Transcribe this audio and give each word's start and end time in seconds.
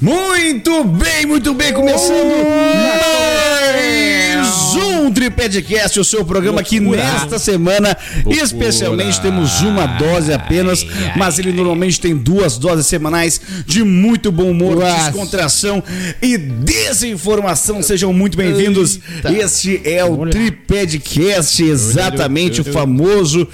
Muito 0.00 0.84
bem, 0.84 1.26
muito 1.26 1.52
bem, 1.54 1.72
começando 1.72 2.44
mais 2.84 4.76
um 4.76 5.10
Tripedcast, 5.10 5.98
o 5.98 6.04
seu 6.04 6.24
programa 6.24 6.62
que 6.62 6.78
nesta 6.78 7.36
semana, 7.36 7.96
especialmente, 8.30 9.20
temos 9.20 9.60
uma 9.62 9.86
dose 9.86 10.32
apenas, 10.32 10.86
mas 11.16 11.40
ele 11.40 11.52
normalmente 11.52 12.00
tem 12.00 12.16
duas 12.16 12.56
doses 12.58 12.86
semanais 12.86 13.40
de 13.66 13.82
muito 13.82 14.30
bom 14.30 14.52
humor, 14.52 14.76
descontração 14.84 15.82
e 16.22 16.38
desinformação. 16.38 17.82
Sejam 17.82 18.12
muito 18.12 18.38
bem-vindos. 18.38 19.00
Este 19.24 19.80
é 19.84 20.04
o 20.04 20.28
Tripedcast, 20.28 21.60
exatamente 21.60 22.60
o 22.60 22.64
famoso 22.64 23.48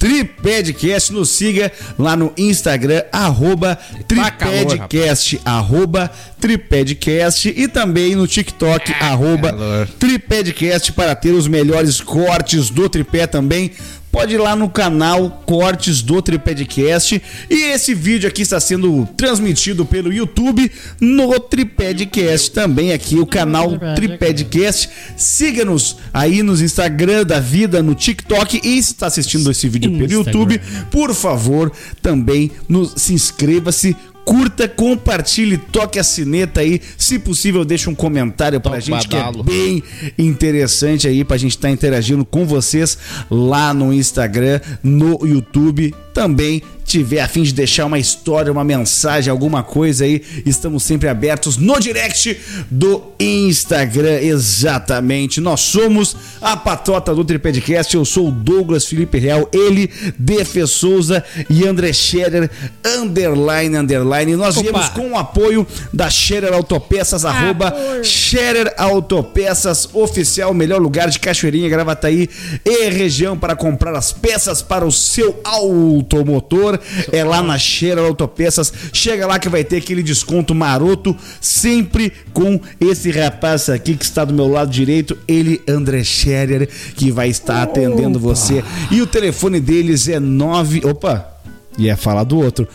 Tripedcast, 0.00 1.12
nos 1.12 1.28
siga 1.28 1.70
lá 1.98 2.16
no 2.16 2.32
Instagram, 2.34 3.02
arroba 3.12 3.78
Tripedcast, 4.08 5.38
arroba 5.44 6.10
Tripedcast. 6.40 7.52
E 7.54 7.68
também 7.68 8.16
no 8.16 8.26
TikTok, 8.26 8.94
arroba 8.98 9.54
Tripedcast 9.98 10.92
para 10.92 11.14
ter 11.14 11.32
os 11.32 11.46
melhores 11.46 12.00
cortes 12.00 12.70
do 12.70 12.88
tripé 12.88 13.26
também 13.26 13.72
pode 14.10 14.34
ir 14.34 14.38
lá 14.38 14.56
no 14.56 14.68
canal 14.68 15.42
Cortes 15.46 16.02
do 16.02 16.20
Tripedcast. 16.20 17.22
E 17.48 17.54
esse 17.72 17.94
vídeo 17.94 18.28
aqui 18.28 18.42
está 18.42 18.58
sendo 18.60 19.08
transmitido 19.16 19.84
pelo 19.84 20.12
YouTube 20.12 20.70
no 21.00 21.38
Tripedcast 21.38 22.50
também 22.50 22.92
aqui, 22.92 23.18
o 23.18 23.26
canal 23.26 23.78
Tripedcast. 23.94 24.88
Siga-nos 25.16 25.96
aí 26.12 26.42
nos 26.42 26.60
Instagram 26.60 27.24
da 27.24 27.40
vida, 27.40 27.82
no 27.82 27.94
TikTok 27.94 28.60
e 28.62 28.82
se 28.82 28.92
está 28.92 29.06
assistindo 29.06 29.50
esse 29.50 29.68
vídeo 29.68 29.90
pelo 29.96 30.12
YouTube, 30.12 30.60
por 30.90 31.14
favor, 31.14 31.72
também 32.02 32.50
nos, 32.68 32.94
se 32.96 33.12
inscreva-se 33.12 33.96
curta, 34.30 34.68
compartilhe, 34.68 35.58
toque 35.58 35.98
a 35.98 36.04
sineta 36.04 36.60
aí. 36.60 36.80
Se 36.96 37.18
possível, 37.18 37.64
deixe 37.64 37.90
um 37.90 37.96
comentário 37.96 38.60
pra 38.60 38.78
gente 38.78 39.08
que 39.08 39.16
é 39.16 39.32
bem 39.42 39.82
interessante 40.16 41.08
aí 41.08 41.24
pra 41.24 41.36
gente 41.36 41.56
estar 41.56 41.66
tá 41.66 41.72
interagindo 41.72 42.24
com 42.24 42.46
vocês 42.46 42.96
lá 43.28 43.74
no 43.74 43.92
Instagram, 43.92 44.60
no 44.84 45.26
YouTube 45.26 45.92
também 46.14 46.62
tiver 46.90 47.20
a 47.20 47.28
fim 47.28 47.42
de 47.42 47.52
deixar 47.52 47.86
uma 47.86 47.98
história, 47.98 48.50
uma 48.50 48.64
mensagem, 48.64 49.30
alguma 49.30 49.62
coisa 49.62 50.04
aí, 50.04 50.22
estamos 50.44 50.82
sempre 50.82 51.08
abertos 51.08 51.56
no 51.56 51.78
direct 51.78 52.38
do 52.70 53.02
Instagram. 53.18 54.20
Exatamente. 54.20 55.40
Nós 55.40 55.60
somos 55.60 56.16
a 56.40 56.56
patota 56.56 57.14
do 57.14 57.24
Tripedcast. 57.24 57.94
Eu 57.94 58.04
sou 58.04 58.28
o 58.28 58.30
Douglas 58.30 58.84
Felipe 58.84 59.18
Real, 59.18 59.48
ele, 59.52 59.90
Defe 60.18 60.66
Souza 60.66 61.24
e 61.48 61.66
André 61.66 61.92
Scherer, 61.92 62.50
underline, 62.84 63.76
underline. 63.76 64.36
Nós 64.36 64.56
Opa. 64.56 64.62
viemos 64.62 64.88
com 64.90 65.12
o 65.12 65.18
apoio 65.18 65.66
da 65.92 66.10
Scherer 66.10 66.52
Autopeças, 66.52 67.24
ah, 67.24 67.30
arroba 67.30 67.74
Scherer 68.02 68.74
Autopeças 68.76 69.88
Oficial, 69.94 70.52
melhor 70.52 70.80
lugar 70.80 71.08
de 71.08 71.18
Cachoeirinha, 71.18 71.68
Gravataí 71.68 72.28
e 72.64 72.88
região 72.90 73.38
para 73.38 73.54
comprar 73.54 73.94
as 73.94 74.12
peças 74.12 74.60
para 74.60 74.84
o 74.84 74.92
seu 74.92 75.40
auto 75.44 76.00
automotor, 76.10 76.79
é 77.12 77.24
lá 77.24 77.42
na 77.42 77.58
Cheira 77.58 78.00
Autopeças. 78.00 78.72
Chega 78.92 79.26
lá 79.26 79.38
que 79.38 79.48
vai 79.48 79.64
ter 79.64 79.76
aquele 79.76 80.02
desconto 80.02 80.54
maroto, 80.54 81.16
sempre 81.40 82.12
com 82.32 82.60
esse 82.80 83.10
rapaz 83.10 83.68
aqui 83.68 83.96
que 83.96 84.04
está 84.04 84.24
do 84.24 84.34
meu 84.34 84.48
lado 84.48 84.70
direito, 84.70 85.16
ele, 85.26 85.60
André 85.68 86.02
Scherer, 86.04 86.68
que 86.96 87.10
vai 87.10 87.28
estar 87.28 87.62
atendendo 87.62 88.18
Opa. 88.18 88.28
você. 88.28 88.64
E 88.90 89.00
o 89.00 89.06
telefone 89.06 89.60
deles 89.60 90.08
é 90.08 90.18
9. 90.18 90.82
Opa! 90.84 91.29
Ia 91.78 91.96
falar 91.96 92.24
do 92.24 92.38
outro. 92.38 92.68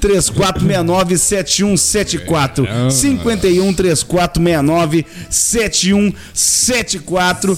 3469-7174. 0.00 2.90
51 2.90 3.72
3469 3.72 5.06
7174. 5.30 7.56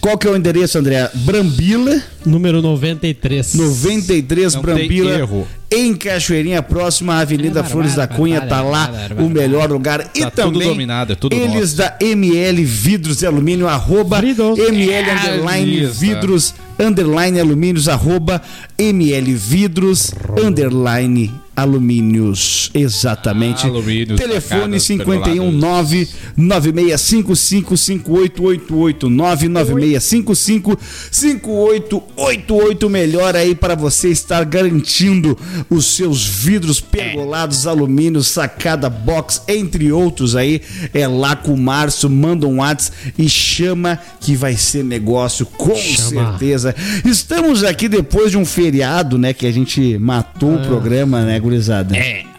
Qual 0.00 0.16
que 0.16 0.26
é 0.26 0.30
o 0.30 0.36
endereço, 0.36 0.78
André? 0.78 1.10
Brambila. 1.14 2.02
Número 2.24 2.62
93. 2.62 3.54
93 3.54 4.54
Não 4.54 4.62
Brambila. 4.62 5.28
Em 5.72 5.94
Cachoeirinha, 5.94 6.62
próxima 6.62 7.14
à 7.14 7.20
Avenida 7.20 7.60
é, 7.60 7.62
Flores 7.64 7.94
da 7.94 8.06
Cunha, 8.06 8.40
tá 8.42 8.60
lá 8.62 8.90
o 9.18 9.28
melhor 9.28 9.70
lugar. 9.70 10.10
E 10.14 10.20
tá 10.20 10.30
também 10.30 10.52
tudo 10.60 10.64
dominado, 10.68 11.12
é 11.12 11.16
tudo 11.16 11.34
eles 11.34 11.54
nosso. 11.54 11.76
da 11.76 11.96
ML 12.00 12.64
Vidros 12.64 13.22
e 13.22 13.26
Alumínio, 13.26 13.66
arroba 13.68 14.18
ML 14.18 15.10
Underline 15.10 15.86
Vidros 15.86 16.54
underline 16.78 17.38
alumínios, 17.38 17.88
arroba 17.88 18.42
ml 18.78 19.34
vidros, 19.34 20.12
underline 20.42 21.30
alumínios. 21.54 22.70
Exatamente. 22.74 23.66
Alumínios, 23.66 24.18
Telefone 24.18 24.80
519 24.80 26.08
9655 26.36 27.76
5888 27.76 29.10
99655 29.10 30.78
5888 31.10 32.90
melhor 32.90 33.36
aí 33.36 33.54
para 33.54 33.74
você 33.74 34.08
estar 34.08 34.44
garantindo 34.44 35.38
os 35.68 35.96
seus 35.96 36.26
vidros 36.26 36.80
pergolados, 36.80 37.66
alumínios, 37.66 38.28
sacada 38.28 38.88
box, 38.88 39.42
entre 39.46 39.92
outros 39.92 40.34
aí. 40.34 40.62
É 40.94 41.06
lá 41.06 41.36
com 41.36 41.52
o 41.52 41.58
Márcio, 41.58 42.08
manda 42.08 42.46
um 42.46 42.58
WhatsApp 42.58 43.12
e 43.18 43.28
chama 43.28 43.98
que 44.20 44.34
vai 44.34 44.56
ser 44.56 44.82
negócio 44.84 45.44
com 45.46 45.74
chama. 45.74 46.30
certeza. 46.38 46.74
Estamos 47.04 47.62
aqui 47.62 47.88
depois 47.88 48.30
de 48.30 48.38
um 48.38 48.44
feriado, 48.44 49.18
né, 49.18 49.32
que 49.32 49.46
a 49.46 49.52
gente 49.52 49.98
matou 49.98 50.52
ah. 50.52 50.56
o 50.56 50.66
programa, 50.66 51.24
né, 51.24 51.41
gurizada? 51.42 51.96
É. 51.96 52.24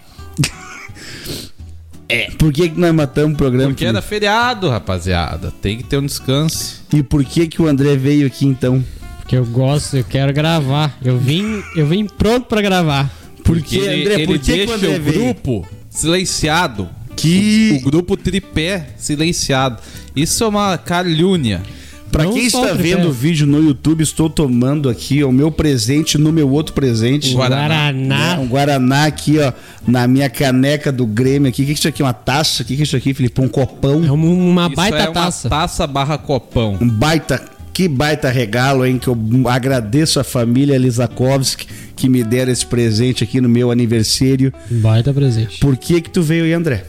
É. 2.10 2.30
Por 2.32 2.54
que, 2.54 2.70
que 2.70 2.80
nós 2.80 2.94
matamos 2.94 3.34
o 3.34 3.38
programa? 3.38 3.70
Porque 3.70 3.86
era 3.86 4.00
feriado, 4.00 4.70
rapaziada. 4.70 5.52
Tem 5.62 5.78
que 5.78 5.84
ter 5.84 5.98
um 5.98 6.06
descanso. 6.06 6.84
E 6.94 7.02
por 7.02 7.26
que, 7.26 7.48
que 7.48 7.60
o 7.60 7.66
André 7.66 7.96
veio 7.96 8.28
aqui 8.28 8.46
então? 8.46 8.84
Porque 9.20 9.36
eu 9.36 9.46
gosto, 9.46 9.98
eu 9.98 10.04
quero 10.04 10.32
gravar. 10.32 10.96
Eu 11.04 11.18
vim, 11.18 11.64
eu 11.76 11.88
vim 11.88 12.06
pronto 12.06 12.46
para 12.46 12.62
gravar. 12.62 13.12
Por 13.44 13.60
que, 13.62 13.80
André? 13.80 14.14
Ele, 14.14 14.28
por 14.28 14.38
que, 14.38 14.52
deixa 14.52 14.78
que 14.78 14.86
o, 14.86 14.96
o 14.96 15.00
grupo 15.00 15.68
silenciado. 15.90 16.88
Que 17.16 17.80
o 17.82 17.90
grupo 17.90 18.16
tripé 18.18 18.90
silenciado. 18.98 19.82
Isso 20.16 20.44
é 20.44 20.48
uma 20.48 20.78
calúnia. 20.78 21.64
Para 22.14 22.28
quem 22.28 22.46
está 22.46 22.74
vendo 22.74 23.10
o 23.10 23.12
vídeo 23.12 23.48
no 23.48 23.60
YouTube, 23.60 24.04
estou 24.04 24.30
tomando 24.30 24.88
aqui 24.88 25.24
o 25.24 25.32
meu 25.32 25.52
presente 25.52 26.16
no 26.16 26.32
meu 26.32 26.48
outro 26.48 26.72
presente. 26.72 27.34
Guaraná. 27.34 28.38
Um 28.40 28.48
Guaraná 28.48 29.06
aqui, 29.06 29.40
ó, 29.40 29.52
na 29.88 30.08
minha 30.08 30.30
caneca 30.30 30.92
do 30.92 31.08
Grêmio 31.08 31.50
aqui. 31.50 31.64
O 31.64 31.66
que 31.66 31.72
é 31.72 31.74
isso 31.74 31.88
aqui? 31.88 32.04
Uma 32.04 32.14
taça? 32.14 32.62
O 32.62 32.66
que 32.66 32.76
é 32.76 32.84
isso 32.84 32.96
aqui, 32.96 33.16
Felipe? 33.16 33.42
Um 33.42 33.48
copão? 33.48 34.06
É 34.06 34.12
uma 34.12 34.70
baita 34.70 34.98
é 34.98 35.12
taça. 35.12 35.50
taça 35.50 35.88
barra 35.88 36.16
copão. 36.20 36.78
Um 36.80 36.88
baita 36.88 37.42
que 37.74 37.88
baita 37.88 38.30
regalo, 38.30 38.86
hein? 38.86 39.00
Que 39.00 39.08
eu 39.08 39.18
agradeço 39.50 40.20
a 40.20 40.24
família 40.24 40.78
Lisakovski 40.78 41.68
que 41.96 42.08
me 42.08 42.24
deram 42.24 42.52
esse 42.52 42.66
presente 42.66 43.24
aqui 43.24 43.42
no 43.42 43.50
meu 43.50 43.72
aniversário. 43.72 44.54
Baita 44.70 45.12
presente. 45.12 45.58
Por 45.58 45.76
que 45.76 46.00
que 46.00 46.12
tu 46.12 46.22
veio 46.22 46.44
aí, 46.44 46.54
André? 46.54 46.86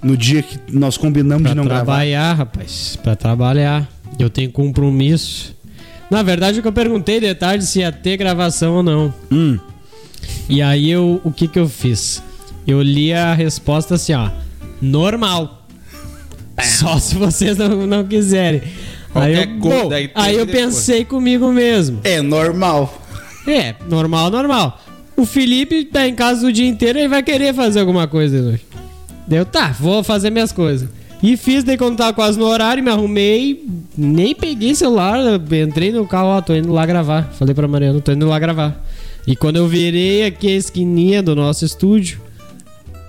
No 0.00 0.16
dia 0.16 0.40
que 0.40 0.56
nós 0.72 0.96
combinamos 0.96 1.42
pra 1.42 1.50
de 1.50 1.56
não 1.56 1.64
trabalhar, 1.64 1.82
gravar. 1.84 1.94
trabalhar, 1.96 2.34
rapaz. 2.34 2.98
Pra 3.02 3.16
trabalhar. 3.16 3.95
Eu 4.18 4.30
tenho 4.30 4.50
compromisso. 4.50 5.54
Na 6.10 6.22
verdade, 6.22 6.58
o 6.58 6.62
que 6.62 6.68
eu 6.68 6.72
perguntei 6.72 7.20
de 7.20 7.34
tarde 7.34 7.66
se 7.66 7.80
ia 7.80 7.90
ter 7.90 8.16
gravação 8.16 8.76
ou 8.76 8.82
não. 8.82 9.12
Hum. 9.30 9.58
E 10.48 10.62
aí 10.62 10.90
eu, 10.90 11.20
o 11.24 11.32
que 11.32 11.48
que 11.48 11.58
eu 11.58 11.68
fiz? 11.68 12.22
Eu 12.66 12.80
li 12.80 13.12
a 13.12 13.34
resposta 13.34 13.94
assim, 13.94 14.12
ó. 14.14 14.30
Normal. 14.80 15.66
Só 16.62 16.98
se 16.98 17.14
vocês 17.16 17.56
não, 17.56 17.86
não 17.86 18.04
quiserem. 18.04 18.62
aí 19.14 19.34
eu, 19.34 19.46
bom, 19.58 19.90
aí 20.14 20.36
eu 20.36 20.46
pensei 20.46 21.04
comigo 21.04 21.50
mesmo. 21.52 22.00
É 22.04 22.22
normal. 22.22 23.02
É, 23.46 23.74
normal, 23.88 24.30
normal. 24.30 24.80
O 25.16 25.24
Felipe 25.24 25.84
tá 25.84 26.06
em 26.06 26.14
casa 26.14 26.46
o 26.46 26.52
dia 26.52 26.68
inteiro 26.68 26.98
e 26.98 27.08
vai 27.08 27.22
querer 27.22 27.54
fazer 27.54 27.80
alguma 27.80 28.06
coisa 28.06 28.36
hoje. 28.36 28.60
Deu, 29.26 29.44
tá, 29.44 29.68
vou 29.78 30.04
fazer 30.04 30.30
minhas 30.30 30.52
coisas. 30.52 30.88
E 31.26 31.36
fiz, 31.36 31.64
daí 31.64 31.76
quando 31.76 31.96
tava 31.96 32.12
quase 32.12 32.38
no 32.38 32.44
horário, 32.44 32.84
me 32.84 32.88
arrumei, 32.88 33.66
nem 33.98 34.32
peguei 34.32 34.76
celular, 34.76 35.18
entrei 35.60 35.90
no 35.90 36.06
carro, 36.06 36.28
ó, 36.28 36.40
tô 36.40 36.54
indo 36.54 36.72
lá 36.72 36.86
gravar. 36.86 37.32
Falei 37.32 37.52
pra 37.52 37.66
Mariana, 37.66 38.00
tô 38.00 38.12
indo 38.12 38.28
lá 38.28 38.38
gravar. 38.38 38.80
E 39.26 39.34
quando 39.34 39.56
eu 39.56 39.66
virei 39.66 40.24
aqui 40.24 40.46
a 40.46 40.54
esquininha 40.54 41.24
do 41.24 41.34
nosso 41.34 41.64
estúdio, 41.64 42.20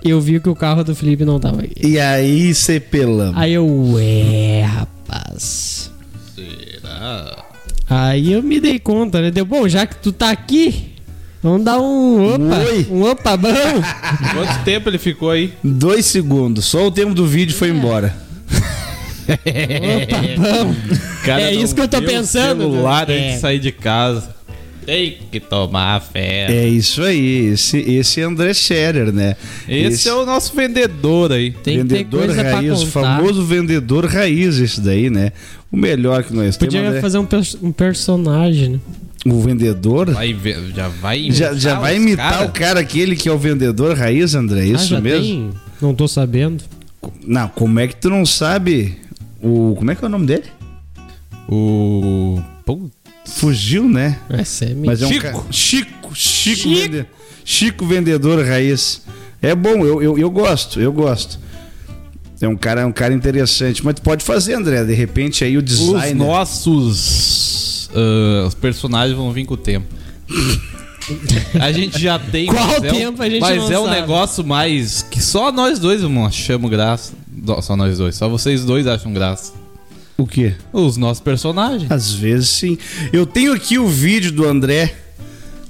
eu 0.04 0.20
vi 0.20 0.40
que 0.40 0.48
o 0.48 0.54
carro 0.56 0.82
do 0.82 0.96
Felipe 0.96 1.24
não 1.24 1.38
tava 1.38 1.62
aqui. 1.62 1.86
E 1.86 2.00
aí 2.00 2.52
você 2.52 2.80
pelamos. 2.80 3.36
Aí 3.36 3.54
eu, 3.54 3.64
ué, 3.92 4.62
rapaz. 4.62 5.88
Será? 6.34 7.44
Aí 7.88 8.32
eu 8.32 8.42
me 8.42 8.58
dei 8.58 8.80
conta, 8.80 9.22
né? 9.22 9.30
Deu, 9.30 9.44
bom, 9.44 9.68
já 9.68 9.86
que 9.86 9.94
tu 9.94 10.10
tá 10.10 10.30
aqui, 10.30 10.96
Vamos 11.48 11.64
dar 11.64 11.80
um 11.80 12.34
opa, 12.34 12.58
Oi. 12.58 12.86
um 12.90 13.02
opa 13.04 13.36
bom. 13.36 13.48
Quanto 14.34 14.64
tempo 14.64 14.90
ele 14.90 14.98
ficou 14.98 15.30
aí? 15.30 15.52
Dois 15.64 16.04
segundos. 16.04 16.66
Só 16.66 16.86
o 16.86 16.90
tempo 16.90 17.14
do 17.14 17.26
vídeo 17.26 17.54
foi 17.56 17.70
embora. 17.70 18.14
opa 19.28 20.18
bom. 20.36 20.74
Cara, 21.24 21.42
é 21.42 21.54
isso 21.54 21.74
que 21.74 21.80
eu 21.80 21.88
tô 21.88 22.02
pensando. 22.02 22.60
celular 22.62 23.10
antes 23.10 23.24
é. 23.24 23.34
de 23.34 23.40
sair 23.40 23.58
de 23.58 23.72
casa. 23.72 24.36
Tem 24.84 25.18
que 25.30 25.38
tomar 25.38 26.00
fé. 26.00 26.46
É 26.50 26.66
isso 26.66 27.02
aí, 27.02 27.48
esse, 27.52 27.78
esse 27.78 28.22
é 28.22 28.24
André 28.24 28.54
Scherer, 28.54 29.12
né? 29.12 29.36
Esse, 29.68 30.08
é 30.08 30.14
o 30.14 30.24
nosso 30.24 30.56
vendedor 30.56 31.30
aí. 31.30 31.50
Tem 31.50 31.78
que 31.78 31.84
ter 31.84 31.96
vendedor 31.98 32.26
coisa 32.26 32.42
raiz, 32.42 32.82
o 32.82 32.86
famoso 32.86 33.44
vendedor 33.44 34.06
raiz, 34.06 34.56
esse 34.58 34.80
daí, 34.80 35.10
né? 35.10 35.32
O 35.70 35.76
melhor 35.76 36.22
que 36.24 36.34
nós 36.34 36.56
Podia 36.56 36.80
temos. 36.80 36.88
André. 36.88 37.00
fazer 37.02 37.18
um, 37.18 37.26
pers- 37.26 37.58
um 37.62 37.70
personagem, 37.70 38.68
né? 38.70 38.78
O 39.30 39.40
vendedor. 39.42 40.10
Vai 40.12 40.36
já 40.74 40.88
vai 40.88 41.30
Já, 41.30 41.52
já 41.54 41.70
imitar 41.72 41.80
vai 41.80 41.96
os 41.96 42.02
imitar 42.02 42.32
cara? 42.32 42.46
o 42.46 42.52
cara 42.52 42.80
aquele 42.80 43.16
que 43.16 43.28
é 43.28 43.32
o 43.32 43.38
vendedor 43.38 43.96
raiz, 43.96 44.34
André? 44.34 44.60
Ah, 44.62 44.64
Isso 44.66 44.86
já 44.88 45.00
mesmo? 45.00 45.22
tem? 45.24 45.50
Não 45.80 45.94
tô 45.94 46.06
sabendo. 46.08 46.64
Não, 47.24 47.48
como 47.48 47.78
é 47.80 47.86
que 47.88 47.96
tu 47.96 48.10
não 48.10 48.24
sabe 48.26 48.96
o. 49.42 49.74
Como 49.76 49.90
é 49.90 49.94
que 49.94 50.04
é 50.04 50.06
o 50.08 50.10
nome 50.10 50.26
dele? 50.26 50.44
O. 51.48 52.40
Fugiu, 53.26 53.88
né? 53.88 54.18
Essa 54.30 54.64
é 54.66 54.74
Mas 54.74 55.02
é 55.02 55.06
um 55.06 55.08
Chico. 55.10 55.22
ca- 55.22 55.44
Chico, 55.50 56.14
Chico, 56.14 56.56
Chico. 56.56 56.68
vende- 56.74 57.06
Chico 57.44 57.86
vendedor 57.86 58.44
raiz. 58.44 59.02
É 59.40 59.54
bom, 59.54 59.84
eu, 59.84 60.02
eu, 60.02 60.18
eu 60.18 60.30
gosto, 60.30 60.80
eu 60.80 60.92
gosto. 60.92 61.38
É 62.40 62.48
um 62.48 62.56
cara, 62.56 62.80
é 62.82 62.86
um 62.86 62.92
cara 62.92 63.12
interessante. 63.14 63.84
Mas 63.84 63.94
tu 63.96 64.02
pode 64.02 64.24
fazer, 64.24 64.54
André, 64.54 64.82
de 64.84 64.94
repente 64.94 65.44
aí 65.44 65.56
o 65.56 65.60
Os 65.60 65.64
design. 65.64 66.14
nossos 66.14 67.77
ah, 67.94 68.46
os 68.46 68.54
personagens 68.54 69.16
vão 69.16 69.32
vir 69.32 69.44
com 69.44 69.54
o 69.54 69.56
tempo. 69.56 69.86
A 71.58 71.72
gente 71.72 71.98
já 71.98 72.18
tem. 72.18 72.48
Qual 72.48 72.66
mas 72.66 72.84
é 72.84 72.92
um- 72.92 72.94
tempo 72.94 73.22
a 73.22 73.30
gente 73.30 73.40
Mas 73.40 73.56
não 73.56 73.72
é 73.72 73.78
um 73.78 73.84
sabe. 73.86 74.00
negócio 74.02 74.44
mais. 74.44 75.00
que 75.02 75.22
só 75.22 75.50
nós 75.50 75.78
dois 75.78 76.02
irmão, 76.02 76.26
achamos 76.26 76.70
graça. 76.70 77.14
Só 77.62 77.74
nós 77.76 77.96
dois. 77.96 78.14
Só 78.14 78.28
vocês 78.28 78.62
dois 78.62 78.86
acham 78.86 79.10
graça. 79.14 79.54
O 80.18 80.26
quê? 80.26 80.52
Os 80.70 80.98
nossos 80.98 81.22
personagens. 81.22 81.90
Às 81.90 82.12
vezes 82.12 82.50
sim. 82.50 82.76
Eu 83.10 83.24
tenho 83.24 83.54
aqui 83.54 83.78
o 83.78 83.88
vídeo 83.88 84.30
do 84.32 84.46
André. 84.46 84.94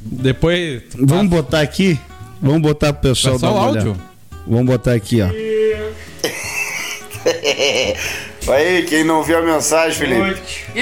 Depois. 0.03 0.83
Vamos 0.99 1.31
botar 1.31 1.61
aqui? 1.61 1.97
Vamos 2.43 2.61
botar 2.63 2.93
pro 2.93 3.11
pessoal 3.11 3.39
Só 3.39 3.47
dar 3.47 3.53
o 3.55 3.59
áudio? 3.59 3.83
olhada. 3.93 4.01
Vamos 4.45 4.67
botar 4.67 4.95
aqui, 4.95 5.21
ó. 5.23 5.29
Aí, 8.47 8.83
quem 8.85 9.05
não 9.05 9.23
viu 9.23 9.39
a 9.39 9.43
mensagem, 9.43 9.99
Felipe? 9.99 10.41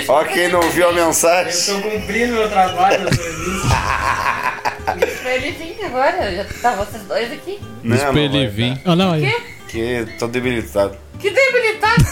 Ó, 0.08 0.25
quem 0.25 0.49
não 0.50 0.62
viu 0.70 0.88
a 0.88 0.93
mensagem. 0.93 1.50
Estou 1.50 1.81
cumprindo 1.81 2.35
meu 2.35 2.49
trabalho, 2.49 3.05
meu 3.05 3.14
serviço. 3.14 3.67
Diz 4.99 5.20
pra 5.20 5.35
ele 5.35 5.50
vir 5.50 5.85
agora, 5.85 6.35
já 6.37 6.44
tá 6.62 6.76
vocês 6.76 7.03
dois 7.05 7.32
aqui. 7.32 7.58
Diz 7.82 8.03
pra 8.03 8.20
ele 8.20 8.47
vir. 8.47 8.81
Olha 8.85 9.05
lá, 9.05 9.11
olha. 9.12 9.35
Que 9.69 10.06
tô 10.19 10.29
debilitado. 10.29 10.97
Que 11.19 11.31
debilitado! 11.31 12.05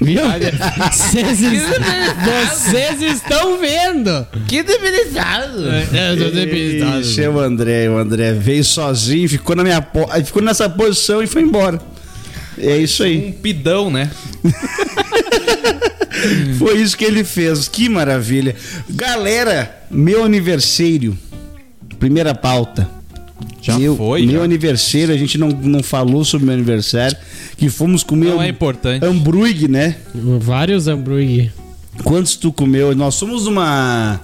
Viu? 0.00 0.22
Vocês, 0.92 1.38
vocês 2.52 3.02
estão 3.02 3.58
vendo. 3.58 4.26
Que 4.46 4.62
debilitado! 4.62 5.64
Eu 5.94 6.18
tô 6.18 6.30
debilitado. 6.30 7.00
Ixi, 7.00 7.24
é 7.24 7.28
o 7.28 7.38
André, 7.38 7.88
o 7.88 7.98
André 7.98 8.32
veio 8.32 8.64
sozinho, 8.64 9.28
ficou 9.28 9.56
na 9.56 9.62
minha 9.62 9.82
po... 9.82 10.06
ficou 10.24 10.42
nessa 10.42 10.68
posição 10.68 11.22
e 11.22 11.26
foi 11.26 11.42
embora. 11.42 11.80
É 12.58 12.78
isso 12.78 13.02
aí. 13.02 13.28
Um 13.28 13.32
pidão, 13.32 13.90
né? 13.90 14.10
Foi 16.58 16.80
isso 16.80 16.96
que 16.96 17.04
ele 17.04 17.24
fez. 17.24 17.68
Que 17.68 17.88
maravilha. 17.88 18.54
Galera, 18.88 19.84
meu 19.90 20.24
aniversário. 20.24 21.16
Primeira 21.98 22.34
pauta. 22.34 22.88
Já 23.60 23.78
meu, 23.78 23.96
foi, 23.96 24.24
Meu 24.24 24.38
já. 24.38 24.44
aniversário, 24.44 25.12
a 25.12 25.16
gente 25.16 25.36
não, 25.36 25.48
não 25.48 25.82
falou 25.82 26.24
sobre 26.24 26.46
meu 26.46 26.54
aniversário. 26.54 27.16
Que 27.56 27.68
fomos 27.68 28.02
comer 28.04 28.28
Não 28.28 28.38
um 28.38 28.42
é 28.42 28.48
importante. 28.48 29.04
hambúrguer, 29.04 29.68
né? 29.68 29.96
Vários 30.40 30.86
hambúrguer. 30.88 31.52
Quantos 32.04 32.36
tu 32.36 32.52
comeu? 32.52 32.94
Nós 32.94 33.14
somos 33.16 33.44
numa. 33.46 34.20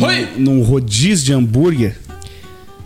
Oi! 0.00 0.28
Num, 0.36 0.56
num 0.56 0.62
rodízio 0.62 1.24
de 1.26 1.32
hambúrguer. 1.32 1.96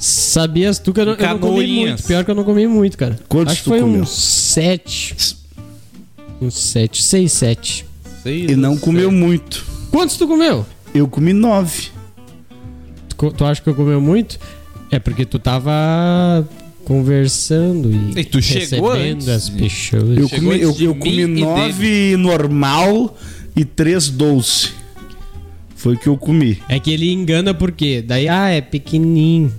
Sabias 0.05 0.81
tu 0.81 0.93
que 0.93 1.01
eu 1.01 1.07
não, 1.07 1.13
eu 1.15 1.29
não 1.29 1.39
comi 1.39 1.67
muito? 1.87 2.03
Pior 2.03 2.25
que 2.25 2.31
eu 2.33 2.35
não 2.35 2.43
comi 2.43 2.67
muito, 2.67 2.99
cara. 2.99 3.21
Quantos 3.29 3.53
Acho 3.53 3.61
que 3.63 3.65
tu 3.65 3.71
foi 3.71 3.81
comeu? 3.81 4.03
uns 4.03 4.11
sete. 4.11 5.15
Uns 6.41 6.55
sete, 6.59 7.01
seis, 7.05 7.31
sete. 7.31 7.87
Sei 8.21 8.47
E 8.47 8.57
não 8.57 8.75
do 8.75 8.81
comeu 8.81 9.13
muito. 9.13 9.65
Quantos 9.93 10.17
tu 10.17 10.27
comeu? 10.27 10.67
Eu 10.93 11.07
comi 11.07 11.33
nove. 11.33 11.91
Tu, 13.11 13.15
co- 13.15 13.31
tu 13.31 13.45
acha 13.45 13.63
que 13.63 13.69
eu 13.69 13.77
comeu 13.77 14.01
muito? 14.01 14.41
É 14.91 14.99
porque 14.99 15.25
tu 15.25 15.39
tava 15.39 15.71
conversando 16.85 17.89
e, 17.93 18.19
E 18.21 18.25
tu 18.25 18.43
chegou 18.43 18.91
recebendo 18.91 19.29
as 19.31 19.49
pessoas. 19.49 20.19
Eu 20.19 20.29
comi, 20.29 20.61
eu, 20.61 20.77
eu 20.81 20.95
comi 20.97 21.27
nove 21.29 22.17
normal 22.17 23.17
e 23.55 23.65
três 23.65 24.09
doce. 24.09 24.71
Foi 25.77 25.95
o 25.95 25.99
que 25.99 26.09
eu 26.09 26.17
comi. 26.17 26.61
É 26.69 26.81
que 26.81 26.91
ele 26.91 27.13
engana 27.13 27.55
porque 27.55 28.03
daí, 28.03 28.29
ah, 28.29 28.49
é 28.49 28.61
pequenininho. 28.61 29.53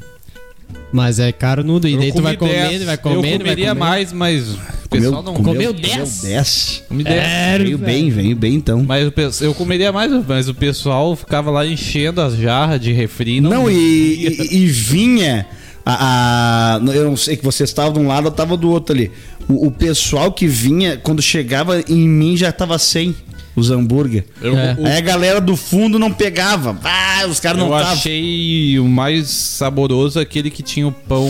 Mas 0.94 1.18
é 1.20 1.32
carnudo. 1.32 1.88
E 1.88 1.94
Eu 1.94 2.00
daí 2.00 2.12
tu 2.14 2.22
vai 2.22 2.38
comendo, 2.38 2.70
10. 2.70 2.84
vai 2.84 2.98
comendo, 2.98 3.18
Eu 3.18 3.22
vai 3.24 3.38
comeria 3.40 3.68
comendo. 3.70 3.80
mais, 3.86 4.14
mas 4.14 4.48
o 4.86 4.90
pessoal 4.90 5.24
não 5.24 5.34
comeu 5.34 5.54
comeu 5.54 5.74
10? 5.74 6.22
10. 6.22 6.84
Comi 6.88 7.04
dez. 7.04 7.16
Sério, 7.24 7.66
Veio 7.66 7.78
velho? 7.80 7.92
bem, 7.92 8.10
veio 8.12 8.36
bem 8.36 8.54
então. 8.54 8.86
Mas 8.88 9.10
pe- 9.10 9.30
eu 9.42 9.54
comeria 9.56 9.92
mais, 9.92 10.12
mas 10.28 10.48
o 10.48 10.54
pessoal 10.54 11.16
ficava 11.16 11.50
lá 11.50 11.66
enchendo 11.66 12.22
as 12.22 12.38
jarras 12.38 12.80
de 12.80 12.94
refri. 12.94 13.42
Não, 13.42 13.70
e, 13.72 13.76
e- 13.76 14.58
e 14.58 14.66
vinha. 14.68 15.48
A, 15.86 16.76
a- 16.78 16.94
eu 16.94 17.04
não 17.06 17.18
sei 17.18 17.36
que 17.36 17.44
você 17.44 17.64
estava 17.64 17.92
de 17.92 18.00
um 18.00 18.08
lado, 18.08 18.28
eu 18.28 18.32
estava 18.32 18.56
do 18.56 18.70
outro 18.70 18.96
ali. 18.96 19.12
O, 19.50 19.68
o 19.68 19.72
pessoal 19.72 20.32
que 20.32 20.48
vinha, 20.48 20.96
quando 20.96 21.22
chegava 21.22 21.82
em 21.90 22.08
mim, 22.08 22.38
já 22.38 22.50
estava 22.50 22.78
sem 22.78 23.16
os 23.56 23.70
hambúrguer. 23.72 24.26
Eu, 24.42 24.58
É. 24.58 24.76
Aí 24.84 24.98
a 24.98 25.02
galera 25.02 25.40
do 25.42 25.56
fundo 25.56 26.00
não 26.00 26.12
pegava. 26.12 26.78
Ah, 26.84 27.26
os 27.28 27.40
caras 27.40 27.60
não 27.60 27.68
eu 27.68 27.74
estavam. 27.76 27.94
achei 27.94 28.80
o 28.80 28.86
mais 28.86 29.28
saboroso 29.28 30.20
aquele 30.20 30.50
que 30.50 30.64
tinha 30.64 30.88
o 30.88 30.92
pão. 30.92 31.30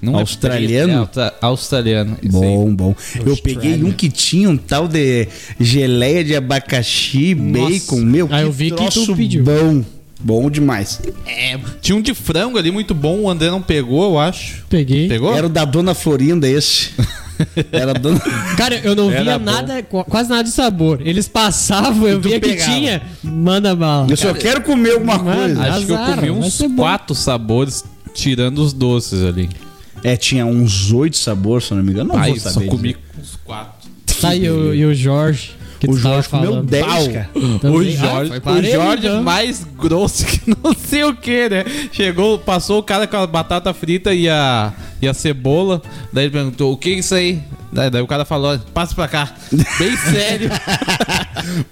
Não 0.00 0.16
é 0.16 0.20
Australiano? 0.20 1.06
preto, 1.06 1.20
é 1.20 1.32
australiano. 1.40 2.16
aí. 2.22 2.28
Bom, 2.28 2.72
bom. 2.74 2.94
Eu 3.26 3.36
peguei 3.36 3.82
um 3.82 3.90
que 3.90 4.08
tinha 4.08 4.48
um 4.48 4.56
tal 4.56 4.86
de 4.86 5.26
geleia 5.58 6.22
de 6.22 6.36
abacaxi, 6.36 7.34
bacon, 7.34 8.00
meu. 8.00 8.28
Ah, 8.30 8.42
eu 8.42 8.52
vi 8.52 8.70
que 8.70 8.90
tu 8.90 9.16
pediu. 9.16 9.42
Bom, 9.42 9.84
bom 10.20 10.48
demais. 10.48 11.00
É, 11.26 11.58
tinha 11.82 11.96
um 11.96 12.00
de 12.00 12.14
frango 12.14 12.58
ali 12.58 12.70
muito 12.70 12.94
bom, 12.94 13.22
o 13.22 13.30
André 13.30 13.50
não 13.50 13.60
pegou, 13.60 14.04
eu 14.04 14.18
acho. 14.20 14.64
Peguei. 14.68 15.08
Pegou? 15.08 15.34
Era 15.36 15.46
o 15.46 15.50
da 15.50 15.64
Dona 15.64 15.94
Florinda 15.94 16.48
esse. 16.48 16.90
Era 17.72 17.94
Dona... 17.94 18.20
Cara, 18.56 18.76
eu 18.82 18.94
não 18.94 19.10
Era 19.10 19.22
via 19.22 19.38
bom. 19.38 19.44
nada, 19.44 19.82
qu- 19.82 20.04
quase 20.04 20.28
nada 20.30 20.44
de 20.44 20.50
sabor. 20.50 21.00
Eles 21.04 21.28
passavam, 21.28 22.06
eu 22.08 22.20
via 22.20 22.40
que 22.40 22.48
pegava. 22.48 22.70
tinha. 22.72 23.02
Manda 23.22 23.74
bala. 23.76 24.06
Eu 24.10 24.16
só 24.16 24.32
quero 24.34 24.60
comer 24.62 24.92
alguma 24.92 25.18
Mano, 25.18 25.54
coisa. 25.56 25.62
Acho 25.62 25.86
que 25.86 25.92
eu 25.92 25.96
Azar, 25.96 26.14
comi 26.16 26.30
uns 26.30 26.62
quatro 26.76 27.14
sabores, 27.14 27.84
tirando 28.14 28.58
os 28.58 28.72
doces 28.72 29.22
ali. 29.24 29.48
É, 30.02 30.16
tinha 30.16 30.46
uns 30.46 30.92
oito 30.92 31.16
sabores, 31.16 31.66
se 31.66 31.72
eu 31.72 31.76
não 31.76 31.84
me 31.84 31.90
engano. 31.92 32.12
Não 32.14 32.22
vou 32.24 32.38
só 32.38 32.50
saber. 32.50 32.66
comi 32.66 32.88
dizer. 32.94 33.00
uns 33.20 33.36
quatro. 33.44 33.88
Tá, 34.20 34.34
e 34.34 34.48
o, 34.50 34.74
e 34.74 34.84
o 34.84 34.94
Jorge? 34.94 35.52
Que 35.80 35.88
O 35.88 35.96
Jorge 35.96 36.28
comeu 36.28 36.50
falando. 36.50 36.66
10, 36.66 36.84
Pau. 36.86 37.08
cara. 37.12 37.30
Também. 37.60 37.70
O 37.70 37.78
Ah, 37.78 37.84
Jorge, 37.84 38.40
foi 38.42 38.52
o 38.60 38.64
Jorge 38.72 39.06
então. 39.06 39.22
mais 39.22 39.64
grosso 39.78 40.24
que 40.26 40.40
não 40.62 40.74
sei 40.74 41.04
o 41.04 41.14
que, 41.14 41.48
né? 41.48 41.64
Chegou, 41.92 42.38
passou 42.38 42.80
o 42.80 42.82
cara 42.82 43.06
com 43.06 43.16
a 43.16 43.26
batata 43.26 43.72
frita 43.72 44.12
e 44.12 44.28
a, 44.28 44.72
e 45.00 45.06
a 45.06 45.14
cebola. 45.14 45.80
Daí 46.12 46.24
ele 46.24 46.32
perguntou: 46.32 46.72
o 46.72 46.76
que 46.76 46.90
é 46.90 46.92
isso 46.94 47.14
aí? 47.14 47.40
Daí, 47.72 47.90
daí 47.90 48.02
o 48.02 48.06
cara 48.08 48.24
falou: 48.24 48.58
passa 48.74 48.94
pra 48.94 49.06
cá. 49.06 49.32
Bem 49.78 49.96
sério. 50.10 50.50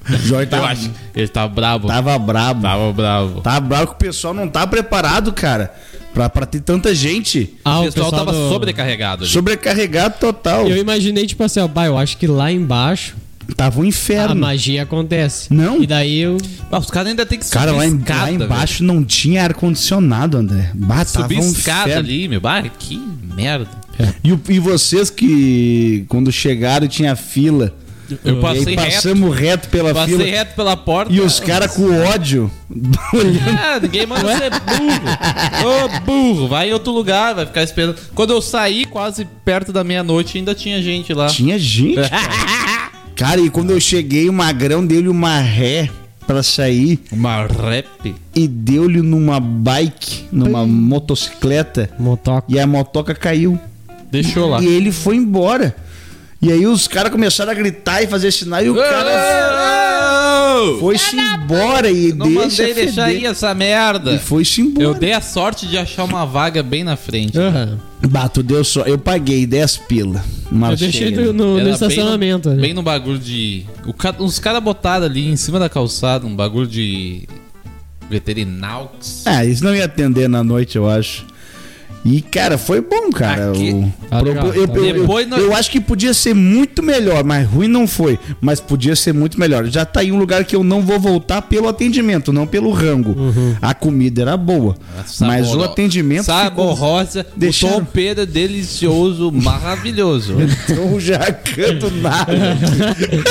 O 0.09 0.17
Jorge 0.19 0.45
Eu 0.45 0.51
tava, 0.51 0.67
acho. 0.69 0.91
Ele 1.15 1.29
tava 1.29 1.49
brabo. 1.53 1.89
tava 1.89 2.19
brabo. 2.19 2.63
Tava 2.63 2.93
bravo. 2.93 3.41
Tava 3.41 3.61
bravo 3.61 3.87
que 3.89 3.93
o 3.95 3.97
pessoal 3.97 4.33
não 4.35 4.49
tá 4.49 4.67
preparado, 4.67 5.33
cara. 5.33 5.75
Pra, 6.15 6.31
pra 6.31 6.47
ter 6.47 6.61
tanta 6.61 6.95
gente. 6.95 7.55
Ah, 7.65 7.81
o 7.81 7.85
pessoal, 7.85 8.11
tava 8.11 8.33
do- 8.33 8.49
sobrecarregado 8.49 9.25
ali. 9.25 9.33
Sobrecarregado 9.33 10.15
total. 10.19 10.67
Eu 10.67 10.77
imaginei, 10.79 11.27
tipo 11.27 11.43
assim, 11.45 11.61
ó, 11.61 11.69
bah, 11.69 11.87
eu 11.87 11.99
acho 11.99 12.17
que 12.17 12.27
lá 12.27 12.51
embaixo 12.51 13.15
Tava 13.55 13.81
um 13.81 13.85
a 13.85 13.87
inferno. 13.87 14.35
magia 14.41 14.83
acontece. 14.83 15.53
Não. 15.53 15.83
E 15.83 15.87
daí 15.87 16.19
eu. 16.21 16.37
Ah, 16.71 16.79
os 16.79 16.91
caras 16.91 17.11
ainda 17.11 17.25
tem 17.25 17.39
que 17.39 17.45
subir 17.45 17.59
Cara, 17.59 17.73
lá, 17.73 17.87
em- 17.87 17.97
escada, 17.97 18.21
lá 18.21 18.27
velho. 18.27 18.43
embaixo 18.45 18.83
não 18.85 19.05
tinha 19.05 19.45
ar-condicionado, 19.45 20.37
André. 20.37 20.71
Bah, 20.75 21.05
tava 21.05 21.23
Subir 21.29 21.39
um 21.39 21.51
escada 21.53 21.89
inferno. 21.91 22.09
ali, 22.09 22.29
meu. 22.29 22.41
Bah, 22.41 22.63
que 22.63 23.01
merda. 23.37 23.69
E, 24.23 24.33
o- 24.33 24.41
e 24.49 24.59
vocês 24.59 25.09
que, 25.11 26.05
quando 26.09 26.31
chegaram, 26.33 26.87
tinha 26.89 27.15
fila. 27.17 27.73
Eu 28.25 28.39
e 28.39 28.41
passei 28.41 28.67
aí 28.69 28.77
reto. 28.77 28.95
passamos 28.95 29.37
reto, 29.37 29.69
pela 29.69 29.93
Passei 29.93 30.17
fila. 30.17 30.29
reto 30.31 30.55
pela 30.55 30.77
porta. 30.77 31.13
E 31.13 31.21
os 31.21 31.41
caras 31.41 31.73
com 31.75 31.91
ódio. 32.05 32.49
olhando. 33.13 33.59
Ah, 33.59 33.81
ninguém 33.83 34.07
manda 34.07 34.37
ser 34.39 34.51
burro. 34.51 35.09
Ô, 35.65 36.01
burro, 36.05 36.49
vai 36.49 36.71
em 36.71 36.73
outro 36.73 36.93
lugar, 36.93 37.35
vai 37.35 37.47
ficar 37.47 37.65
esperando. 37.65 37.97
Quando 38.15 38.33
eu 38.33 38.41
saí, 38.41 38.85
quase 38.85 39.25
perto 39.45 39.73
da 39.73 39.83
meia-noite, 39.83 40.39
ainda 40.39 40.55
tinha 40.55 40.81
gente 40.81 41.13
lá. 41.13 41.27
Tinha 41.27 41.59
gente, 41.59 41.99
cara. 43.17 43.41
E 43.41 43.51
quando 43.51 43.71
eu 43.71 43.81
cheguei, 43.81 44.29
o 44.29 44.33
magrão 44.33 44.87
deu-lhe 44.87 45.09
uma 45.09 45.39
ré 45.41 45.91
pra 46.27 46.43
sair 46.43 46.99
Uma 47.13 47.47
rap. 47.47 48.15
e 48.35 48.49
deu-lhe 48.49 49.01
numa 49.01 49.39
bike, 49.41 50.25
numa 50.33 50.67
motocicleta. 50.67 51.89
Motoca. 51.99 52.45
E 52.49 52.59
a 52.59 52.67
motoca 52.67 53.15
caiu. 53.15 53.59
Deixou 54.11 54.49
lá. 54.49 54.61
E 54.63 54.67
ele 54.67 54.93
foi 54.93 55.17
embora. 55.17 55.75
E 56.43 56.53
aí 56.53 56.67
os 56.67 56.87
caras 56.87 57.11
começaram 57.11 57.51
a 57.51 57.55
gritar 57.55 58.03
e 58.03 58.07
fazer 58.07 58.31
sinal 58.31 58.63
e 58.65 58.71
o 58.71 58.75
cara. 58.75 59.11
Foi-se 60.81 61.17
embora 61.17 61.91
e 61.91 62.13
Não 62.13 62.27
deixa 62.27 62.63
mandei 62.63 62.75
deixar 62.75 63.07
feder. 63.07 63.21
aí 63.23 63.27
essa 63.27 63.55
merda. 63.55 64.13
E 64.15 64.19
foi-se 64.19 64.61
embora. 64.61 64.85
Eu 64.85 64.95
dei 64.95 65.13
a 65.13 65.21
sorte 65.21 65.67
de 65.67 65.77
achar 65.79 66.05
uma 66.05 66.25
vaga 66.25 66.63
bem 66.63 66.83
na 66.85 66.97
frente. 66.97 67.39
Aham. 67.39 67.79
Bato, 68.09 68.43
deu 68.43 68.63
só. 68.63 68.83
Eu 68.83 68.99
paguei 68.99 69.47
10 69.47 69.77
pila. 69.79 70.25
Uma 70.51 70.73
Eu 70.73 70.77
deixei 70.77 71.09
cheia. 71.15 71.21
no, 71.27 71.33
no- 71.33 71.59
no 71.61 71.69
estacionamento. 71.71 72.49
Bem 72.51 72.57
no, 72.57 72.61
né? 72.61 72.67
bem 72.69 72.75
no 72.75 72.83
bagulho 72.83 73.19
de. 73.19 73.65
O 73.87 73.93
ca- 73.93 74.15
Os 74.19 74.39
caras 74.39 74.63
botaram 74.63 75.07
ali 75.07 75.29
em 75.29 75.37
cima 75.37 75.59
da 75.59 75.69
calçada 75.69 76.27
um 76.27 76.35
bagulho 76.37 76.67
de. 76.67 77.27
Veterinaux. 78.09 79.23
Ah, 79.27 79.45
isso 79.45 79.65
não 79.65 79.75
ia 79.75 79.85
atender 79.85 80.29
na 80.29 80.43
noite, 80.45 80.77
eu 80.77 80.89
acho. 80.89 81.27
E, 82.07 82.21
cara, 82.23 82.57
foi 82.57 82.81
bom, 82.81 83.11
cara. 83.11 83.51
Aqui- 83.51 83.73
O- 83.73 83.93
Tá 84.09 84.21
legal, 84.21 84.47
eu, 84.55 84.69
tá 84.69 84.79
eu-. 84.79 85.01
Depois 85.01 85.27
nós- 85.29 85.41
eu 85.41 85.55
acho 85.55 85.71
que 85.71 85.81
podia 85.81 86.15
ser 86.15 86.33
muito 86.35 86.81
melhor, 86.83 87.25
mas 87.25 87.47
ruim 87.47 87.67
não 87.67 87.87
foi. 87.89 88.19
Mas 88.41 88.61
podia 88.61 88.95
ser 88.95 89.13
muito 89.13 89.39
melhor. 89.41 89.67
Já 89.67 89.85
tá 89.85 90.01
aí 90.01 90.13
um 90.13 90.19
lugar 90.19 90.45
que 90.45 90.55
eu 90.55 90.63
não 90.63 90.81
vou 90.83 91.01
voltar 91.01 91.43
pelo 91.43 91.69
atendimento, 91.69 92.33
não 92.33 92.47
pelo 92.47 92.71
rango. 92.71 93.11
Uhum. 93.19 93.57
A 93.61 93.75
comida 93.75 94.23
era 94.23 94.37
boa. 94.37 94.77
mas 95.21 95.53
o 95.55 95.63
atendimento. 95.63 96.25
Saborosa. 96.25 97.27
Deixaram- 97.37 97.77
O 97.77 97.81
tompeiro 97.81 98.21
é 98.21 98.27
delicioso, 98.27 99.33
maravilhoso. 99.35 100.37
Ficou 100.67 101.01
já 101.01 101.19
canto 101.33 101.91
nada. 101.91 102.33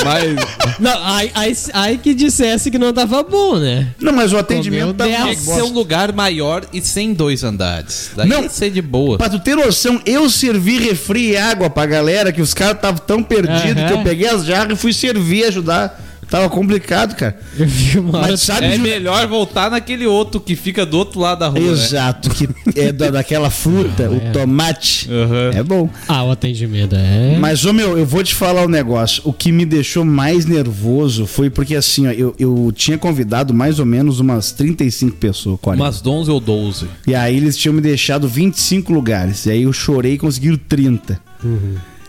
Mas 0.04 0.55
Não, 0.78 1.04
aí, 1.04 1.30
aí, 1.34 1.56
aí 1.72 1.98
que 1.98 2.14
dissesse 2.14 2.70
que 2.70 2.78
não 2.78 2.92
tava 2.92 3.22
bom, 3.22 3.58
né? 3.58 3.88
não, 4.00 4.12
mas 4.12 4.32
o 4.32 4.38
atendimento 4.38 4.94
tá 4.94 5.04
tinha 5.04 5.34
que 5.34 5.40
ser 5.40 5.62
um 5.62 5.72
lugar 5.72 6.12
maior 6.12 6.64
e 6.72 6.80
sem 6.80 7.12
dois 7.12 7.44
andares. 7.44 8.10
Daí 8.16 8.28
Não. 8.28 8.42
ia 8.42 8.48
ser 8.48 8.70
de 8.70 8.82
boa. 8.82 9.18
Pra 9.18 9.28
tu 9.28 9.38
ter 9.38 9.56
noção, 9.56 10.00
eu 10.04 10.28
servi 10.30 10.78
refri 10.78 11.30
e 11.30 11.36
água 11.36 11.68
pra 11.70 11.86
galera 11.86 12.32
que 12.32 12.40
os 12.40 12.54
caras 12.54 12.76
estavam 12.76 13.02
tão 13.06 13.22
perdidos 13.22 13.84
que 13.84 13.92
eu 13.92 14.02
peguei 14.02 14.28
as 14.28 14.44
jarras 14.44 14.72
e 14.78 14.80
fui 14.80 14.92
servir, 14.92 15.44
ajudar. 15.44 16.05
Tava 16.28 16.48
complicado, 16.50 17.14
cara. 17.14 17.38
Eu 17.56 17.66
vi 17.66 17.98
uma 18.00 18.18
hora. 18.18 18.28
Mas 18.32 18.40
sabe, 18.42 18.66
É 18.66 18.76
Ju- 18.76 18.82
melhor 18.82 19.26
voltar 19.28 19.70
naquele 19.70 20.06
outro 20.06 20.40
que 20.40 20.56
fica 20.56 20.84
do 20.84 20.98
outro 20.98 21.20
lado 21.20 21.38
da 21.38 21.48
rua. 21.48 21.60
né? 21.60 21.68
Exato, 21.70 22.30
que 22.30 22.48
é 22.74 22.90
da, 22.90 23.10
daquela 23.10 23.48
fruta, 23.48 24.10
o 24.10 24.32
tomate. 24.32 25.08
Aham. 25.10 25.50
É 25.54 25.62
bom. 25.62 25.88
Ah, 26.08 26.24
o 26.24 26.30
atendimento 26.32 26.96
é. 26.96 27.36
Mas, 27.38 27.64
ô 27.64 27.72
meu, 27.72 27.96
eu 27.96 28.04
vou 28.04 28.24
te 28.24 28.34
falar 28.34 28.64
um 28.64 28.68
negócio. 28.68 29.22
O 29.24 29.32
que 29.32 29.52
me 29.52 29.64
deixou 29.64 30.04
mais 30.04 30.46
nervoso 30.46 31.26
foi 31.26 31.48
porque, 31.48 31.76
assim, 31.76 32.06
ó, 32.08 32.10
eu, 32.10 32.34
eu 32.38 32.72
tinha 32.74 32.98
convidado 32.98 33.54
mais 33.54 33.78
ou 33.78 33.86
menos 33.86 34.18
umas 34.18 34.50
35 34.52 35.16
pessoas, 35.18 35.58
40. 35.60 35.84
Umas 35.84 36.04
11 36.04 36.30
ou 36.30 36.40
12. 36.40 36.86
E 37.06 37.14
aí 37.14 37.36
eles 37.36 37.56
tinham 37.56 37.72
me 37.72 37.80
deixado 37.80 38.26
25 38.28 38.92
lugares. 38.92 39.46
E 39.46 39.50
aí 39.52 39.62
eu 39.62 39.72
chorei 39.72 40.14
e 40.14 40.18
conseguiram 40.18 40.56
30. 40.68 41.20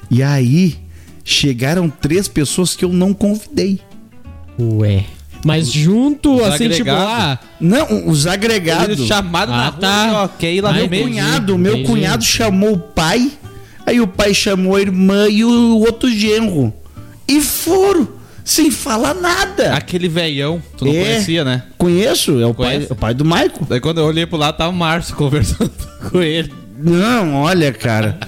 E 0.09 0.23
aí 0.23 0.75
chegaram 1.23 1.89
três 1.89 2.27
pessoas 2.27 2.75
que 2.75 2.83
eu 2.85 2.91
não 2.93 3.13
convidei. 3.13 3.79
Ué. 4.59 5.05
Mas 5.45 5.71
junto, 5.71 6.35
Os 6.35 6.43
assim, 6.43 6.67
tipo, 6.69 6.89
agregados. 6.89 7.13
ah, 7.13 7.39
Não, 7.61 8.07
os 8.09 8.25
agregados. 8.27 9.05
Chamaram 9.07 9.53
Ah, 9.53 9.73
na 9.79 10.05
rua, 10.07 10.27
tá. 10.27 10.33
quer 10.39 10.51
ir 10.53 10.61
lá 10.61 10.71
Ai, 10.71 10.87
Meu 10.87 11.03
cunhado, 11.03 11.57
meu 11.57 11.83
cunhado 11.83 12.23
chamou 12.23 12.73
o 12.73 12.77
pai, 12.79 13.31
aí 13.85 14.01
o 14.01 14.07
pai 14.07 14.33
chamou 14.33 14.75
a 14.75 14.81
irmã 14.81 15.27
e 15.29 15.45
o 15.45 15.79
outro 15.79 16.09
genro. 16.09 16.73
E 17.27 17.39
foram, 17.39 18.07
sem 18.43 18.71
falar 18.71 19.13
nada. 19.13 19.73
Aquele 19.75 20.09
velhão, 20.09 20.61
tu 20.75 20.85
não 20.85 20.91
É. 20.93 21.01
conhecia, 21.03 21.43
né? 21.45 21.63
Conheço, 21.77 22.39
é 22.41 22.45
o 22.45 22.53
pai, 22.53 22.73
Conhece? 22.75 22.91
é 22.91 22.93
o 22.93 22.97
pai 22.97 23.13
do 23.13 23.23
Maico. 23.23 23.65
Daí 23.69 23.79
quando 23.79 23.99
eu 23.99 24.05
olhei 24.05 24.25
pro 24.25 24.37
lado, 24.37 24.57
tava 24.57 24.71
o 24.71 24.75
Márcio 24.75 25.13
conversando 25.17 25.71
com 26.09 26.19
ele. 26.21 26.51
Não, 26.79 27.33
olha, 27.35 27.73
cara. 27.73 28.19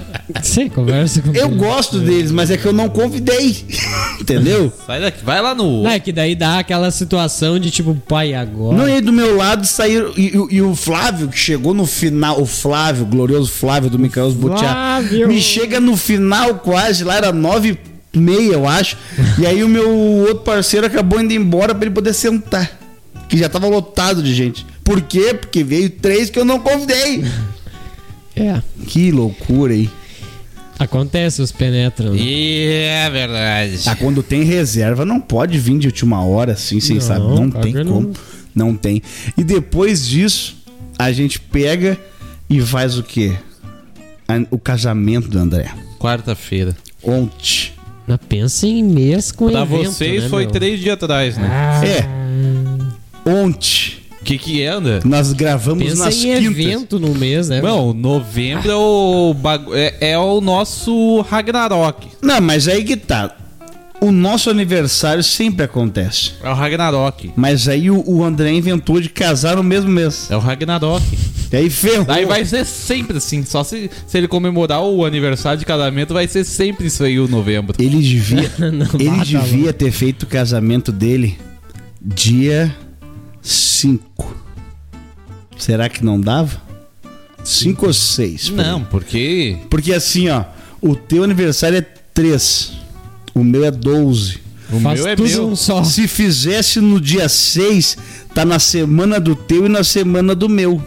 você 0.41 0.69
conversa 0.69 1.21
com 1.21 1.31
Eu 1.35 1.49
gosto 1.49 1.99
deles, 1.99 2.31
mas 2.31 2.49
é 2.49 2.57
que 2.57 2.65
eu 2.65 2.73
não 2.73 2.89
convidei. 2.89 3.63
Entendeu? 4.19 4.73
Sai 4.87 4.99
daqui, 5.01 5.23
vai 5.23 5.41
lá 5.41 5.53
no. 5.53 5.83
Não, 5.83 5.89
é 5.91 5.99
que 5.99 6.11
daí 6.11 6.33
dá 6.35 6.59
aquela 6.59 6.89
situação 6.89 7.59
de 7.59 7.69
tipo, 7.69 7.93
pai, 8.07 8.33
agora. 8.33 8.75
Não, 8.77 8.89
e 8.89 8.93
aí 8.93 9.01
do 9.01 9.13
meu 9.13 9.35
lado 9.37 9.65
saíram. 9.67 10.11
E, 10.17 10.27
e- 10.35 10.55
e 10.55 10.61
o 10.61 10.75
Flávio, 10.75 11.27
que 11.27 11.37
chegou 11.37 11.73
no 11.73 11.85
final, 11.85 12.41
o 12.41 12.45
Flávio, 12.45 13.03
o 13.03 13.07
glorioso 13.07 13.51
Flávio 13.51 13.89
do 13.89 13.99
Micael 13.99 14.31
Butiá, 14.31 14.69
Flávio. 14.71 15.27
me 15.27 15.39
chega 15.39 15.79
no 15.79 15.95
final 15.95 16.55
quase, 16.55 17.03
lá 17.03 17.15
era 17.17 17.31
nove 17.31 17.77
e 18.13 18.17
meia, 18.19 18.53
eu 18.53 18.67
acho. 18.67 18.97
E 19.37 19.45
aí 19.45 19.63
o 19.63 19.69
meu 19.69 19.89
outro 19.91 20.39
parceiro 20.39 20.87
acabou 20.87 21.21
indo 21.21 21.33
embora 21.33 21.75
pra 21.75 21.85
ele 21.85 21.93
poder 21.93 22.13
sentar. 22.13 22.69
Que 23.27 23.37
já 23.37 23.47
tava 23.47 23.67
lotado 23.67 24.23
de 24.23 24.33
gente. 24.33 24.65
Por 24.83 25.01
quê? 25.01 25.35
Porque 25.39 25.63
veio 25.63 25.87
três 25.91 26.31
que 26.31 26.39
eu 26.39 26.43
não 26.45 26.59
convidei. 26.59 27.23
É. 28.39 28.61
Que 28.87 29.11
loucura 29.11 29.73
aí. 29.73 29.89
Acontece, 30.77 31.41
os 31.41 31.51
penetram. 31.51 32.13
né? 32.13 32.21
É 32.21 33.09
verdade. 33.09 33.79
Ah, 33.85 33.95
quando 33.95 34.23
tem 34.23 34.43
reserva, 34.43 35.03
não 35.03 35.19
pode 35.19 35.57
vir 35.59 35.77
de 35.77 35.87
última 35.87 36.23
hora, 36.23 36.53
assim, 36.53 36.79
sem 36.79 36.95
Não, 36.95 37.01
saber. 37.01 37.19
Não 37.35 37.49
tem 37.51 37.73
que 37.73 37.83
como. 37.83 38.13
Não. 38.55 38.75
tem. 38.75 39.01
E 39.37 39.43
depois 39.43 40.07
disso, 40.07 40.55
a 40.97 41.11
gente 41.11 41.37
pega 41.39 41.97
e 42.49 42.61
faz 42.61 42.97
o 42.97 43.03
quê? 43.03 43.33
O 44.49 44.57
casamento 44.57 45.27
do 45.27 45.37
André. 45.37 45.69
Quarta-feira. 45.99 46.75
Ontem. 47.03 47.71
Mas 48.07 48.19
pensa 48.29 48.65
em 48.65 48.81
mês 48.83 49.31
com 49.33 49.49
Pra 49.51 49.61
evento, 49.63 49.91
vocês 49.91 50.23
né, 50.23 50.29
foi 50.29 50.43
meu? 50.43 50.51
três 50.51 50.79
dias 50.79 50.93
atrás, 50.93 51.37
né? 51.37 51.47
Ah, 51.51 51.81
É. 51.85 53.29
Ontem. 53.29 53.98
O 54.21 54.23
que 54.25 54.37
que 54.37 54.63
anda? 54.65 54.99
Nós 55.05 55.31
gravamos 55.33 55.83
Pensa 55.83 56.05
nas 56.05 56.15
em 56.15 56.21
quintas. 56.39 56.45
evento 56.45 56.99
no 56.99 57.15
mês, 57.15 57.47
né? 57.49 57.61
Não, 57.61 57.93
novembro 57.93 58.69
é 58.69 58.75
o, 58.75 59.33
bagu- 59.33 59.73
é, 59.73 59.95
é 60.11 60.17
o 60.17 60.41
nosso 60.41 61.21
Ragnarok. 61.21 62.07
Não, 62.21 62.39
mas 62.41 62.67
aí 62.67 62.83
que 62.83 62.97
tá. 62.97 63.35
O 64.01 64.11
nosso 64.11 64.49
aniversário 64.49 65.21
sempre 65.23 65.65
acontece. 65.65 66.31
É 66.41 66.49
o 66.49 66.53
Ragnarok. 66.53 67.31
Mas 67.35 67.67
aí 67.67 67.89
o, 67.91 68.01
o 68.07 68.23
André 68.23 68.51
inventou 68.53 69.01
de 69.01 69.09
casar 69.09 69.57
no 69.57 69.63
mesmo 69.63 69.89
mês. 69.89 70.27
É 70.31 70.37
o 70.37 70.39
Ragnarok. 70.39 71.03
E 71.51 71.55
aí 71.57 71.69
ferrou. 71.69 72.05
Daí 72.05 72.23
vai 72.25 72.45
ser 72.45 72.65
sempre 72.65 73.17
assim. 73.17 73.43
Só 73.43 73.61
se, 73.63 73.89
se 74.07 74.17
ele 74.17 74.27
comemorar 74.27 74.81
o 74.83 75.03
aniversário 75.05 75.59
de 75.59 75.65
casamento, 75.65 76.13
vai 76.13 76.27
ser 76.27 76.43
sempre 76.45 76.87
isso 76.87 77.03
aí 77.03 77.19
o 77.19 77.27
novembro. 77.27 77.75
Ele 77.77 77.99
devia, 78.01 78.49
Não, 78.59 78.87
ele 78.99 79.25
devia 79.25 79.73
ter 79.73 79.91
feito 79.91 80.23
o 80.23 80.27
casamento 80.27 80.91
dele 80.93 81.37
dia 82.01 82.73
5. 83.49 84.35
Será 85.57 85.89
que 85.89 86.03
não 86.05 86.19
dava? 86.19 86.61
5 87.43 87.85
ou 87.87 87.93
6? 87.93 88.49
Não, 88.49 88.83
porque. 88.83 89.57
Porque 89.69 89.93
assim, 89.93 90.29
ó, 90.29 90.43
o 90.81 90.95
teu 90.95 91.23
aniversário 91.23 91.77
é 91.79 91.81
3. 91.81 92.73
O 93.33 93.43
meu 93.43 93.65
é 93.65 93.71
12. 93.71 94.39
O 94.71 94.79
Faz 94.81 94.99
meu 94.99 95.09
é 95.09 95.15
meu. 95.15 95.47
um 95.49 95.55
só. 95.55 95.83
Se 95.83 96.07
fizesse 96.07 96.79
no 96.79 97.01
dia 97.01 97.27
6, 97.27 97.97
tá 98.35 98.45
na 98.45 98.59
semana 98.59 99.19
do 99.19 99.35
teu 99.35 99.65
e 99.65 99.69
na 99.69 99.83
semana 99.83 100.35
do 100.35 100.47
meu. 100.47 100.81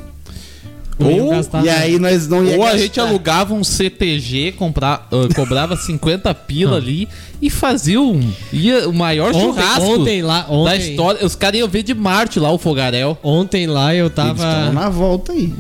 Não 1.03 1.25
Ou- 1.27 1.31
gastar 1.31 1.63
e 1.63 1.67
nada. 1.67 1.81
aí 1.81 1.99
nós 1.99 2.29
não 2.29 2.45
ia 2.45 2.57
Ou 2.57 2.63
a 2.63 2.67
gastar. 2.67 2.79
gente 2.79 3.01
alugava 3.01 3.55
um 3.55 3.63
CTG, 3.65 4.53
comprar, 4.53 5.09
ah, 5.11 5.35
cobrava 5.35 5.77
50 5.77 6.33
pila 6.35 6.77
ali 6.77 7.09
e 7.41 7.51
fazia 7.51 8.01
um, 8.01 8.21
ia, 8.53 8.89
o 8.89 8.93
maior 8.93 9.31
Ontem- 9.35 9.41
churrasco 9.41 9.85
ontem 10.01 10.23
lá- 10.23 10.43
da 10.43 10.51
ontem- 10.53 10.91
história. 10.91 11.25
Os 11.27 11.35
caras 11.35 11.59
iam 11.61 11.69
ver 11.69 11.83
de 11.83 11.95
Marte 11.95 12.39
lá 12.41 12.51
o 12.51 12.59
fogaréu. 12.59 13.17
Ontem 13.23 13.67
lá 13.67 13.95
eu 13.95 14.09
tava. 14.11 14.71
na 14.73 14.89
volta 14.89 15.33
aí. 15.33 15.53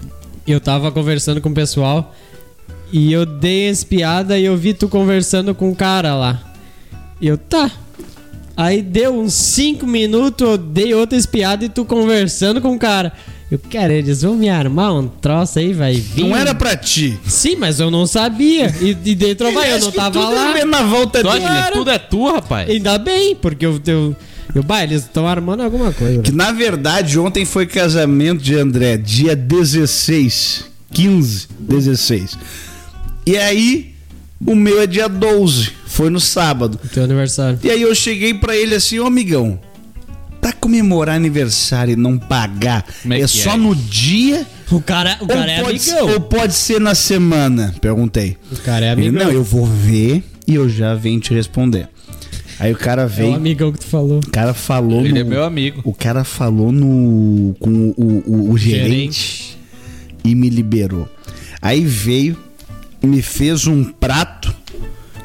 Eu 0.47 0.61
tava 0.61 0.91
conversando 0.91 1.41
com 1.41 1.49
o 1.51 1.55
pessoal 1.55 2.15
e 2.93 3.13
eu 3.13 3.25
dei 3.25 3.69
essa 3.69 3.87
piada 3.87 4.39
e 4.39 4.45
eu 4.45 4.57
vi 4.57 4.75
tu 4.75 4.89
conversando 4.89 5.55
com 5.55 5.71
o 5.71 5.75
cara 5.77 6.15
lá. 6.15 6.41
E 7.21 7.27
eu, 7.29 7.39
tá. 7.39 7.71
Aí 8.57 8.83
deu 8.83 9.19
uns 9.19 9.33
5 9.33 9.87
minutos, 9.87 10.47
eu 10.47 10.59
dei 10.59 10.93
outra 10.93 11.17
espiada 11.17 11.65
e 11.65 11.69
tu 11.69 11.85
conversando 11.87 12.61
com 12.61 12.75
o 12.75 12.79
cara. 12.79 13.13
Eu, 13.53 13.61
cara, 13.71 13.93
eles 13.93 14.23
vão 14.23 14.35
me 14.35 14.49
armar 14.49 14.95
um 14.95 15.07
troço 15.07 15.59
aí, 15.59 15.75
vai 15.75 15.93
vir. 15.93 16.23
Não 16.25 16.35
era 16.35 16.55
pra 16.55 16.75
ti. 16.75 17.19
Sim, 17.27 17.55
mas 17.57 17.81
eu 17.81 17.91
não 17.91 18.07
sabia. 18.07 18.75
E, 18.81 18.97
e 19.05 19.15
dentro 19.15 19.53
vai, 19.53 19.75
eu 19.75 19.79
não 19.79 19.91
que 19.91 19.97
tava 19.99 20.19
tudo 20.19 20.35
lá. 20.35 20.59
é 20.59 20.65
na 20.65 20.83
volta 20.85 21.21
Tu 21.23 21.31
dele. 21.31 21.45
acha 21.45 21.67
que 21.67 21.73
tudo 21.77 21.91
é 21.91 21.99
tu, 21.99 22.33
rapaz? 22.33 22.71
Ainda 22.71 22.97
bem, 22.97 23.37
porque 23.37 23.67
eu. 23.67 23.79
eu, 23.87 24.17
eu 24.55 24.63
bah, 24.63 24.83
eles 24.83 25.03
estão 25.03 25.29
armando 25.29 25.63
alguma 25.63 25.93
coisa. 25.93 26.17
né? 26.17 26.23
Que 26.23 26.33
na 26.33 26.51
verdade 26.51 27.19
ontem 27.19 27.45
foi 27.45 27.67
casamento 27.67 28.43
de 28.43 28.55
André, 28.57 28.97
dia 28.97 29.37
16. 29.37 30.65
15, 30.91 31.49
16. 31.59 32.39
E 33.27 33.37
aí, 33.37 33.95
o 34.47 34.55
meu 34.55 34.81
é 34.81 34.87
dia 34.87 35.11
12. 35.11 35.73
Foi 35.87 36.09
no 36.09 36.21
sábado. 36.21 36.81
Teu 36.95 37.05
aniversário. 37.05 37.59
E 37.63 37.71
aí 37.71 37.83
eu 37.83 37.95
cheguei 37.95 38.33
pra 38.33 38.57
ele 38.57 38.75
assim, 38.75 38.99
ô 38.99 39.05
amigão, 39.07 39.61
pra 40.53 40.61
comemorar 40.61 41.17
aniversário 41.17 41.93
e 41.93 41.97
não 41.97 42.19
pagar, 42.19 42.85
Como 43.03 43.15
é 43.15 43.21
é, 43.21 43.27
só 43.27 43.53
é? 43.53 43.57
no 43.57 43.75
dia 43.75 44.47
O 44.71 44.81
cara, 44.81 45.17
o 45.21 45.27
cara 45.27 45.51
é 45.51 45.59
ou, 45.59 45.65
pode, 45.67 45.91
amigão. 45.91 46.09
ou 46.15 46.21
pode 46.21 46.55
ser 46.55 46.81
na 46.81 46.95
semana? 46.95 47.75
Perguntei. 47.81 48.37
O 48.51 48.57
cara 48.57 48.87
é 48.87 48.93
Ele, 48.93 49.09
amigão. 49.09 49.25
não, 49.27 49.33
eu 49.33 49.43
vou 49.45 49.67
ver 49.67 50.23
e 50.47 50.55
eu 50.55 50.69
já 50.69 50.95
venho 50.95 51.21
te 51.21 51.33
responder. 51.35 51.89
Aí 52.59 52.73
o 52.73 52.77
cara 52.77 53.03
É 53.03 53.07
o 53.07 53.09
veio, 53.09 53.35
amigão 53.35 53.73
que 53.73 53.79
tu 53.81 53.87
falou. 53.87 54.19
o 54.21 54.31
cara 54.31 54.55
falou 54.55 55.01
Ele 55.01 55.13
no, 55.15 55.19
é 55.19 55.25
meu 55.25 55.43
amigo. 55.45 55.81
o 55.85 55.93
cara 55.93 56.23
falou 56.23 56.71
no 56.71 57.55
com 57.59 57.93
o, 57.97 58.23
o- 58.27 58.51
o 58.53 58.59
gerente, 58.59 59.59
e 60.25 60.35
me 60.35 60.49
liberou. 60.49 61.09
Aí 61.61 61.85
veio, 61.85 62.37
me 63.03 63.21
fez 63.21 63.67
um 63.67 63.83
prato 63.85 64.55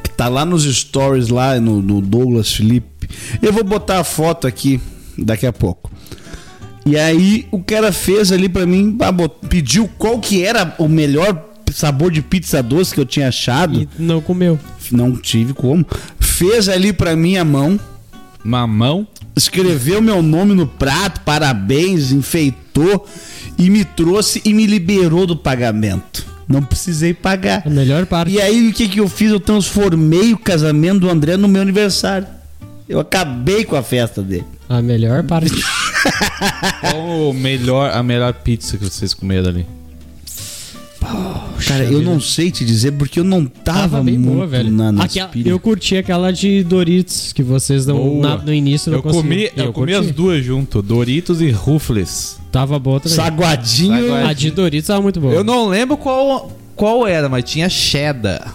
que 0.02 0.10
tá 0.10 0.26
lá 0.28 0.44
nos 0.44 0.64
stories 0.64 1.28
lá 1.28 1.60
no, 1.60 1.80
no 1.80 2.00
Douglas 2.00 2.52
Felipe. 2.54 3.08
Eu 3.40 3.52
vou 3.52 3.62
botar 3.62 4.00
a 4.00 4.04
foto 4.04 4.46
aqui 4.46 4.80
daqui 5.18 5.46
a 5.46 5.52
pouco. 5.52 5.90
E 6.86 6.96
aí 6.96 7.46
o 7.50 7.62
cara 7.62 7.92
fez 7.92 8.32
ali 8.32 8.48
pra 8.48 8.64
mim, 8.64 8.96
ah, 9.00 9.12
pediu 9.48 9.88
qual 9.98 10.18
que 10.18 10.42
era 10.42 10.74
o 10.78 10.88
melhor 10.88 11.44
sabor 11.72 12.10
de 12.10 12.22
pizza 12.22 12.62
doce 12.62 12.94
que 12.94 13.00
eu 13.00 13.04
tinha 13.06 13.28
achado. 13.28 13.82
E 13.82 13.88
não 13.98 14.20
comeu. 14.20 14.58
Não 14.90 15.14
tive 15.16 15.52
como. 15.52 15.84
Fez 16.18 16.68
ali 16.68 16.92
pra 16.92 17.14
mim 17.14 17.36
a 17.36 17.44
mão, 17.44 17.78
Mamão. 18.42 19.06
escreveu 19.36 20.00
meu 20.00 20.22
nome 20.22 20.54
no 20.54 20.66
prato, 20.66 21.20
parabéns, 21.20 22.10
enfeitou 22.10 23.06
e 23.58 23.68
me 23.68 23.84
trouxe 23.84 24.40
e 24.44 24.54
me 24.54 24.66
liberou 24.66 25.26
do 25.26 25.36
pagamento. 25.36 26.26
Não 26.48 26.62
precisei 26.62 27.12
pagar. 27.12 27.62
A 27.66 27.70
melhor 27.70 28.06
parte. 28.06 28.32
E 28.32 28.40
aí 28.40 28.68
o 28.68 28.72
que, 28.72 28.88
que 28.88 29.00
eu 29.00 29.08
fiz? 29.08 29.30
Eu 29.30 29.40
transformei 29.40 30.32
o 30.32 30.38
casamento 30.38 31.00
do 31.00 31.10
André 31.10 31.36
no 31.36 31.46
meu 31.46 31.60
aniversário. 31.60 32.26
Eu 32.88 32.98
acabei 32.98 33.64
com 33.66 33.76
a 33.76 33.82
festa 33.82 34.22
dele. 34.22 34.46
A 34.68 34.82
melhor 34.82 35.22
parte. 35.24 35.50
Qual 36.80 37.30
o 37.30 37.32
melhor, 37.32 37.90
a 37.92 38.02
melhor 38.02 38.32
pizza 38.34 38.76
que 38.76 38.84
vocês 38.84 39.14
comeram 39.14 39.48
ali? 39.48 39.66
Cara, 41.66 41.84
eu 41.84 42.02
não 42.02 42.20
sei 42.20 42.50
te 42.50 42.64
dizer 42.64 42.92
porque 42.92 43.18
eu 43.20 43.24
não 43.24 43.46
tava, 43.46 43.80
Tava 43.80 44.02
bem 44.02 44.18
muito 44.18 44.34
boa, 44.34 44.46
velho. 44.46 44.70
na, 44.70 44.92
nas 44.92 45.06
Aquela- 45.06 45.28
pilhas. 45.28 45.46
eu 45.50 45.58
curti 45.58 45.96
aquela 45.96 46.30
de 46.32 46.62
Doritos 46.62 47.32
que 47.32 47.42
vocês 47.42 47.86
não, 47.86 47.96
Boa. 47.96 48.36
na- 48.36 48.42
no 48.44 48.52
início 48.52 48.90
não 48.90 48.98
Eu 48.98 49.02
comi, 49.02 49.50
eu 49.56 49.72
comi 49.72 49.92
curti. 49.92 50.08
as 50.08 50.14
duas 50.14 50.44
junto, 50.44 50.82
Doritos 50.82 51.40
e 51.40 51.50
Ruffles. 51.50 52.38
Tava 52.52 52.78
boa 52.78 53.00
também. 53.00 53.16
Saguadinho. 53.16 53.94
Saguadinho. 54.02 54.26
A 54.28 54.32
de 54.32 54.50
Doritos 54.50 54.86
tava 54.88 55.00
muito 55.00 55.18
boa. 55.20 55.32
Eu 55.32 55.42
não 55.44 55.68
lembro 55.68 55.96
qual, 55.96 56.52
qual 56.76 57.06
era, 57.06 57.28
mas 57.28 57.44
tinha 57.44 57.68
cheddar. 57.68 58.54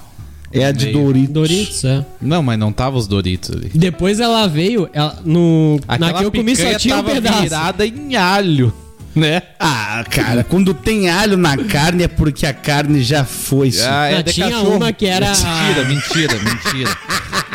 É 0.53 0.65
a 0.65 0.71
de 0.71 0.85
Meio. 0.85 0.97
Doritos. 1.03 1.33
Doritos, 1.33 1.83
é. 1.83 2.05
Não, 2.21 2.43
mas 2.43 2.59
não 2.59 2.71
tava 2.71 2.97
os 2.97 3.07
Doritos 3.07 3.49
ali. 3.51 3.71
Depois 3.73 4.19
ela 4.19 4.47
veio, 4.47 4.89
ela, 4.93 5.19
no, 5.25 5.79
na 5.99 6.13
que 6.13 6.23
eu 6.23 6.31
comi 6.31 6.55
só 6.55 6.73
tinha 6.77 6.95
um 6.95 6.97
tava 7.03 7.11
pedaço. 7.13 7.41
virada 7.41 7.85
em 7.87 8.15
alho, 8.15 8.71
né? 9.15 9.41
Ah, 9.59 10.03
cara, 10.09 10.43
quando 10.43 10.73
tem 10.73 11.09
alho 11.09 11.37
na 11.37 11.55
carne 11.57 12.03
é 12.03 12.07
porque 12.07 12.45
a 12.45 12.53
carne 12.53 13.01
já 13.03 13.23
foi. 13.23 13.71
Ah, 13.81 14.09
Não, 14.11 14.21
de 14.23 14.33
tinha 14.33 14.49
cachorro. 14.49 14.75
uma 14.77 14.91
que 14.93 15.05
era- 15.05 15.29
Mentira, 15.29 15.85
mentira, 15.87 16.33
mentira. 16.43 16.97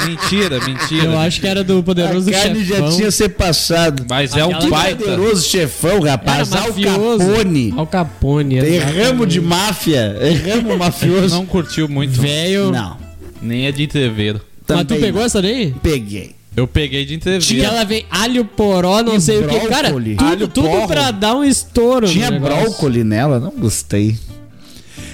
Mentira, 0.08 0.60
mentira. 0.64 1.04
Eu 1.04 1.18
acho 1.18 1.40
que 1.40 1.46
era 1.46 1.62
do 1.64 1.78
a 1.78 1.82
Poderoso 1.82 2.30
carne 2.30 2.64
Chefão. 2.64 2.90
já 2.90 2.96
tinha 2.96 3.10
ser 3.10 3.28
passado. 3.30 4.04
Mas 4.08 4.36
é 4.36 4.44
um 4.44 4.68
baita. 4.70 5.04
Poderoso 5.04 5.46
chefão, 5.48 5.98
Era 5.98 6.10
rapaz. 6.12 6.52
Al 6.52 6.68
mafioso. 6.68 7.18
Capone. 7.26 7.74
Al 7.76 7.86
Capone. 7.86 8.54
Erramos 8.56 9.28
de 9.28 9.40
máfia. 9.40 10.16
Erramos 10.20 10.76
mafioso. 10.78 11.34
Não 11.34 11.46
curtiu 11.46 11.88
muito. 11.88 12.20
Velho. 12.20 12.70
Não. 12.70 12.96
Nem 13.42 13.66
é 13.66 13.72
de 13.72 13.84
entreveiro. 13.84 14.40
Mas 14.68 14.84
tu 14.84 14.96
pegou 14.96 15.20
não. 15.20 15.26
essa 15.26 15.40
daí? 15.40 15.74
Peguei. 15.82 16.34
Eu 16.56 16.66
peguei 16.66 17.04
de 17.04 17.14
entreveiro. 17.14 17.44
Que 17.46 17.62
ela 17.62 17.84
vem 17.84 18.04
alho 18.10 18.44
poró, 18.44 19.00
não 19.02 19.14
E 19.16 19.20
sei 19.20 19.38
o 19.38 19.46
que. 19.48 19.60
Cara, 19.68 19.88
brócoli. 19.90 20.16
tudo, 20.16 20.26
Alho 20.28 20.48
tudo 20.48 20.68
porro. 20.68 20.88
pra 20.88 21.10
dar 21.12 21.36
um 21.36 21.44
estouro. 21.44 22.08
Tinha 22.08 22.32
brócoli 22.32 23.04
nela, 23.04 23.38
não 23.38 23.52
gostei. 23.52 24.16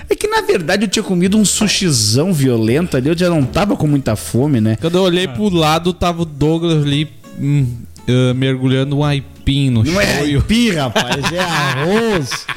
É 0.09 0.15
que 0.15 0.27
na 0.29 0.41
verdade 0.43 0.85
eu 0.85 0.89
tinha 0.89 1.03
comido 1.03 1.37
um 1.39 1.45
sushizão 1.45 2.33
violento 2.33 2.97
ali, 2.97 3.09
eu 3.09 3.17
já 3.17 3.29
não 3.31 3.45
tava 3.45 3.77
com 3.77 3.87
muita 3.87 4.15
fome, 4.17 4.61
né? 4.61 4.77
Quando 4.81 4.97
eu 4.99 5.03
olhei 5.03 5.27
pro 5.29 5.49
lado, 5.49 5.93
tava 5.93 6.23
o 6.23 6.25
Douglas 6.25 6.83
ali 6.85 7.09
hum, 7.39 7.67
ah, 8.09 8.35
mergulhando 8.35 8.99
um 8.99 9.05
aipim 9.05 9.71
no 9.71 9.83
Não 9.83 10.01
é 10.01 10.19
shoyu. 10.19 10.39
aipim, 10.41 10.71
rapaz, 10.73 11.33
é 11.33 11.39
arroz. 11.39 12.31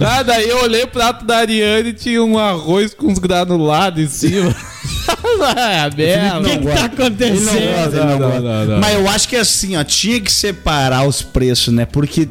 Ah, 0.00 0.22
daí 0.24 0.48
eu 0.48 0.62
olhei 0.64 0.82
o 0.82 0.88
prato 0.88 1.24
da 1.24 1.38
Ariane 1.38 1.90
e 1.90 1.92
tinha 1.92 2.22
um 2.24 2.36
arroz 2.36 2.92
com 2.92 3.06
uns 3.06 3.18
granulados 3.20 4.02
em 4.02 4.08
cima. 4.08 4.54
ah, 5.56 5.88
merda. 5.96 6.40
O 6.40 6.42
que, 6.42 6.58
que 6.58 6.64
tá 6.64 6.70
Ele 6.70 6.74
não 6.74 6.84
acontecendo? 6.84 7.44
gosta, 7.44 7.96
ele 7.96 8.04
não 8.04 8.06
Não, 8.06 8.18
não, 8.18 8.18
gosta. 8.18 8.40
não, 8.40 8.66
não. 8.66 8.80
Mas 8.80 8.94
eu 8.94 9.08
acho 9.08 9.28
que 9.28 9.36
assim, 9.36 9.76
ó, 9.76 9.84
tinha 9.84 10.20
que 10.20 10.30
separar 10.32 11.06
os 11.06 11.22
preços, 11.22 11.72
né? 11.72 11.86
Porque 11.86 12.28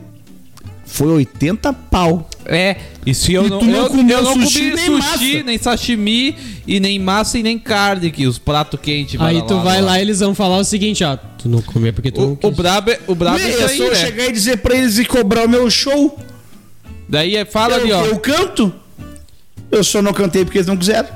foi 0.86 1.08
80 1.08 1.72
pau. 1.72 2.30
É, 2.54 2.76
e 3.06 3.14
se 3.14 3.34
eu 3.34 3.46
E 3.46 3.50
não, 3.50 3.62
não 3.62 3.84
eu, 3.84 3.90
comeu 3.90 4.18
eu 4.18 4.24
não 4.24 4.34
sushi 4.34 4.60
comi 4.60 4.76
nem 4.76 4.86
sushi, 4.86 4.98
massa. 5.00 5.44
nem 5.44 5.58
sashimi, 5.58 6.36
e 6.68 6.80
nem 6.82 7.00
massa 7.00 7.40
e 7.40 7.44
nem 7.44 7.58
carne, 7.58 8.12
que 8.12 8.28
os 8.28 8.38
pratos 8.38 8.78
quentes. 8.82 9.20
Aí 9.22 9.42
tu 9.44 9.58
vai 9.62 9.82
lá 9.82 9.98
e 9.98 10.02
eles 10.02 10.20
vão 10.20 10.36
falar 10.36 10.58
o 10.58 10.64
seguinte, 10.66 11.02
ó. 11.02 11.16
Tu 11.16 11.48
não 11.48 11.62
comeu 11.62 11.94
porque 11.94 12.12
tu 12.12 12.20
não 12.20 12.28
O, 12.30 12.34
o 12.34 12.38
quis. 12.38 12.54
brabo 12.56 12.92
é, 12.92 13.00
o 13.08 13.16
brabo 13.16 13.40
é 13.40 13.50
isso 13.50 13.64
aí, 13.66 13.78
só 13.78 13.84
eu 13.86 13.90
né? 13.92 13.96
chegar 13.96 14.26
e 14.26 14.32
dizer 14.34 14.58
pra 14.58 14.76
eles 14.76 14.98
e 14.98 15.06
cobrar 15.06 15.46
o 15.46 15.50
meu 15.50 15.70
show. 15.72 16.20
Daí 17.08 17.38
é, 17.38 17.46
fala 17.46 17.78
eu, 17.78 17.82
ali, 17.84 17.92
ó. 17.94 18.06
eu 18.06 18.20
canto. 18.20 18.74
Eu 19.72 19.84
só 19.86 20.02
não 20.02 20.12
cantei 20.12 20.44
porque 20.44 20.58
eles 20.58 20.68
não 20.68 20.76
quiseram. 20.76 21.08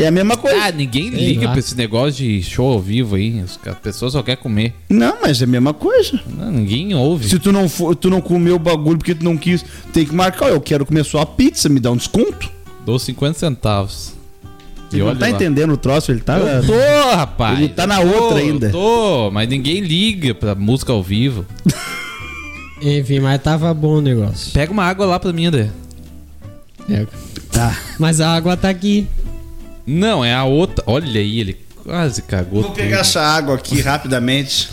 É 0.00 0.06
a 0.06 0.10
mesma 0.10 0.36
coisa. 0.36 0.58
Ah, 0.64 0.72
ninguém 0.72 1.10
Sei 1.10 1.26
liga 1.26 1.46
lá. 1.46 1.52
pra 1.52 1.60
esse 1.60 1.76
negócio 1.76 2.12
de 2.24 2.42
show 2.42 2.72
ao 2.72 2.80
vivo 2.80 3.16
aí. 3.16 3.40
As 3.40 3.58
as 3.66 3.78
pessoas 3.78 4.12
só 4.12 4.22
querem 4.22 4.42
comer. 4.42 4.74
Não, 4.88 5.18
mas 5.20 5.40
é 5.40 5.44
a 5.44 5.46
mesma 5.46 5.74
coisa. 5.74 6.18
Não, 6.26 6.50
ninguém 6.50 6.94
ouve. 6.94 7.28
Se 7.28 7.38
tu 7.38 7.52
não, 7.52 7.68
for, 7.68 7.94
tu 7.94 8.08
não 8.08 8.20
comeu 8.20 8.56
o 8.56 8.58
bagulho 8.58 8.96
porque 8.98 9.14
tu 9.14 9.24
não 9.24 9.36
quis, 9.36 9.64
tem 9.92 10.06
que 10.06 10.14
marcar. 10.14 10.48
Eu 10.48 10.60
quero 10.60 10.86
comer 10.86 11.04
só 11.04 11.20
a 11.20 11.26
pizza, 11.26 11.68
me 11.68 11.78
dá 11.78 11.90
um 11.90 11.96
desconto. 11.96 12.50
Dou 12.84 12.98
50 12.98 13.38
centavos. 13.38 14.14
Ele 14.92 15.04
não 15.04 15.14
tá 15.14 15.26
lá. 15.26 15.30
entendendo 15.30 15.72
o 15.72 15.76
troço, 15.76 16.10
ele 16.10 16.20
tá. 16.20 16.38
Eu 16.38 16.66
tô, 16.66 17.14
rapaz. 17.14 17.58
Ele 17.58 17.68
tá 17.68 17.86
na 17.86 18.00
tô, 18.00 18.08
outra 18.08 18.40
eu 18.40 18.46
ainda. 18.46 18.70
Tô, 18.70 19.30
mas 19.30 19.48
ninguém 19.48 19.80
liga 19.80 20.34
pra 20.34 20.54
música 20.54 20.92
ao 20.92 21.02
vivo. 21.02 21.46
Enfim, 22.82 23.20
mas 23.20 23.40
tava 23.42 23.72
bom 23.74 23.96
o 23.96 24.00
negócio. 24.00 24.52
Pega 24.52 24.72
uma 24.72 24.84
água 24.84 25.04
lá 25.04 25.20
pra 25.20 25.32
mim, 25.32 25.46
André. 25.46 25.70
É. 26.88 27.06
Tá. 27.52 27.76
Mas 27.98 28.20
a 28.20 28.34
água 28.34 28.56
tá 28.56 28.68
aqui. 28.68 29.06
Não, 29.90 30.24
é 30.24 30.32
a 30.34 30.44
outra. 30.44 30.84
Olha 30.86 31.20
aí, 31.20 31.40
ele 31.40 31.56
quase 31.82 32.22
cagou. 32.22 32.62
Vou 32.62 32.70
pegar 32.72 33.00
essa 33.00 33.20
água 33.20 33.54
aqui 33.56 33.80
rapidamente. 33.82 34.68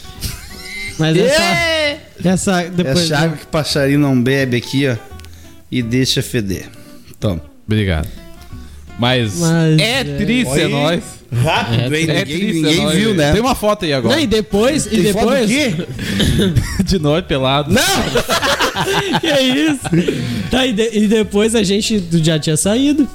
Mas 0.99 1.17
essa. 1.17 1.99
Essa. 2.23 2.63
Depois. 2.69 2.99
Essa 3.11 3.17
água 3.19 3.37
que 3.37 3.45
passarinho 3.47 3.99
não 3.99 4.21
bebe 4.21 4.57
aqui, 4.57 4.87
ó. 4.87 4.95
E 5.71 5.81
deixa 5.81 6.21
feder. 6.21 6.67
Toma. 7.19 7.41
Obrigado. 7.65 8.07
Mas, 8.99 9.35
Mas, 9.39 9.79
é 9.79 9.99
é. 9.99 10.03
triste, 10.03 10.59
é 10.59 10.67
nóis. 10.67 11.03
Rápido, 11.31 11.93
hein? 11.93 12.07
É 12.09 12.19
Ninguém, 12.19 12.25
triste, 12.25 12.53
ninguém 12.53 12.79
é 12.79 12.83
nóis. 12.83 12.97
viu, 12.97 13.13
né? 13.13 13.31
Tem 13.33 13.41
uma 13.41 13.53
foto 13.53 13.85
aí 13.85 13.93
agora. 13.93 14.15
Não, 14.15 14.23
e 14.23 14.25
depois. 14.25 14.85
E 14.87 14.89
Tem 14.89 15.13
foto 15.13 15.25
do 15.25 15.35
depois. 15.35 15.49
quê? 15.49 15.73
de 16.83 16.97
nós 16.99 17.23
pelado. 17.25 17.71
Não! 17.71 17.83
que 19.19 19.27
isso? 19.27 20.49
Tá, 20.49 20.65
e, 20.65 20.73
de- 20.73 20.89
e 20.97 21.07
depois 21.07 21.53
a 21.53 21.61
gente 21.63 22.03
já 22.23 22.39
tinha 22.39 22.57
saído. 22.57 23.07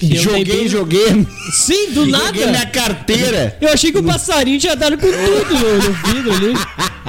Joguei, 0.00 0.68
joguei. 0.68 1.26
Sim, 1.52 1.92
do 1.92 2.06
nada. 2.06 2.26
Joguei 2.26 2.46
minha 2.46 2.66
carteira. 2.66 3.56
Eu 3.60 3.72
achei 3.72 3.92
que 3.92 3.98
o 3.98 4.02
passarinho 4.02 4.58
tinha 4.58 4.76
dado 4.76 4.98
com 4.98 5.06
tudo 5.06 5.54
no, 5.54 5.92
vidro 6.12 6.32
ali. 6.32 6.54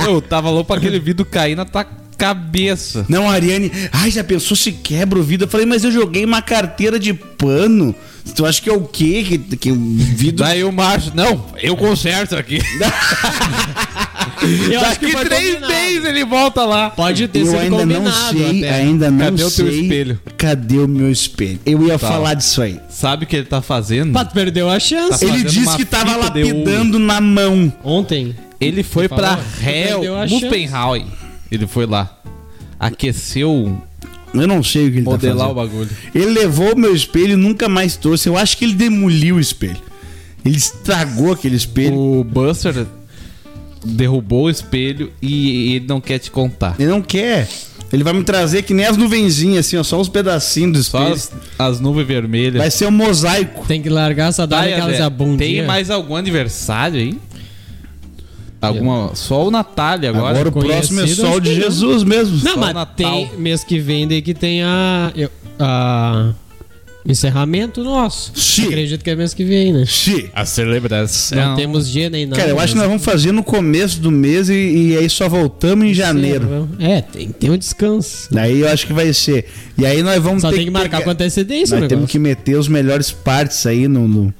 Eu 0.08 0.22
tava 0.22 0.50
louco 0.50 0.68
pra 0.68 0.78
aquele 0.78 1.00
vidro 1.00 1.26
cair 1.26 1.56
na 1.56 1.66
tua 1.66 1.86
cabeça. 2.18 3.06
Não, 3.10 3.30
Ariane. 3.30 3.72
Ai, 3.92 4.12
já 4.12 4.24
pensou 4.24 4.56
se 4.56 4.72
quebra 4.72 5.20
o 5.20 5.24
vidro? 5.24 5.46
Eu 5.46 5.52
falei, 5.52 5.66
mas 5.66 5.84
eu 5.84 5.92
joguei 5.92 6.24
uma 6.26 6.42
carteira 6.42 6.98
de 7.00 7.14
pano. 7.14 7.96
Tu 8.36 8.46
acha 8.46 8.62
que 8.62 8.70
é 8.70 8.74
o 8.74 8.82
quê? 8.82 9.24
Que, 9.28 9.38
que 9.58 9.72
o 9.72 9.76
vidro. 9.76 10.44
Daí 10.44 10.64
o 10.64 10.72
macho, 10.72 11.12
não, 11.14 11.46
eu 11.62 11.76
conserto 11.78 12.36
aqui. 12.36 12.60
Eu 14.72 14.80
acho 14.82 15.00
que 15.00 15.12
Daqui 15.14 15.26
três 15.30 15.60
meses 15.62 16.06
ele 16.06 16.26
volta 16.26 16.64
lá. 16.66 16.90
Pode 16.90 17.28
ter 17.28 17.40
Eu 17.40 17.46
sido 17.48 17.58
ainda 17.58 17.86
não 17.86 18.12
sei, 18.30 18.66
até. 18.66 18.76
ainda 18.76 19.12
não 19.12 19.20
Cadê 19.20 19.44
o 19.44 19.50
sei. 19.50 19.66
teu 19.66 19.82
espelho? 19.82 20.20
Cadê 20.38 20.78
o 20.78 20.88
meu 20.88 21.12
espelho? 21.12 21.60
Eu 21.66 21.86
ia 21.88 21.98
Tá. 22.00 22.08
falar 22.08 22.34
disso 22.34 22.62
aí. 22.62 22.80
Sabe 22.90 23.26
o 23.26 23.28
que 23.28 23.36
ele 23.36 23.46
tá 23.46 23.62
fazendo? 23.62 24.14
Pá, 24.14 24.24
tu 24.26 24.34
perdeu 24.34 24.70
a 24.70 24.80
chance. 24.80 25.26
Tá 25.26 25.34
Ele 25.34 25.44
disse 25.44 25.76
que 25.78 25.86
tava 25.86 26.16
lapidando 26.16 26.98
na 27.00 27.20
mão. 27.22 27.72
Ontem. 27.84 28.36
Ele 28.60 28.84
foi 28.84 29.04
Ele 29.06 29.10
pra 29.16 29.38
falou, 29.38 29.44
Hell, 29.76 30.00
perdeu 30.00 30.18
a 30.22 30.28
Mupenhauer. 30.28 31.06
Ele 31.52 31.68
foi 31.68 31.86
lá. 31.86 32.18
Aqueceu, 32.80 33.82
Eu 34.34 34.48
não 34.48 34.62
sei 34.62 34.88
o 34.88 34.92
que 34.92 34.98
ele 34.98 35.04
modelar 35.06 35.48
tá 35.48 35.54
o 35.54 35.56
fazendo. 35.56 35.72
bagulho. 35.72 35.90
Ele 36.14 36.26
levou 36.28 36.74
o 36.74 36.78
meu 36.78 36.94
espelho 36.96 37.34
e 37.34 37.36
nunca 37.36 37.70
mais 37.70 37.96
trouxe. 37.96 38.28
Eu 38.30 38.38
acho 38.38 38.58
que 38.58 38.66
ele 38.66 38.74
demoliu 38.74 39.36
o 39.38 39.40
espelho. 39.40 39.78
Ele 40.44 40.58
estragou 40.58 41.32
aquele 41.32 41.56
espelho. 41.56 41.96
O 41.98 42.24
Buster 42.24 42.86
derrubou 43.86 44.46
o 44.46 44.50
espelho 44.50 45.12
e 45.22 45.76
ele 45.76 45.86
não 45.88 46.02
quer 46.02 46.20
te 46.20 46.32
contar. 46.32 46.76
Ele 46.80 46.90
não 46.90 47.02
quer. 47.02 47.48
Ele 47.94 48.04
vai 48.04 48.12
me 48.14 48.24
trazer 48.24 48.64
que 48.64 48.74
nem 48.74 48.86
as 48.86 48.98
nuvenzinhas, 48.98 49.66
assim, 49.68 49.78
ó, 49.78 49.84
só 49.84 50.00
uns 50.02 50.10
pedacinhos 50.10 50.74
do 50.74 50.84
Só 50.84 51.08
espelho. 51.14 51.42
as, 51.58 51.74
as 51.76 51.80
nuvens 51.80 52.08
vermelhas. 52.08 52.58
Vai 52.58 52.72
ser 52.72 52.88
um 52.88 52.92
mosaico. 52.92 53.64
Tem 53.68 53.82
que 53.82 53.90
largar 53.90 54.30
essa 54.30 54.48
Tá, 54.48 54.58
dada 54.58 54.70
e 54.70 54.74
aquelas 54.74 54.94
André, 54.96 55.04
abundinhas. 55.06 55.58
Tem 55.60 55.66
mais 55.68 55.90
algum 55.90 56.16
aniversário 56.16 57.00
aí? 57.00 57.18
Alguma, 58.62 59.12
só 59.14 59.48
o 59.48 59.52
Natália 59.52 60.10
agora. 60.10 60.40
Agora, 60.40 60.50
o 60.50 60.52
próximo 60.52 61.02
é 61.02 61.08
só 61.08 61.36
o 61.36 61.40
de 61.40 61.52
que. 61.52 61.56
Jesus 61.62 62.04
mesmo. 62.04 62.38
Não, 62.44 62.54
Só 62.56 62.60
mas 62.60 62.74
Natal. 62.74 62.96
tem 62.96 63.30
mês 63.38 63.64
que 63.64 63.78
vem 63.80 64.08
daí 64.08 64.22
que 64.24 64.34
tem 64.34 64.64
a. 64.64 65.12
eu- 65.16 65.30
a 65.60 66.34
encerramento 67.08 67.84
nosso. 67.84 68.32
Sim. 68.36 68.66
Acredito 68.68 69.04
que 69.04 69.10
é 69.10 69.16
mês 69.16 69.34
que 69.34 69.44
vem, 69.44 69.72
né? 69.72 69.86
Xi. 69.86 70.30
A 70.34 70.46
celebração. 70.46 71.38
Não 71.38 71.56
temos 71.56 71.90
dia 71.90 72.10
nem 72.10 72.26
nada. 72.26 72.38
Cara, 72.42 72.52
eu 72.52 72.60
acho 72.60 72.74
que 72.74 72.80
nós 72.80 72.88
vamos 72.88 73.04
fazer 73.04 73.32
no 73.32 73.44
começo 73.44 74.00
do 74.00 74.10
mês 74.12 74.50
e, 74.50 74.54
e 74.54 74.98
aí 74.98 75.10
só 75.10 75.30
voltamos 75.30 75.86
em 75.86 75.94
janeiro. 75.94 76.68
É, 76.80 77.02
tem 77.02 77.28
que 77.28 77.34
ter 77.34 77.50
um 77.52 77.58
descanso. 77.58 78.28
Daí 78.32 78.62
eu 78.62 78.70
acho 78.70 78.88
que 78.88 78.94
vai 78.94 79.14
ser. 79.14 79.46
E 79.78 79.86
aí 79.86 80.02
nós 80.02 80.22
vamos 80.24 80.42
Só 80.42 80.50
ter 80.50 80.56
tem 80.58 80.66
que 80.66 80.72
marcar 80.72 81.04
com 81.04 81.10
antecedência, 81.10 81.76
Nós 81.76 81.84
né? 81.84 81.88
temos 81.88 82.10
que 82.10 82.18
meter 82.18 82.58
os 82.58 82.68
melhores 82.68 83.12
partes 83.12 83.66
aí 83.66 83.88
no. 83.88 84.08
no- 84.08 84.34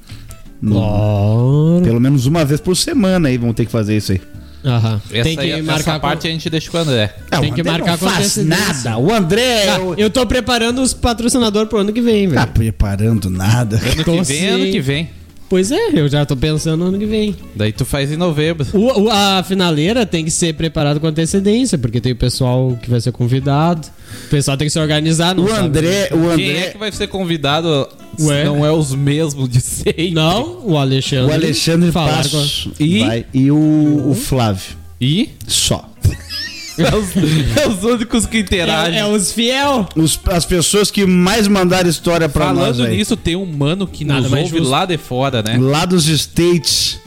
no- 0.60 0.74
Claro. 0.74 1.82
Pelo 1.84 2.00
menos 2.00 2.26
uma 2.26 2.44
vez 2.44 2.60
por 2.60 2.76
semana 2.76 3.28
aí 3.28 3.36
vamos 3.38 3.54
ter 3.54 3.66
que 3.66 3.70
fazer 3.72 3.96
isso 3.96 4.12
aí. 4.12 4.20
Aham. 4.66 5.00
Essa, 5.12 5.22
Tem 5.22 5.36
que 5.36 5.40
aí, 5.42 5.62
marcar 5.62 5.80
essa 5.92 6.00
parte 6.00 6.26
a 6.26 6.30
gente 6.30 6.50
deixa 6.50 6.68
com 6.70 6.76
o 6.76 6.80
André. 6.80 7.14
É, 7.30 7.38
Tem 7.38 7.50
o 7.50 7.54
que 7.54 7.60
André 7.60 7.72
marcar 7.72 7.92
não 7.92 7.98
com 7.98 8.08
faz 8.08 8.36
nada. 8.38 8.98
O 8.98 9.12
André... 9.14 9.68
Ah, 9.68 9.80
o- 9.80 9.94
eu 9.94 10.10
tô 10.10 10.26
preparando 10.26 10.82
os 10.82 10.92
patrocinadores 10.92 11.68
pro 11.68 11.78
ano 11.78 11.92
que 11.92 12.00
vem, 12.00 12.28
Tá 12.28 12.40
velho. 12.40 12.52
preparando 12.52 13.30
nada. 13.30 13.76
Ano 13.76 14.04
Tô 14.04 14.12
que 14.16 14.22
vem, 14.22 14.48
ano 14.48 14.64
sim. 14.64 14.72
que 14.72 14.80
vem. 14.80 15.10
Pois 15.48 15.70
é, 15.70 15.90
eu 15.92 16.08
já 16.08 16.26
tô 16.26 16.36
pensando 16.36 16.80
no 16.80 16.86
ano 16.86 16.98
que 16.98 17.06
vem. 17.06 17.36
Daí 17.54 17.70
tu 17.70 17.84
faz 17.84 18.10
em 18.10 18.16
novembro. 18.16 18.66
O, 18.72 19.02
o- 19.04 19.10
a 19.10 19.44
finaleira 19.46 20.04
tem 20.04 20.24
que 20.24 20.30
ser 20.32 20.52
preparada 20.54 20.98
com 20.98 21.06
antecedência, 21.06 21.78
porque 21.78 22.00
tem 22.00 22.10
o 22.10 22.16
pessoal 22.16 22.76
que 22.82 22.90
vai 22.90 23.00
ser 23.00 23.12
convidado. 23.12 23.86
O 24.24 24.28
pessoal 24.28 24.56
tem 24.56 24.66
que 24.66 24.72
se 24.72 24.78
organizar. 24.78 25.34
Não 25.34 25.44
O 25.44 25.48
sabe? 25.48 25.66
André... 25.66 26.08
O 26.12 26.36
Quem 26.36 26.48
é 26.48 26.52
André... 26.58 26.70
que 26.72 26.78
vai 26.78 26.92
ser 26.92 27.06
convidado 27.08 27.88
se 28.16 28.26
Ué? 28.26 28.44
não 28.44 28.64
é 28.64 28.72
os 28.72 28.94
mesmos 28.94 29.48
de 29.48 29.60
sempre? 29.60 30.10
Não, 30.10 30.60
o 30.64 30.76
Alexandre. 30.76 31.30
O 31.30 31.34
Alexandre 31.34 31.92
Falar 31.92 32.16
Passos 32.16 32.68
E? 32.80 32.98
vai, 33.00 33.26
e 33.32 33.50
o, 33.50 34.08
o 34.10 34.14
Flávio. 34.14 34.76
E? 35.00 35.30
Só. 35.46 35.88
É 36.78 36.94
os, 36.94 37.06
é 37.56 37.68
os 37.68 37.82
únicos 37.84 38.26
que 38.26 38.32
com... 38.32 38.36
interagem. 38.36 38.96
É, 38.98 39.00
é 39.00 39.06
os 39.06 39.32
fiel. 39.32 39.88
Os- 39.96 40.20
as 40.26 40.44
pessoas 40.44 40.90
que 40.90 41.06
mais 41.06 41.48
mandaram 41.48 41.88
história 41.88 42.28
pra 42.28 42.52
nós 42.52 42.76
Falando 42.76 42.90
nisso, 42.90 43.16
tem 43.16 43.34
um 43.34 43.46
mano 43.46 43.86
que 43.86 44.04
Nada 44.04 44.20
nos 44.20 44.30
mais 44.30 44.44
ouve 44.44 44.58
justo. 44.58 44.70
lá 44.70 44.84
de 44.84 44.98
fora, 44.98 45.42
né? 45.42 45.56
Lá 45.58 45.86
dos 45.86 46.06
States. 46.06 46.98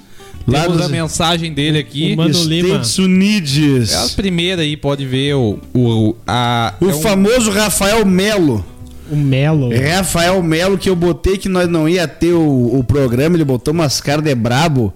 Lá 0.49 0.62
Temos 0.63 0.77
dos 0.77 0.85
a 0.85 0.89
mensagem 0.89 1.53
dele 1.53 1.77
aqui. 1.79 2.13
O 2.13 2.17
Mano 2.17 2.43
Lima. 2.45 2.67
States 2.69 2.97
Unidos. 2.99 3.91
É 3.93 3.97
a 3.97 4.09
primeira 4.15 4.62
aí, 4.62 4.75
pode 4.77 5.05
ver 5.05 5.35
o. 5.35 5.59
O, 5.73 6.15
a, 6.27 6.73
O 6.79 6.89
é 6.89 6.93
um- 6.95 7.01
famoso 7.01 7.51
Rafael 7.51 8.05
Melo. 8.05 8.65
O 9.12 9.15
Melo. 9.15 9.73
É 9.73 9.95
Rafael 9.97 10.41
Melo 10.43 10.77
que 10.77 10.88
eu 10.89 10.95
botei 10.95 11.35
que 11.38 11.49
nós 11.49 11.67
não 11.67 11.89
ia 11.89 12.07
ter 12.07 12.33
o, 12.33 12.77
o 12.77 12.83
programa, 12.83 13.35
ele 13.35 13.43
botou 13.43 13.73
umas 13.73 13.99
caras 13.99 14.23
de 14.23 14.35
brabo. 14.35 14.93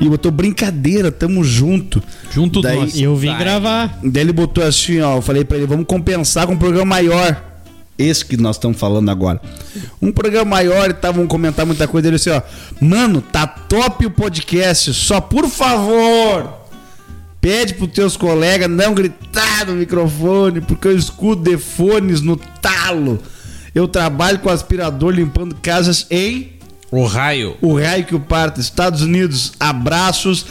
E 0.00 0.08
botou 0.08 0.30
brincadeira, 0.30 1.10
tamo 1.12 1.44
junto. 1.44 2.02
Junto 2.32 2.62
Daí- 2.62 2.76
nós. 2.78 2.94
E 2.94 3.02
eu 3.02 3.14
vim 3.16 3.28
Vai. 3.28 3.38
gravar. 3.38 3.98
Daí 4.02 4.22
ele 4.22 4.32
botou 4.32 4.64
assim, 4.64 5.00
ó, 5.00 5.16
eu 5.16 5.22
falei 5.22 5.44
pra 5.44 5.56
ele, 5.58 5.66
vamos 5.66 5.84
compensar 5.86 6.46
com 6.46 6.54
um 6.54 6.56
programa 6.56 6.86
maior. 6.86 7.49
Esse 8.00 8.24
que 8.24 8.36
nós 8.36 8.56
estamos 8.56 8.78
falando 8.78 9.10
agora. 9.10 9.40
Um 10.00 10.10
programa 10.10 10.50
maior 10.50 10.90
e 10.90 10.94
vamos 11.12 11.28
comentar 11.28 11.66
muita 11.66 11.86
coisa. 11.86 12.08
Ele 12.08 12.16
disse, 12.16 12.30
ó, 12.30 12.40
mano, 12.80 13.20
tá 13.20 13.46
top 13.46 14.06
o 14.06 14.10
podcast, 14.10 14.94
só 14.94 15.20
por 15.20 15.48
favor, 15.48 16.50
pede 17.40 17.74
pros 17.74 17.92
teus 17.92 18.16
colegas 18.16 18.70
não 18.70 18.94
gritar 18.94 19.66
no 19.66 19.74
microfone, 19.74 20.62
porque 20.62 20.88
eu 20.88 20.96
escuto 20.96 21.42
de 21.42 21.58
fones 21.58 22.22
no 22.22 22.36
talo. 22.36 23.20
Eu 23.74 23.86
trabalho 23.86 24.38
com 24.38 24.48
aspirador 24.48 25.12
limpando 25.12 25.54
casas 25.56 26.06
em 26.10 26.54
O 26.90 27.04
raio. 27.04 27.56
o 27.60 27.78
raio 27.78 28.04
que 28.04 28.14
o 28.14 28.20
parta, 28.20 28.60
Estados 28.60 29.02
Unidos. 29.02 29.52
Abraços, 29.60 30.46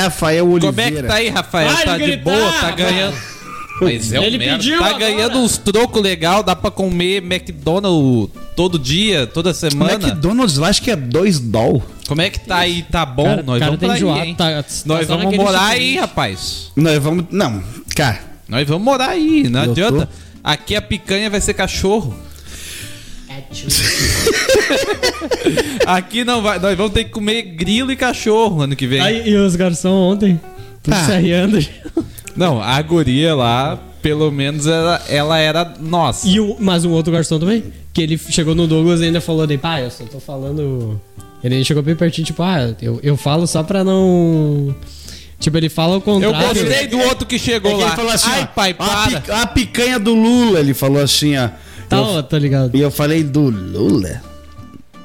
Rafael 0.00 0.48
Oliveira. 0.48 0.72
Como 0.72 0.98
é 0.98 1.02
que 1.02 1.08
tá 1.08 1.14
aí, 1.14 1.28
Rafael? 1.28 1.70
Vai 1.72 1.84
tá 1.84 1.98
de 1.98 2.04
gritar, 2.04 2.22
boa, 2.22 2.52
tá 2.52 2.70
ganhando. 2.70 3.31
Mas 3.80 4.12
é 4.12 4.20
um 4.20 4.22
Ele 4.22 4.38
merda. 4.38 4.58
pediu 4.58 4.78
Tá 4.78 4.86
agora. 4.86 4.98
ganhando 4.98 5.38
uns 5.38 5.58
trocos 5.58 6.00
legal, 6.02 6.42
dá 6.42 6.54
pra 6.54 6.70
comer 6.70 7.22
McDonald's 7.22 8.30
todo 8.54 8.78
dia, 8.78 9.26
toda 9.26 9.52
semana. 9.52 9.92
McDonald's 9.94 10.56
lá 10.56 10.68
acho 10.68 10.82
que 10.82 10.90
é 10.90 10.96
2 10.96 11.40
doll. 11.40 11.82
Como 12.06 12.20
é 12.20 12.30
que 12.30 12.40
tá 12.40 12.58
aí? 12.58 12.82
Tá 12.82 13.04
bom? 13.04 13.24
Cara- 13.24 13.42
nós 13.42 13.58
cara 13.58 13.70
vamos 13.72 13.80
tá 13.80 13.86
pra 13.86 13.96
enjoado, 13.96 14.20
aí, 14.20 14.28
hein? 14.28 14.34
tá- 14.34 14.62
tá 14.62 14.68
Nós 14.86 15.06
só 15.06 15.16
vamos 15.16 15.24
naquele 15.24 15.42
morar 15.42 15.58
diferente. 15.70 15.82
aí, 15.82 15.96
rapaz. 15.98 16.72
Nós 16.76 17.02
vamos. 17.02 17.24
Não, 17.30 17.62
cara. 17.96 18.20
Nós 18.48 18.68
vamos 18.68 18.84
morar 18.84 19.10
aí, 19.10 19.48
não 19.48 19.64
Eu 19.64 19.70
adianta. 19.72 20.06
tô. 20.06 20.12
Aqui 20.44 20.76
a 20.76 20.82
picanha 20.82 21.30
vai 21.30 21.40
ser 21.40 21.54
cachorro. 21.54 22.14
Aqui 25.86 26.24
não 26.24 26.42
vai. 26.42 26.58
Nós 26.58 26.76
vamos 26.76 26.92
ter 26.92 27.04
que 27.04 27.10
comer 27.10 27.42
grilo 27.42 27.90
e 27.92 27.96
cachorro 27.96 28.62
ano 28.62 28.76
que 28.76 28.86
vem. 28.86 29.00
Aí, 29.00 29.28
e 29.30 29.36
os 29.36 29.56
garçons 29.56 30.14
ontem? 30.14 30.40
Tudo 30.82 30.94
Ah. 30.94 31.04
se 31.06 31.12
arriando. 31.12 31.58
Não, 32.36 32.62
a 32.62 32.80
guria 32.82 33.34
lá, 33.34 33.78
pelo 34.00 34.30
menos 34.30 34.66
ela, 34.66 35.00
ela 35.08 35.38
era 35.38 35.74
nossa. 35.80 36.26
E 36.28 36.40
o, 36.40 36.56
mas 36.58 36.84
um 36.84 36.90
outro 36.90 37.12
garçom 37.12 37.38
também. 37.38 37.64
Que 37.92 38.02
ele 38.02 38.16
chegou 38.18 38.54
no 38.54 38.66
Douglas 38.66 39.00
e 39.00 39.04
ainda 39.04 39.20
falou 39.20 39.46
de 39.46 39.58
pai, 39.58 39.84
eu 39.84 39.90
só 39.90 40.04
tô 40.04 40.18
falando. 40.18 40.98
Ele 41.44 41.62
chegou 41.64 41.82
bem 41.82 41.94
pertinho, 41.96 42.24
tipo, 42.26 42.42
ah, 42.42 42.74
eu, 42.80 42.98
eu 43.02 43.16
falo 43.16 43.46
só 43.46 43.62
pra 43.62 43.82
não. 43.84 44.74
Tipo, 45.38 45.56
ele 45.58 45.68
fala 45.68 45.94
o 45.94 45.96
Eu 45.96 46.00
contrário. 46.00 46.48
gostei 46.64 46.86
do 46.86 46.98
outro 47.00 47.26
que 47.26 47.34
É 47.34 47.38
chegou 47.38 47.72
que 47.76 47.80
lá. 47.82 47.88
ele 47.88 47.96
falou 47.96 48.12
assim, 48.12 48.30
Ai, 48.30 48.42
ó, 48.42 48.46
pai, 48.46 48.70
a, 48.70 48.74
para. 49.20 49.42
a 49.42 49.46
picanha 49.48 49.98
do 49.98 50.14
Lula, 50.14 50.60
ele 50.60 50.72
falou 50.72 51.02
assim, 51.02 51.36
ó. 51.36 51.48
Tá, 51.88 51.96
Eu- 51.96 52.02
ó, 52.04 52.22
tá 52.22 52.38
ligado. 52.38 52.74
E 52.76 52.80
eu 52.80 52.90
falei, 52.90 53.22
do 53.24 53.50
Lula? 53.50 54.22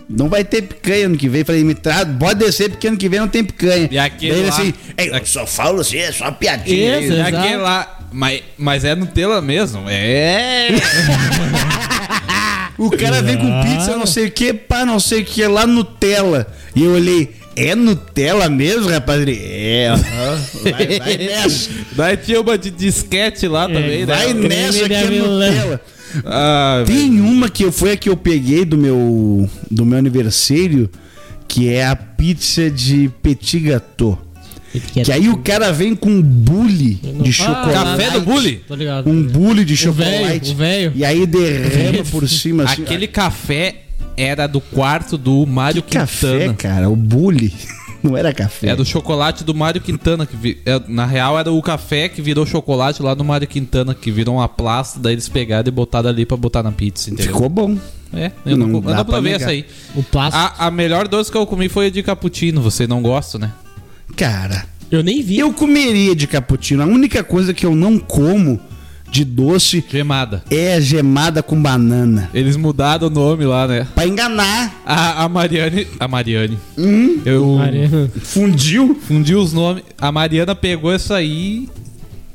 Não 0.09 0.29
vai 0.29 0.43
ter 0.43 0.61
picanha 0.61 1.05
ano 1.07 1.17
que 1.17 1.27
vem. 1.27 1.43
Falei, 1.43 1.63
me 1.63 1.73
traz, 1.75 2.07
pode 2.17 2.39
descer, 2.39 2.69
porque 2.69 2.87
ano 2.87 2.95
que 2.97 3.09
vem 3.09 3.19
não 3.19 3.27
tem 3.27 3.43
picanha. 3.43 3.89
E 3.91 3.97
aquele 3.99 4.31
Daí 4.31 4.39
ele 4.41 4.49
lá- 4.49 4.55
assim, 4.55 4.73
"Ei, 4.97 5.09
eu 5.09 5.25
só 5.25 5.45
falo 5.45 5.81
assim, 5.81 5.97
é 5.97 6.11
só 6.11 6.31
piadinha. 6.31 6.99
Isso, 6.99 7.13
É 7.13 7.19
Exato. 7.27 7.37
aquele 7.37 7.57
lá. 7.57 7.93
Mas, 8.11 8.41
mas 8.57 8.85
é 8.85 8.95
Nutella 8.95 9.41
mesmo. 9.41 9.83
É. 9.89 10.69
O 12.77 12.91
cara 12.91 13.23
vem 13.23 13.35
com 13.37 13.61
pizza, 13.63 13.97
não 13.97 14.05
sei 14.05 14.27
o 14.27 14.31
que, 14.31 14.53
pá, 14.53 14.85
não 14.85 14.99
sei 14.99 15.21
o 15.21 15.25
que, 15.25 15.45
lá 15.47 15.65
Nutella. 15.65 16.45
E 16.75 16.83
eu 16.83 16.91
olhei, 16.91 17.33
é 17.55 17.73
Nutella 17.73 18.47
mesmo, 18.49 18.87
rapaz? 18.87 19.19
Ele, 19.19 19.41
é, 19.43 19.87
aham, 19.89 20.41
vai, 20.61 20.99
vai 20.99 21.17
nessa. 21.17 21.69
Daí 21.93 22.17
tinha 22.17 22.39
uma 22.39 22.55
de 22.55 22.69
disquete 22.69 23.47
lá 23.47 23.65
também, 23.67 24.05
né? 24.05 24.15
Vai 24.15 24.25
creme 24.27 24.47
nessa 24.47 24.87
que 24.87 24.93
é. 24.93 25.03
Nutella. 25.05 25.81
Ah, 26.25 26.83
Tem 26.85 27.19
uma 27.21 27.49
que 27.49 27.69
foi 27.71 27.91
a 27.91 27.97
que 27.97 28.09
eu 28.09 28.15
peguei 28.17 28.63
do 28.65 28.77
meu, 28.77 29.49
do 29.69 29.85
meu 29.85 29.97
aniversário, 29.97 30.89
que 31.47 31.69
é 31.69 31.85
a 31.85 31.95
pizza 31.95 32.69
de 32.69 33.09
petit 33.21 33.59
gâteau. 33.59 34.21
Que 34.93 35.11
aí 35.11 35.27
o 35.29 35.37
cara 35.37 35.71
vem 35.73 35.95
com 35.95 36.09
um 36.09 36.21
bule 36.21 36.95
de 37.23 37.33
chocolate. 37.33 37.73
Café 37.73 38.11
do 38.11 38.21
bule? 38.21 38.61
Tô 38.67 38.75
ligado. 38.75 39.09
Um 39.09 39.23
bule 39.23 39.65
de 39.65 39.73
O 39.87 39.91
velho, 39.93 40.17
chocolate. 40.17 40.51
o 40.51 40.55
velho. 40.55 40.91
E 40.95 41.03
aí 41.05 41.25
derrama 41.25 42.03
por 42.11 42.27
cima 42.29 42.63
assim. 42.65 42.83
Aquele 42.83 43.07
café 43.07 43.75
era 44.15 44.45
do 44.45 44.59
quarto 44.61 45.17
do 45.17 45.45
Mário 45.47 45.81
que 45.81 45.97
café, 45.97 46.31
Quintana. 46.39 46.53
cara. 46.53 46.89
O 46.89 46.95
bule. 46.95 47.51
Não 48.03 48.15
era 48.15 48.33
café. 48.33 48.69
É 48.69 48.75
do 48.75 48.85
chocolate 48.85 49.43
do 49.43 49.53
Mário 49.53 49.81
Quintana. 49.81 50.25
Que 50.25 50.35
vi- 50.37 50.57
é, 50.65 50.79
na 50.87 51.05
real, 51.05 51.37
era 51.37 51.51
o 51.51 51.61
café 51.61 52.07
que 52.07 52.21
virou 52.21 52.45
chocolate 52.45 53.01
lá 53.01 53.15
no 53.15 53.23
Mário 53.23 53.47
Quintana, 53.47 53.93
que 53.95 54.11
virou 54.11 54.35
uma 54.35 54.47
plasta, 54.47 54.99
daí 54.99 55.13
eles 55.13 55.27
pegaram 55.27 55.67
e 55.67 55.71
botaram 55.71 56.09
ali 56.09 56.25
pra 56.25 56.37
botar 56.37 56.61
na 56.63 56.71
pizza, 56.71 57.09
entendeu? 57.09 57.33
Ficou 57.33 57.49
bom. 57.49 57.77
É, 58.13 58.31
eu 58.45 58.55
não, 58.55 58.67
Não 58.67 58.79
dá 58.81 58.87
não 58.89 58.95
pra 58.97 59.05
provei 59.05 59.33
essa 59.33 59.49
aí. 59.49 59.65
O 59.95 60.01
plástico. 60.03 60.37
A, 60.59 60.67
a 60.67 60.71
melhor 60.71 61.07
doce 61.07 61.29
que 61.31 61.37
eu 61.37 61.45
comi 61.45 61.67
foi 61.67 61.87
a 61.87 61.89
de 61.89 62.01
cappuccino. 62.01 62.61
Você 62.61 62.87
não 62.87 63.01
gosta, 63.01 63.37
né? 63.37 63.51
Cara, 64.15 64.65
Eu 64.89 65.03
nem 65.03 65.21
vi. 65.21 65.37
eu 65.37 65.51
comeria 65.51 66.15
de 66.15 66.25
cappuccino. 66.27 66.81
A 66.83 66.85
única 66.85 67.23
coisa 67.23 67.53
que 67.53 67.65
eu 67.65 67.75
não 67.75 67.99
como 67.99 68.59
de 69.09 69.23
doce 69.23 69.83
Gemada. 69.89 70.43
é 70.51 70.73
a 70.75 70.79
gemada 70.81 71.41
com 71.41 71.59
banana. 71.61 72.29
Eles 72.33 72.55
mudaram 72.57 73.07
o 73.07 73.09
nome 73.09 73.45
lá, 73.45 73.67
né? 73.67 73.87
Pra 73.95 74.05
enganar. 74.05 74.81
A, 74.85 75.23
a 75.23 75.29
Mariane. 75.29 75.87
A 75.99 76.07
Mariane. 76.07 76.57
Hum, 76.77 77.19
Eu 77.25 77.55
Mariana. 77.55 78.11
fundiu. 78.21 78.97
fundi 79.07 79.33
os 79.35 79.53
nomes. 79.53 79.83
A 79.97 80.11
Mariana 80.11 80.53
pegou 80.53 80.93
isso 80.93 81.13
aí 81.13 81.67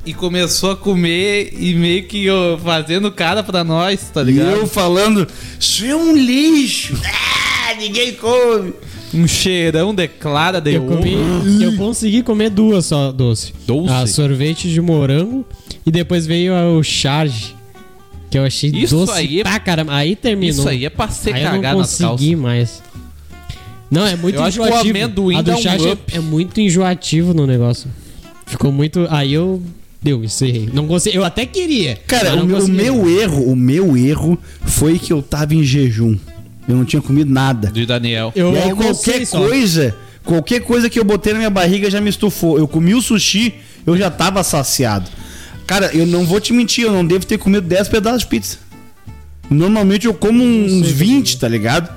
e 0.05 0.13
começou 0.13 0.71
a 0.71 0.75
comer 0.75 1.53
e 1.57 1.73
meio 1.75 2.03
que 2.05 2.29
ó, 2.29 2.57
fazendo 2.57 3.09
cara 3.11 3.41
pra 3.43 3.63
nós, 3.63 4.09
tá 4.13 4.21
E 4.21 4.25
ligado? 4.25 4.49
eu 4.51 4.67
falando, 4.67 5.25
isso 5.59 5.85
é 5.85 5.95
um 5.95 6.15
lixo. 6.15 6.95
Ah, 7.65 7.75
ninguém 7.75 8.13
come. 8.15 8.73
Um 9.13 9.25
cheirão 9.25 9.95
de 9.95 10.05
clara 10.07 10.59
de 10.59 10.73
Eu, 10.73 10.83
comi, 10.85 11.15
eu 11.61 11.77
consegui 11.77 12.21
comer 12.21 12.49
duas 12.49 12.85
só 12.87 13.09
doce. 13.09 13.53
Doce? 13.65 13.89
A 13.93 14.05
sorvete 14.05 14.69
de 14.69 14.81
morango 14.81 15.45
e 15.85 15.91
depois 15.91 16.25
veio 16.25 16.53
o 16.77 16.83
charge. 16.83 17.55
Que 18.29 18.37
eu 18.39 18.43
achei 18.45 18.71
Isso 18.71 18.95
doce 18.95 19.11
aí 19.13 19.39
é- 19.41 19.43
pra 19.43 19.59
caramba. 19.59 19.93
Aí 19.93 20.15
terminou. 20.15 20.59
Isso 20.59 20.67
aí 20.67 20.85
é 20.85 20.89
pra 20.89 21.07
se 21.09 21.31
aí 21.31 21.43
eu 21.43 21.51
cagar 21.51 21.73
não 21.73 21.81
nas 21.81 21.97
calças. 21.97 22.09
consegui 22.17 22.35
mais. 22.35 22.81
Não, 23.91 24.07
é 24.07 24.15
muito 24.15 24.35
Eu 24.35 24.43
acho 24.43 24.57
que 24.57 24.63
o 24.63 24.67
enjoativo. 24.67 24.97
amendoim 24.97 25.35
a 25.35 25.41
do 25.41 25.51
dá 25.51 25.57
um 25.57 25.61
charge 25.61 25.87
é- 25.89 25.97
é 26.13 26.19
muito 26.19 26.59
enjoativo 26.59 27.33
no 27.33 27.45
negócio. 27.45 27.89
Ficou 28.47 28.71
muito. 28.71 29.05
Aí 29.09 29.33
eu. 29.33 29.61
Deu, 30.01 30.21
encerrei. 30.23 30.67
Não 30.73 30.85
consegui. 30.87 31.15
Eu 31.15 31.23
até 31.23 31.45
queria. 31.45 31.97
Cara, 32.07 32.35
não 32.35 32.43
o, 32.43 32.47
meu- 32.47 32.57
o 32.65 32.67
meu 32.67 33.09
erro, 33.21 33.51
o 33.51 33.55
meu 33.55 33.95
erro 33.95 34.37
foi 34.65 34.97
que 34.99 35.13
eu 35.13 35.21
tava 35.21 35.53
em 35.55 35.63
jejum. 35.63 36.17
Eu 36.67 36.75
não 36.75 36.83
tinha 36.85 37.01
comido 37.01 37.31
nada. 37.31 37.69
De 37.71 37.85
Daniel. 37.85 38.31
Eu 38.35 38.51
e 38.53 38.57
aí 38.57 38.69
almocei 38.71 39.13
qualquer 39.13 39.25
só. 39.27 39.37
coisa, 39.47 39.95
qualquer 40.25 40.59
coisa 40.61 40.89
que 40.89 40.99
eu 40.99 41.03
botei 41.05 41.31
na 41.33 41.39
minha 41.39 41.49
barriga 41.49 41.89
já 41.89 42.01
me 42.01 42.09
estufou. 42.09 42.57
Eu 42.57 42.67
comi 42.67 42.93
o 42.95 43.01
sushi, 43.01 43.53
eu 43.85 43.95
já 43.95 44.09
tava 44.09 44.43
saciado. 44.43 45.09
Cara, 45.65 45.91
eu 45.95 46.05
não 46.05 46.25
vou 46.25 46.39
te 46.39 46.51
mentir, 46.53 46.83
eu 46.85 46.91
não 46.91 47.05
devo 47.05 47.25
ter 47.25 47.37
comido 47.37 47.67
10 47.67 47.87
pedaços 47.87 48.21
de 48.21 48.27
pizza. 48.27 48.57
Normalmente 49.49 50.05
eu 50.07 50.13
como 50.13 50.43
uns 50.43 50.87
20, 50.89 51.37
tá 51.39 51.47
ligado? 51.47 51.89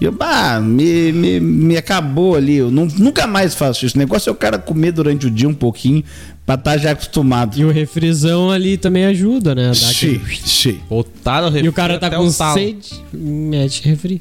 E 0.00 0.04
eu, 0.04 0.12
bah, 0.12 0.60
me, 0.60 1.12
me, 1.12 1.40
me 1.40 1.76
acabou 1.76 2.34
ali. 2.34 2.56
Eu 2.56 2.70
não- 2.70 2.86
nunca 2.86 3.26
mais 3.26 3.54
faço 3.54 3.86
isso. 3.86 3.94
O 3.96 3.98
negócio 3.98 4.28
é 4.28 4.32
o 4.32 4.34
cara 4.34 4.58
comer 4.58 4.92
durante 4.92 5.26
o 5.26 5.30
dia 5.30 5.48
um 5.48 5.54
pouquinho 5.54 6.02
pra 6.44 6.56
estar 6.56 6.76
já 6.78 6.90
acostumado. 6.90 7.56
E 7.58 7.64
o 7.64 7.70
refrisão 7.70 8.50
ali 8.50 8.76
também 8.76 9.04
ajuda, 9.04 9.54
né? 9.54 9.68
Dá 9.68 9.74
Sim, 9.74 10.16
aquele- 10.16 10.36
sim. 10.44 10.80
Botaram 10.90 11.46
o 11.46 11.50
refri 11.50 11.66
E 11.66 11.68
o 11.68 11.72
cara 11.72 11.98
tá 11.98 12.08
até 12.08 12.16
com 12.16 12.26
o 12.26 12.32
talo. 12.32 12.54
sede, 12.58 12.90
mete 13.12 13.82
refri. 13.88 14.20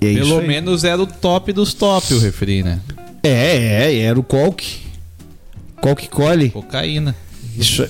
É 0.00 0.06
isso 0.10 0.18
Pelo 0.24 0.40
aí. 0.40 0.46
menos 0.48 0.82
era 0.82 1.00
o 1.00 1.06
top 1.06 1.52
dos 1.52 1.72
top 1.72 2.12
o 2.14 2.18
refri, 2.18 2.62
né? 2.64 2.80
É, 3.22 3.86
é, 3.92 3.98
era 4.00 4.18
o 4.18 4.22
Coke. 4.24 4.80
Qual 5.80 5.94
que 5.94 6.08
colhe? 6.08 6.50
Cocaína. 6.50 7.14
Isso 7.56 7.86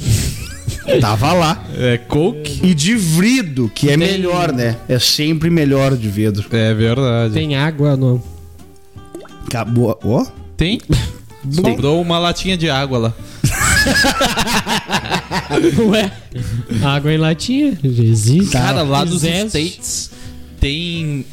Tava 1.00 1.32
lá. 1.32 1.64
É 1.76 1.98
coke? 1.98 2.60
E 2.62 2.74
de 2.74 2.94
vidro, 2.94 3.70
que 3.72 3.90
é 3.90 3.96
melhor, 3.96 4.52
né? 4.52 4.76
É 4.88 4.98
sempre 4.98 5.50
melhor 5.50 5.96
de 5.96 6.08
vidro. 6.08 6.44
É 6.50 6.74
verdade. 6.74 7.34
Tem 7.34 7.56
água 7.56 7.96
no. 7.96 8.22
Acabou. 9.46 9.98
Ó. 10.04 10.26
Tem? 10.56 10.80
Sobrou 11.50 12.00
uma 12.00 12.18
latinha 12.18 12.56
de 12.56 12.70
água 12.70 12.98
lá. 12.98 13.14
Ué? 15.88 16.12
Água 16.84 17.12
em 17.12 17.16
latinha? 17.16 17.76
Existe. 17.82 18.52
Cara, 18.52 18.82
lá 18.82 19.04
dos 19.04 19.24
Existe. 19.24 19.48
States 19.48 20.10
tem 20.60 21.24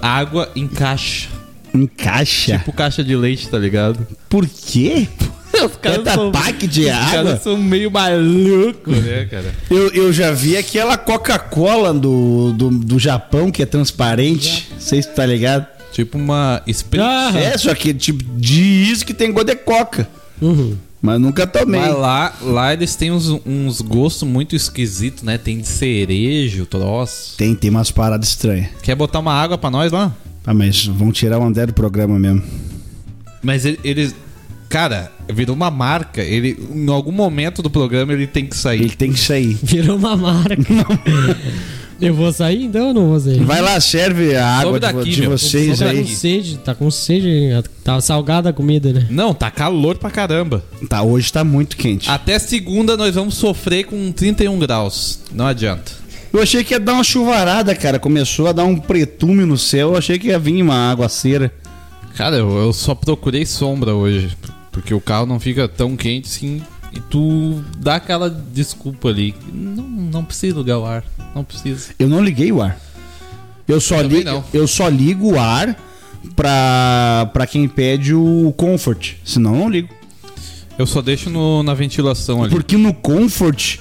ah, 0.00 0.18
água 0.18 0.50
em 0.54 0.68
caixa. 0.68 1.28
Em 1.74 1.86
caixa. 1.86 2.58
Tipo 2.58 2.72
caixa 2.72 3.02
de 3.02 3.16
leite, 3.16 3.48
tá 3.48 3.58
ligado? 3.58 4.06
Por 4.28 4.46
quê? 4.46 5.08
Os 5.64 5.76
Tetrapack 5.76 6.66
de 6.66 6.82
Os 6.82 6.88
água? 6.90 7.10
caras 7.12 7.42
são 7.42 7.56
meio 7.56 7.90
malucos, 7.90 8.96
né, 9.02 9.24
cara? 9.30 9.54
Eu, 9.70 9.88
eu 9.92 10.12
já 10.12 10.30
vi 10.32 10.56
aquela 10.56 10.96
Coca-Cola 10.96 11.92
do, 11.94 12.52
do, 12.52 12.70
do 12.70 12.98
Japão 12.98 13.50
que 13.50 13.62
é 13.62 13.66
transparente. 13.66 14.68
Não 14.72 14.80
sei 14.80 15.02
se 15.02 15.08
tu 15.08 15.14
tá 15.14 15.24
ligado. 15.26 15.66
Tipo 15.92 16.18
uma. 16.18 16.62
Ah, 17.00 17.32
É, 17.38 17.56
só 17.56 17.74
que 17.74 17.94
tipo 17.94 18.22
diz 18.36 19.02
que 19.02 19.14
tem 19.14 19.32
gosto 19.32 19.46
de 19.46 19.56
coca. 19.56 20.08
uhum. 20.40 20.76
Mas 21.00 21.20
nunca 21.20 21.46
tomei. 21.46 21.80
Mas 21.80 21.96
lá, 21.96 22.34
lá 22.42 22.72
eles 22.72 22.96
têm 22.96 23.12
uns, 23.12 23.28
uns 23.46 23.80
gostos 23.80 24.26
muito 24.26 24.56
esquisitos, 24.56 25.22
né? 25.22 25.38
Tem 25.38 25.58
de 25.58 25.68
cerejo, 25.68 26.66
troço. 26.66 27.34
Tem, 27.36 27.54
tem 27.54 27.70
umas 27.70 27.90
paradas 27.92 28.28
estranhas. 28.30 28.68
Quer 28.82 28.96
botar 28.96 29.20
uma 29.20 29.32
água 29.32 29.56
pra 29.56 29.70
nós 29.70 29.92
lá? 29.92 30.12
Ah, 30.44 30.52
mas 30.54 30.84
vão 30.86 31.12
tirar 31.12 31.38
o 31.38 31.44
André 31.44 31.66
do 31.66 31.72
programa 31.72 32.18
mesmo. 32.18 32.42
Mas 33.42 33.64
ele- 33.64 33.78
eles. 33.84 34.14
Cara, 34.68 35.12
virou 35.28 35.54
uma 35.54 35.70
marca. 35.70 36.22
Ele, 36.22 36.58
em 36.74 36.88
algum 36.90 37.12
momento 37.12 37.62
do 37.62 37.70
programa 37.70 38.12
ele 38.12 38.26
tem 38.26 38.46
que 38.46 38.56
sair. 38.56 38.82
Ele 38.82 38.96
tem 38.96 39.12
que 39.12 39.20
sair. 39.20 39.56
Virou 39.62 39.96
uma 39.96 40.16
marca. 40.16 40.56
Eu 41.98 42.14
vou 42.14 42.30
sair 42.30 42.64
então 42.64 42.88
ou 42.88 42.94
não 42.94 43.08
vou 43.08 43.20
sair? 43.20 43.42
Vai 43.42 43.62
lá, 43.62 43.80
serve 43.80 44.36
a 44.36 44.46
água 44.46 44.72
Sobe 44.72 44.86
de, 44.86 44.92
daqui, 44.92 45.10
de 45.10 45.20
meu. 45.22 45.30
vocês 45.30 45.78
tá 45.78 45.86
aí. 45.86 46.02
com 46.02 46.06
sede, 46.06 46.58
tá 46.58 46.74
com 46.74 46.90
sede. 46.90 47.64
Tá 47.82 48.00
salgada 48.02 48.50
a 48.50 48.52
comida, 48.52 48.92
né? 48.92 49.06
Não, 49.08 49.32
tá 49.32 49.50
calor 49.50 49.96
pra 49.96 50.10
caramba. 50.10 50.62
Tá, 50.90 51.02
hoje 51.02 51.32
tá 51.32 51.42
muito 51.42 51.74
quente. 51.74 52.10
Até 52.10 52.38
segunda 52.38 52.98
nós 52.98 53.14
vamos 53.14 53.36
sofrer 53.36 53.84
com 53.84 54.12
31 54.12 54.58
graus. 54.58 55.20
Não 55.32 55.46
adianta. 55.46 55.92
Eu 56.30 56.42
achei 56.42 56.62
que 56.62 56.74
ia 56.74 56.80
dar 56.80 56.92
uma 56.92 57.04
chuvarada, 57.04 57.74
cara. 57.74 57.98
Começou 57.98 58.46
a 58.46 58.52
dar 58.52 58.64
um 58.64 58.76
pretume 58.76 59.46
no 59.46 59.56
céu. 59.56 59.92
Eu 59.92 59.96
achei 59.96 60.18
que 60.18 60.28
ia 60.28 60.38
vir 60.38 60.60
uma 60.62 60.90
aguaceira. 60.90 61.50
Cara, 62.14 62.36
eu, 62.36 62.58
eu 62.58 62.72
só 62.74 62.94
procurei 62.94 63.46
sombra 63.46 63.94
hoje. 63.94 64.36
Porque 64.76 64.92
o 64.92 65.00
carro 65.00 65.24
não 65.24 65.40
fica 65.40 65.66
tão 65.66 65.96
quente 65.96 66.28
assim. 66.28 66.60
E 66.92 67.00
tu 67.00 67.62
dá 67.78 67.96
aquela 67.96 68.28
desculpa 68.28 69.08
ali. 69.08 69.34
Não, 69.50 69.82
não 69.82 70.22
precisa 70.22 70.58
ligar 70.58 70.78
o 70.78 70.84
ar. 70.84 71.02
Não 71.34 71.42
precisa. 71.42 71.92
Eu 71.98 72.08
não 72.10 72.22
liguei 72.22 72.52
o 72.52 72.60
ar. 72.60 72.78
Eu 73.66 73.80
só, 73.80 73.96
Também 74.02 74.18
ligo, 74.18 74.30
não. 74.30 74.44
eu 74.52 74.68
só 74.68 74.86
ligo 74.88 75.32
o 75.32 75.40
ar 75.40 75.74
pra, 76.36 77.30
pra 77.32 77.46
quem 77.46 77.66
pede 77.66 78.12
o 78.14 78.52
Comfort. 78.56 79.14
Senão 79.24 79.54
eu 79.54 79.60
não 79.60 79.68
ligo. 79.70 79.88
Eu 80.78 80.86
só 80.86 81.00
deixo 81.00 81.30
no- 81.30 81.62
na 81.62 81.72
ventilação 81.72 82.42
ali. 82.44 82.50
Porque 82.52 82.76
no 82.76 82.92
Comfort 82.92 83.78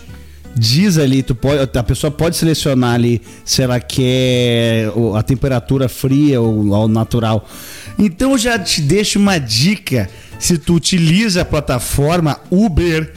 diz 0.57 0.97
ali, 0.97 1.21
tu 1.21 1.35
pode, 1.35 1.77
a 1.77 1.83
pessoa 1.83 2.09
pode 2.09 2.37
selecionar 2.37 2.93
ali 2.95 3.21
se 3.43 3.61
ela 3.61 3.81
quer 3.81 4.89
a 5.17 5.21
temperatura 5.21 5.89
fria 5.89 6.39
ou 6.39 6.73
ao 6.73 6.87
natural. 6.87 7.45
Então 7.99 8.31
eu 8.31 8.37
já 8.37 8.57
te 8.57 8.81
deixo 8.81 9.19
uma 9.19 9.37
dica. 9.37 10.09
Se 10.39 10.57
tu 10.57 10.75
utiliza 10.75 11.41
a 11.41 11.45
plataforma 11.45 12.39
Uber, 12.51 13.13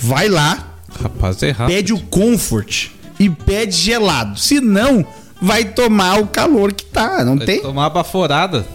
vai 0.00 0.28
lá, 0.28 0.76
Rapaz, 1.02 1.42
é 1.42 1.48
errado. 1.48 1.68
pede 1.68 1.92
o 1.92 2.00
Comfort 2.00 2.88
e 3.18 3.28
pede 3.30 3.76
gelado. 3.76 4.38
Se 4.38 4.60
não, 4.60 5.06
vai 5.40 5.64
tomar 5.64 6.20
o 6.20 6.26
calor 6.26 6.72
que 6.72 6.84
tá. 6.84 7.24
Não 7.24 7.36
Vai 7.36 7.46
tem? 7.46 7.60
tomar 7.62 7.90
baforada. 7.90 8.66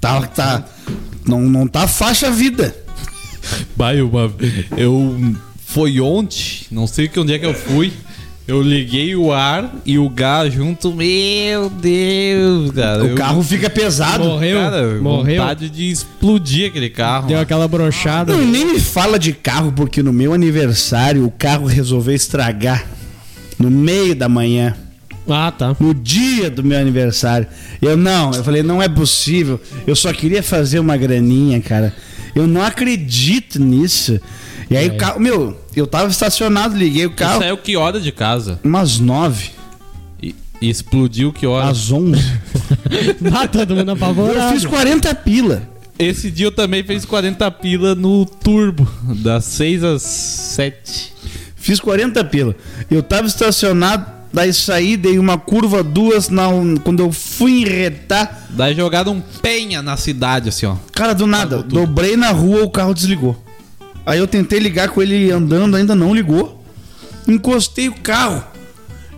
Tá, 0.00 0.22
tá. 0.22 0.64
Não, 1.26 1.42
não 1.42 1.66
tá 1.66 1.86
faixa 1.86 2.30
vida. 2.30 2.74
Bah, 3.76 3.94
eu, 3.94 4.10
eu 4.76 5.34
foi 5.66 6.00
ontem, 6.00 6.66
não 6.70 6.86
sei 6.86 7.08
que 7.08 7.18
onde 7.20 7.32
é 7.32 7.38
que 7.38 7.46
eu 7.46 7.54
fui. 7.54 7.92
Eu 8.50 8.60
liguei 8.62 9.14
o 9.14 9.32
ar 9.32 9.76
e 9.86 9.96
o 9.96 10.08
gás 10.08 10.52
junto. 10.52 10.92
Meu 10.92 11.70
Deus, 11.70 12.72
cara. 12.72 13.04
O 13.04 13.06
Eu- 13.10 13.14
carro 13.14 13.44
fica 13.44 13.70
pesado. 13.70 14.24
Morreu. 14.24 14.58
Cara, 14.58 14.98
morreu. 15.00 15.40
vontade 15.40 15.70
de 15.70 15.88
explodir 15.88 16.68
aquele 16.68 16.90
carro. 16.90 17.28
Deu 17.28 17.38
aquela 17.38 17.68
brochada. 17.68 18.36
Não, 18.36 18.44
nem 18.44 18.64
me 18.72 18.80
fala 18.80 19.20
de 19.20 19.32
carro, 19.32 19.70
porque 19.70 20.02
no 20.02 20.12
meu 20.12 20.34
aniversário 20.34 21.24
o 21.24 21.30
carro 21.30 21.66
resolveu 21.66 22.12
estragar. 22.12 22.84
No 23.56 23.70
meio 23.70 24.16
da 24.16 24.28
manhã. 24.28 24.74
Ah, 25.28 25.52
tá. 25.56 25.76
No 25.78 25.94
dia 25.94 26.50
do 26.50 26.64
meu 26.64 26.76
aniversário. 26.80 27.46
Eu 27.80 27.96
não, 27.96 28.32
eu 28.34 28.42
falei, 28.42 28.64
não 28.64 28.82
é 28.82 28.88
possível. 28.88 29.60
Eu 29.86 29.94
só 29.94 30.12
queria 30.12 30.42
fazer 30.42 30.80
uma 30.80 30.96
graninha, 30.96 31.60
cara. 31.60 31.94
Eu 32.34 32.48
não 32.48 32.62
acredito 32.62 33.62
nisso. 33.62 34.20
E 34.70 34.76
aí 34.76 34.88
o 34.88 34.96
carro, 34.96 35.18
meu, 35.20 35.60
eu 35.74 35.86
tava 35.86 36.08
estacionado, 36.10 36.76
liguei 36.76 37.04
o 37.06 37.10
carro 37.10 37.40
saiu 37.40 37.56
que 37.58 37.76
hora 37.76 38.00
de 38.00 38.12
casa? 38.12 38.60
umas 38.62 39.00
nove, 39.00 39.50
E, 40.22 40.34
e 40.62 40.70
explodiu 40.70 41.32
que 41.32 41.44
hora? 41.46 41.68
às 41.68 41.90
onze. 41.90 42.20
Ah, 43.34 43.48
todo 43.48 43.74
mundo 43.74 43.88
Eu 43.90 43.94
apavorado. 43.94 44.52
fiz 44.54 44.64
40 44.64 45.12
pila. 45.16 45.62
Esse 45.98 46.30
dia 46.30 46.46
eu 46.46 46.52
também 46.52 46.82
fiz 46.84 47.04
40 47.04 47.50
pila 47.50 47.94
no 47.94 48.24
turbo, 48.24 48.88
das 49.16 49.44
6 49.46 49.84
às 49.84 50.02
7. 50.02 51.12
Fiz 51.56 51.78
40 51.80 52.24
pila. 52.24 52.54
Eu 52.90 53.02
tava 53.02 53.26
estacionado, 53.26 54.06
daí 54.32 54.52
saí, 54.54 54.96
dei 54.96 55.18
uma 55.18 55.36
curva, 55.36 55.82
duas, 55.82 56.28
na, 56.30 56.44
quando 56.84 57.00
eu 57.00 57.12
fui 57.12 57.62
enretar, 57.62 58.46
Daí 58.50 58.74
jogaram 58.74 59.12
um 59.14 59.20
penha 59.42 59.82
na 59.82 59.96
cidade, 59.96 60.48
assim, 60.48 60.64
ó. 60.66 60.76
Cara, 60.92 61.12
do 61.14 61.26
nada, 61.26 61.62
dobrei 61.62 62.16
na 62.16 62.30
rua, 62.30 62.62
o 62.64 62.70
carro 62.70 62.94
desligou. 62.94 63.36
Aí 64.04 64.18
eu 64.18 64.26
tentei 64.26 64.58
ligar 64.58 64.88
com 64.88 65.02
ele 65.02 65.30
andando, 65.30 65.76
ainda 65.76 65.94
não 65.94 66.14
ligou. 66.14 66.62
Encostei 67.28 67.88
o 67.88 67.94
carro. 67.94 68.42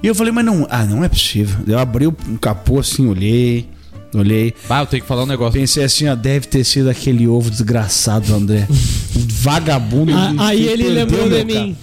E 0.02 0.06
eu 0.06 0.14
falei, 0.14 0.32
mas 0.32 0.44
não, 0.44 0.66
ah, 0.68 0.84
não 0.84 1.04
é 1.04 1.08
possível. 1.08 1.60
Eu 1.66 1.78
abri 1.78 2.06
o 2.06 2.12
capô 2.40 2.80
assim, 2.80 3.06
olhei, 3.06 3.68
olhei. 4.14 4.54
Ah, 4.68 4.80
eu 4.80 4.86
tenho 4.86 5.02
que 5.02 5.08
falar 5.08 5.24
um 5.24 5.26
negócio. 5.26 5.58
Pensei 5.58 5.84
assim, 5.84 6.08
ó, 6.08 6.14
deve 6.14 6.46
ter 6.46 6.64
sido 6.64 6.90
aquele 6.90 7.26
ovo 7.26 7.50
desgraçado 7.50 8.26
do 8.26 8.34
André. 8.34 8.66
Um 9.14 9.26
vagabundo. 9.28 10.10
Ah, 10.14 10.32
aí 10.38 10.66
ele 10.66 10.88
lembrou 10.88 11.28
de 11.28 11.44
mim. 11.44 11.76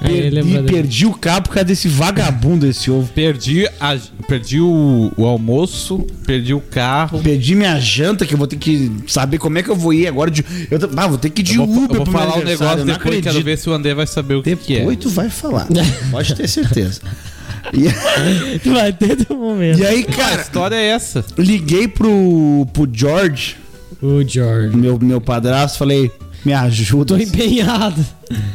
Aí 0.00 0.16
ele 0.16 0.22
Perdi, 0.22 0.34
lembrou 0.34 0.62
de 0.62 0.62
mim. 0.62 0.72
perdi 0.72 1.06
o 1.06 1.12
carro 1.12 1.42
por 1.42 1.50
causa 1.50 1.66
desse 1.66 1.88
vagabundo, 1.88 2.66
esse 2.66 2.90
ovo. 2.90 3.06
Perdi, 3.12 3.68
a, 3.78 3.98
perdi 4.26 4.60
o, 4.60 5.12
o 5.14 5.26
almoço, 5.26 6.06
perdi 6.24 6.54
o 6.54 6.60
carro. 6.60 7.20
Perdi 7.20 7.54
minha 7.54 7.78
janta, 7.78 8.24
que 8.24 8.32
eu 8.32 8.38
vou 8.38 8.46
ter 8.46 8.56
que 8.56 8.90
saber 9.06 9.36
como 9.36 9.58
é 9.58 9.62
que 9.62 9.68
eu 9.68 9.76
vou 9.76 9.92
ir 9.92 10.06
agora 10.06 10.30
de. 10.30 10.42
Eu, 10.70 10.78
ah, 10.96 11.06
vou 11.06 11.18
ter 11.18 11.28
que 11.28 11.42
ir 11.42 11.44
de 11.44 11.56
eu 11.56 11.66
vou, 11.66 11.84
Uber 11.84 11.98
eu 11.98 12.04
vou 12.04 12.12
falar 12.14 12.38
um 12.38 12.44
negócio 12.44 12.84
depois, 12.84 13.20
quero 13.20 13.42
ver 13.42 13.58
se 13.58 13.68
o 13.68 13.74
André 13.74 13.92
vai 13.94 14.06
saber 14.06 14.36
o 14.36 14.42
que, 14.42 14.56
que 14.56 14.76
é. 14.76 14.78
Depois 14.78 14.96
tu 14.96 15.10
vai 15.10 15.28
falar. 15.28 15.68
Pode 16.10 16.34
ter 16.34 16.48
certeza. 16.48 17.02
E, 17.72 18.68
Vai 18.70 18.92
ter 18.92 19.16
do 19.16 19.36
momento. 19.36 19.78
e 19.78 19.86
aí, 19.86 20.06
A 20.08 20.12
cara, 20.12 20.42
história 20.42 20.76
é 20.76 20.86
essa. 20.88 21.24
liguei 21.38 21.86
pro, 21.88 22.66
pro 22.72 22.88
George, 22.92 23.56
O 24.02 24.22
George. 24.26 24.76
meu, 24.76 24.98
meu 25.00 25.20
padrasto, 25.20 25.78
falei, 25.78 26.10
me 26.44 26.52
ajuda. 26.52 27.16
Tô 27.16 27.22
empenhado. 27.22 28.04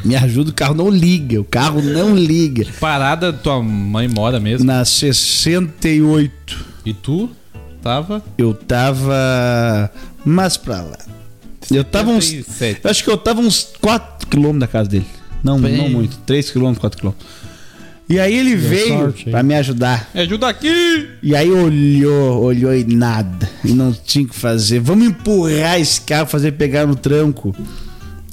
Me 0.04 0.16
ajuda, 0.16 0.50
o 0.50 0.54
carro 0.54 0.74
não 0.74 0.88
liga. 0.90 1.40
O 1.40 1.44
carro 1.44 1.80
não 1.80 2.16
liga. 2.16 2.66
Parada, 2.80 3.32
tua 3.32 3.62
mãe 3.62 4.08
mora 4.08 4.40
mesmo. 4.40 4.66
Na 4.66 4.84
68, 4.84 6.32
E 6.84 6.92
tu 6.92 7.30
tava? 7.82 8.22
eu 8.36 8.52
tava 8.54 9.90
mais 10.24 10.56
pra 10.56 10.80
lá. 10.82 10.98
Eu 11.70 11.84
tava 11.84 12.10
uns. 12.10 12.26
77. 12.26 12.80
Eu 12.84 12.90
acho 12.90 13.04
que 13.04 13.10
eu 13.10 13.16
tava 13.16 13.40
uns 13.40 13.68
4 13.80 14.26
km 14.28 14.58
da 14.58 14.66
casa 14.66 14.88
dele. 14.88 15.06
Não, 15.42 15.60
Bem. 15.60 15.76
não 15.76 15.88
muito. 15.88 16.16
3 16.26 16.50
km, 16.50 16.74
4 16.74 17.00
km. 17.00 17.10
E 18.08 18.20
aí 18.20 18.34
ele 18.34 18.54
veio 18.54 18.98
sorte, 18.98 19.24
hein? 19.26 19.30
pra 19.32 19.42
me 19.42 19.54
ajudar. 19.54 20.08
Me 20.14 20.20
ajuda 20.20 20.48
aqui! 20.48 21.08
E 21.22 21.34
aí 21.34 21.50
olhou, 21.50 22.44
olhou 22.44 22.74
e 22.74 22.84
nada. 22.84 23.50
E 23.64 23.72
não 23.72 23.92
tinha 23.92 24.24
o 24.24 24.28
que 24.28 24.36
fazer. 24.36 24.78
Vamos 24.78 25.08
empurrar 25.08 25.80
esse 25.80 26.00
carro, 26.00 26.26
fazer 26.26 26.52
pegar 26.52 26.86
no 26.86 26.94
tranco. 26.94 27.54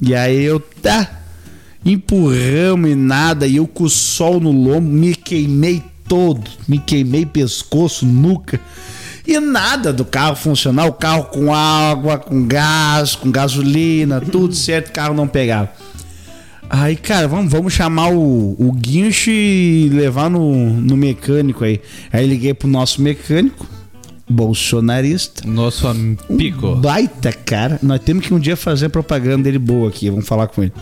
E 0.00 0.14
aí 0.14 0.44
eu, 0.44 0.60
tá. 0.60 1.22
Empurramos 1.84 2.90
e 2.90 2.94
nada. 2.94 3.46
E 3.48 3.56
eu 3.56 3.66
com 3.66 3.84
o 3.84 3.90
sol 3.90 4.38
no 4.38 4.52
lombo, 4.52 4.88
me 4.88 5.14
queimei 5.14 5.82
todo. 6.08 6.48
Me 6.68 6.78
queimei 6.78 7.26
pescoço, 7.26 8.06
nuca. 8.06 8.60
E 9.26 9.40
nada 9.40 9.92
do 9.92 10.04
carro 10.04 10.36
funcionar. 10.36 10.86
O 10.86 10.92
carro 10.92 11.24
com 11.24 11.52
água, 11.52 12.16
com 12.18 12.46
gás, 12.46 13.16
com 13.16 13.30
gasolina, 13.30 14.20
tudo 14.20 14.54
certo. 14.54 14.90
O 14.90 14.92
carro 14.92 15.14
não 15.14 15.26
pegava. 15.26 15.72
Aí, 16.76 16.96
cara, 16.96 17.28
vamos, 17.28 17.52
vamos 17.52 17.72
chamar 17.72 18.08
o, 18.08 18.56
o 18.58 18.72
guincho 18.72 19.30
e 19.30 19.88
levar 19.92 20.28
no, 20.28 20.72
no 20.72 20.96
mecânico 20.96 21.62
aí. 21.62 21.80
Aí 22.12 22.26
liguei 22.26 22.52
pro 22.52 22.66
nosso 22.66 23.00
mecânico, 23.00 23.64
bolsonarista. 24.28 25.48
Nosso 25.48 25.86
amigo. 25.86 26.74
Baita, 26.74 27.32
cara. 27.32 27.78
Nós 27.80 28.00
temos 28.00 28.26
que 28.26 28.34
um 28.34 28.40
dia 28.40 28.56
fazer 28.56 28.88
propaganda 28.88 29.44
dele 29.44 29.60
boa 29.60 29.88
aqui, 29.88 30.10
vamos 30.10 30.26
falar 30.26 30.48
com 30.48 30.64
ele. 30.64 30.72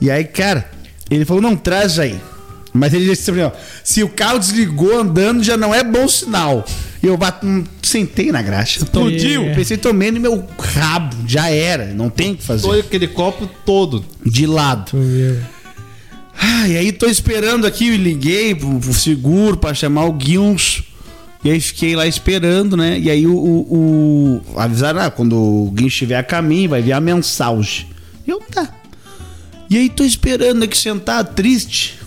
E 0.00 0.12
aí, 0.12 0.22
cara, 0.22 0.70
ele 1.10 1.24
falou, 1.24 1.42
não, 1.42 1.56
traz 1.56 1.98
aí. 1.98 2.20
Mas 2.72 2.94
ele 2.94 3.06
disse 3.06 3.32
assim, 3.32 3.40
ó, 3.40 3.50
se 3.82 4.04
o 4.04 4.08
carro 4.08 4.38
desligou 4.38 4.96
andando, 4.96 5.42
já 5.42 5.56
não 5.56 5.74
é 5.74 5.82
bom 5.82 6.06
sinal. 6.06 6.64
E 7.04 7.06
eu 7.06 7.16
bato, 7.18 7.46
hum, 7.46 7.62
sentei 7.82 8.32
na 8.32 8.40
graxa. 8.40 8.78
Explodiu. 8.82 9.42
É. 9.42 9.54
Pensei, 9.54 9.76
tomei 9.76 10.10
no 10.10 10.18
meu 10.18 10.42
rabo. 10.58 11.14
Já 11.28 11.50
era, 11.50 11.92
não 11.92 12.08
tem 12.08 12.32
o 12.32 12.36
que 12.36 12.42
fazer. 12.42 12.66
Foi 12.66 12.80
aquele 12.80 13.06
copo 13.06 13.46
todo. 13.66 14.02
De 14.24 14.46
lado. 14.46 14.90
Ah, 16.36 16.66
e 16.66 16.76
aí 16.76 16.92
tô 16.92 17.06
esperando 17.06 17.66
aqui, 17.66 17.96
liguei 17.96 18.54
pro, 18.54 18.78
pro 18.80 18.92
seguro 18.94 19.56
pra 19.56 19.72
chamar 19.74 20.06
o 20.06 20.12
Guions. 20.12 20.82
E 21.44 21.50
aí 21.50 21.60
fiquei 21.60 21.94
lá 21.94 22.06
esperando, 22.06 22.74
né? 22.76 22.98
E 22.98 23.10
aí 23.10 23.26
o, 23.26 23.34
o, 23.36 24.42
o- 24.54 24.58
avisaram, 24.58 25.00
ah, 25.00 25.10
quando 25.10 25.36
o 25.36 25.70
Guions 25.72 25.92
estiver 25.92 26.16
a 26.16 26.22
caminho, 26.22 26.70
vai 26.70 26.80
vir 26.80 26.92
a 26.92 27.00
mensagem. 27.00 27.86
E 28.26 28.30
eu, 28.30 28.40
tá. 28.40 28.68
E 29.68 29.76
aí 29.76 29.88
tô 29.90 30.04
esperando 30.04 30.62
aqui 30.64 30.76
sentado, 30.76 31.34
triste. 31.34 31.98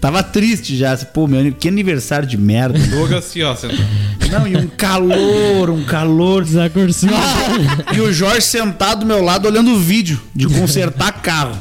Tava 0.00 0.22
triste 0.22 0.76
já. 0.76 0.96
Pô, 0.96 1.26
meu, 1.26 1.52
que 1.52 1.66
aniversário 1.68 2.26
de 2.28 2.36
merda. 2.38 2.78
Logo 2.96 3.16
assim, 3.16 3.42
ó. 3.42 3.54
Sentado. 3.56 3.82
Não, 4.30 4.46
e 4.46 4.56
um 4.56 4.66
calor, 4.68 5.70
um 5.70 5.84
calor. 5.84 6.44
Desacursado. 6.44 7.14
E 7.94 8.00
o 8.00 8.12
Jorge 8.12 8.42
sentado 8.42 9.00
do 9.00 9.06
meu 9.06 9.22
lado 9.22 9.46
olhando 9.48 9.72
o 9.72 9.78
vídeo 9.78 10.20
de 10.34 10.46
consertar 10.46 11.12
carro. 11.22 11.58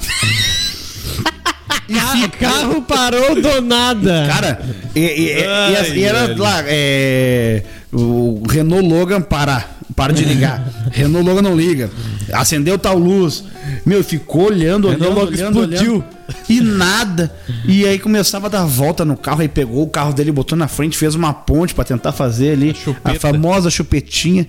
O 1.89 2.29
carro 2.39 2.81
parou 2.81 3.41
do 3.41 3.61
nada. 3.61 4.27
Cara, 4.27 4.59
e, 4.93 4.99
e- 4.99 5.39
e- 5.39 5.45
Ai, 5.45 5.91
e- 5.91 5.99
e 5.99 6.03
era 6.03 6.27
velho. 6.27 6.41
lá, 6.43 6.61
é, 6.65 7.63
o 7.93 8.43
Renault 8.49 8.85
Logan 8.87 9.21
para, 9.21 9.63
para 9.97 10.13
de 10.13 10.23
ligar. 10.23 10.63
Renault 10.93 11.27
Logan 11.27 11.41
não 11.41 11.57
liga. 11.57 11.89
Acendeu 12.31 12.77
tal 12.77 12.99
luz. 12.99 13.43
Meu, 13.83 14.03
ficou 14.03 14.45
olhando, 14.45 14.87
olhando, 14.87 15.03
Renault 15.03 15.33
olhando, 15.33 15.63
explodiu. 15.63 15.93
olhando. 15.93 16.05
E 16.47 16.61
nada. 16.61 17.33
E 17.65 17.83
aí 17.83 17.97
começava 17.97 18.45
a 18.45 18.49
dar 18.49 18.63
volta 18.63 19.03
no 19.03 19.17
carro, 19.17 19.41
aí 19.41 19.47
pegou 19.47 19.83
o 19.83 19.89
carro 19.89 20.13
dele, 20.13 20.31
botou 20.31 20.55
na 20.55 20.67
frente, 20.67 20.95
fez 20.95 21.15
uma 21.15 21.33
ponte 21.33 21.73
pra 21.73 21.83
tentar 21.83 22.11
fazer 22.11 22.51
ali 22.51 22.69
a, 22.69 22.73
chupeta. 22.75 23.19
famosa 23.19 23.71
chupetinha. 23.71 24.47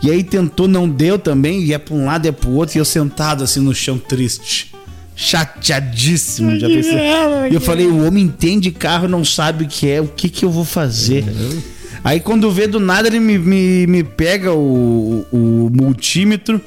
E 0.00 0.10
aí 0.10 0.22
tentou, 0.22 0.68
não 0.68 0.88
deu 0.88 1.18
também, 1.18 1.60
ia 1.64 1.78
pra 1.78 1.94
um 1.94 2.04
lado, 2.04 2.26
ia 2.26 2.32
pro 2.32 2.50
outro, 2.50 2.76
e 2.76 2.78
eu 2.78 2.84
sentado 2.84 3.42
assim 3.42 3.58
no 3.58 3.74
chão 3.74 3.98
triste. 3.98 4.72
Chateadíssimo. 5.16 6.56
Já 6.58 6.68
pensei. 6.68 6.98
E 7.50 7.54
eu 7.54 7.60
falei, 7.60 7.86
o 7.86 8.06
homem 8.06 8.24
entende 8.24 8.70
carro, 8.70 9.08
não 9.08 9.24
sabe 9.24 9.64
o 9.64 9.68
que 9.68 9.90
é, 9.90 10.00
o 10.00 10.06
que 10.06 10.28
que 10.28 10.44
eu 10.44 10.50
vou 10.50 10.64
fazer? 10.64 11.24
Aí 12.04 12.20
quando 12.20 12.50
vê 12.52 12.66
do 12.66 12.78
nada, 12.78 13.08
ele 13.08 13.18
me, 13.18 13.38
me, 13.38 13.86
me 13.86 14.04
pega 14.04 14.52
o, 14.52 15.24
o 15.32 15.70
multímetro 15.72 16.60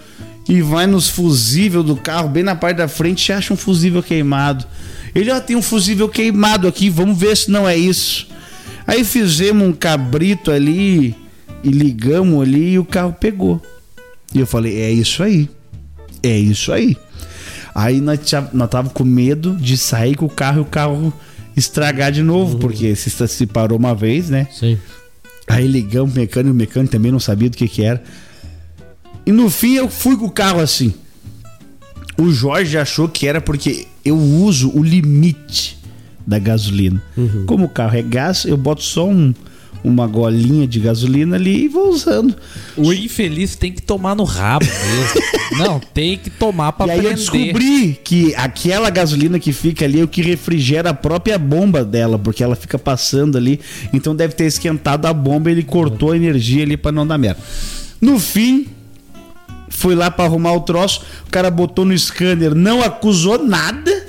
e 0.50 0.62
vai 0.62 0.88
nos 0.88 1.08
fusível 1.10 1.84
do 1.84 1.96
carro, 1.96 2.28
bem 2.28 2.42
na 2.42 2.56
parte 2.56 2.78
da 2.78 2.88
frente, 2.88 3.28
e 3.30 3.34
acha 3.34 3.54
um 3.54 3.58
fusível 3.58 4.02
queimado. 4.02 4.66
Ele, 5.14 5.30
ó, 5.32 5.40
tem 5.40 5.56
um 5.56 5.62
fusível 5.62 6.10
queimado 6.10 6.68
aqui, 6.68 6.90
vamos 6.90 7.18
ver 7.18 7.38
se 7.38 7.52
não 7.52 7.68
é 7.70 7.78
isso. 7.78 8.28
Aí 8.88 9.04
fizemos 9.04 9.68
um 9.68 9.74
cabrito 9.74 10.50
ali 10.50 11.16
e 11.64 11.70
ligamos 11.70 12.42
ali 12.42 12.72
e 12.74 12.80
o 12.80 12.86
carro 12.86 13.14
pegou. 13.20 13.62
E 14.34 14.40
eu 14.40 14.48
falei, 14.48 14.80
é 14.82 14.92
isso 14.92 15.22
aí. 15.22 15.50
É 16.24 16.36
isso 16.38 16.72
aí. 16.72 16.98
Aí 17.76 18.02
nós, 18.02 18.20
tinha- 18.24 18.50
nós 18.54 18.70
tava 18.70 18.90
com 18.90 19.04
medo 19.04 19.56
de 19.56 19.78
sair 19.78 20.16
com 20.16 20.26
o 20.26 20.30
carro 20.30 20.60
e 20.60 20.62
o 20.62 20.66
carro 20.66 21.14
estragar 21.56 22.12
de 22.12 22.24
novo, 22.24 22.58
porque 22.58 22.96
se, 22.96 23.10
se 23.28 23.46
parou 23.46 23.78
uma 23.78 23.94
vez, 23.94 24.30
né? 24.30 24.48
Sim. 24.52 24.78
Aí 25.48 25.66
ligamos 25.66 26.14
o 26.14 26.20
mecânico, 26.20 26.54
o 26.54 26.58
mecânico 26.58 26.92
também 26.92 27.12
não 27.12 27.20
sabia 27.20 27.50
do 27.50 27.56
que 27.56 27.68
que 27.68 27.84
era. 27.84 28.04
E 29.26 29.32
no 29.32 29.50
fim 29.50 29.76
eu 29.76 29.90
fui 29.90 30.18
com 30.18 30.26
o 30.26 30.32
carro 30.32 30.60
assim. 30.60 30.94
O 32.18 32.32
Jorge 32.32 32.78
achou 32.78 33.08
que 33.08 33.28
era 33.28 33.40
porque 33.40 33.88
eu 34.04 34.18
uso 34.18 34.72
o 34.78 34.84
limite 34.84 35.78
da 36.26 36.40
gasolina. 36.40 37.02
Como 37.46 37.66
o 37.66 37.70
carro 37.70 37.96
é 37.96 38.02
gás, 38.02 38.44
eu 38.46 38.58
boto 38.58 38.84
só 38.84 39.08
um, 39.08 39.34
uma 39.84 40.06
golinha 40.08 40.68
de 40.68 40.80
gasolina 40.80 41.36
ali 41.36 41.66
e 41.66 41.68
vou 41.68 41.90
usando. 41.90 42.36
O 42.76 42.92
infeliz 42.92 43.56
tem 43.56 43.72
que 43.72 43.82
tomar 43.82 44.16
no 44.16 44.24
rabo 44.24 44.66
mesmo. 44.66 45.38
Não, 45.64 45.80
tem 45.80 46.18
que 46.18 46.30
tomar 46.30 46.74
pra 46.74 46.88
e 46.88 46.92
aí 46.92 47.06
eu 47.06 47.14
descobri 47.14 48.00
que 48.04 48.36
aquela 48.36 48.90
gasolina 48.90 49.40
que 49.40 49.54
fica 49.54 49.86
ali 49.86 50.00
é 50.02 50.04
o 50.04 50.08
que 50.08 50.22
refrigera 50.22 50.90
a 50.90 50.94
própria 50.94 51.38
bomba 51.40 51.84
dela, 51.86 52.20
porque 52.20 52.44
ela 52.44 52.56
fica 52.56 52.78
passando 52.78 53.38
ali. 53.38 53.60
Então 53.94 54.16
deve 54.16 54.34
ter 54.34 54.46
esquentado 54.46 55.06
a 55.06 55.14
bomba 55.14 55.50
e 55.50 55.54
ele 55.54 55.64
cortou 55.64 56.12
a 56.12 56.18
energia 56.18 56.64
ali 56.64 56.76
pra 56.76 56.92
não 56.92 57.08
dar 57.08 57.18
merda. 57.18 57.40
No 58.02 58.20
fim, 58.20 58.68
fui 59.70 59.96
lá 59.96 60.12
pra 60.12 60.26
arrumar 60.26 60.54
o 60.54 60.62
troço, 60.62 61.02
o 61.26 61.30
cara 61.32 61.50
botou 61.50 61.86
no 61.86 61.98
scanner, 61.98 62.54
não 62.54 62.82
acusou 62.84 63.44
nada. 63.44 64.06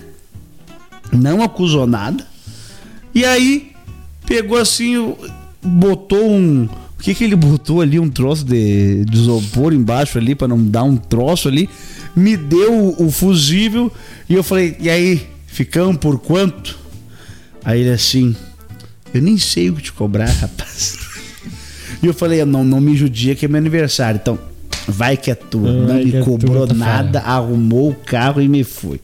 Não 1.12 1.42
acusou 1.42 1.86
nada. 1.86 2.26
E 3.14 3.24
aí, 3.24 3.72
pegou 4.26 4.58
assim, 4.58 4.98
o- 4.98 5.16
botou 5.62 6.30
um. 6.30 6.64
O 6.64 7.02
que 7.02 7.14
que 7.14 7.24
ele 7.24 7.36
botou 7.36 7.80
ali? 7.80 7.98
Um 7.98 8.10
troço 8.10 8.44
de, 8.44 9.04
de 9.04 9.16
isopor 9.16 9.72
embaixo 9.72 10.18
ali, 10.18 10.34
pra 10.34 10.48
não 10.48 10.62
dar 10.62 10.82
um 10.82 10.96
troço 10.96 11.48
ali. 11.48 11.68
Me 12.14 12.36
deu 12.36 12.72
o, 12.72 13.06
o 13.06 13.10
fusível 13.12 13.92
e 14.28 14.34
eu 14.34 14.42
falei, 14.42 14.76
e 14.80 14.90
aí, 14.90 15.26
ficamos 15.46 15.98
por 15.98 16.18
quanto? 16.18 16.76
Aí 17.64 17.80
ele 17.80 17.90
assim, 17.90 18.34
eu 19.14 19.22
nem 19.22 19.38
sei 19.38 19.70
o 19.70 19.74
que 19.74 19.82
te 19.82 19.92
cobrar, 19.92 20.26
rapaz. 20.40 20.98
E 22.02 22.06
eu 22.06 22.14
falei, 22.14 22.44
não, 22.44 22.64
não 22.64 22.80
me 22.80 22.96
judia 22.96 23.34
que 23.34 23.44
é 23.44 23.48
meu 23.48 23.58
aniversário. 23.58 24.18
Então, 24.20 24.38
vai 24.86 25.16
que 25.16 25.30
é 25.30 25.34
tua. 25.34 25.72
não 25.72 25.86
Vai 25.86 26.04
me 26.04 26.16
é 26.16 26.20
cobrou 26.22 26.66
tua, 26.66 26.68
tá 26.68 26.74
nada, 26.74 27.20
arrumou 27.20 27.90
o 27.90 27.94
carro 27.94 28.40
e 28.40 28.48
me 28.48 28.64
foi. 28.64 29.00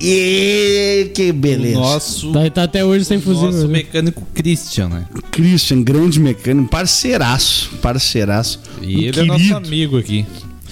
E 0.00 1.10
que 1.14 1.30
O 1.30 1.34
beleza. 1.34 1.78
nosso, 1.78 2.32
Tá, 2.32 2.50
tá 2.50 2.62
até 2.64 2.84
hoje 2.84 3.04
sem 3.04 3.20
fuzil. 3.20 3.44
nosso 3.46 3.66
né? 3.66 3.72
mecânico 3.78 4.22
Christian, 4.34 4.88
né? 4.88 5.06
Christian, 5.32 5.82
grande 5.82 6.20
mecânico, 6.20 6.68
parceiraço, 6.68 7.70
parceiraço. 7.80 8.60
E 8.82 8.96
Um 8.96 9.00
ele 9.00 9.20
é 9.20 9.24
nosso 9.24 9.38
querido. 9.40 9.56
amigo 9.56 9.98
aqui. 9.98 10.26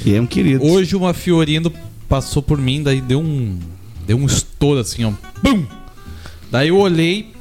E 0.05 0.15
é 0.15 0.21
um 0.21 0.27
querido. 0.27 0.65
Hoje 0.65 0.95
uma 0.95 1.15
Fiorino 1.15 1.73
passou 2.09 2.43
por 2.43 2.59
mim, 2.59 2.83
daí 2.83 3.01
deu 3.01 3.21
um. 3.21 3.59
Deu 4.07 4.19
um 4.19 4.27
estouro 4.27 4.81
assim, 4.81 5.05
ó. 5.05 5.13
Bum! 5.43 5.65
Daí 6.51 6.69
eu 6.69 6.77
olhei. 6.77 7.33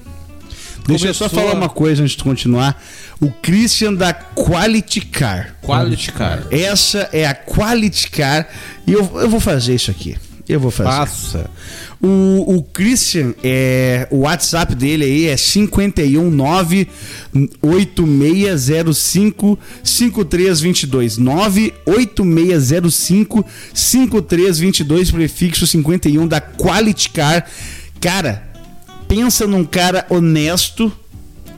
Deixa 0.87 1.07
eu 1.07 1.13
só 1.13 1.27
falar 1.29 1.51
a- 1.51 1.55
uma 1.55 1.69
coisa 1.69 2.03
antes 2.03 2.15
de 2.15 2.23
continuar. 2.23 2.81
O 3.19 3.29
Christian 3.29 3.93
da 3.93 4.13
Quality 4.13 5.01
Car. 5.01 5.55
Quality 5.61 6.11
car. 6.11 6.45
Essa 6.51 7.09
é 7.13 7.25
a 7.25 7.33
Quality 7.33 8.09
Car. 8.11 8.47
E 8.87 8.91
eu, 8.93 9.09
eu 9.15 9.29
vou 9.29 9.39
fazer 9.39 9.75
isso 9.75 9.91
aqui. 9.91 10.15
Eu 10.47 10.59
vou 10.59 10.71
fazer. 10.71 10.89
Passa. 10.89 11.49
O, 12.01 12.57
o 12.57 12.63
Christian, 12.63 13.33
é, 13.41 14.07
o 14.11 14.19
WhatsApp 14.19 14.75
dele 14.75 15.05
aí 15.05 15.27
é 15.27 15.37
519 15.37 16.89
8605 17.61 19.57
5322 19.81 21.17
98605 21.17 23.45
5322 23.73 25.11
prefixo 25.11 25.65
51 25.65 26.27
da 26.27 26.41
Quality 26.41 27.09
Car. 27.11 27.45
Cara, 28.01 28.43
pensa 29.07 29.47
num 29.47 29.63
cara 29.63 30.05
honesto 30.09 30.91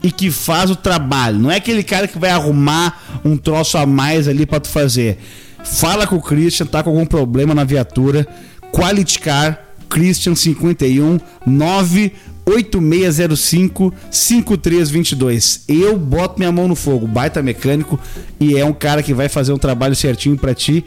e 0.00 0.12
que 0.12 0.30
faz 0.30 0.70
o 0.70 0.76
trabalho. 0.76 1.40
Não 1.40 1.50
é 1.50 1.56
aquele 1.56 1.82
cara 1.82 2.06
que 2.06 2.18
vai 2.18 2.30
arrumar 2.30 3.20
um 3.24 3.36
troço 3.36 3.76
a 3.76 3.84
mais 3.84 4.28
ali 4.28 4.46
pra 4.46 4.60
tu 4.60 4.68
fazer. 4.68 5.18
Fala 5.64 6.06
com 6.06 6.14
o 6.14 6.22
Christian, 6.22 6.66
tá 6.66 6.80
com 6.82 6.90
algum 6.90 7.04
problema 7.04 7.52
na 7.52 7.64
viatura. 7.64 8.24
Quality 8.72 9.18
Car, 9.20 9.60
Christian 9.88 10.34
51 10.34 11.18
98605 11.46 13.92
5322. 14.10 15.64
Eu 15.68 15.96
boto 15.98 16.38
minha 16.38 16.52
mão 16.52 16.68
no 16.68 16.76
fogo, 16.76 17.06
baita 17.06 17.42
mecânico 17.42 17.98
e 18.40 18.56
é 18.56 18.64
um 18.64 18.72
cara 18.72 19.02
que 19.02 19.12
vai 19.14 19.28
fazer 19.28 19.52
um 19.52 19.58
trabalho 19.58 19.94
certinho 19.96 20.36
pra 20.36 20.54
ti. 20.54 20.84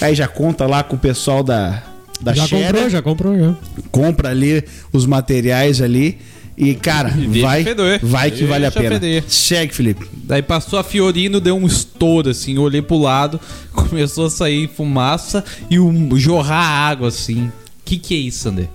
Aí 0.00 0.14
já 0.14 0.28
conta 0.28 0.66
lá 0.66 0.82
com 0.82 0.96
o 0.96 0.98
pessoal 0.98 1.42
da 1.42 1.82
da 2.20 2.34
Já 2.34 2.46
Scherer 2.46 2.66
comprou, 2.66 2.90
já 2.90 3.02
comprou, 3.02 3.38
já. 3.38 3.54
compra 3.90 4.28
ali 4.28 4.62
os 4.92 5.06
materiais 5.06 5.80
ali 5.80 6.18
e 6.62 6.74
cara, 6.74 7.08
deixa 7.10 7.46
vai, 7.46 7.64
feder. 7.64 8.00
vai 8.02 8.30
que 8.30 8.44
vale 8.44 8.66
a 8.66 8.68
Deixa 8.70 8.80
pena. 8.80 9.00
feder. 9.00 9.24
Segue, 9.26 9.74
Felipe. 9.74 10.06
Daí 10.24 10.42
passou 10.42 10.78
a 10.78 10.84
Fiorino, 10.84 11.40
deu 11.40 11.56
um 11.56 11.66
estouro 11.66 12.28
assim, 12.30 12.56
eu 12.56 12.62
olhei 12.62 12.82
pro 12.82 12.98
lado, 12.98 13.40
começou 13.72 14.26
a 14.26 14.30
sair 14.30 14.68
fumaça 14.76 15.42
e 15.70 15.78
um, 15.80 16.16
jorrar 16.16 16.64
água 16.90 17.08
assim. 17.08 17.50
Que 17.84 17.96
que 17.96 18.14
é 18.14 18.18
isso, 18.18 18.48
André? 18.48 18.68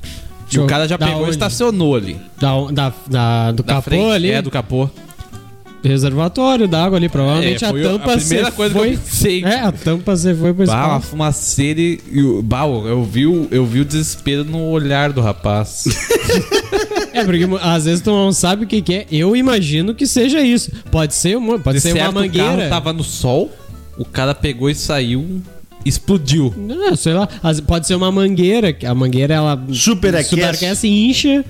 E 0.51 0.59
o 0.59 0.65
cara 0.67 0.87
já 0.87 0.95
da 0.97 1.05
pegou 1.05 1.21
e 1.21 1.23
onde? 1.25 1.31
estacionou 1.31 1.95
ali. 1.95 2.17
Da, 2.39 2.51
da, 2.71 2.93
da- 3.07 3.51
do 3.51 3.63
Da 3.63 3.73
capô 3.75 3.81
frente, 3.89 4.11
ali. 4.11 4.31
É, 4.31 4.41
do 4.41 4.49
capô. 4.51 4.89
reservatório 5.83 6.67
da 6.67 6.83
água 6.85 6.97
ali. 6.97 7.09
Provavelmente 7.09 7.63
É, 7.63 7.67
a 7.67 7.73
tampa 7.73 8.13
a 8.13 8.17
primeira 8.17 8.51
coisa 8.51 8.73
que 8.73 8.79
foi. 8.79 8.93
eu 8.93 8.97
pensei. 8.97 9.43
É, 9.43 9.59
a 9.61 9.71
tampa 9.71 10.15
você 10.15 10.33
foi 10.35 10.53
pro 10.53 10.65
Bah, 10.65 10.73
uma 10.73 10.83
espaço. 10.97 11.07
fumaceira 11.07 11.79
e. 11.81 11.99
e 12.11 12.21
o- 12.23 12.41
bah, 12.41 12.65
eu 12.65 13.03
vi, 13.03 13.25
o- 13.25 13.47
eu 13.51 13.65
vi 13.65 13.81
o 13.81 13.85
desespero 13.85 14.43
no 14.43 14.63
olhar 14.69 15.11
do 15.11 15.21
rapaz. 15.21 15.85
É, 17.15 17.23
porque 17.23 17.45
às 17.61 17.85
vezes 17.85 18.01
tu 18.01 18.09
não 18.11 18.31
sabe 18.31 18.65
o 18.65 18.67
que, 18.67 18.81
que 18.81 18.93
é. 18.93 19.05
Eu 19.11 19.35
imagino 19.35 19.93
que 19.95 20.05
seja 20.05 20.41
isso. 20.41 20.71
Pode 20.91 21.13
ser 21.13 21.37
uma, 21.37 21.57
pode 21.59 21.77
De 21.77 21.81
ser 21.81 21.93
uma 21.93 21.97
certo, 21.99 22.11
O 22.11 22.13
mangueira. 22.15 22.47
carro 22.57 22.69
tava 22.69 22.93
no 22.93 23.03
sol, 23.03 23.51
o 23.97 24.05
cara 24.05 24.33
pegou 24.35 24.69
e 24.69 24.75
saiu 24.75 25.41
explodiu. 25.85 26.51
Não, 26.57 26.95
sei 26.95 27.13
lá. 27.13 27.29
Pode 27.67 27.85
ser 27.85 27.93
uma 27.95 28.11
mangueira. 28.11 28.73
que 28.73 28.85
A 28.87 28.95
mangueira, 28.95 29.35
ela 29.35 29.63
Superaquece. 29.71 30.29
superaquece 30.31 30.87
e 30.87 31.09
incha. 31.09 31.45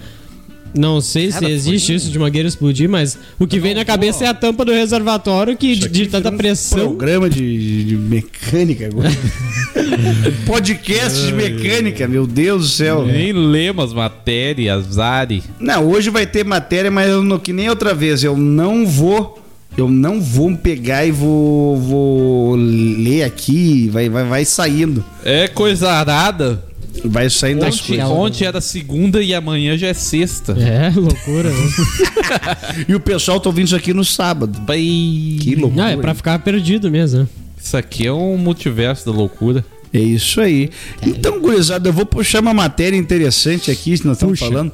Não 0.77 0.99
sei 0.99 1.31
se 1.31 1.45
existe 1.45 1.95
isso 1.95 2.11
de 2.11 2.19
mangueira 2.19 2.47
explodir, 2.47 2.89
mas 2.89 3.17
o 3.39 3.47
que 3.47 3.59
vem 3.59 3.73
na 3.73 3.85
cabeça 3.85 4.25
é 4.25 4.27
a 4.27 4.33
tampa 4.33 4.65
do 4.65 4.73
reservatório 4.73 5.55
que 5.55 5.75
de, 5.75 5.87
de 5.87 6.07
tanta 6.07 6.31
pressão. 6.31 6.79
Programa 6.79 7.29
de, 7.29 7.85
de 7.85 7.95
mecânica 7.95 8.87
agora. 8.87 9.09
Podcast 10.45 11.25
de 11.25 11.33
mecânica, 11.33 12.07
meu 12.07 12.27
Deus 12.27 12.61
do 12.63 12.67
céu. 12.67 13.05
Nem 13.05 13.31
lemos 13.31 13.93
matérias, 13.93 14.99
Ari. 14.99 15.43
Não, 15.59 15.87
hoje 15.87 16.09
vai 16.09 16.25
ter 16.25 16.43
matéria, 16.43 16.91
mas 16.91 17.09
eu 17.09 17.23
não, 17.23 17.39
que 17.39 17.53
nem 17.53 17.69
outra 17.69 17.93
vez. 17.93 18.23
Eu 18.23 18.35
não 18.35 18.85
vou. 18.85 19.41
Eu 19.77 19.89
não 19.89 20.21
vou 20.21 20.55
pegar 20.55 21.05
e 21.05 21.11
vou, 21.11 21.77
vou 21.77 22.55
ler 22.55 23.23
aqui. 23.23 23.89
Vai, 23.89 24.09
vai, 24.09 24.23
vai 24.23 24.45
saindo. 24.45 25.03
É 25.23 25.47
coisa 25.49 25.91
arada. 25.91 26.63
Vai 27.03 27.29
saindo 27.29 27.63
as 27.65 27.75
Ontem, 27.75 27.87
coisas. 27.87 28.09
ontem 28.09 28.45
era 28.45 28.61
segunda 28.61 29.21
e 29.21 29.33
amanhã 29.33 29.77
já 29.77 29.87
é 29.87 29.93
sexta. 29.93 30.53
É, 30.53 30.89
loucura. 30.95 31.49
né? 31.49 31.69
E 32.87 32.95
o 32.95 32.99
pessoal 32.99 33.39
tá 33.39 33.49
ouvindo 33.49 33.67
isso 33.67 33.75
aqui 33.75 33.93
no 33.93 34.03
sábado. 34.03 34.59
Bai. 34.61 34.77
Que 34.77 35.55
loucura. 35.55 35.83
Não, 35.83 35.89
é 35.91 35.97
pra 35.97 36.13
ficar 36.15 36.39
perdido 36.39 36.89
mesmo, 36.89 37.19
né? 37.21 37.27
Isso 37.61 37.75
aqui 37.77 38.07
é 38.07 38.13
um 38.13 38.37
multiverso 38.37 39.05
da 39.05 39.11
loucura. 39.11 39.63
É 39.93 39.99
isso 39.99 40.41
aí. 40.41 40.69
Então, 41.01 41.39
gurizada, 41.39 41.87
eu 41.87 41.93
vou 41.93 42.05
puxar 42.05 42.41
uma 42.41 42.53
matéria 42.53 42.97
interessante 42.97 43.71
aqui, 43.71 43.97
que 43.97 44.05
nós 44.05 44.17
estamos 44.17 44.37
Puxa. 44.39 44.51
falando. 44.51 44.71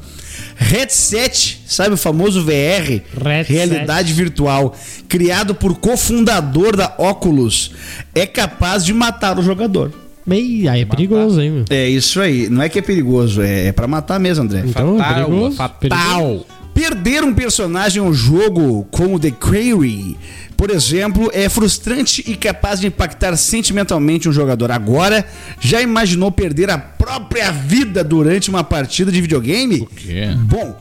Headset, 0.56 1.62
sabe 1.68 1.94
o 1.94 1.98
famoso 1.98 2.44
VR? 2.44 3.02
Headset. 3.24 3.52
Realidade 3.54 4.14
virtual. 4.14 4.76
Criado 5.08 5.54
por 5.54 5.78
cofundador 5.78 6.76
da 6.76 6.94
Oculus. 6.98 7.72
É 8.16 8.26
capaz 8.26 8.84
de 8.86 8.94
matar 8.94 9.38
o 9.38 9.44
jogador. 9.44 9.92
Bem, 10.26 10.68
aí 10.68 10.82
é 10.82 10.86
perigoso, 10.86 11.42
hein, 11.42 11.52
meu? 11.52 11.66
É 11.70 11.90
isso 11.90 12.20
aí. 12.22 12.50
Não 12.50 12.62
é 12.62 12.70
que 12.70 12.80
é 12.80 12.82
perigoso, 12.82 13.42
é, 13.42 13.68
é 13.68 13.72
pra 13.72 13.88
matar 13.88 14.20
mesmo, 14.20 14.44
André. 14.44 14.64
Então, 14.66 14.96
é 14.96 15.00
Fatal, 15.00 15.26
perigoso. 15.26 15.56
fatal. 15.56 16.46
Perder 16.74 17.24
um 17.24 17.34
personagem 17.34 18.02
em 18.02 18.06
um 18.06 18.14
jogo 18.14 18.88
como 18.92 19.20
The 19.20 19.32
Quarry, 19.32 20.18
por 20.56 20.70
exemplo, 20.70 21.30
é 21.34 21.50
frustrante 21.50 22.24
e 22.26 22.36
capaz 22.36 22.80
de 22.80 22.88
impactar 22.88 23.36
sentimentalmente 23.36 24.30
um 24.30 24.32
jogador. 24.32 24.72
Agora, 24.72 25.26
já 25.60 25.82
imaginou 25.82 26.32
perder 26.32 26.70
a 26.70 26.78
própria 26.78 27.52
vida 27.52 28.04
durante 28.04 28.50
uma 28.50 28.64
partida 28.64 29.12
de 29.12 29.20
videogame? 29.20 29.86
quê? 29.98 30.30
Bom, 30.44 30.80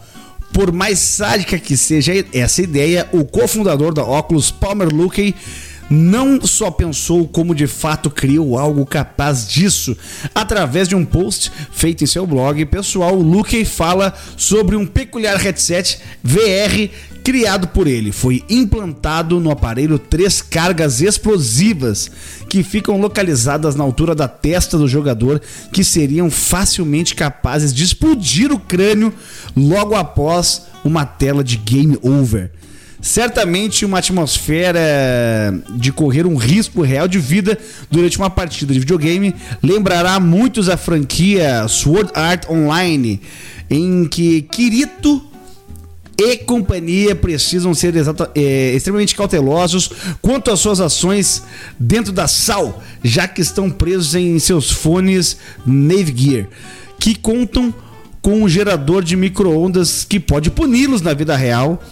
por 0.53 0.70
mais 0.70 0.99
sádica 0.99 1.59
que 1.59 1.76
seja 1.76 2.12
essa 2.32 2.61
ideia, 2.61 3.09
o 3.11 3.24
cofundador 3.24 3.95
da 3.95 4.05
Oculus, 4.05 4.51
Palmer 4.51 4.88
Luckey, 4.95 5.34
não 5.91 6.41
só 6.41 6.70
pensou 6.70 7.26
como 7.26 7.53
de 7.53 7.66
fato 7.66 8.09
criou 8.09 8.57
algo 8.57 8.86
capaz 8.86 9.49
disso. 9.49 9.97
Através 10.32 10.86
de 10.86 10.95
um 10.95 11.05
post 11.05 11.51
feito 11.72 12.05
em 12.05 12.07
seu 12.07 12.24
blog 12.24 12.64
pessoal, 12.66 13.18
o 13.18 13.22
Luckey 13.22 13.64
fala 13.64 14.14
sobre 14.36 14.76
um 14.76 14.86
peculiar 14.86 15.36
headset 15.36 15.99
VR 16.22 16.88
criado 17.24 17.68
por 17.68 17.86
ele. 17.86 18.12
Foi 18.12 18.45
implantado 18.49 19.41
no 19.41 19.51
aparelho 19.51 19.99
três 19.99 20.41
cargas 20.41 21.01
explosivas 21.01 22.11
que 22.49 22.62
ficam 22.62 23.01
localizadas 23.01 23.74
na 23.74 23.84
altura 23.84 24.14
da 24.14 24.28
testa 24.28 24.78
do 24.78 24.88
jogador, 24.88 25.41
que 25.72 25.84
seriam 25.84 26.30
facilmente 26.30 27.14
capazes 27.14 27.74
de 27.74 27.84
explodir 27.84 28.53
o 28.53 28.59
crânio 28.59 29.12
logo 29.57 29.95
após 29.95 30.66
uma 30.84 31.05
tela 31.05 31.45
de 31.45 31.57
game 31.57 31.99
over. 32.03 32.51
Certamente 33.01 33.84
uma 33.84 33.98
atmosfera 33.98 34.80
de 35.76 35.90
correr 35.90 36.26
um 36.26 36.36
risco 36.36 36.82
real 36.82 37.09
de 37.09 37.18
vida 37.18 37.59
durante 37.90 38.18
uma 38.18 38.28
partida 38.28 38.74
de 38.74 38.78
videogame 38.78 39.34
lembrará 39.62 40.20
muitos 40.20 40.68
a 40.68 40.76
franquia 40.76 41.66
Sword 41.66 42.11
Art 42.14 42.48
Online, 42.51 43.20
em 43.70 44.05
que 44.07 44.42
Kirito 44.42 45.24
e 46.18 46.36
companhia 46.36 47.14
precisam 47.14 47.72
ser 47.72 47.94
é, 48.34 48.74
extremamente 48.74 49.14
cautelosos 49.14 49.90
quanto 50.20 50.51
às 50.51 50.61
suas 50.61 50.78
ações 50.78 51.42
dentro 51.78 52.12
da 52.12 52.28
SAL, 52.28 52.82
já 53.03 53.26
que 53.26 53.40
estão 53.40 53.70
presos 53.70 54.14
em 54.14 54.38
seus 54.38 54.70
fones 54.70 55.38
Nave 55.64 56.12
Gear, 56.14 56.46
que 56.98 57.14
contam 57.14 57.72
com 58.20 58.42
um 58.42 58.48
gerador 58.48 59.03
de 59.03 59.16
micro-ondas 59.16 60.05
que 60.05 60.20
pode 60.20 60.51
puni-los 60.51 61.01
na 61.01 61.14
vida 61.14 61.34
real 61.34 61.82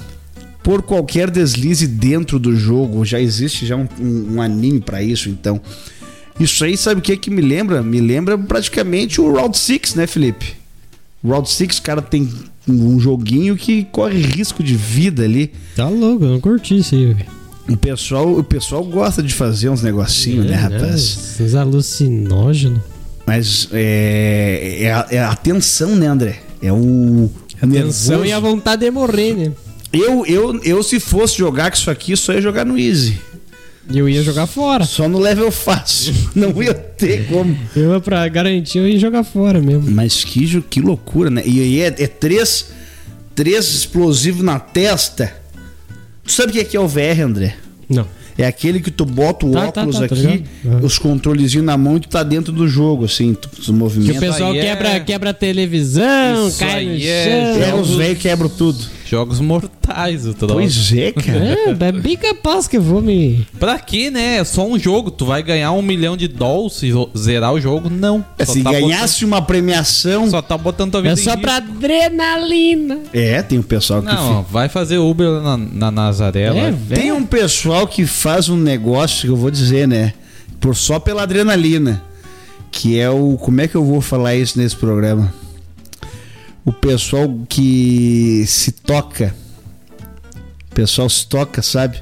por 0.62 0.82
qualquer 0.82 1.30
deslize 1.30 1.86
dentro 1.86 2.38
do 2.38 2.54
jogo. 2.56 3.04
Já 3.04 3.20
existe 3.20 3.66
já 3.66 3.76
um, 3.76 3.88
um- 4.00 4.34
um 4.36 4.42
anime 4.42 4.80
pra 4.80 5.02
isso, 5.02 5.28
então. 5.28 5.60
Isso 6.38 6.64
aí, 6.64 6.76
sabe 6.76 7.00
o 7.00 7.02
que 7.02 7.16
que 7.16 7.30
me 7.30 7.42
lembra? 7.42 7.82
Me 7.82 8.00
lembra 8.00 8.38
praticamente 8.38 9.20
o 9.20 9.32
Round 9.32 9.56
6, 9.58 9.94
né, 9.94 10.06
Felipe? 10.06 10.54
Round 11.24 11.50
6, 11.50 11.78
o 11.78 11.82
cara 11.82 12.00
tem 12.00 12.28
um 12.68 13.00
joguinho 13.00 13.56
que 13.56 13.84
corre 13.90 14.20
risco 14.20 14.62
de 14.62 14.76
vida 14.76 15.24
ali. 15.24 15.50
Tá 15.74 15.88
louco, 15.88 16.24
eu 16.24 16.30
não 16.30 16.40
curti 16.40 16.76
isso 16.78 16.94
aí, 16.94 17.06
velho. 17.12 17.26
O 17.68 17.76
pessoal, 17.76 18.32
o 18.38 18.44
pessoal 18.44 18.84
gosta 18.84 19.22
de 19.22 19.34
fazer 19.34 19.68
uns 19.68 19.82
negocinhos, 19.82 20.46
né, 20.46 20.54
rapaz? 20.54 20.94
Esses 20.94 21.54
alucinógenos. 21.54 22.80
Mas 23.26 23.68
é, 23.72 24.78
é, 24.84 24.92
a, 24.92 25.06
é 25.10 25.18
a 25.22 25.34
tensão, 25.34 25.94
né, 25.96 26.06
André? 26.06 26.40
É 26.62 26.72
o. 26.72 27.28
Atenção 27.60 28.24
e 28.24 28.32
a 28.32 28.36
nervoso. 28.36 28.54
vontade 28.54 28.84
de 28.84 28.90
morrer, 28.90 29.34
né? 29.34 29.52
Eu, 29.92 30.26
eu, 30.26 30.60
eu, 30.62 30.82
se 30.82 31.00
fosse 31.00 31.38
jogar 31.38 31.70
com 31.70 31.76
isso 31.76 31.90
aqui, 31.90 32.16
só 32.16 32.32
ia 32.32 32.40
jogar 32.40 32.64
no 32.64 32.78
Easy. 32.78 33.18
E 33.90 33.98
eu 33.98 34.06
ia 34.08 34.22
jogar 34.22 34.46
fora. 34.46 34.84
Só 34.84 35.08
no 35.08 35.18
level 35.18 35.50
fácil. 35.50 36.14
Não 36.34 36.62
ia 36.62 36.74
ter 36.74 37.26
como. 37.26 37.56
Eu, 37.74 37.98
pra 38.00 38.28
garantir, 38.28 38.78
eu 38.78 38.88
ia 38.88 38.98
jogar 38.98 39.24
fora 39.24 39.60
mesmo. 39.62 39.90
Mas 39.90 40.24
que, 40.24 40.60
que 40.62 40.80
loucura, 40.80 41.30
né? 41.30 41.42
E 41.46 41.60
aí 41.60 41.80
é, 41.80 41.86
é 41.86 42.06
três, 42.06 42.66
três 43.34 43.66
explosivos 43.74 44.42
na 44.44 44.60
testa. 44.60 45.34
Tu 46.22 46.32
sabe 46.32 46.50
o 46.50 46.52
que 46.52 46.60
é, 46.60 46.64
que 46.64 46.76
é 46.76 46.80
o 46.80 46.86
VR, 46.86 47.22
André? 47.24 47.56
Não. 47.88 48.06
É 48.36 48.46
aquele 48.46 48.78
que 48.80 48.90
tu 48.90 49.04
bota 49.06 49.46
o 49.46 49.50
Tá, 49.52 49.72
tá, 49.72 49.80
óculos 49.80 49.98
tá, 49.98 50.06
tô 50.06 50.14
aqui, 50.14 50.44
os 50.82 50.96
controlezinhos 50.98 51.66
na 51.66 51.76
mão 51.76 51.96
e 51.96 52.00
tu 52.00 52.08
tá 52.08 52.22
dentro 52.22 52.52
do 52.52 52.68
jogo, 52.68 53.06
assim, 53.06 53.34
tu, 53.34 53.48
os 53.58 53.66
Que 53.66 53.72
movimentos. 53.72 54.16
o 54.16 54.20
pessoal 54.20 54.52
aí 54.52 54.58
é- 54.58 54.62
quebra, 54.62 55.00
quebra 55.00 55.30
a 55.30 55.34
televisão, 55.34 56.46
Isso 56.48 56.58
cai 56.58 56.84
no 56.84 56.98
chão. 56.98 57.08
é 57.08 57.68
É, 57.70 57.74
os 57.74 57.96
velhos 57.96 58.18
quebram 58.22 58.48
tudo. 58.48 58.78
Jogos 59.10 59.40
mortais, 59.40 60.26
o 60.26 60.34
troço. 60.34 60.54
Pois 60.54 60.92
é, 60.92 61.12
cara. 61.12 61.38
É, 61.38 61.70
é 61.88 61.92
bem 61.92 62.14
capaz 62.16 62.68
que 62.68 62.76
eu 62.76 62.82
vou 62.82 63.00
me. 63.00 63.46
Pra 63.58 63.78
quê, 63.78 64.10
né? 64.10 64.36
É 64.36 64.44
só 64.44 64.66
um 64.66 64.78
jogo. 64.78 65.10
Tu 65.10 65.24
vai 65.24 65.42
ganhar 65.42 65.72
um 65.72 65.80
milhão 65.80 66.14
de 66.14 66.28
dólares 66.28 66.74
se 66.74 66.90
zerar 67.16 67.54
o 67.54 67.60
jogo? 67.60 67.88
Não. 67.88 68.22
É, 68.38 68.44
se 68.44 68.62
tá 68.62 68.70
ganhasse 68.72 69.24
uma 69.24 69.40
premiação. 69.40 70.24
Botando, 70.26 70.30
só 70.30 70.42
tá 70.42 70.58
botando 70.58 70.90
tua 70.90 71.00
vida 71.00 71.14
É 71.14 71.18
em 71.20 71.24
só 71.24 71.30
risco. 71.30 71.40
pra 71.42 71.56
adrenalina. 71.56 72.98
É, 73.12 73.40
tem 73.42 73.58
um 73.58 73.62
pessoal 73.62 74.02
que. 74.02 74.08
Não, 74.08 74.42
vai 74.42 74.68
fazer 74.68 74.98
Uber 74.98 75.40
na, 75.40 75.56
na 75.56 75.90
Nazaré 75.90 76.42
É, 76.42 76.70
velho. 76.70 76.78
Tem 77.00 77.10
um 77.12 77.24
pessoal 77.24 77.86
que 77.86 78.06
faz 78.06 78.48
um 78.48 78.56
negócio 78.56 79.22
que 79.22 79.28
eu 79.28 79.36
vou 79.36 79.50
dizer, 79.50 79.88
né? 79.88 80.12
Por 80.60 80.76
só 80.76 80.98
pela 80.98 81.22
adrenalina. 81.22 82.02
Que 82.70 82.98
é 82.98 83.08
o. 83.08 83.38
Como 83.38 83.60
é 83.60 83.66
que 83.68 83.74
eu 83.74 83.84
vou 83.84 84.00
falar 84.02 84.34
isso 84.34 84.58
nesse 84.58 84.76
programa? 84.76 85.32
O 86.68 86.72
pessoal 86.72 87.26
que 87.48 88.44
se 88.46 88.72
toca. 88.72 89.34
O 90.70 90.74
pessoal 90.74 91.08
se 91.08 91.26
toca, 91.26 91.62
sabe? 91.62 91.98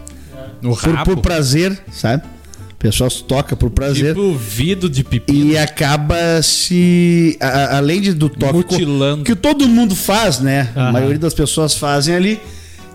No 0.60 0.76
Por, 0.76 1.04
por 1.04 1.16
prazer, 1.18 1.78
sabe? 1.92 2.24
O 2.72 2.74
pessoal 2.78 3.08
se 3.08 3.22
toca 3.22 3.54
por 3.54 3.70
prazer. 3.70 4.14
Tipo 4.14 4.34
vidro 4.36 4.90
de 4.90 5.04
pipi. 5.04 5.50
E 5.52 5.58
acaba 5.58 6.16
se. 6.42 7.36
a- 7.40 7.76
além 7.78 8.00
de 8.00 8.12
do 8.12 8.28
toque. 8.28 8.52
Mutilando. 8.54 9.22
Que 9.24 9.36
todo 9.36 9.68
mundo 9.68 9.94
faz, 9.94 10.40
né? 10.40 10.70
A 10.74 10.90
maioria 10.92 11.18
das 11.18 11.32
pessoas 11.34 11.74
fazem 11.74 12.14
ali. 12.14 12.40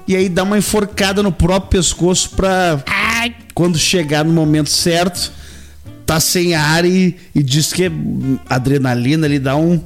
E 0.07 0.15
aí 0.15 0.27
dá 0.27 0.43
uma 0.43 0.57
enforcada 0.57 1.23
no 1.23 1.31
próprio 1.31 1.69
pescoço 1.81 2.31
pra. 2.31 2.83
Quando 3.53 3.77
chegar 3.77 4.25
no 4.25 4.33
momento 4.33 4.69
certo, 4.69 5.31
tá 6.05 6.19
sem 6.19 6.53
ar 6.53 6.83
e, 6.83 7.15
e 7.33 7.41
diz 7.41 7.71
que 7.71 7.85
a 8.49 8.55
adrenalina 8.55 9.25
ali 9.25 9.39
dá 9.39 9.55
um. 9.55 9.79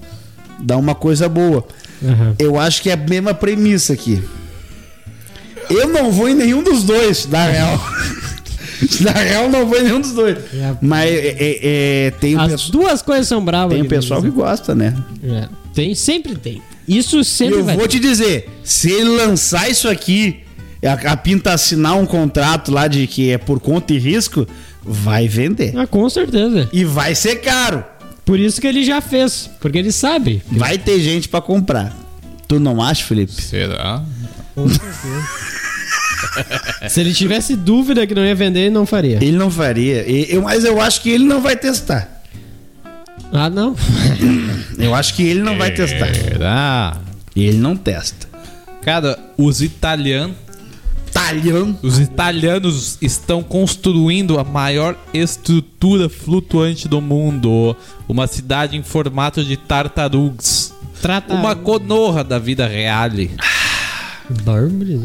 Dá 0.60 0.78
uma 0.78 0.96
coisa 0.96 1.28
boa. 1.30 1.66
Aham. 2.04 2.36
Eu 2.38 2.60
acho 2.60 2.82
que 2.82 2.90
é 2.90 2.94
a 2.94 2.98
mesma 2.98 3.34
premissa 3.34 3.94
aqui. 3.94 4.22
Eu 5.70 5.88
não 5.90 6.12
vou 6.12 6.30
em 6.30 6.36
nenhum 6.36 6.62
dos 6.62 6.84
dois, 6.84 7.28
na 7.28 7.46
real. 7.48 7.80
na 9.02 9.12
real, 9.12 9.50
não 9.50 9.66
vou 9.66 9.80
em 9.80 9.84
nenhum 9.84 10.00
dos 10.02 10.12
dois. 10.12 10.38
É. 10.54 10.76
Mas 10.82 11.10
é, 11.10 11.16
é- 11.40 11.60
é- 12.08 12.12
tem 12.20 12.36
As 12.38 12.70
duas 12.70 13.02
coisas 13.02 13.28
são 13.28 13.44
bravas. 13.44 13.72
Tem 13.74 13.82
aqui, 13.82 13.90
pessoal 13.90 14.22
que 14.22 14.30
gosta, 14.30 14.76
né? 14.76 14.94
É. 15.24 15.48
Tem, 15.74 15.96
sempre 15.96 16.36
tem. 16.36 16.62
Isso 16.88 17.24
sempre 17.24 17.56
eu 17.60 17.64
vai 17.64 17.76
vou 17.76 17.88
ter. 17.88 17.94
te 17.94 18.00
dizer, 18.00 18.50
se 18.64 18.92
ele 18.92 19.10
lançar 19.10 19.70
isso 19.70 19.88
aqui, 19.90 20.42
a, 20.84 21.14
a 21.14 21.18
Pinta 21.18 21.52
assinar 21.54 21.98
um 21.98 22.06
contrato 22.06 22.72
lá 22.72 22.88
de 22.88 23.08
que 23.08 23.32
é 23.32 23.38
por 23.40 23.60
conta 23.60 23.92
e 23.94 23.98
risco, 23.98 24.48
vai 24.84 25.28
vender. 25.28 25.74
Ah, 25.76 25.88
com 25.88 26.08
certeza. 26.10 26.70
E 26.72 26.86
vai 26.86 27.16
ser 27.16 27.38
caro. 27.38 27.84
Por 28.26 28.40
isso 28.40 28.60
que 28.60 28.68
ele 28.68 28.84
já 28.84 29.00
fez. 29.02 29.50
Porque 29.62 29.78
ele 29.78 29.92
sabe. 29.92 30.42
Vai 30.52 30.78
ter 30.78 31.00
gente 31.00 31.30
pra 31.30 31.42
comprar. 31.42 31.96
Tu 32.48 32.60
não 32.60 32.82
acha, 32.82 33.04
Felipe? 33.04 33.32
Será? 33.32 34.04
Com 34.56 34.68
certeza. 34.68 35.46
Se 36.90 37.02
ele 37.02 37.14
tivesse 37.14 37.56
dúvida 37.56 38.06
que 38.08 38.16
não 38.16 38.26
ia 38.26 38.36
vender, 38.36 38.62
ele 38.62 38.70
não 38.72 38.86
faria. 38.86 39.18
Ele 39.22 39.38
não 39.38 39.50
faria. 39.52 40.04
E- 40.10 40.28
eu- 40.34 40.42
mas 40.42 40.64
eu 40.66 40.82
acho 40.82 41.02
que 41.02 41.10
ele 41.10 41.24
não 41.26 41.42
vai 41.42 41.56
testar. 41.56 42.12
Ah, 43.32 43.50
não? 43.50 43.76
Eu 44.78 44.94
acho 44.94 45.14
que 45.16 45.24
ele 45.24 45.42
não 45.42 45.58
vai 45.58 45.72
testar. 45.72 46.14
Será? 46.14 46.98
Ele 47.36 47.58
não 47.58 47.76
testa. 47.76 48.28
Cara, 48.82 49.18
os 49.38 49.62
italianos, 49.62 50.36
Os 51.82 52.00
italianos 52.00 52.98
estão 53.02 53.42
construindo 53.42 54.38
a 54.40 54.44
maior 54.44 54.98
estrutura 55.14 56.08
flutuante 56.08 56.88
do 56.88 57.02
mundo, 57.02 57.76
uma 58.08 58.28
cidade 58.28 58.78
em 58.78 58.84
formato 58.84 59.44
de 59.44 59.58
tartarugas. 59.58 60.74
Trata. 61.02 61.34
Uma 61.34 61.56
conorra 61.56 62.24
da 62.24 62.40
vida 62.40 62.68
real. 62.68 63.10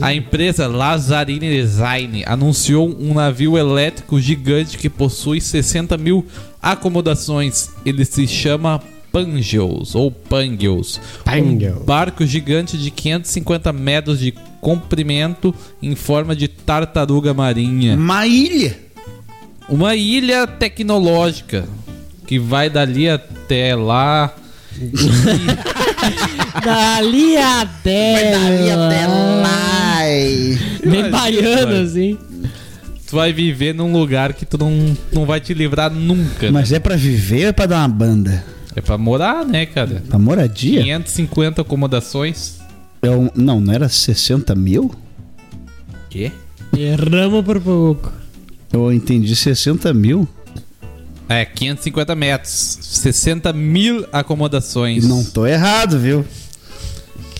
A 0.00 0.14
empresa 0.14 0.66
Lazzarini 0.66 1.50
Design 1.50 2.24
anunciou 2.26 2.88
um 2.98 3.12
navio 3.14 3.58
elétrico 3.58 4.18
gigante 4.18 4.78
que 4.78 4.88
possui 4.88 5.40
60 5.40 5.98
mil 5.98 6.26
acomodações. 6.62 7.70
Ele 7.84 8.04
se 8.04 8.26
chama 8.26 8.80
Pangels 9.12 9.94
ou 9.94 10.10
Pangels. 10.10 11.00
Pangel. 11.24 11.80
Um 11.80 11.84
barco 11.84 12.24
gigante 12.24 12.78
de 12.78 12.90
550 12.90 13.72
metros 13.72 14.18
de 14.20 14.32
comprimento 14.60 15.54
em 15.82 15.94
forma 15.94 16.34
de 16.36 16.48
tartaruga 16.48 17.32
marinha. 17.34 17.96
Uma 17.96 18.26
ilha. 18.26 18.76
Uma 19.68 19.94
ilha 19.94 20.46
tecnológica 20.46 21.64
que 22.26 22.38
vai 22.38 22.68
dali 22.70 23.08
até 23.08 23.74
lá. 23.74 24.34
Dali 26.64 27.36
até. 27.36 28.30
Dali 28.32 28.70
até 28.70 29.06
lá. 29.06 29.98
Bem 30.90 31.10
baiano, 31.10 31.76
assim. 31.84 32.18
Tu 33.08 33.16
vai 33.16 33.32
viver 33.32 33.74
num 33.74 33.92
lugar 33.92 34.32
que 34.32 34.46
tu 34.46 34.56
não, 34.56 34.96
não 35.12 35.26
vai 35.26 35.40
te 35.40 35.52
livrar 35.52 35.90
nunca. 35.90 36.46
né? 36.46 36.52
Mas 36.52 36.72
é 36.72 36.78
pra 36.78 36.96
viver 36.96 37.42
ou 37.44 37.48
é 37.48 37.52
pra 37.52 37.66
dar 37.66 37.78
uma 37.78 37.88
banda? 37.88 38.44
É 38.76 38.80
pra 38.80 38.96
morar, 38.96 39.44
né, 39.44 39.66
cara? 39.66 40.02
Pra 40.08 40.18
moradia? 40.18 40.82
550 40.82 41.62
acomodações. 41.62 42.59
É 43.02 43.10
um- 43.10 43.30
não, 43.34 43.60
não 43.60 43.72
era 43.72 43.88
60 43.88 44.54
mil? 44.54 44.90
Quê? 46.08 46.32
Erramos 46.76 47.44
por 47.44 47.60
pouco. 47.60 48.12
Eu 48.72 48.92
entendi 48.92 49.34
60 49.34 49.92
mil. 49.94 50.28
É, 51.28 51.44
550 51.44 52.14
metros. 52.14 52.78
60 52.82 53.52
mil 53.52 54.04
acomodações. 54.12 55.06
Não 55.06 55.24
tô 55.24 55.46
errado, 55.46 55.98
viu? 55.98 56.24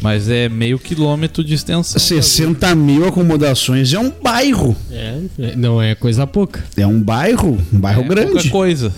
Mas 0.01 0.29
é 0.31 0.49
meio 0.49 0.79
quilômetro 0.79 1.45
de 1.45 1.53
extensão. 1.55 2.01
60 2.01 2.75
mil 2.75 3.07
acomodações 3.07 3.93
é 3.93 3.99
um 3.99 4.11
bairro. 4.11 4.75
É, 4.91 5.21
não 5.57 5.83
é 5.83 5.95
coisa 5.95 6.27
pouca. 6.27 6.65
É 6.77 6.87
um 6.87 7.01
bairro, 7.03 7.59
um 7.73 7.79
bairro 7.79 8.03
É 8.03 8.07
pouca 8.07 8.25
grande. 8.33 8.49
coisa. 8.49 8.93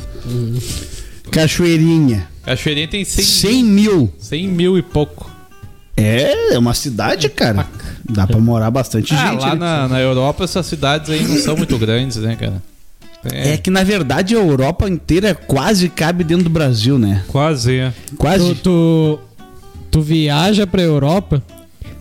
Cachoeirinha, 1.30 2.28
Cachoeirinha 2.44 2.86
tem 2.88 3.04
100, 3.04 3.24
100 3.24 3.64
mil. 3.64 4.12
100 4.18 4.48
mil 4.48 4.78
e 4.78 4.82
pouco. 4.82 5.30
É, 6.02 6.54
é 6.54 6.58
uma 6.58 6.74
cidade, 6.74 7.28
cara. 7.28 7.66
Dá 8.08 8.26
pra 8.26 8.38
morar 8.38 8.70
bastante 8.70 9.14
Ah, 9.14 9.30
gente. 9.30 9.40
lá 9.40 9.50
ali. 9.50 9.58
na, 9.60 9.88
na 9.88 10.00
Europa 10.00 10.44
essas 10.44 10.66
cidades 10.66 11.08
aí 11.10 11.22
não 11.26 11.36
são 11.38 11.56
muito 11.56 11.78
grandes, 11.78 12.16
né, 12.18 12.36
cara? 12.36 12.62
É 13.24 13.56
que 13.56 13.70
na 13.70 13.84
verdade 13.84 14.34
a 14.34 14.38
Europa 14.38 14.88
inteira 14.88 15.32
quase 15.34 15.88
cabe 15.88 16.24
dentro 16.24 16.44
do 16.44 16.50
Brasil, 16.50 16.98
né? 16.98 17.22
Quase. 17.28 17.76
é. 17.78 17.92
Quase. 18.18 18.54
Tu, 18.56 18.62
tu, 18.62 19.18
tu 19.92 20.00
viaja 20.00 20.66
pra 20.66 20.82
Europa, 20.82 21.40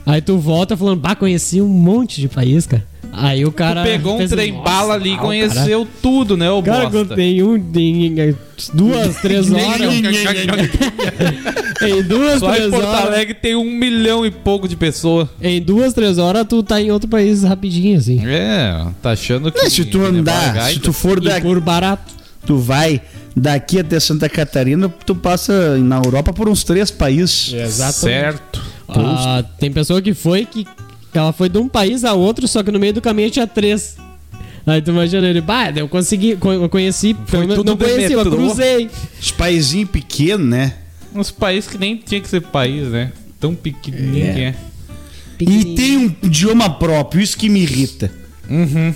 aí 0.06 0.20
tu 0.22 0.38
volta 0.40 0.76
falando, 0.76 1.00
bah, 1.00 1.16
conheci 1.16 1.62
um 1.62 1.68
monte 1.68 2.20
de 2.20 2.28
país, 2.28 2.66
cara. 2.66 2.84
Aí 3.14 3.46
o 3.46 3.52
cara. 3.52 3.82
tu 3.82 3.86
pegou 3.86 4.20
um 4.20 4.28
trem 4.28 4.52
"Nossa, 4.54 4.64
bala 4.64 4.94
ali 4.94 5.10
e 5.10 5.14
ah, 5.14 5.18
o 5.18 5.20
conheceu 5.20 5.88
tudo, 6.02 6.38
né, 6.38 6.50
ô 6.50 6.64
Cara, 6.64 6.84
bosta? 6.84 6.92
quando 6.92 7.16
tem 7.16 7.44
um, 7.44 7.60
tem 7.60 8.16
duas, 8.74 9.18
três 9.18 9.52
horas. 9.52 9.82
em 11.82 12.04
duas, 12.04 12.40
Só 12.40 12.52
em 12.52 12.56
três 12.56 12.70
Porto 12.72 12.86
horas. 12.86 13.06
Alegre 13.06 13.34
tem 13.34 13.56
um 13.56 13.70
milhão 13.70 14.26
e 14.26 14.32
pouco 14.32 14.68
de 14.68 14.76
pessoas. 14.76 15.28
Em 15.42 15.62
duas, 15.62 15.94
três 15.94 16.18
horas, 16.18 16.46
tu 16.48 16.64
tá 16.64 16.82
em 16.82 16.92
outro 16.92 17.10
país 17.10 17.44
rapidinho, 17.44 17.98
assim. 17.98 18.26
É, 18.26 18.86
tá 19.02 19.12
achando 19.12 19.52
que... 19.52 19.60
É, 19.60 19.70
se 19.70 19.84
tu 19.86 20.04
andar, 20.04 20.72
se 20.72 20.80
tu 20.80 20.94
for 20.94 21.20
daqui, 21.20 21.42
por 21.42 21.60
barato. 21.60 22.14
tu 22.46 22.58
vai 22.58 23.02
daqui 23.36 23.80
até 23.80 24.00
Santa 24.00 24.30
Catarina, 24.30 24.90
tu 25.06 25.16
passa 25.16 25.78
na 25.78 25.98
Europa 25.98 26.32
por 26.34 26.48
uns 26.48 26.64
três 26.64 26.92
países. 26.92 27.54
Certo. 27.94 28.62
Ah, 28.88 29.44
tem 29.58 29.72
pessoa 29.72 30.02
que 30.02 30.14
foi 30.14 30.46
que 30.46 30.66
ela 31.18 31.34
foi 31.34 31.50
de 31.50 31.58
um 31.58 31.68
país 31.68 32.04
a 32.04 32.14
outro, 32.14 32.48
só 32.48 32.62
que 32.64 32.72
no 32.72 32.80
meio 32.80 32.94
do 32.94 33.02
caminho 33.02 33.30
tinha 33.30 33.48
três. 33.48 33.98
Aí 34.66 34.82
tu 34.82 34.92
imagina 34.92 35.28
ele, 35.28 35.42
bah, 35.42 35.72
eu 35.76 35.88
consegui, 35.88 36.36
co- 36.36 36.52
eu 36.54 36.70
conheci, 36.70 37.16
menos- 37.34 37.56
tudo 37.56 37.68
não 37.68 37.76
de 37.76 37.84
conheci, 37.84 38.14
eu 38.14 38.24
metrô. 38.24 38.38
cruzei. 38.38 38.90
Os 39.20 39.32
paizinhos 39.32 39.90
pequenos, 39.90 40.46
né? 40.48 40.74
Uns 41.16 41.32
países 41.32 41.70
que 41.70 41.78
nem 41.78 41.98
tinha 41.98 42.22
que 42.22 42.30
ser 42.30 42.42
país, 42.42 42.88
né? 42.90 43.12
Tão 43.40 43.56
pequenininho 43.56 44.26
É. 44.28 44.34
que 44.34 44.40
é. 44.42 44.56
E 45.42 45.76
tem 45.76 45.98
um 45.98 46.16
idioma 46.24 46.70
próprio, 46.70 47.22
isso 47.22 47.36
que 47.36 47.50
me 47.50 47.62
irrita. 47.62 48.12
Uhum. 48.48 48.94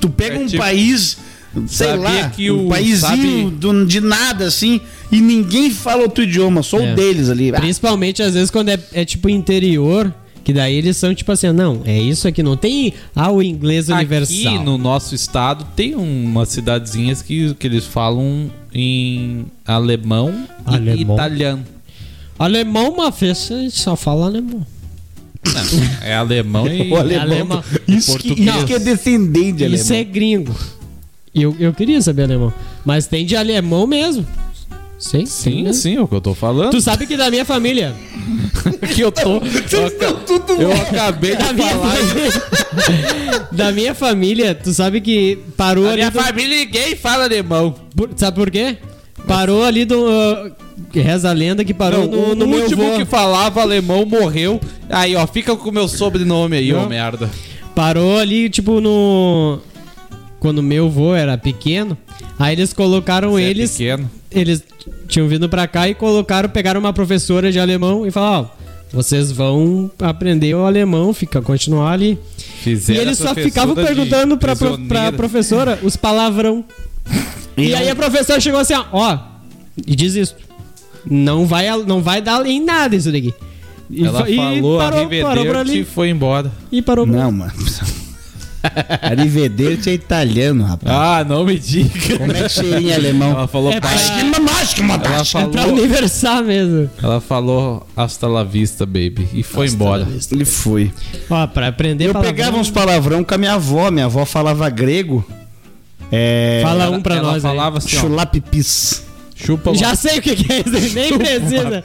Tu- 0.00 0.08
pega 0.08 0.36
É 0.36 0.38
um 0.38 0.46
tipo- 0.46 0.62
país, 0.62 1.18
sei 1.66 1.94
lá, 1.96 2.30
que 2.30 2.50
um 2.50 2.66
o- 2.66 2.68
paísinho 2.70 2.98
sabe- 3.00 3.50
do- 3.50 3.84
de 3.86 4.00
nada 4.00 4.46
assim, 4.46 4.80
e 5.12 5.20
ninguém 5.20 5.70
fala 5.70 6.02
outro 6.02 6.24
idioma, 6.24 6.62
só 6.62 6.78
É. 6.80 6.92
o 6.92 6.96
deles 6.96 7.28
ali. 7.28 7.52
Principalmente 7.52 8.22
às 8.22 8.32
vezes 8.32 8.50
quando 8.50 8.70
é, 8.70 8.78
é 8.94 9.04
tipo 9.04 9.28
interior, 9.28 10.12
que 10.48 10.52
daí 10.54 10.76
eles 10.76 10.96
são 10.96 11.14
tipo 11.14 11.30
assim, 11.30 11.52
não, 11.52 11.82
é 11.84 12.00
isso 12.00 12.26
aqui, 12.26 12.42
não 12.42 12.56
tem 12.56 12.94
ah, 13.14 13.30
o 13.30 13.42
inglês 13.42 13.90
universal. 13.90 14.54
Aqui 14.54 14.64
no 14.64 14.78
nosso 14.78 15.14
estado 15.14 15.66
tem 15.76 15.94
umas 15.94 16.48
cidadezinhas 16.48 17.20
que, 17.20 17.52
que 17.52 17.66
eles 17.66 17.84
falam 17.84 18.50
em 18.72 19.44
alemão, 19.66 20.48
e 20.66 20.74
Alemão. 20.74 21.16
italiano. 21.16 21.64
Alemão, 22.38 22.94
uma 22.94 23.10
vez, 23.10 23.50
só 23.72 23.94
fala 23.94 24.24
alemão. 24.24 24.66
É 26.00 26.14
alemão 26.14 26.64
e 26.72 26.90
o 26.92 26.96
alemão. 26.96 27.22
alemão. 27.26 27.64
Isso, 27.86 28.16
que, 28.16 28.28
português. 28.28 28.56
isso 28.56 28.66
que 28.66 28.72
é 28.72 28.78
descendente 28.78 29.52
de 29.68 29.74
Isso 29.74 29.92
é 29.92 29.96
alemão. 29.96 30.12
gringo. 30.14 30.56
Eu, 31.34 31.54
eu 31.60 31.74
queria 31.74 32.00
saber 32.00 32.22
alemão. 32.22 32.54
Mas 32.86 33.06
tem 33.06 33.26
de 33.26 33.36
alemão 33.36 33.86
mesmo. 33.86 34.26
Sim, 34.98 35.24
Sim, 35.26 35.62
mesmo. 35.62 35.74
sim, 35.74 35.96
é 35.96 36.00
o 36.00 36.08
que 36.08 36.14
eu 36.16 36.20
tô 36.20 36.34
falando. 36.34 36.70
Tu 36.72 36.80
sabe 36.80 37.06
que 37.06 37.16
da 37.16 37.30
minha 37.30 37.44
família. 37.44 37.94
que 38.94 39.00
eu 39.00 39.12
tô. 39.12 39.34
Eu, 39.70 39.86
aca- 39.86 40.60
eu 40.60 40.72
acabei 40.72 41.36
de 41.36 41.42
Da 41.44 41.52
minha, 41.52 41.68
falar. 41.68 41.94
família 41.94 43.48
da 43.52 43.72
minha 43.72 43.94
família, 43.94 44.54
tu 44.54 44.72
sabe 44.72 45.00
que 45.00 45.38
parou 45.56 45.84
A 45.86 45.88
ali. 45.90 45.96
minha 45.98 46.10
do- 46.10 46.20
família 46.20 46.58
ninguém 46.58 46.96
fala 46.96 47.24
alemão. 47.24 47.74
por- 47.94 48.10
sabe 48.16 48.36
por 48.36 48.50
quê? 48.50 48.76
Parou 49.26 49.62
ali 49.64 49.84
do. 49.84 50.00
uh, 50.00 50.52
reza 50.92 51.30
a 51.30 51.32
lenda 51.32 51.64
que 51.64 51.74
parou 51.74 52.06
Não, 52.08 52.28
no, 52.30 52.34
no 52.34 52.44
o 52.44 52.48
meu 52.48 52.60
último 52.62 52.96
que 52.98 53.04
falava 53.04 53.60
alemão 53.62 54.04
morreu. 54.04 54.60
Aí, 54.90 55.14
ó, 55.14 55.26
fica 55.26 55.54
com 55.54 55.68
o 55.68 55.72
meu 55.72 55.86
sobrenome 55.86 56.56
aí, 56.56 56.72
ô 56.72 56.80
Não. 56.82 56.88
merda. 56.88 57.30
Parou 57.74 58.18
ali, 58.18 58.48
tipo, 58.48 58.80
no. 58.80 59.60
Quando 60.40 60.62
meu 60.62 60.86
avô 60.86 61.14
era 61.14 61.36
pequeno. 61.38 61.96
Aí 62.38 62.54
eles 62.54 62.72
colocaram 62.72 63.32
Você 63.32 63.42
é 63.42 63.50
eles. 63.50 63.70
pequeno. 63.72 64.10
Eles 64.30 64.62
tinham 65.08 65.28
vindo 65.28 65.48
pra 65.48 65.66
cá 65.66 65.88
e 65.88 65.94
colocaram, 65.94 66.48
pegaram 66.48 66.80
uma 66.80 66.92
professora 66.92 67.50
de 67.52 67.58
alemão 67.58 68.06
e 68.06 68.10
falaram, 68.10 68.50
ó, 68.54 68.58
vocês 68.92 69.30
vão 69.32 69.90
aprender 69.98 70.54
o 70.54 70.64
alemão, 70.64 71.12
fica 71.12 71.40
continuar 71.42 71.92
ali. 71.92 72.18
Fizeram 72.62 72.98
e 73.00 73.02
eles 73.02 73.18
só 73.18 73.34
ficavam 73.34 73.74
perguntando 73.74 74.36
pra, 74.38 74.56
pro- 74.56 74.78
pra 74.78 75.12
professora 75.12 75.78
os 75.82 75.96
palavrão. 75.96 76.64
E 77.56 77.74
aí 77.74 77.88
a 77.90 77.94
professora 77.96 78.40
chegou 78.40 78.60
assim, 78.60 78.74
ó, 78.74 78.84
ó, 78.92 79.18
e 79.86 79.94
diz 79.96 80.14
isso. 80.14 80.36
Não 81.10 81.46
vai, 81.46 81.66
não 81.84 82.02
vai 82.02 82.20
dar 82.20 82.44
em 82.46 82.62
nada 82.64 82.94
isso 82.96 83.10
daqui. 83.12 83.32
E, 83.90 84.04
Ela 84.04 84.20
fa- 84.20 84.30
e 84.30 84.36
falou 84.36 84.78
parou, 84.78 85.08
parou 85.08 85.08
por 85.08 85.26
arrivederci 85.26 85.70
e 85.72 85.76
ali. 85.78 85.84
foi 85.84 86.10
embora. 86.10 86.52
E 86.70 86.82
parou 86.82 87.06
por 87.06 87.14
Não, 87.16 87.32
mano. 87.32 87.52
Arrivederci 89.02 89.90
é 89.90 89.94
italiano, 89.94 90.64
rapaz. 90.64 90.94
Ah, 90.94 91.24
não 91.24 91.44
me 91.44 91.58
diga. 91.58 92.18
Como 92.18 92.32
é 92.32 92.48
que 92.48 92.60
em 92.66 92.92
alemão? 92.92 93.30
Ela 93.32 93.48
falou, 93.48 93.72
É 93.72 93.80
pai, 93.80 93.94
pra- 93.94 94.02
ela 94.14 95.20
É 95.20 95.46
pra 95.48 95.62
falou, 95.62 95.72
universal 95.78 96.42
mesmo. 96.44 96.90
ela 97.02 97.20
falou 97.20 97.86
hasta 97.96 98.26
la 98.26 98.44
vista, 98.44 98.84
baby, 98.86 99.28
e 99.32 99.42
foi 99.42 99.68
embora. 99.68 100.06
Ele 100.30 100.44
foi. 100.44 100.92
Ó, 101.28 101.46
pra 101.46 101.68
aprender 101.68 102.06
Eu 102.06 102.12
palavrão, 102.12 102.32
pegava 102.34 102.56
uns 102.58 102.70
palavrão 102.70 103.24
com 103.24 103.34
a 103.34 103.38
minha 103.38 103.54
avó. 103.54 103.90
Minha 103.90 104.06
avó 104.06 104.24
falava 104.24 104.68
grego. 104.70 105.24
É. 106.10 106.60
Fala 106.62 106.90
um 106.90 107.00
pra 107.02 107.16
ela 107.16 107.24
nós 107.32 107.44
aí. 107.44 107.50
falava 107.50 107.78
assim, 107.78 107.88
Chulapipis. 107.88 109.02
chupa 109.34 109.74
Já 109.74 109.94
sei 109.94 110.18
o 110.18 110.22
que, 110.22 110.34
que 110.36 110.52
é 110.52 110.60
isso, 110.60 110.94
nem 110.94 111.18
precisa. 111.18 111.84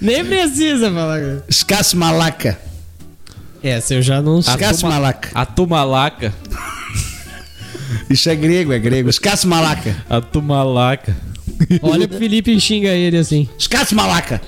nem 0.00 0.24
precisa 0.24 0.90
falar. 0.90 1.20
Escasse 1.48 1.96
malaca. 1.96 2.58
Essa 3.62 3.94
eu 3.94 4.02
já 4.02 4.20
não 4.22 4.40
sei. 4.42 4.52
Escasse 4.54 4.80
tuma- 4.80 4.92
malaca. 4.94 5.30
a 5.34 5.46
tumalaca, 5.46 6.34
Isso 8.10 8.28
é 8.28 8.34
grego, 8.34 8.72
é 8.72 8.78
grego. 8.78 9.08
Escasse 9.08 9.46
malaca. 9.46 9.96
a 10.08 10.20
tumalaca. 10.20 11.16
Olha 11.82 12.06
pro 12.06 12.18
Felipe 12.18 12.50
e 12.52 12.60
xinga 12.60 12.88
ele 12.90 13.16
assim. 13.16 13.48
Escasse 13.58 13.94
malaca. 13.94 14.40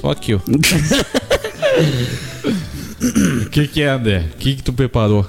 Fuck 0.00 0.30
you. 0.32 0.40
O 3.46 3.48
que, 3.50 3.66
que 3.68 3.82
é, 3.82 3.88
André? 3.90 4.24
O 4.34 4.36
que, 4.38 4.56
que 4.56 4.62
tu 4.62 4.72
preparou? 4.72 5.26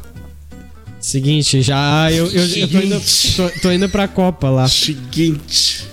Seguinte, 0.99 1.61
já 1.61 2.11
eu, 2.11 2.27
eu, 2.27 2.45
eu 2.47 2.67
tô, 2.69 2.77
indo, 2.79 3.01
tô, 3.35 3.49
tô 3.61 3.71
indo 3.71 3.89
pra 3.89 4.07
Copa 4.07 4.49
lá. 4.49 4.67
Seguinte. 4.67 5.83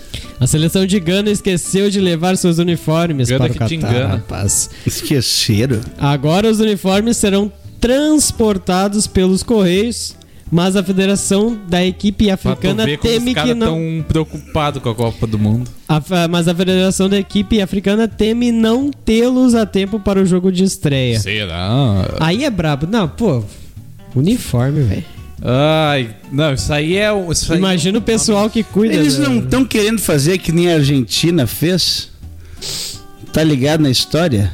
A 0.40 0.46
seleção 0.46 0.86
de 0.86 1.00
Gana 1.00 1.30
esqueceu 1.30 1.90
de 1.90 2.00
levar 2.00 2.36
seus 2.36 2.58
uniformes 2.58 3.28
Gana 3.28 3.38
para 3.38 3.50
o 3.50 3.52
que 3.52 3.58
Catar, 3.58 3.68
te 3.68 3.74
engana. 3.74 4.06
rapaz. 4.08 4.70
Esqueceram. 4.86 5.80
Agora 5.98 6.48
os 6.48 6.60
uniformes 6.60 7.16
serão 7.16 7.50
transportados 7.80 9.06
pelos 9.06 9.42
Correios, 9.42 10.16
mas 10.50 10.76
a 10.76 10.82
Federação 10.82 11.58
da 11.68 11.84
Equipe 11.84 12.30
Africana 12.30 12.84
ver 12.84 12.98
como 12.98 13.12
teme 13.12 13.32
os 13.32 13.42
que 13.42 13.54
não... 13.54 13.66
tão 13.66 14.04
preocupados 14.08 14.82
com 14.82 14.88
a 14.88 14.94
Copa 14.94 15.26
do 15.26 15.38
Mundo. 15.38 15.70
A 15.88 16.00
mas 16.28 16.46
a 16.48 16.54
Federação 16.54 17.08
da 17.08 17.18
Equipe 17.18 17.60
Africana 17.60 18.06
teme 18.06 18.52
não 18.52 18.90
tê-los 18.90 19.54
a 19.54 19.66
tempo 19.66 19.98
para 19.98 20.20
o 20.20 20.26
jogo 20.26 20.52
de 20.52 20.64
estreia. 20.64 21.18
Será? 21.18 22.16
Aí 22.20 22.44
é 22.44 22.50
brabo. 22.50 22.86
Não, 22.86 23.08
pô, 23.08 23.42
uniforme, 24.14 24.82
velho. 24.82 25.17
Ai, 25.42 26.16
não, 26.32 26.52
isso 26.52 26.72
aí 26.72 26.96
é... 26.96 27.08
Isso 27.30 27.52
aí 27.52 27.58
Imagina 27.58 27.98
o 27.98 28.02
pessoal 28.02 28.50
que 28.50 28.62
cuida. 28.62 28.94
Eles 28.94 29.18
não 29.18 29.38
estão 29.38 29.64
querendo 29.64 30.00
fazer 30.00 30.38
que 30.38 30.50
nem 30.50 30.70
a 30.70 30.74
Argentina 30.74 31.46
fez? 31.46 32.10
Tá 33.32 33.42
ligado 33.42 33.82
na 33.82 33.90
história? 33.90 34.52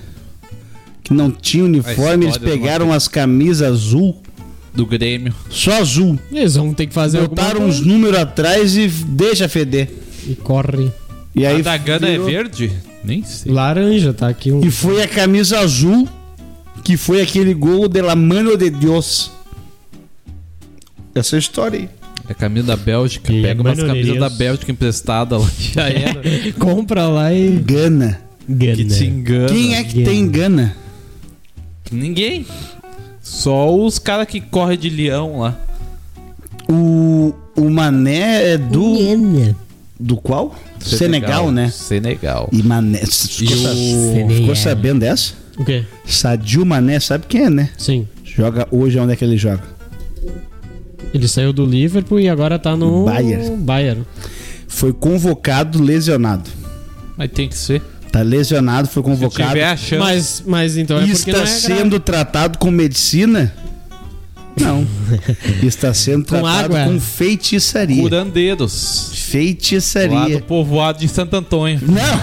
Que 1.02 1.14
não 1.14 1.30
tinha 1.30 1.64
uniforme, 1.64 2.26
eles 2.26 2.38
pegaram 2.38 2.92
as 2.92 3.08
camisas 3.08 3.68
azul, 3.68 4.20
do 4.74 4.86
Grêmio. 4.86 5.34
só 5.50 5.80
azul. 5.80 6.18
Eles 6.32 6.54
vão 6.54 6.74
ter 6.74 6.86
que 6.86 6.94
fazer 6.94 7.20
Botaram 7.20 7.62
uns 7.66 7.80
números 7.80 8.18
atrás 8.18 8.76
e 8.76 8.88
deixa 8.88 9.48
feder. 9.48 9.90
E 10.26 10.34
corre. 10.34 10.90
E 11.34 11.44
aí 11.46 11.60
a 11.60 11.62
da 11.62 11.76
Gana 11.76 12.06
virou- 12.06 12.28
é 12.28 12.32
verde? 12.32 12.72
Nem 13.04 13.22
sei. 13.22 13.52
Laranja, 13.52 14.12
tá 14.14 14.28
aqui 14.28 14.50
um. 14.50 14.64
E 14.64 14.70
foi 14.70 15.02
a 15.02 15.08
camisa 15.08 15.60
azul 15.60 16.08
que 16.82 16.96
foi 16.96 17.20
aquele 17.20 17.52
gol 17.54 17.88
de 17.88 18.00
la 18.00 18.16
mano 18.16 18.56
de 18.56 18.70
Deus. 18.70 19.30
Essa 21.14 21.36
é 21.36 21.36
a 21.36 21.40
história 21.40 21.78
aí. 21.80 21.88
É 22.28 22.32
a 22.32 22.34
camisa 22.34 22.66
da 22.68 22.76
Bélgica. 22.76 23.32
E 23.32 23.42
Pega 23.42 23.60
umas 23.60 23.78
camisas 23.82 24.18
da 24.18 24.28
Bélgica 24.30 24.72
emprestada 24.72 25.36
lá. 25.38 25.48
Já 25.58 25.88
era. 25.88 26.20
Compra 26.58 27.06
lá 27.06 27.32
e. 27.32 27.50
Gana. 27.58 28.20
Gana. 28.48 28.76
que 28.76 28.84
te 28.84 29.04
engana. 29.06 29.48
Quem 29.48 29.74
é 29.76 29.84
que 29.84 29.94
Gana. 30.02 30.04
tem 30.06 30.28
Gana? 30.28 30.76
Ninguém. 31.92 32.46
Só 33.22 33.74
os 33.74 33.98
caras 33.98 34.26
que 34.26 34.40
correm 34.40 34.78
de 34.78 34.90
leão 34.90 35.40
lá. 35.40 35.58
O, 36.68 37.34
o 37.56 37.70
Mané 37.70 38.52
é 38.54 38.58
do. 38.58 38.98
Gana. 38.98 39.56
Do 39.98 40.16
qual? 40.16 40.54
Senegal, 40.80 41.50
né? 41.52 41.70
Senegal. 41.70 42.48
E 42.52 42.62
Mané. 42.62 42.98
Ficou, 43.06 43.54
E 43.56 43.62
sa- 43.62 43.70
o- 43.70 43.74
Senegal. 43.74 44.36
ficou 44.36 44.56
sabendo 44.56 45.00
dessa? 45.00 45.34
O 45.56 45.64
quê? 45.64 45.84
Sadio 46.04 46.66
Mané, 46.66 46.98
sabe 47.00 47.26
quem 47.28 47.44
é, 47.44 47.50
né? 47.50 47.70
Sim. 47.78 48.06
Joga 48.24 48.66
hoje 48.72 48.98
onde 48.98 49.12
é 49.12 49.16
que 49.16 49.24
ele 49.24 49.36
joga? 49.38 49.62
Ele 51.14 51.28
saiu 51.28 51.52
do 51.52 51.64
Liverpool 51.64 52.18
e 52.18 52.28
agora 52.28 52.58
tá 52.58 52.76
no. 52.76 53.04
Bayern. 53.04 53.56
Bayern. 53.58 54.04
Foi 54.66 54.92
convocado 54.92 55.80
lesionado. 55.80 56.50
Mas 57.16 57.30
tem 57.30 57.48
que 57.48 57.56
ser. 57.56 57.80
Tá 58.10 58.20
lesionado, 58.22 58.88
foi 58.88 59.02
Se 59.02 59.08
convocado. 59.08 59.48
tiver 59.50 59.64
a 59.64 59.76
chance. 59.76 59.96
Mas, 59.98 60.42
mas 60.44 60.76
então 60.76 60.98
é 60.98 61.06
está 61.06 61.30
não 61.32 61.38
é 61.38 61.42
grave. 61.44 61.60
sendo 61.60 62.00
tratado 62.00 62.58
com 62.58 62.70
medicina? 62.70 63.54
Não. 64.60 64.86
está 65.62 65.94
sendo 65.94 66.24
Com 66.24 66.40
tratado 66.40 66.76
água? 66.76 66.84
com 66.84 67.00
feitiçaria. 67.00 68.02
Curandeiros. 68.02 69.06
Lá 69.08 69.10
do 69.10 69.16
Feitiçaria. 69.16 70.40
povoado 70.42 70.98
de 71.00 71.08
Santo 71.08 71.34
Antônio. 71.36 71.80
Não! 71.82 72.20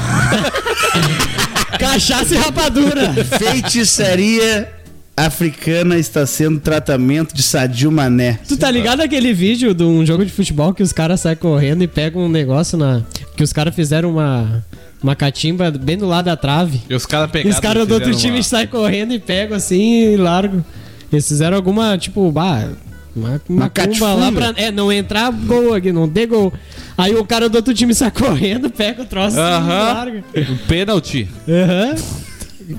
Cachaça 1.78 2.36
e 2.36 2.38
rapadura. 2.38 3.14
Feitiçaria 3.38 4.70
africana 5.16 5.97
está 5.97 6.26
sendo 6.26 6.59
tratamento 6.59 7.34
de 7.36 7.43
Sadio 7.43 7.91
Mané. 7.91 8.39
Tu 8.47 8.57
tá 8.57 8.70
ligado 8.72 9.01
aquele 9.01 9.34
vídeo 9.34 9.74
de 9.74 9.84
um 9.84 10.05
jogo 10.05 10.26
de 10.26 10.32
futebol 10.32 10.74
que 10.74 10.82
os 10.84 10.91
caras 10.93 11.20
saem 11.22 11.36
correndo 11.36 11.84
e 11.84 11.88
pegam 11.88 12.24
um 12.24 12.30
negócio 12.30 12.78
na. 12.78 13.01
Que 13.36 13.43
os 13.43 13.53
caras 13.53 13.76
fizeram 13.76 14.12
uma. 14.12 14.64
Uma 15.03 15.16
catimba 15.16 15.72
bem 15.72 15.97
do 15.97 16.05
lado 16.05 16.26
da 16.26 16.38
trave. 16.38 16.80
E 16.88 16.93
os 16.93 17.07
caras 17.07 17.28
E 17.30 17.32
pegaram. 17.32 17.49
os 17.55 17.59
caras 17.59 17.88
do 17.88 17.93
outro 17.95 18.16
time 18.16 18.38
uma- 18.38 18.43
saem 18.43 18.68
correndo 18.68 19.12
e 19.14 19.20
pegam 19.20 19.57
assim 19.57 20.14
e 20.14 20.16
largam. 20.18 20.64
Eles 21.12 21.28
fizeram 21.28 21.57
alguma, 21.57 21.97
tipo, 21.97 22.32
bah, 22.32 22.68
uma, 23.16 23.41
uma, 23.49 23.72
Uma 23.97 24.14
lá 24.14 24.32
pra. 24.32 24.53
É, 24.55 24.70
não 24.72 24.93
entrar 24.93 25.32
gol 25.32 25.74
aqui, 25.74 25.91
não 25.91 26.07
ter 26.07 26.28
gol. 26.28 26.53
Aí 26.95 27.16
o 27.16 27.26
cara 27.26 27.49
do 27.49 27.55
outro 27.55 27.74
time 27.74 27.95
sai 27.95 28.12
correndo, 28.14 28.70
pega 28.70 29.01
o 29.01 29.05
troço 29.05 29.39
assim, 29.39 29.51
e 29.51 29.57
Aham. 29.57 29.93
larga. 29.93 30.24
Um 30.51 30.57
pênalti. 30.68 31.28
Aham. 31.49 31.95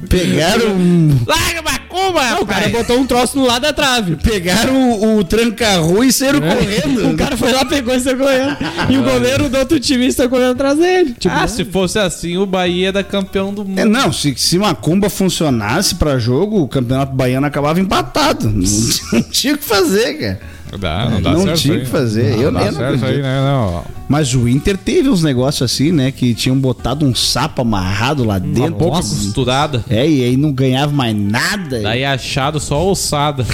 Pegaram, 0.09 0.71
um- 0.73 1.19
Larga 1.27 1.63
macumba, 1.63 2.31
Não, 2.31 2.43
o 2.43 2.47
cara 2.47 2.69
botou 2.69 2.99
um 2.99 3.07
troço 3.07 3.39
no 3.39 3.47
lado 3.47 3.63
da 3.63 3.73
trave. 3.73 4.17
pegaram 4.17 4.93
o, 4.93 5.19
o 5.19 5.25
tranca-rua 5.25 6.07
e 6.07 6.13
saíram 6.13 6.41
correndo. 6.41 7.09
O 7.13 7.17
cara 7.17 7.37
foi 7.37 7.53
lá, 7.53 7.65
pegou 7.65 7.95
e 7.95 8.01
saiu 8.01 8.17
correndo. 8.19 8.57
E 8.91 8.97
o 8.99 9.03
goleiro 9.03 9.49
do 9.49 9.59
outro 9.59 9.79
time 9.79 10.07
está 10.07 10.29
correndo 10.29 10.53
atrás 10.53 10.79
dele. 10.79 11.15
Tipo, 11.19 11.35
Ah, 11.35 11.47
se 11.47 11.65
fosse 11.65 11.99
assim, 11.99 12.37
o 12.39 12.47
Bahia 12.47 12.89
era 12.89 13.05
campeão 13.05 13.53
do 13.53 13.65
mundo. 13.65 13.79
É, 13.79 13.85
não, 13.85 14.13
se, 14.13 14.35
se 14.37 14.59
Macumba 14.59 15.09
funcionasse 15.11 15.95
pra 15.97 16.19
jogo, 16.19 16.61
o 16.63 16.69
Campeonato 16.69 17.13
Baiano 17.15 17.47
acabava 17.47 17.81
empatado. 17.81 18.49
Não, 18.51 18.63
não 19.13 19.23
tinha 19.31 19.55
o 19.55 19.59
que 19.59 19.65
fazer, 19.65 20.15
cara. 20.15 20.41
Dá, 20.79 21.09
Não 21.11 21.53
tinha 21.55 21.77
o 21.77 21.81
que 21.81 21.87
fazer. 21.87 22.39
Eu, 22.39 22.51
Não 22.51 22.61
eu 22.61 22.65
dá 22.67 22.73
não 22.73 22.79
certo 22.79 23.05
aí, 23.05 23.23
né? 23.23 23.41
Não. 23.41 23.85
Mas 24.09 24.35
o 24.35 24.47
Inter 24.47 24.77
teve 24.77 25.09
uns 25.09 25.23
negócios 25.23 25.63
assim, 25.71 25.91
né? 25.91 26.11
Que 26.13 26.35
tinham 26.35 26.59
botado 26.59 27.07
um 27.07 27.15
sapo 27.15 27.63
amarrado 27.63 28.25
lá 28.25 28.37
Uma 28.37 28.41
dentro. 28.41 28.75
pouco 28.75 28.99
costurada. 28.99 29.85
É, 29.89 30.07
e 30.07 30.23
aí 30.23 30.37
não 30.37 30.53
ganhava 30.53 30.93
mais 30.93 31.17
nada. 31.17 31.81
Daí 31.81 32.05
achado 32.05 32.61
só 32.61 32.87
ossada. 32.91 33.47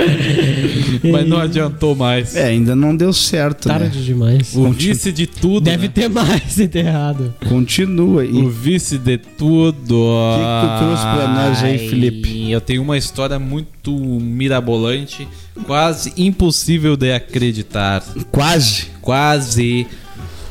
Mas 1.04 1.28
não 1.28 1.38
adiantou 1.38 1.94
mais. 1.94 2.34
É, 2.34 2.44
ainda 2.46 2.74
não 2.74 2.96
deu 2.96 3.12
certo, 3.12 3.68
né? 3.68 3.78
tarde 3.78 4.04
demais. 4.04 4.54
O 4.54 4.70
vice 4.70 5.12
de 5.12 5.26
tudo. 5.26 5.64
Deve 5.64 5.88
né? 5.88 5.92
ter 5.94 6.08
mais 6.08 6.58
enterrado. 6.58 7.34
Continua 7.48 8.22
aí. 8.22 8.32
O 8.32 8.48
vice 8.48 8.96
de 8.96 9.18
tudo. 9.18 9.96
O 9.96 10.36
que 10.36 10.42
que 10.42 10.72
tu 10.72 10.84
trouxe 10.84 11.02
pra 11.02 11.28
nós 11.28 11.62
aí, 11.62 11.90
Felipe? 11.90 12.39
Eu 12.50 12.60
tenho 12.60 12.82
uma 12.82 12.98
história 12.98 13.38
muito 13.38 13.92
mirabolante, 13.92 15.26
quase 15.66 16.12
impossível 16.16 16.96
de 16.96 17.12
acreditar. 17.12 18.02
Quase. 18.30 18.86
Quase. 19.00 19.86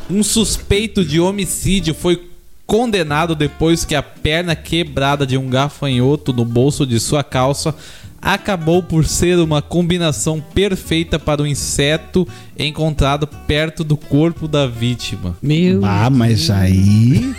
Um 0.09 0.23
suspeito 0.23 1.05
de 1.05 1.19
homicídio 1.19 1.93
foi 1.93 2.29
condenado 2.65 3.35
depois 3.35 3.83
que 3.83 3.95
a 3.95 4.03
perna 4.03 4.55
quebrada 4.55 5.25
de 5.25 5.37
um 5.37 5.49
gafanhoto 5.49 6.31
no 6.31 6.45
bolso 6.45 6.85
de 6.85 6.99
sua 6.99 7.23
calça 7.23 7.75
acabou 8.21 8.83
por 8.83 9.05
ser 9.05 9.39
uma 9.39 9.61
combinação 9.61 10.41
perfeita 10.41 11.17
para 11.17 11.41
o 11.41 11.47
inseto 11.47 12.27
encontrado 12.57 13.25
perto 13.25 13.83
do 13.83 13.95
corpo 13.95 14.47
da 14.47 14.67
vítima. 14.67 15.35
Meu. 15.41 15.83
Ah, 15.85 16.09
mas 16.09 16.49
aí. 16.49 17.33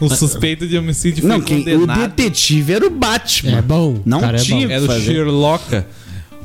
O 0.00 0.08
suspeito 0.08 0.66
de 0.66 0.76
homicídio 0.76 1.22
foi 1.22 1.30
Não, 1.30 1.40
quem, 1.40 1.60
o 1.60 1.80
condenado. 1.80 2.00
detetive 2.16 2.72
era 2.72 2.86
o 2.86 2.90
Batman. 2.90 3.58
É 3.58 3.62
bom. 3.62 4.00
Não 4.04 4.20
cara, 4.20 4.38
é 4.38 4.40
tinha. 4.40 4.66
bom. 4.66 4.74
Era 4.74 4.84
o 4.84 4.86
fazer. 4.86 5.12
Sherlock. 5.12 5.82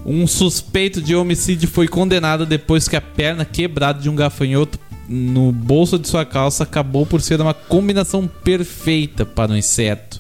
Um 0.06 0.26
suspeito 0.26 1.02
de 1.02 1.14
homicídio 1.16 1.68
foi 1.68 1.88
condenado 1.88 2.46
depois 2.46 2.88
que 2.88 2.96
a 2.96 3.02
perna 3.02 3.44
quebrada 3.46 4.00
de 4.02 4.10
um 4.10 4.16
gafanhoto 4.16 4.80
no 5.08 5.52
bolso 5.52 6.00
de 6.00 6.08
sua 6.08 6.24
calça 6.26 6.64
acabou 6.64 7.06
por 7.06 7.22
ser 7.22 7.42
uma 7.42 7.54
combinação 7.54 8.30
perfeita 8.44 9.26
para 9.26 9.52
o 9.52 9.58
inseto 9.58 10.20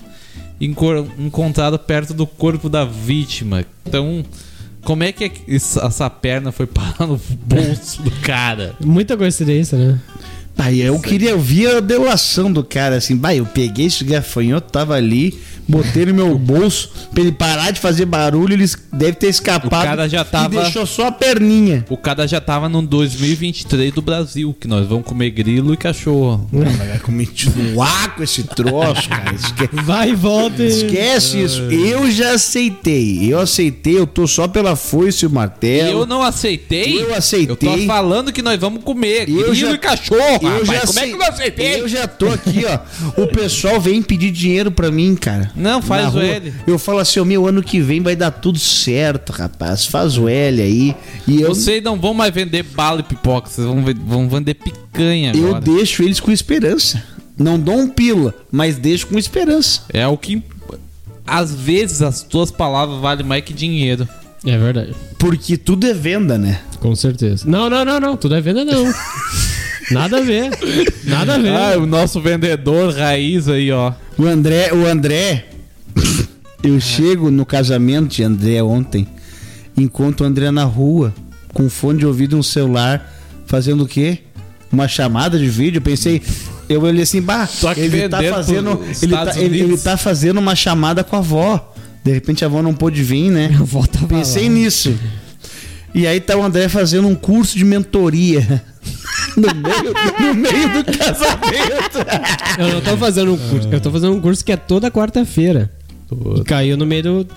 encontrado 0.61 1.79
perto 1.79 2.13
do 2.13 2.27
corpo 2.27 2.69
da 2.69 2.83
vítima. 2.83 3.65
Então, 3.85 4.23
como 4.83 5.03
é 5.03 5.11
que 5.11 5.25
é 5.25 5.31
essa 5.47 6.09
perna 6.09 6.51
foi 6.51 6.67
parar 6.67 7.07
no 7.07 7.19
bolso 7.45 8.01
do 8.01 8.11
cara? 8.21 8.75
Muita 8.83 9.15
coincidência, 9.15 9.77
né? 9.77 9.99
Aí 10.59 10.81
eu 10.81 10.99
queria 10.99 11.33
ouvir 11.35 11.67
a 11.67 11.79
delação 11.79 12.51
do 12.51 12.63
cara, 12.63 12.97
assim, 12.97 13.15
bah, 13.15 13.33
eu 13.33 13.45
peguei 13.45 13.85
esse 13.85 14.03
gafanhoto, 14.03 14.69
tava 14.69 14.93
ali, 14.93 15.39
botei 15.69 16.05
no 16.07 16.13
meu 16.13 16.37
bolso, 16.37 16.91
pra 17.13 17.21
ele 17.21 17.31
parar 17.31 17.71
de 17.71 17.79
fazer 17.79 18.05
barulho, 18.05 18.53
ele 18.53 18.65
deve 18.91 19.13
ter 19.13 19.27
escapado 19.27 19.67
O 19.67 19.69
cara 19.69 20.09
já 20.09 20.25
tava- 20.25 20.55
e 20.55 20.59
deixou 20.61 20.85
só 20.85 21.07
a 21.07 21.11
perninha. 21.11 21.85
O 21.89 21.95
cara 21.97 22.27
já 22.27 22.41
tava 22.41 22.67
no 22.67 22.81
2023 22.81 23.93
do 23.93 24.01
Brasil, 24.01 24.55
que 24.59 24.67
nós 24.67 24.87
vamos 24.87 25.05
comer 25.05 25.29
grilo 25.29 25.73
e 25.73 25.77
cachorro. 25.77 26.49
Vai 26.51 26.99
continuar 26.99 28.15
com 28.15 28.23
esse 28.23 28.43
troço, 28.43 29.07
cara. 29.09 29.33
Esque- 29.35 29.69
Vai 29.83 30.09
e 30.11 30.15
volta. 30.15 30.63
Esquece 30.63 31.41
isso. 31.41 31.61
Eu 31.63 32.09
já 32.11 32.31
aceitei. 32.33 33.31
Eu 33.31 33.39
aceitei, 33.39 33.97
eu 33.97 34.07
tô 34.07 34.25
só 34.27 34.47
pela 34.47 34.75
foice 34.75 35.25
e 35.25 35.27
o 35.27 35.29
martelo. 35.29 36.01
Eu 36.01 36.05
não 36.05 36.23
aceitei. 36.23 37.01
Eu 37.01 37.13
aceitei. 37.15 37.49
Eu 37.51 37.55
tô 37.55 37.77
falando 37.85 38.31
que 38.31 38.41
nós 38.41 38.59
vamos 38.59 38.83
comer 38.83 39.29
Eu 39.29 39.35
grilo 39.51 39.55
já- 39.55 39.71
e 39.71 39.77
cachorro, 39.77 40.19
Eu 40.41 40.49
rapaz. 40.49 40.67
já 40.67 40.87
Como 40.87 40.99
é 40.99 41.07
que 41.07 41.13
eu 41.13 41.17
não 41.17 41.27
aceitei? 41.27 41.81
Eu 41.81 41.87
já 41.87 42.07
tô 42.07 42.27
aqui, 42.27 42.63
ó. 42.65 43.21
O 43.21 43.27
pessoal 43.27 43.79
vem 43.79 44.01
pedir 44.01 44.31
dinheiro 44.31 44.71
pra 44.71 44.89
mim, 44.91 45.15
cara. 45.15 45.51
Não, 45.59 45.81
faz 45.81 46.15
o. 46.15 46.19
L. 46.19 46.53
Eu 46.65 46.79
falo 46.79 46.99
assim, 46.99 47.19
o 47.19 47.25
meu 47.25 47.45
ano 47.45 47.61
que 47.61 47.79
vem 47.81 48.01
vai 48.01 48.15
dar 48.15 48.31
tudo 48.31 48.57
certo, 48.57 49.31
rapaz. 49.31 49.85
Faz 49.85 50.17
o 50.17 50.27
L 50.29 50.61
aí. 50.61 50.95
E 51.27 51.41
eu, 51.41 51.49
Vocês 51.49 51.83
não 51.83 51.99
vão 51.99 52.13
mais 52.13 52.33
vender 52.33 52.63
bala 52.63 53.01
e 53.01 53.03
pipoca, 53.03 53.49
vocês 53.49 53.67
vão, 53.67 53.83
vão 54.05 54.29
vender 54.29 54.53
picanha 54.53 55.33
eu 55.35 55.47
agora. 55.49 55.61
deixo 55.61 56.01
eles 56.01 56.19
com 56.19 56.31
esperança. 56.31 57.03
Não 57.37 57.59
dou 57.59 57.75
um 57.77 57.87
pila, 57.89 58.33
mas 58.51 58.77
deixo 58.77 59.07
com 59.07 59.17
esperança. 59.19 59.81
É 59.93 60.07
o 60.07 60.17
que. 60.17 60.41
às 61.25 61.53
vezes 61.53 62.01
as 62.01 62.21
tuas 62.23 62.51
palavras 62.51 62.99
valem 62.99 63.25
mais 63.25 63.43
que 63.43 63.53
dinheiro. 63.53 64.07
É 64.45 64.57
verdade. 64.57 64.95
Porque 65.17 65.57
tudo 65.57 65.85
é 65.85 65.93
venda, 65.93 66.37
né? 66.37 66.61
Com 66.79 66.95
certeza. 66.95 67.43
Não, 67.45 67.69
não, 67.69 67.83
não, 67.83 67.99
não. 67.99 68.15
Tudo 68.15 68.35
é 68.35 68.41
venda, 68.41 68.63
não. 68.63 68.85
Nada 69.91 70.17
a 70.17 70.21
ver. 70.21 70.49
Nada 71.03 71.35
a 71.35 71.37
ver. 71.37 71.53
Ah, 71.53 71.77
o 71.77 71.85
nosso 71.85 72.21
vendedor 72.21 72.93
raiz 72.93 73.47
aí, 73.47 73.71
ó. 73.71 73.93
O 74.17 74.25
André, 74.25 74.71
o 74.73 74.85
André, 74.85 75.45
eu 76.63 76.79
chego 76.79 77.31
no 77.31 77.45
casamento 77.45 78.09
de 78.15 78.23
André 78.23 78.61
ontem, 78.61 79.07
encontro 79.77 80.25
o 80.25 80.29
André 80.29 80.51
na 80.51 80.63
rua, 80.63 81.13
com 81.53 81.69
fone 81.69 81.99
de 81.99 82.05
ouvido 82.05 82.35
e 82.35 82.39
um 82.39 82.43
celular, 82.43 83.11
fazendo 83.45 83.83
o 83.83 83.87
quê? 83.87 84.19
Uma 84.71 84.87
chamada 84.87 85.39
de 85.39 85.47
vídeo. 85.49 85.77
Eu 85.77 85.81
pensei, 85.81 86.21
eu 86.67 86.81
olhei 86.81 87.03
assim, 87.03 87.21
bah, 87.21 87.47
Só 87.47 87.73
que 87.73 87.81
ele 87.81 88.07
tá 88.07 88.21
fazendo, 88.23 88.79
ele 89.01 89.11
tá, 89.11 89.39
ele, 89.39 89.59
ele 89.61 89.77
tá 89.77 89.97
fazendo 89.97 90.37
uma 90.37 90.55
chamada 90.55 91.03
com 91.03 91.15
a 91.15 91.19
avó. 91.19 91.73
De 92.03 92.11
repente 92.13 92.43
a 92.43 92.47
avó 92.47 92.61
não 92.61 92.73
pôde 92.73 93.01
vir, 93.03 93.29
né? 93.31 93.51
A 93.57 93.61
avó 93.61 93.85
tava 93.85 94.07
Pensei 94.07 94.43
lá. 94.43 94.49
nisso. 94.49 94.93
E 95.93 96.05
aí 96.05 96.19
tá 96.19 96.37
o 96.37 96.43
André 96.43 96.69
fazendo 96.69 97.07
um 97.07 97.15
curso 97.15 97.57
de 97.57 97.65
mentoria. 97.65 98.63
No 99.37 99.47
meio, 99.55 99.93
no 100.19 100.33
meio 100.33 100.69
do 100.83 100.97
casamento. 100.97 101.99
Eu 102.57 102.67
não 102.73 102.81
tô 102.81 102.97
fazendo 102.97 103.33
um 103.33 103.37
curso. 103.37 103.69
Eu 103.71 103.79
tô 103.81 103.91
fazendo 103.91 104.13
um 104.13 104.21
curso 104.21 104.43
que 104.43 104.51
é 104.51 104.57
toda 104.57 104.89
quarta-feira. 104.91 105.71
E 106.37 106.43
caiu 106.43 106.75
no 106.77 106.85
meio 106.85 107.03
do. 107.03 107.27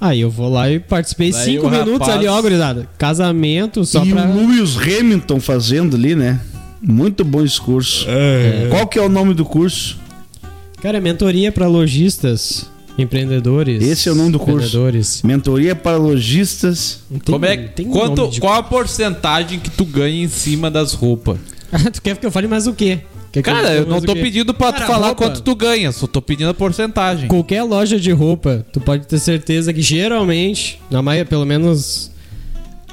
Aí 0.00 0.20
eu 0.20 0.30
vou 0.30 0.48
lá 0.48 0.70
e 0.70 0.78
participei 0.78 1.32
Daí 1.32 1.44
cinco 1.44 1.68
minutos 1.68 1.92
rapaz- 1.94 2.14
ali, 2.18 2.28
ó, 2.28 2.40
gurizada. 2.40 2.88
Casamento, 2.96 3.84
só 3.84 4.04
e 4.04 4.10
pra. 4.12 4.26
o 4.26 4.36
Lewis 4.36 4.76
Hamilton 4.76 5.40
fazendo 5.40 5.96
ali, 5.96 6.14
né? 6.14 6.40
Muito 6.80 7.24
bom 7.24 7.42
esse 7.44 7.60
curso. 7.60 8.06
Qual 8.70 8.86
que 8.86 8.98
é 8.98 9.02
o 9.02 9.08
nome 9.08 9.34
do 9.34 9.44
curso? 9.44 9.98
Cara, 10.80 10.98
é 10.98 11.00
mentoria 11.00 11.50
pra 11.50 11.66
lojistas, 11.66 12.70
empreendedores. 12.98 13.82
Esse 13.82 14.08
é 14.08 14.12
o 14.12 14.14
nome 14.14 14.32
do 14.32 14.38
curso. 14.38 14.78
Mentoria 15.24 15.74
para 15.74 15.96
lojistas. 15.96 17.00
Não 17.10 17.18
tem- 17.18 17.32
Como 17.32 17.46
é, 17.46 17.56
tem 17.56 17.86
quanto, 17.86 18.16
nome 18.22 18.32
de- 18.32 18.40
qual 18.40 18.54
a 18.54 18.62
porcentagem 18.62 19.58
que 19.60 19.70
tu 19.70 19.84
ganha 19.84 20.24
em 20.24 20.28
cima 20.28 20.70
das 20.70 20.92
roupas? 20.92 21.38
tu 21.92 22.02
quer 22.02 22.16
que 22.16 22.26
eu 22.26 22.30
fale 22.30 22.48
mais 22.48 22.66
o 22.66 22.72
quê? 22.74 23.00
Que 23.30 23.42
Cara, 23.42 23.74
eu 23.74 23.86
não 23.86 24.00
tô 24.00 24.14
pedindo 24.14 24.54
pra 24.54 24.72
tu 24.72 24.76
Cara, 24.80 24.86
falar 24.86 25.06
roupa. 25.08 25.24
quanto 25.26 25.42
tu 25.42 25.54
ganha, 25.54 25.92
só 25.92 26.06
tô 26.06 26.20
pedindo 26.22 26.48
a 26.48 26.54
porcentagem. 26.54 27.28
Qualquer 27.28 27.62
loja 27.62 28.00
de 28.00 28.10
roupa, 28.10 28.64
tu 28.72 28.80
pode 28.80 29.06
ter 29.06 29.18
certeza 29.18 29.70
que 29.72 29.82
geralmente, 29.82 30.80
na 30.90 31.02
maioria, 31.02 31.26
pelo 31.26 31.44
menos, 31.44 32.10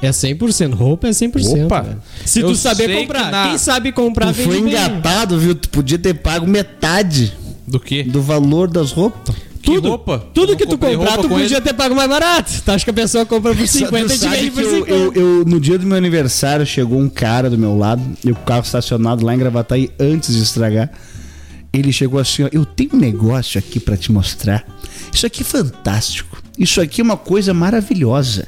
é 0.01 0.09
100%. 0.11 0.73
Roupa 0.75 1.07
é 1.07 1.11
100%. 1.11 1.65
Opa. 1.65 1.81
velho. 1.81 2.01
Se 2.25 2.41
tu 2.41 2.53
saber 2.53 2.97
comprar. 2.99 3.25
que 3.25 3.31
na- 3.31 3.47
Quem 3.47 3.57
sabe 3.57 3.91
comprar, 3.93 4.27
Tu 4.27 4.33
vende 4.33 4.49
foi 4.49 4.61
bem. 4.61 4.69
engatado, 4.71 5.39
viu? 5.39 5.55
Tu 5.55 5.69
podia 5.69 5.97
ter 5.97 6.13
pago 6.15 6.45
metade 6.45 7.31
Do 7.65 7.79
quê? 7.79 8.03
do 8.03 8.21
valor 8.21 8.69
das 8.69 8.91
roupas. 8.91 9.33
Que 9.65 9.71
Tudo, 9.73 9.89
roupa? 9.89 10.23
tudo 10.31 10.51
Eu 10.53 10.57
que 10.57 10.65
tu 10.67 10.77
comprar, 10.77 11.17
tu 11.17 11.27
com 11.27 11.39
podia 11.39 11.59
ter 11.59 11.73
pago 11.73 11.95
mais 11.95 12.07
barato. 12.07 12.51
Tu 12.63 12.71
acha 12.71 12.83
que 12.85 12.91
a 12.91 12.93
pessoa 12.93 13.25
compra 13.25 13.55
por 13.55 13.65
50 13.67 14.13
e 14.13 14.17
te 14.19 14.27
vende 14.29 14.43
que 14.43 14.51
por 14.51 14.61
eu, 14.63 14.69
50? 14.85 14.91
eu, 14.91 15.13
eu- 15.13 15.45
no 15.45 15.59
dia 15.59 15.79
do 15.79 15.87
meu 15.87 15.97
aniversário, 15.97 16.65
chegou 16.67 16.99
um 16.99 17.09
cara 17.09 17.49
do 17.49 17.57
meu 17.57 17.75
lado, 17.75 18.01
eu 18.23 18.35
com 18.35 18.41
o 18.41 18.45
carro 18.45 18.61
estacionado 18.63 19.25
lá 19.25 19.33
em 19.33 19.39
Gravataí 19.39 19.89
antes 19.99 20.35
de 20.35 20.43
estragar. 20.43 20.91
Ele 21.73 21.91
chegou 21.91 22.19
assim, 22.19 22.43
ó, 22.43 22.49
eu 22.51 22.63
tenho 22.65 22.91
um 22.93 22.97
negócio 22.97 23.57
aqui 23.59 23.79
pra 23.79 23.97
te 23.97 24.11
mostrar. 24.11 24.63
Isso 25.11 25.25
aqui 25.25 25.41
é 25.41 25.45
fantástico. 25.45 26.37
Isso 26.57 26.79
aqui 26.79 27.01
é 27.01 27.03
uma 27.03 27.17
coisa 27.17 27.53
maravilhosa. 27.53 28.47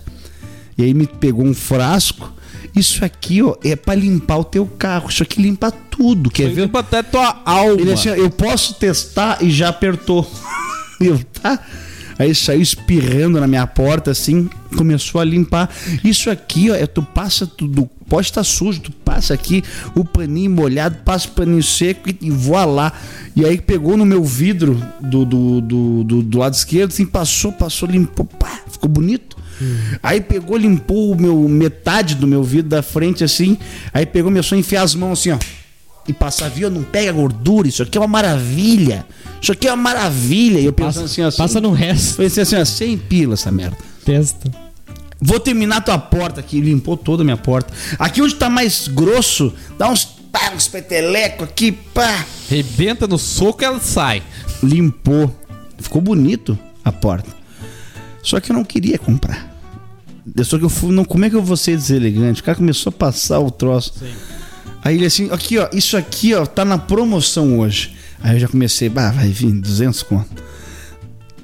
E 0.78 0.84
aí 0.84 0.94
me 0.94 1.08
pegou 1.08 1.44
um 1.46 1.54
frasco. 1.54 2.32
Isso 2.76 3.04
aqui, 3.04 3.42
ó, 3.42 3.56
é 3.64 3.76
pra 3.76 3.96
limpar 3.96 4.38
o 4.38 4.44
teu 4.44 4.66
carro. 4.68 5.10
Isso 5.10 5.24
aqui 5.24 5.42
limpa 5.42 5.72
tudo. 5.72 6.30
Quer 6.30 6.50
ver? 6.52 6.62
Limpa 6.62 6.80
até 6.80 7.02
tua 7.02 7.42
alma. 7.44 7.82
Ele 7.82 7.92
assim, 7.92 8.10
ó, 8.10 8.14
eu 8.14 8.30
posso 8.30 8.76
testar 8.76 9.40
e 9.44 9.50
já 9.50 9.70
apertou. 9.70 10.30
Eu, 11.02 11.20
tá? 11.42 11.60
Aí 12.20 12.34
saiu 12.34 12.62
espirrando 12.62 13.40
na 13.40 13.46
minha 13.46 13.68
porta, 13.68 14.10
assim, 14.10 14.50
começou 14.76 15.22
a 15.22 15.24
limpar. 15.24 15.70
Isso 16.04 16.32
aqui, 16.32 16.72
ó, 16.72 16.76
é, 16.76 16.88
tu 16.88 17.04
passa 17.04 17.46
tudo, 17.46 17.88
pode 18.10 18.28
estar 18.28 18.44
sujo, 18.44 18.82
tu 18.82 18.92
passa 18.92 19.36
aqui 19.36 19.64
o 19.94 20.04
paninho 20.04 20.50
molhado, 20.50 20.98
passa 21.06 21.28
o 21.28 21.32
paninho 21.32 21.62
seco 21.62 22.10
e, 22.10 22.18
e 22.22 22.32
voa 22.32 22.66
lá. 22.66 22.94
E 23.36 23.46
aí 23.46 23.62
pegou 23.62 23.96
no 23.96 24.06
meu 24.06 24.24
vidro 24.24 24.82
do, 25.00 25.26
do, 25.26 25.62
do, 25.62 26.04
do, 26.04 26.24
do 26.24 26.38
lado 26.40 26.56
esquerdo, 26.56 26.92
assim, 26.92 27.06
passou, 27.06 27.52
passou, 27.52 27.88
limpou, 27.88 28.26
pá, 28.26 28.62
ficou 28.68 28.90
bonito. 28.90 29.38
Aí 30.02 30.22
pegou, 30.22 30.58
limpou 30.58 31.12
o 31.12 31.20
meu 31.20 31.48
metade 31.48 32.16
do 32.16 32.28
meu 32.28 32.44
vidro 32.44 32.70
da 32.70 32.82
frente, 32.82 33.24
assim. 33.24 33.58
Aí 33.94 34.06
pegou, 34.06 34.32
começou 34.32 34.56
a 34.56 34.60
enfiar 34.60 34.84
as 34.84 34.96
mãos 34.96 35.20
assim, 35.20 35.32
ó 35.32 35.67
e 36.08 36.14
passar 36.14 36.50
viu, 36.50 36.70
não 36.70 36.84
pega 36.84 37.12
gordura, 37.12 37.68
isso 37.68 37.84
aqui 37.84 37.98
é 37.98 38.02
uma 38.02 38.08
maravilha. 38.08 39.06
Isso 39.42 39.52
aqui 39.52 39.68
é 39.68 39.72
uma 39.72 39.84
maravilha. 39.84 40.60
E 40.60 40.66
eu 40.66 40.74
pensando 40.74 41.04
Passa, 41.04 41.06
assim, 41.06 41.22
assim, 41.22 41.38
passa 41.38 41.62
no 41.62 41.72
resto. 41.72 42.18
pensei 42.18 42.44
assim, 42.44 42.56
ó, 42.56 42.64
100 42.64 42.98
pila 42.98 43.34
essa 43.34 43.52
merda. 43.52 43.78
Testa. 44.06 44.50
Vou 45.20 45.40
terminar 45.40 45.82
tua 45.82 45.98
porta 45.98 46.40
aqui, 46.40 46.62
limpou 46.62 46.96
toda 46.96 47.24
a 47.24 47.26
minha 47.26 47.38
porta. 47.38 47.74
Aqui 47.98 48.22
onde 48.22 48.36
tá 48.36 48.50
mais 48.50 48.88
grosso, 48.88 49.54
dá 49.78 49.90
uns, 49.90 50.06
pá, 50.06 50.52
uns 50.56 50.68
peteleco 50.68 51.44
aqui, 51.44 51.72
pá. 51.72 52.26
Rebenta 52.50 53.08
no 53.08 53.18
soco 53.18 53.64
ela 53.64 53.80
sai. 53.80 54.24
Limpou. 54.64 55.34
Ficou 55.80 56.02
bonito 56.02 56.58
a 56.86 56.92
porta. 56.92 57.30
Só 58.24 58.40
que 58.40 58.52
eu 58.52 58.56
não 58.56 58.64
queria 58.64 58.98
comprar. 58.98 59.56
Só 60.44 60.58
que 60.58 60.66
eu 60.66 60.70
fui, 60.70 60.92
não, 60.92 61.06
como 61.06 61.26
é 61.26 61.30
que 61.30 61.36
eu 61.36 61.42
vou 61.42 61.58
ser 61.58 61.76
deselegante? 61.76 62.42
O 62.42 62.44
cara 62.44 62.58
começou 62.58 62.90
a 62.90 62.94
passar 62.94 63.40
o 63.40 63.50
troço. 63.50 63.94
Aí 64.88 64.96
ele 64.96 65.06
assim, 65.06 65.30
aqui 65.32 65.58
ó, 65.58 65.68
isso 65.74 65.98
aqui 65.98 66.34
ó, 66.34 66.46
tá 66.46 66.64
na 66.64 66.78
promoção 66.78 67.60
hoje. 67.60 67.94
Aí 68.22 68.38
eu 68.38 68.40
já 68.40 68.48
comecei, 68.48 68.88
bah, 68.88 69.12
vai 69.12 69.28
vir 69.28 69.52
200 69.52 70.02
conto. 70.04 70.42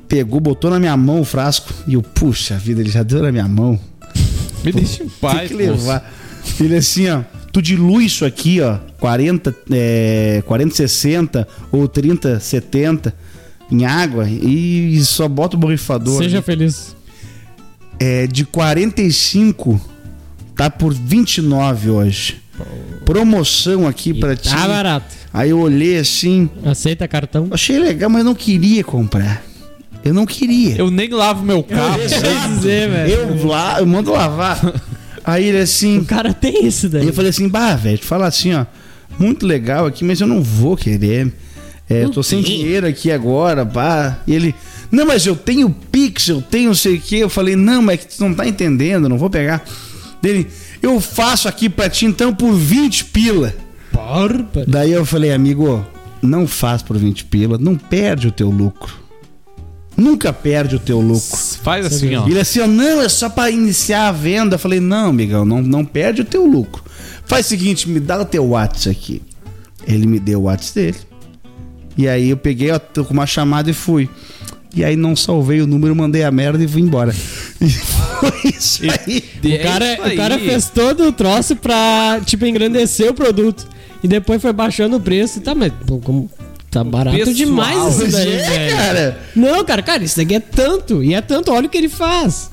Pegou, 0.08 0.40
botou 0.40 0.72
na 0.72 0.80
minha 0.80 0.96
mão 0.96 1.20
o 1.20 1.26
frasco 1.26 1.74
e 1.86 1.96
eu, 1.96 2.02
puxa 2.02 2.58
vida, 2.58 2.80
ele 2.80 2.90
já 2.90 3.04
deu 3.04 3.22
na 3.22 3.34
minha 3.34 3.46
mão. 3.46 3.78
Me 4.64 4.72
deixa 4.72 5.04
em 5.04 5.10
paz, 5.10 5.40
Tem 5.40 5.48
que 5.50 5.54
levar. 5.56 6.10
Ele 6.58 6.78
assim, 6.78 7.10
ó, 7.10 7.22
tu 7.52 7.62
dilui 7.62 8.06
isso 8.06 8.24
aqui, 8.24 8.62
ó, 8.62 8.78
40, 9.02 9.54
é, 9.72 10.42
40, 10.46 10.76
60 10.76 11.46
ou 11.70 11.86
30, 11.86 12.40
70 12.40 13.14
em 13.70 13.84
água 13.84 14.26
e 14.26 15.04
só 15.04 15.28
bota 15.28 15.58
o 15.58 15.60
borrifador. 15.60 16.18
Seja 16.18 16.42
feliz. 16.42 16.96
É, 18.00 18.26
de 18.26 18.46
45 18.46 19.82
tá 20.56 20.70
por 20.70 20.94
29 20.94 21.90
hoje. 21.90 22.43
Promoção 23.06 23.88
aqui 23.88 24.14
pra 24.14 24.36
ti. 24.36 24.50
Tá 24.50 24.68
barato. 24.68 25.16
Aí 25.34 25.50
eu 25.50 25.60
olhei 25.60 25.98
assim, 25.98 26.50
Aceita 26.64 27.08
cartão? 27.08 27.48
achei 27.52 27.80
legal, 27.80 28.10
mas 28.10 28.24
não 28.24 28.36
queria 28.36 28.84
comprar. 28.84 29.44
Eu 30.04 30.14
não 30.14 30.26
queria. 30.26 30.76
Eu 30.78 30.92
nem 30.92 31.10
lavo 31.10 31.44
meu 31.44 31.64
carro. 31.64 31.98
Deixa 31.98 32.26
eu 32.28 32.50
dizer, 32.56 32.90
velho. 32.90 33.12
Eu, 33.14 33.48
lá, 33.48 33.80
eu 33.80 33.86
mando 33.86 34.12
lavar. 34.12 34.60
Aí 35.24 35.46
ele 35.46 35.60
assim, 35.60 36.00
O 36.00 36.06
cara 36.06 36.34
tem 36.34 36.66
isso 36.66 36.90
daí. 36.90 37.04
Aí 37.04 37.08
eu 37.08 37.14
falei 37.14 37.30
assim, 37.30 37.48
bah, 37.48 37.76
velho, 37.76 37.98
te 37.98 38.06
falar 38.06 38.28
assim, 38.28 38.54
ó, 38.54 38.66
muito 39.18 39.46
legal 39.46 39.86
aqui, 39.86 40.04
mas 40.04 40.20
eu 40.20 40.28
não 40.28 40.44
vou 40.44 40.76
querer. 40.76 41.32
É, 41.90 42.04
eu 42.04 42.10
tô 42.10 42.22
sem 42.22 42.42
dinheiro 42.42 42.86
aqui 42.86 43.12
agora, 43.12 43.66
pá. 43.66 44.20
E 44.28 44.34
ele, 44.36 44.54
não, 44.92 45.06
mas 45.06 45.26
eu 45.26 45.36
tenho 45.36 45.70
Pix, 45.92 46.28
eu 46.28 46.42
tenho 46.42 46.68
não 46.68 46.76
sei 46.76 46.96
o 46.96 47.02
quê. 47.02 47.18
Eu 47.18 47.30
falei, 47.30 47.56
não, 47.56 47.82
mas 47.82 47.96
é 47.96 47.98
que 47.98 48.18
tu 48.18 48.24
não 48.24 48.34
tá 48.34 48.46
entendendo, 48.46 49.08
não 49.08 49.18
vou 49.18 49.30
pegar. 49.30 49.64
Dele, 50.22 50.48
eu 50.84 51.00
faço 51.00 51.48
aqui 51.48 51.70
pra 51.70 51.90
ti 51.90 52.06
então 52.06 52.36
por 52.36 52.54
20 52.54 53.06
pila. 53.06 53.56
Porra. 53.92 54.66
Daí 54.68 54.92
eu 54.92 55.06
falei, 55.06 55.32
amigo, 55.32 55.86
não 56.22 56.46
faz 56.46 56.82
por 56.82 56.98
20 56.98 57.26
pila, 57.26 57.58
não 57.58 57.78
perde 57.78 58.28
o 58.28 58.32
teu 58.32 58.50
lucro. 58.50 59.02
Nunca 59.96 60.34
perde 60.34 60.76
o 60.76 60.80
teu 60.80 61.00
lucro. 61.00 61.38
Faz 61.62 61.86
assim, 61.86 62.16
ó. 62.16 62.28
E 62.28 62.32
ele 62.32 62.40
assim, 62.40 62.60
ó, 62.60 62.68
não, 62.68 63.02
é 63.02 63.08
só 63.08 63.30
pra 63.30 63.50
iniciar 63.50 64.10
a 64.10 64.12
venda. 64.12 64.56
Eu 64.56 64.60
falei, 64.60 64.80
não, 64.80 65.10
amigão, 65.10 65.46
não, 65.46 65.62
não 65.62 65.86
perde 65.86 66.22
o 66.22 66.26
teu 66.26 66.46
lucro. 66.46 66.84
Faz 67.26 67.46
o 67.46 67.50
seguinte, 67.50 67.88
me 67.88 68.00
dá 68.00 68.20
o 68.20 68.26
teu 68.26 68.46
WhatsApp 68.50 68.90
aqui. 68.90 69.22
Ele 69.88 70.06
me 70.08 70.20
deu 70.20 70.42
o 70.42 70.44
WhatsApp 70.44 70.74
dele. 70.74 70.98
E 71.96 72.08
aí 72.08 72.30
eu 72.30 72.38
peguei, 72.38 72.72
ó, 72.72 72.80
tô 72.80 73.06
com 73.06 73.14
uma 73.14 73.28
chamada 73.28 73.70
e 73.70 73.74
fui. 73.74 74.10
E 74.76 74.84
aí 74.84 74.96
não 74.96 75.16
salvei 75.16 75.62
o 75.62 75.68
número, 75.68 75.96
mandei 75.96 76.24
a 76.24 76.32
merda 76.32 76.64
e 76.64 76.68
fui 76.68 76.82
embora. 76.82 77.14
E 77.62 77.70
foi 77.70 78.52
isso 78.58 78.82
aí. 78.84 79.24
E 79.42 79.56
O 79.56 79.62
cara, 79.64 79.86
é 79.86 79.94
isso 79.94 80.08
o 80.08 80.16
cara 80.18 80.36
aí. 80.36 80.46
fez 80.46 80.70
todo 80.70 81.08
o 81.08 81.12
troço 81.14 81.56
pra, 81.56 82.20
tipo, 82.26 82.46
engrandecer 82.46 83.10
o 83.10 83.14
produto. 83.14 83.66
E 84.04 84.08
depois 84.08 84.42
foi 84.42 84.52
baixando 84.52 84.98
o 84.98 85.00
preço. 85.00 85.40
Tá, 85.40 85.56
mas 85.56 85.72
pô, 85.88 85.98
como 86.00 86.30
tá 86.70 86.84
barato 86.84 87.16
pessoal, 87.16 87.36
demais 87.36 88.00
isso 88.02 88.12
daí, 88.12 88.34
é, 88.34 88.50
velho. 88.50 88.76
cara. 88.76 89.20
Não, 89.34 89.64
cara, 89.64 89.82
cara, 89.82 90.04
isso 90.04 90.18
daqui 90.18 90.36
é 90.36 90.40
tanto. 90.42 91.02
E 91.02 91.14
é 91.14 91.22
tanto, 91.22 91.52
olha 91.54 91.68
o 91.68 91.70
que 91.70 91.78
ele 91.78 91.88
faz. 91.88 92.50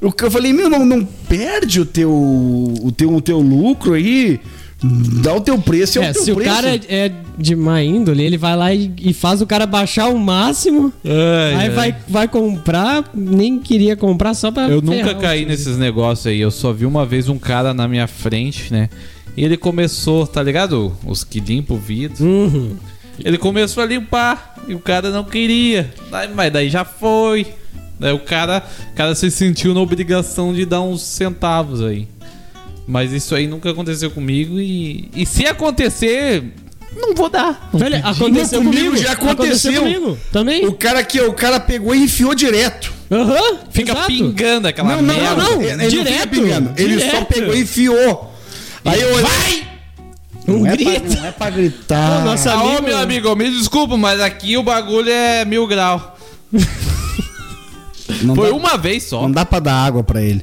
O 0.00 0.10
que 0.10 0.24
eu 0.24 0.30
falei, 0.30 0.52
meu, 0.52 0.68
não, 0.70 0.84
não 0.84 1.04
perde 1.28 1.80
o 1.80 1.84
teu, 1.84 2.10
o 2.10 2.90
teu, 2.96 3.14
o 3.14 3.20
teu 3.20 3.38
lucro 3.40 3.92
aí. 3.92 4.40
Dá 4.82 5.34
o 5.34 5.40
teu 5.40 5.58
preço, 5.58 5.98
é, 5.98 6.06
É, 6.06 6.10
o 6.10 6.12
teu 6.14 6.22
se 6.24 6.34
preço. 6.34 6.50
o 6.50 6.54
cara 6.54 6.80
é, 6.88 7.12
de 7.36 7.54
má 7.54 7.82
índole, 7.82 8.22
ele 8.22 8.38
vai 8.38 8.56
lá 8.56 8.72
e, 8.72 8.92
e 8.98 9.12
faz 9.12 9.42
o 9.42 9.46
cara 9.46 9.66
baixar 9.66 10.08
o 10.08 10.18
máximo. 10.18 10.92
aí 11.58 11.68
vai, 11.70 11.94
vai 12.08 12.28
comprar, 12.28 13.04
nem 13.14 13.58
queria 13.58 13.94
comprar 13.96 14.34
só 14.34 14.50
pra. 14.50 14.68
Eu 14.68 14.80
nunca 14.80 15.14
caí 15.14 15.44
nesses 15.44 15.76
negócios 15.76 16.26
aí. 16.26 16.40
Eu 16.40 16.50
só 16.50 16.72
vi 16.72 16.86
uma 16.86 17.04
vez 17.04 17.28
um 17.28 17.38
cara 17.38 17.74
na 17.74 17.86
minha 17.86 18.06
frente, 18.06 18.72
né? 18.72 18.88
E 19.36 19.44
ele 19.44 19.56
começou, 19.56 20.26
tá 20.26 20.42
ligado? 20.42 20.96
Os 21.06 21.24
que 21.24 21.40
limpam 21.40 21.76
o 21.76 21.78
vidro. 21.80 22.24
Uhum. 22.24 22.76
Ele 23.22 23.36
começou 23.38 23.82
a 23.82 23.86
limpar 23.86 24.54
e 24.66 24.74
o 24.74 24.80
cara 24.80 25.10
não 25.10 25.24
queria. 25.24 25.92
Mas 26.34 26.52
daí 26.52 26.68
já 26.70 26.84
foi. 26.84 27.46
Daí 27.98 28.12
o 28.12 28.18
cara, 28.18 28.64
o 28.92 28.94
cara 28.94 29.14
se 29.14 29.30
sentiu 29.30 29.74
na 29.74 29.80
obrigação 29.80 30.54
de 30.54 30.64
dar 30.64 30.80
uns 30.80 31.02
centavos 31.02 31.82
aí. 31.82 32.08
Mas 32.90 33.12
isso 33.12 33.36
aí 33.36 33.46
nunca 33.46 33.70
aconteceu 33.70 34.10
comigo 34.10 34.58
e, 34.58 35.08
e 35.14 35.24
se 35.24 35.46
acontecer, 35.46 36.42
não 36.96 37.14
vou 37.14 37.28
dar. 37.30 37.70
Velho, 37.72 38.04
aconteceu 38.04 38.60
comigo, 38.60 38.86
comigo. 38.86 38.96
já 38.96 39.12
aconteceu. 39.12 39.80
comigo 39.82 40.18
também. 40.32 40.66
O 40.66 40.72
cara 40.72 41.04
que 41.04 41.20
o 41.20 41.32
cara 41.32 41.60
pegou 41.60 41.94
e 41.94 42.02
enfiou 42.02 42.34
direto. 42.34 42.92
Aham. 43.08 43.58
Fica 43.70 43.92
exato. 43.92 44.06
pingando 44.08 44.66
aquela 44.66 44.96
não, 44.96 45.02
não, 45.02 45.14
merda. 45.14 45.36
não, 45.36 45.50
não, 45.52 45.62
Ele 45.62 45.76
não 45.76 45.84
fica 46.04 46.26
direto. 46.26 46.72
Ele 46.76 46.98
só 46.98 47.06
direto. 47.06 47.26
pegou 47.26 47.54
e 47.54 47.60
enfiou. 47.60 48.34
Aí 48.84 49.00
eu 49.00 49.18
Vai! 49.22 49.68
Um 50.48 50.58
não, 50.60 50.66
é 50.66 50.70
grito. 50.76 51.00
pra, 51.02 51.20
não 51.20 51.26
é 51.26 51.30
pra 51.32 51.50
gritar. 51.50 52.26
Ô, 52.26 52.30
Ah, 52.30 52.34
ô, 52.64 52.68
amigo- 52.70 52.82
meu 52.82 52.98
amigo, 52.98 53.36
me 53.36 53.50
desculpa, 53.52 53.96
mas 53.96 54.20
aqui 54.20 54.56
o 54.56 54.64
bagulho 54.64 55.10
é 55.12 55.44
mil 55.44 55.64
grau. 55.68 56.18
não, 58.22 58.34
Foi 58.34 58.50
dá, 58.50 58.56
uma 58.56 58.76
vez 58.76 59.04
só. 59.04 59.22
não 59.22 59.30
dá 59.30 59.44
pra 59.44 59.60
dar 59.60 59.74
água 59.74 60.02
pra 60.02 60.20
ele. 60.20 60.42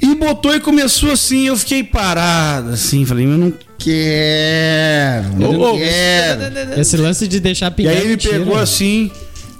E 0.00 0.14
botou 0.14 0.54
e 0.54 0.60
começou 0.60 1.10
assim, 1.12 1.46
eu 1.46 1.56
fiquei 1.56 1.82
parado, 1.84 2.70
assim, 2.70 3.04
falei, 3.04 3.24
eu 3.26 3.30
não 3.30 3.52
quero, 3.78 5.26
eu 5.42 5.52
não 5.52 5.60
ô, 5.60 5.76
quero. 5.78 6.80
Esse 6.80 6.96
lance 6.96 7.28
de 7.28 7.40
deixar 7.40 7.70
E 7.72 7.74
pingar. 7.74 7.92
aí 7.92 8.00
ele 8.00 8.08
mentira. 8.10 8.38
pegou 8.38 8.56
assim, 8.58 9.10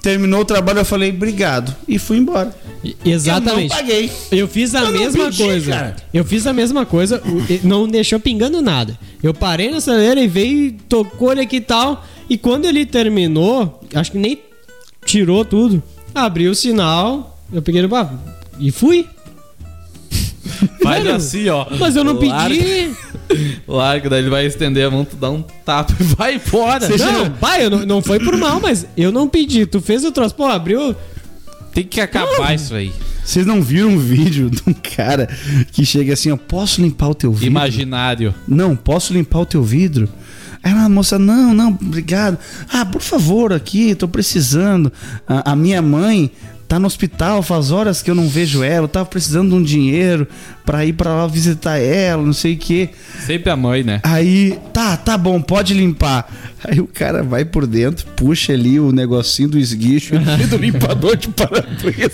terminou 0.02 0.40
o 0.40 0.44
trabalho, 0.44 0.78
eu 0.80 0.84
falei, 0.84 1.10
obrigado. 1.10 1.74
E 1.86 1.98
fui 1.98 2.16
embora. 2.18 2.54
Exatamente. 3.04 3.70
Eu 3.72 3.76
paguei. 3.76 4.10
Eu 4.30 4.48
fiz 4.48 4.74
a 4.74 4.80
Eu 4.82 4.92
mesma 4.92 5.24
pedi, 5.26 5.42
coisa. 5.42 5.70
cara. 5.72 5.96
Eu 6.12 6.24
fiz 6.24 6.46
a 6.46 6.52
mesma 6.52 6.86
coisa, 6.86 7.22
e 7.48 7.60
não 7.66 7.88
deixou 7.88 8.18
pingando 8.20 8.60
nada. 8.62 8.98
Eu 9.22 9.34
parei 9.34 9.70
na 9.70 9.78
acelera 9.78 10.20
e 10.20 10.28
veio, 10.28 10.72
tocou 10.88 11.32
ele 11.32 11.42
aqui 11.42 11.56
e 11.56 11.60
tal. 11.60 12.04
E 12.28 12.38
quando 12.38 12.64
ele 12.66 12.86
terminou, 12.86 13.80
acho 13.94 14.12
que 14.12 14.18
nem 14.18 14.38
tirou 15.04 15.44
tudo, 15.44 15.82
abriu 16.14 16.50
o 16.50 16.54
sinal, 16.54 17.38
eu 17.52 17.60
peguei 17.60 17.82
no 17.82 17.88
e 18.58 18.70
fui. 18.70 19.06
Faz 20.82 21.02
Velho, 21.04 21.16
assim, 21.16 21.48
ó. 21.48 21.66
Mas 21.78 21.96
eu 21.96 22.04
não 22.04 22.14
Larga- 22.14 22.54
pedi. 22.54 22.90
Larga, 23.66 24.10
daí 24.10 24.20
ele 24.20 24.30
vai 24.30 24.44
estender 24.46 24.86
a 24.86 24.90
mão, 24.90 25.04
tu 25.04 25.16
dá 25.16 25.30
um 25.30 25.42
tapa 25.64 25.94
e 25.98 26.02
vai 26.04 26.34
embora. 26.34 26.86
Você 26.86 27.04
Não, 27.04 27.30
pai, 27.30 27.68
não, 27.70 27.86
não 27.86 28.02
foi 28.02 28.18
por 28.20 28.36
mal, 28.36 28.60
mas 28.60 28.86
eu 28.96 29.10
não 29.10 29.26
pedi. 29.28 29.64
Tu 29.66 29.80
fez 29.80 30.04
o 30.04 30.12
troço, 30.12 30.34
pô, 30.34 30.44
abriu. 30.44 30.94
Tem 31.72 31.84
que 31.84 32.00
acabar 32.00 32.54
isso 32.54 32.74
aí. 32.74 32.92
Vocês 33.24 33.46
não 33.46 33.62
viram 33.62 33.88
um 33.88 33.98
vídeo 33.98 34.50
de 34.50 34.62
um 34.66 34.74
cara 34.74 35.26
que 35.72 35.84
chega 35.86 36.12
assim, 36.12 36.30
ó, 36.30 36.36
posso 36.36 36.82
limpar 36.82 37.08
o 37.08 37.14
teu 37.14 37.32
vidro? 37.32 37.46
Imaginário. 37.46 38.34
Não, 38.46 38.76
posso 38.76 39.12
limpar 39.14 39.40
o 39.40 39.46
teu 39.46 39.62
vidro? 39.62 40.08
Aí 40.62 40.72
a 40.72 40.88
moça, 40.88 41.18
não, 41.18 41.52
não, 41.54 41.68
obrigado. 41.70 42.38
Ah, 42.72 42.84
por 42.84 43.00
favor, 43.02 43.52
aqui, 43.52 43.94
tô 43.94 44.06
precisando. 44.06 44.92
A, 45.26 45.52
a 45.52 45.56
minha 45.56 45.80
mãe 45.82 46.30
tá 46.68 46.78
no 46.78 46.86
hospital, 46.86 47.42
faz 47.42 47.70
horas 47.70 48.02
que 48.02 48.10
eu 48.10 48.14
não 48.14 48.28
vejo 48.28 48.62
ela. 48.62 48.84
Eu 48.84 48.88
tava 48.88 49.06
precisando 49.06 49.50
de 49.50 49.54
um 49.56 49.62
dinheiro 49.62 50.26
pra 50.64 50.84
ir 50.84 50.92
pra 50.94 51.14
lá 51.14 51.26
visitar 51.26 51.78
ela, 51.78 52.22
não 52.22 52.32
sei 52.32 52.54
o 52.54 52.58
quê. 52.58 52.90
Sempre 53.26 53.50
a 53.50 53.56
mãe, 53.56 53.82
né? 53.82 54.00
Aí, 54.02 54.58
tá, 54.72 54.96
tá 54.96 55.16
bom, 55.18 55.40
pode 55.40 55.74
limpar. 55.74 56.30
Aí 56.64 56.80
o 56.80 56.86
cara 56.86 57.22
vai 57.22 57.44
por 57.44 57.66
dentro, 57.66 58.06
puxa 58.16 58.52
ali 58.54 58.80
o 58.80 58.90
negocinho 58.90 59.50
do 59.50 59.58
esguicho 59.58 60.14
e 60.14 60.46
do 60.46 60.56
limpador 60.56 61.16
de 61.16 61.28
para-brisa. 61.28 62.10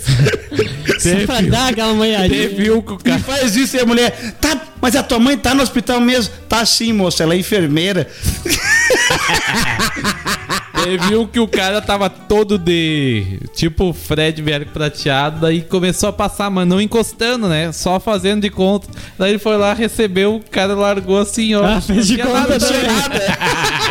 Só 0.99 1.25
pra 1.25 1.41
dar 1.41 1.69
aquela 1.69 1.93
manhadinha. 1.93 2.49
Um 2.75 2.81
que 2.81 2.91
o 2.93 2.97
E 2.99 3.03
cara. 3.03 3.19
faz 3.19 3.55
isso 3.55 3.77
e 3.77 3.79
a 3.79 3.85
mulher, 3.85 4.35
tá, 4.41 4.59
mas 4.81 4.95
a 4.95 5.01
tua 5.03 5.19
mãe 5.19 5.37
tá 5.37 5.55
no 5.55 5.63
hospital 5.63 6.01
mesmo? 6.01 6.33
Tá 6.49 6.65
sim, 6.65 6.91
moça, 6.91 7.23
ela 7.23 7.33
é 7.33 7.37
enfermeira. 7.37 8.07
Teve 10.83 11.15
um 11.15 11.27
que 11.27 11.39
o 11.39 11.47
cara 11.47 11.81
tava 11.81 12.09
todo 12.09 12.57
de. 12.57 13.39
Tipo 13.53 13.93
Fred 13.93 14.41
velho 14.41 14.65
prateado, 14.67 15.41
daí 15.41 15.61
começou 15.61 16.09
a 16.09 16.13
passar, 16.13 16.49
mas 16.49 16.67
não 16.67 16.81
encostando, 16.81 17.47
né? 17.47 17.71
Só 17.71 17.99
fazendo 17.99 18.41
de 18.41 18.49
conta. 18.49 18.87
Daí 19.17 19.31
ele 19.31 19.39
foi 19.39 19.57
lá, 19.57 19.73
recebeu, 19.73 20.35
o 20.35 20.39
cara 20.49 20.73
largou 20.73 21.19
assim, 21.19 21.53
ó. 21.55 21.63
Ah, 21.63 21.81
fez 21.81 22.07
de 22.07 22.17
conta 22.17 22.31
nada. 22.33 22.57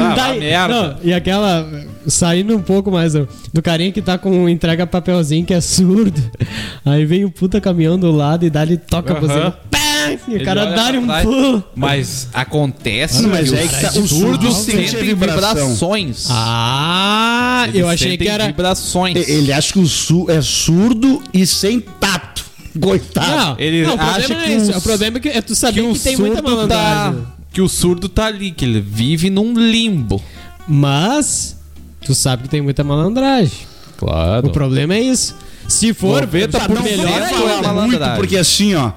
Ah, 0.00 0.14
Daí- 0.16 0.40
merda. 0.40 0.74
não, 0.74 0.96
e 1.02 1.12
aquela. 1.12 1.68
Saindo 2.06 2.54
um 2.56 2.60
pouco 2.60 2.90
mais 2.90 3.14
ó, 3.14 3.26
do 3.52 3.62
carinha 3.62 3.90
que 3.90 4.02
tá 4.02 4.18
com 4.18 4.46
entrega 4.48 4.86
papelzinho 4.86 5.44
que 5.46 5.54
é 5.54 5.60
surdo. 5.60 6.20
Aí 6.84 7.04
vem 7.06 7.24
o 7.24 7.30
puta 7.30 7.60
caminhão 7.60 7.98
do 7.98 8.10
lado 8.10 8.44
e 8.44 8.50
dá-lhe 8.50 8.76
toca 8.76 9.14
a 9.14 9.16
Aham. 9.16 9.54
E 10.28 10.36
o 10.36 10.44
cara 10.44 10.66
pra 10.72 10.98
um 10.98 11.22
pulo. 11.22 11.64
Mas 11.74 12.28
acontece 12.32 13.22
Não, 13.22 13.30
mas 13.30 13.50
que 13.50 13.56
é 13.56 13.62
os 13.64 13.70
que 13.70 13.80
tá- 13.80 13.88
o 13.90 13.92
surdos 13.92 14.08
surdo 14.08 14.52
sente 14.52 14.90
sentem 14.90 15.00
a 15.00 15.04
vibração. 15.04 15.54
vibrações. 15.54 16.26
Ah, 16.30 17.64
Eles 17.68 17.80
eu 17.80 17.88
achei 17.88 18.10
sentem 18.12 18.26
que 18.26 18.32
era. 18.32 18.46
vibrações. 18.46 19.16
E- 19.16 19.30
Ele 19.32 19.52
acha 19.52 19.72
que 19.72 19.78
o 19.78 19.86
su 19.86 20.26
é 20.30 20.40
surdo 20.42 21.22
e 21.32 21.46
sem 21.46 21.80
tato. 21.80 22.44
Coitado. 22.80 23.30
Não, 23.30 23.56
Ele 23.58 23.82
não, 23.86 23.94
o 23.94 23.98
problema 23.98 24.18
acha 24.18 24.26
que 24.34 24.50
é 24.52 24.56
isso. 24.56 24.72
um- 24.72 24.78
O 24.78 24.82
problema 24.82 25.16
é 25.16 25.20
que 25.20 25.28
é 25.28 25.40
tu 25.40 25.54
saber 25.54 25.80
que 25.82 25.86
que, 25.86 25.92
o 25.92 25.98
tem 26.00 26.16
muita 26.16 26.36
surdo 26.36 26.48
tá, 26.48 26.50
malandragem. 26.50 27.26
que 27.52 27.60
o 27.60 27.68
surdo 27.68 28.08
tá 28.08 28.26
ali, 28.26 28.50
que 28.50 28.64
ele 28.64 28.80
vive 28.80 29.30
num 29.30 29.54
limbo. 29.54 30.20
Mas 30.66 31.56
tu 32.04 32.14
sabe 32.14 32.44
que 32.44 32.48
tem 32.48 32.60
muita 32.60 32.82
malandragem. 32.82 33.52
Claro. 33.96 34.48
O 34.48 34.50
problema 34.50 34.94
é 34.94 35.00
isso. 35.02 35.36
Se 35.68 35.94
for, 35.94 36.22
90% 36.26 36.50
tá 36.50 36.66
por 36.66 36.82
melhor 36.82 37.06
é 37.22 37.54
ainda. 37.54 37.72
muito, 37.72 37.98
porque 38.16 38.36
assim, 38.36 38.74
ó. 38.74 38.90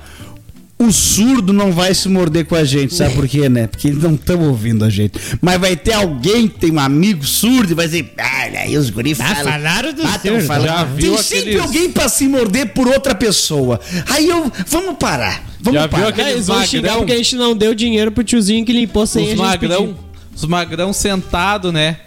O 0.79 0.91
surdo 0.91 1.51
não 1.51 1.71
vai 1.71 1.91
se 1.95 2.07
morder 2.07 2.45
com 2.45 2.55
a 2.55 2.63
gente, 2.63 2.93
sabe 2.93 3.15
por 3.15 3.27
quê, 3.27 3.49
né? 3.49 3.65
Porque 3.65 3.87
eles 3.87 4.01
não 4.03 4.13
estão 4.13 4.39
ouvindo 4.47 4.85
a 4.85 4.89
gente. 4.91 5.19
Mas 5.41 5.59
vai 5.59 5.75
ter 5.75 5.93
alguém 5.93 6.47
que 6.47 6.59
tem 6.59 6.71
um 6.71 6.79
amigo 6.79 7.25
surdo 7.25 7.71
e 7.71 7.73
vai 7.73 7.87
dizer, 7.87 8.13
olha 8.19 8.59
aí 8.59 8.77
os 8.77 8.91
guri 8.91 9.13
Ah, 9.13 9.15
falam. 9.35 9.51
falaram 9.51 9.91
do 9.93 10.03
Ah, 10.03 10.19
surdo. 10.19 10.41
falando. 10.45 10.65
Já 10.67 10.83
viu 10.83 11.13
Tem 11.15 11.23
sempre 11.23 11.39
aqueles- 11.49 11.61
alguém 11.61 11.91
pra 11.91 12.07
se 12.07 12.27
morder 12.27 12.67
por 12.73 12.87
outra 12.87 13.15
pessoa. 13.15 13.79
Aí 14.07 14.29
eu. 14.29 14.51
Vamos 14.67 14.97
parar. 14.99 15.43
Vamos 15.59 15.79
Já 15.81 15.87
viu 15.87 15.97
parar. 16.11 16.19
É, 16.19 16.31
eles 16.33 16.45
vão 16.45 16.63
xingar 16.63 16.97
porque 16.97 17.11
a 17.13 17.17
gente 17.17 17.35
não 17.35 17.55
deu 17.57 17.73
dinheiro 17.73 18.11
pro 18.11 18.23
tiozinho 18.23 18.63
que 18.63 18.71
limpou 18.71 19.07
sem 19.07 19.21
a 19.21 19.23
Os 19.23 19.29
gente 19.31 19.39
magrão, 19.39 19.87
pedir. 19.87 19.95
os 20.35 20.45
magrão 20.45 20.93
sentado, 20.93 21.71
né? 21.71 21.97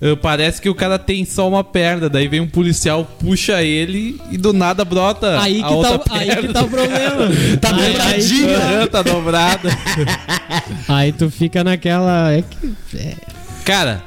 Eh, 0.00 0.14
Parece 0.16 0.60
que 0.60 0.68
o 0.68 0.74
cara 0.74 0.98
tem 0.98 1.24
só 1.24 1.48
uma 1.48 1.64
perna, 1.64 2.08
daí 2.08 2.28
vem 2.28 2.40
um 2.40 2.46
policial, 2.46 3.04
puxa 3.18 3.62
ele 3.62 4.20
e 4.30 4.36
do 4.36 4.52
nada 4.52 4.84
brota 4.84 5.40
Aí 5.40 5.62
a 5.62 5.66
que, 5.68 5.72
outra 5.72 5.98
tá, 5.98 6.14
aí 6.16 6.26
perna. 6.26 6.42
que 6.48 6.52
tá 6.54 6.62
o 6.64 6.68
problema. 6.68 7.28
Tá 7.60 7.74
aí, 7.74 7.92
dobradinho, 7.92 8.48
aí, 8.48 8.54
Aham, 8.76 8.86
tá 8.88 9.02
dobrada. 9.02 9.70
aí 10.88 11.12
tu 11.12 11.30
fica 11.30 11.64
naquela. 11.64 12.30
É 12.32 12.42
que, 12.42 12.74
Cara, 13.64 14.02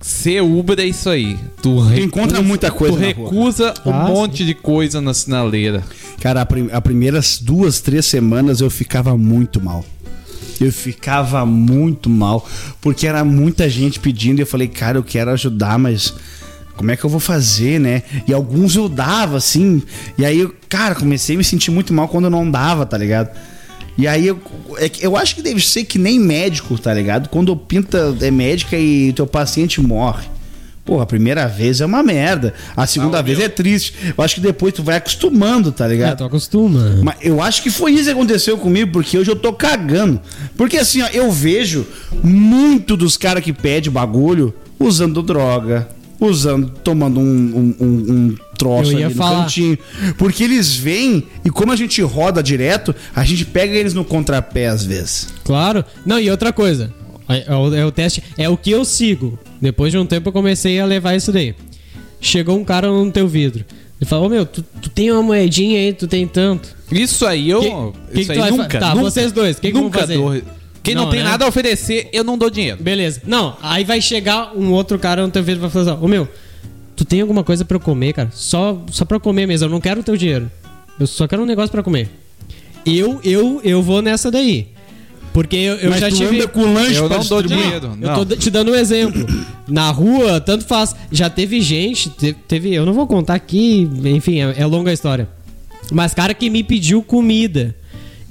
ser 0.00 0.40
Uber 0.42 0.78
é 0.80 0.84
isso 0.86 1.10
aí. 1.10 1.36
Tu, 1.62 1.84
Tu 1.94 2.00
encontra 2.00 2.40
muita 2.42 2.70
coisa 2.70 2.96
Tu 2.96 3.00
na 3.00 3.12
rua. 3.12 3.24
recusa 3.30 3.74
um 3.84 3.92
Ah, 3.92 4.08
monte 4.08 4.44
de 4.44 4.54
coisa 4.54 5.00
na 5.00 5.12
sinaleira. 5.12 5.82
Cara, 6.20 6.40
a, 6.42 6.46
prim 6.46 6.68
a 6.72 6.80
primeiras 6.80 7.38
duas, 7.40 7.80
três 7.80 8.06
semanas 8.06 8.60
eu 8.60 8.70
ficava 8.70 9.16
muito 9.16 9.60
mal. 9.60 9.84
Eu 10.60 10.72
ficava 10.72 11.44
muito 11.46 12.10
mal, 12.10 12.46
porque 12.80 13.06
era 13.06 13.24
muita 13.24 13.68
gente 13.68 14.00
pedindo 14.00 14.40
e 14.40 14.42
eu 14.42 14.46
falei, 14.46 14.68
cara, 14.68 14.98
eu 14.98 15.04
quero 15.04 15.30
ajudar, 15.30 15.78
mas 15.78 16.14
como 16.76 16.90
é 16.90 16.96
que 16.96 17.04
eu 17.04 17.10
vou 17.10 17.20
fazer, 17.20 17.80
né? 17.80 18.02
E 18.26 18.32
alguns 18.32 18.76
eu 18.76 18.88
dava, 18.88 19.36
assim, 19.36 19.82
e 20.16 20.24
aí, 20.24 20.48
cara, 20.68 20.94
comecei 20.94 21.34
a 21.34 21.38
me 21.38 21.44
sentir 21.44 21.70
muito 21.70 21.92
mal 21.92 22.08
quando 22.08 22.30
não 22.30 22.48
dava, 22.48 22.86
tá 22.86 22.96
ligado? 22.96 23.30
E 23.98 24.06
aí 24.06 24.28
eu, 24.28 24.40
é 24.76 24.88
eu 25.00 25.16
acho 25.16 25.34
que 25.34 25.42
deve 25.42 25.60
ser 25.60 25.84
que 25.84 25.98
nem 25.98 26.20
médico, 26.20 26.78
tá 26.78 26.94
ligado? 26.94 27.28
Quando 27.28 27.56
pinta 27.56 28.16
é 28.20 28.30
médica 28.30 28.78
e 28.78 29.12
teu 29.12 29.26
paciente 29.26 29.80
morre. 29.80 30.37
Porra, 30.88 31.02
a 31.02 31.06
primeira 31.06 31.46
vez 31.46 31.82
é 31.82 31.86
uma 31.86 32.02
merda. 32.02 32.54
A 32.74 32.86
segunda 32.86 33.18
Ah, 33.18 33.22
vez 33.22 33.36
meu. 33.36 33.46
é 33.46 33.50
triste. 33.50 33.92
Eu 34.16 34.24
acho 34.24 34.36
que 34.36 34.40
depois 34.40 34.72
tu 34.72 34.82
vai 34.82 34.96
acostumando, 34.96 35.70
tá 35.70 35.84
é, 35.84 35.88
ligado? 35.88 36.16
tu 36.16 36.24
acostuma. 36.24 36.98
Mas 37.04 37.16
eu 37.20 37.42
acho 37.42 37.62
que 37.62 37.68
foi 37.70 37.92
isso 37.92 38.04
que 38.04 38.10
aconteceu 38.12 38.56
comigo, 38.56 38.90
porque 38.92 39.18
hoje 39.18 39.30
eu 39.30 39.36
tô 39.36 39.52
cagando. 39.52 40.18
Porque 40.56 40.78
assim, 40.78 41.02
ó, 41.02 41.08
eu 41.12 41.30
vejo 41.30 41.86
muito 42.24 42.96
dos 42.96 43.18
caras 43.18 43.44
que 43.44 43.52
pedem 43.52 43.92
bagulho 43.92 44.54
usando 44.80 45.22
droga, 45.22 45.86
usando, 46.18 46.70
tomando 46.82 47.20
um, 47.20 47.22
um, 47.22 47.74
um- 47.84 47.86
um 48.12 48.34
troço 48.56 48.92
Eu 48.92 48.98
ia 49.00 49.06
ali 49.08 49.14
no 49.14 49.20
falar. 49.22 49.42
cantinho. 49.42 49.78
Porque 50.16 50.42
eles 50.42 50.74
vêm 50.74 51.24
e 51.44 51.50
como 51.50 51.70
a 51.70 51.76
gente 51.76 52.00
roda 52.00 52.42
direto, 52.42 52.94
a 53.14 53.24
gente 53.24 53.44
pega 53.44 53.74
eles 53.74 53.92
no 53.92 54.06
contrapé 54.06 54.68
às 54.68 54.82
vezes. 54.86 55.28
Claro. 55.44 55.84
Não, 56.06 56.18
e 56.18 56.30
outra 56.30 56.50
coisa. 56.50 56.90
É, 57.28 57.44
é 57.46 57.54
o, 57.54 57.74
é 57.74 57.84
o 57.86 57.92
teste. 57.92 58.22
É 58.36 58.48
o 58.48 58.56
que 58.56 58.70
eu 58.70 58.84
sigo. 58.84 59.38
Depois 59.60 59.92
de 59.92 59.98
um 59.98 60.06
tempo 60.06 60.28
eu 60.28 60.32
comecei 60.32 60.80
a 60.80 60.84
levar 60.86 61.14
isso 61.14 61.30
daí. 61.32 61.54
Chegou 62.20 62.56
um 62.58 62.64
cara 62.64 62.88
no 62.88 63.10
teu 63.12 63.28
vidro. 63.28 63.64
Ele 64.00 64.08
falou, 64.08 64.26
ô 64.26 64.28
meu, 64.28 64.46
tu, 64.46 64.62
tu 64.80 64.88
tem 64.88 65.10
uma 65.10 65.22
moedinha 65.22 65.78
aí, 65.78 65.92
tu 65.92 66.06
tem 66.06 66.26
tanto. 66.26 66.76
Isso 66.90 67.26
aí 67.26 67.50
eu. 67.50 67.60
Que- 67.60 68.12
que 68.14 68.20
isso 68.20 68.32
que 68.32 68.38
aí 68.38 68.50
nunca. 68.50 68.78
Tá, 68.78 68.94
nunca, 68.94 69.02
vocês 69.10 69.32
dois, 69.32 69.58
que 69.58 69.72
que 69.72 69.78
nunca 69.78 70.00
fazer? 70.00 70.14
dou. 70.16 70.40
Quem 70.82 70.94
não, 70.94 71.04
Não, 71.04 71.10
tem 71.10 71.20
né? 71.20 71.26
nada 71.26 71.44
a 71.44 71.48
oferecer, 71.48 72.08
eu 72.12 72.24
não 72.24 72.38
dou 72.38 72.48
dinheiro. 72.48 72.78
Beleza. 72.80 73.20
Não, 73.26 73.56
aí 73.60 73.84
vai 73.84 74.00
chegar 74.00 74.56
um 74.56 74.72
outro 74.72 74.98
cara 74.98 75.20
no 75.26 75.30
teu 75.30 75.42
vidro 75.42 75.60
e 75.60 75.62
vai 75.62 75.70
falar 75.70 75.92
assim, 75.96 76.04
ô 76.04 76.08
meu, 76.08 76.26
tu 76.96 77.04
tem 77.04 77.20
alguma 77.20 77.44
coisa 77.44 77.64
pra 77.64 77.76
eu 77.76 77.80
comer, 77.80 78.12
cara? 78.14 78.30
Só, 78.32 78.80
só 78.90 79.04
pra 79.04 79.16
eu 79.16 79.20
comer 79.20 79.46
mesmo, 79.46 79.66
eu 79.66 79.70
não 79.70 79.80
quero 79.80 80.00
o 80.00 80.04
teu 80.04 80.16
dinheiro. 80.16 80.50
Eu 80.98 81.06
só 81.06 81.26
quero 81.28 81.42
um 81.42 81.46
negócio 81.46 81.70
pra 81.70 81.82
comer. 81.82 82.08
Eu, 82.86 83.20
eu, 83.22 83.60
eu 83.64 83.82
vou 83.82 84.00
nessa 84.00 84.30
daí. 84.30 84.68
Porque 85.38 85.54
eu, 85.54 85.74
eu 85.76 85.90
Mas 85.90 86.00
já 86.00 86.08
tu 86.08 86.16
tive. 86.16 86.36
anda 86.36 86.48
com 86.48 86.72
lanche 86.74 86.96
Eu 86.96 87.06
pra 87.06 87.18
não 87.18 87.24
dou 87.24 87.42
dinheiro. 87.42 87.86
Eu 88.02 88.08
Não. 88.08 88.24
tô 88.24 88.34
te 88.34 88.50
dando 88.50 88.72
um 88.72 88.74
exemplo. 88.74 89.24
Na 89.68 89.88
rua, 89.90 90.40
tanto 90.40 90.64
faz. 90.64 90.96
Já 91.12 91.30
teve 91.30 91.60
gente, 91.60 92.10
te- 92.10 92.32
teve. 92.32 92.74
Eu 92.74 92.84
não 92.84 92.92
vou 92.92 93.06
contar 93.06 93.34
aqui, 93.34 93.88
enfim, 94.04 94.40
é, 94.40 94.54
é 94.58 94.66
longa 94.66 94.90
a 94.90 94.92
história. 94.94 95.28
Mas 95.92 96.12
cara 96.12 96.34
que 96.34 96.50
me 96.50 96.64
pediu 96.64 97.02
comida. 97.02 97.72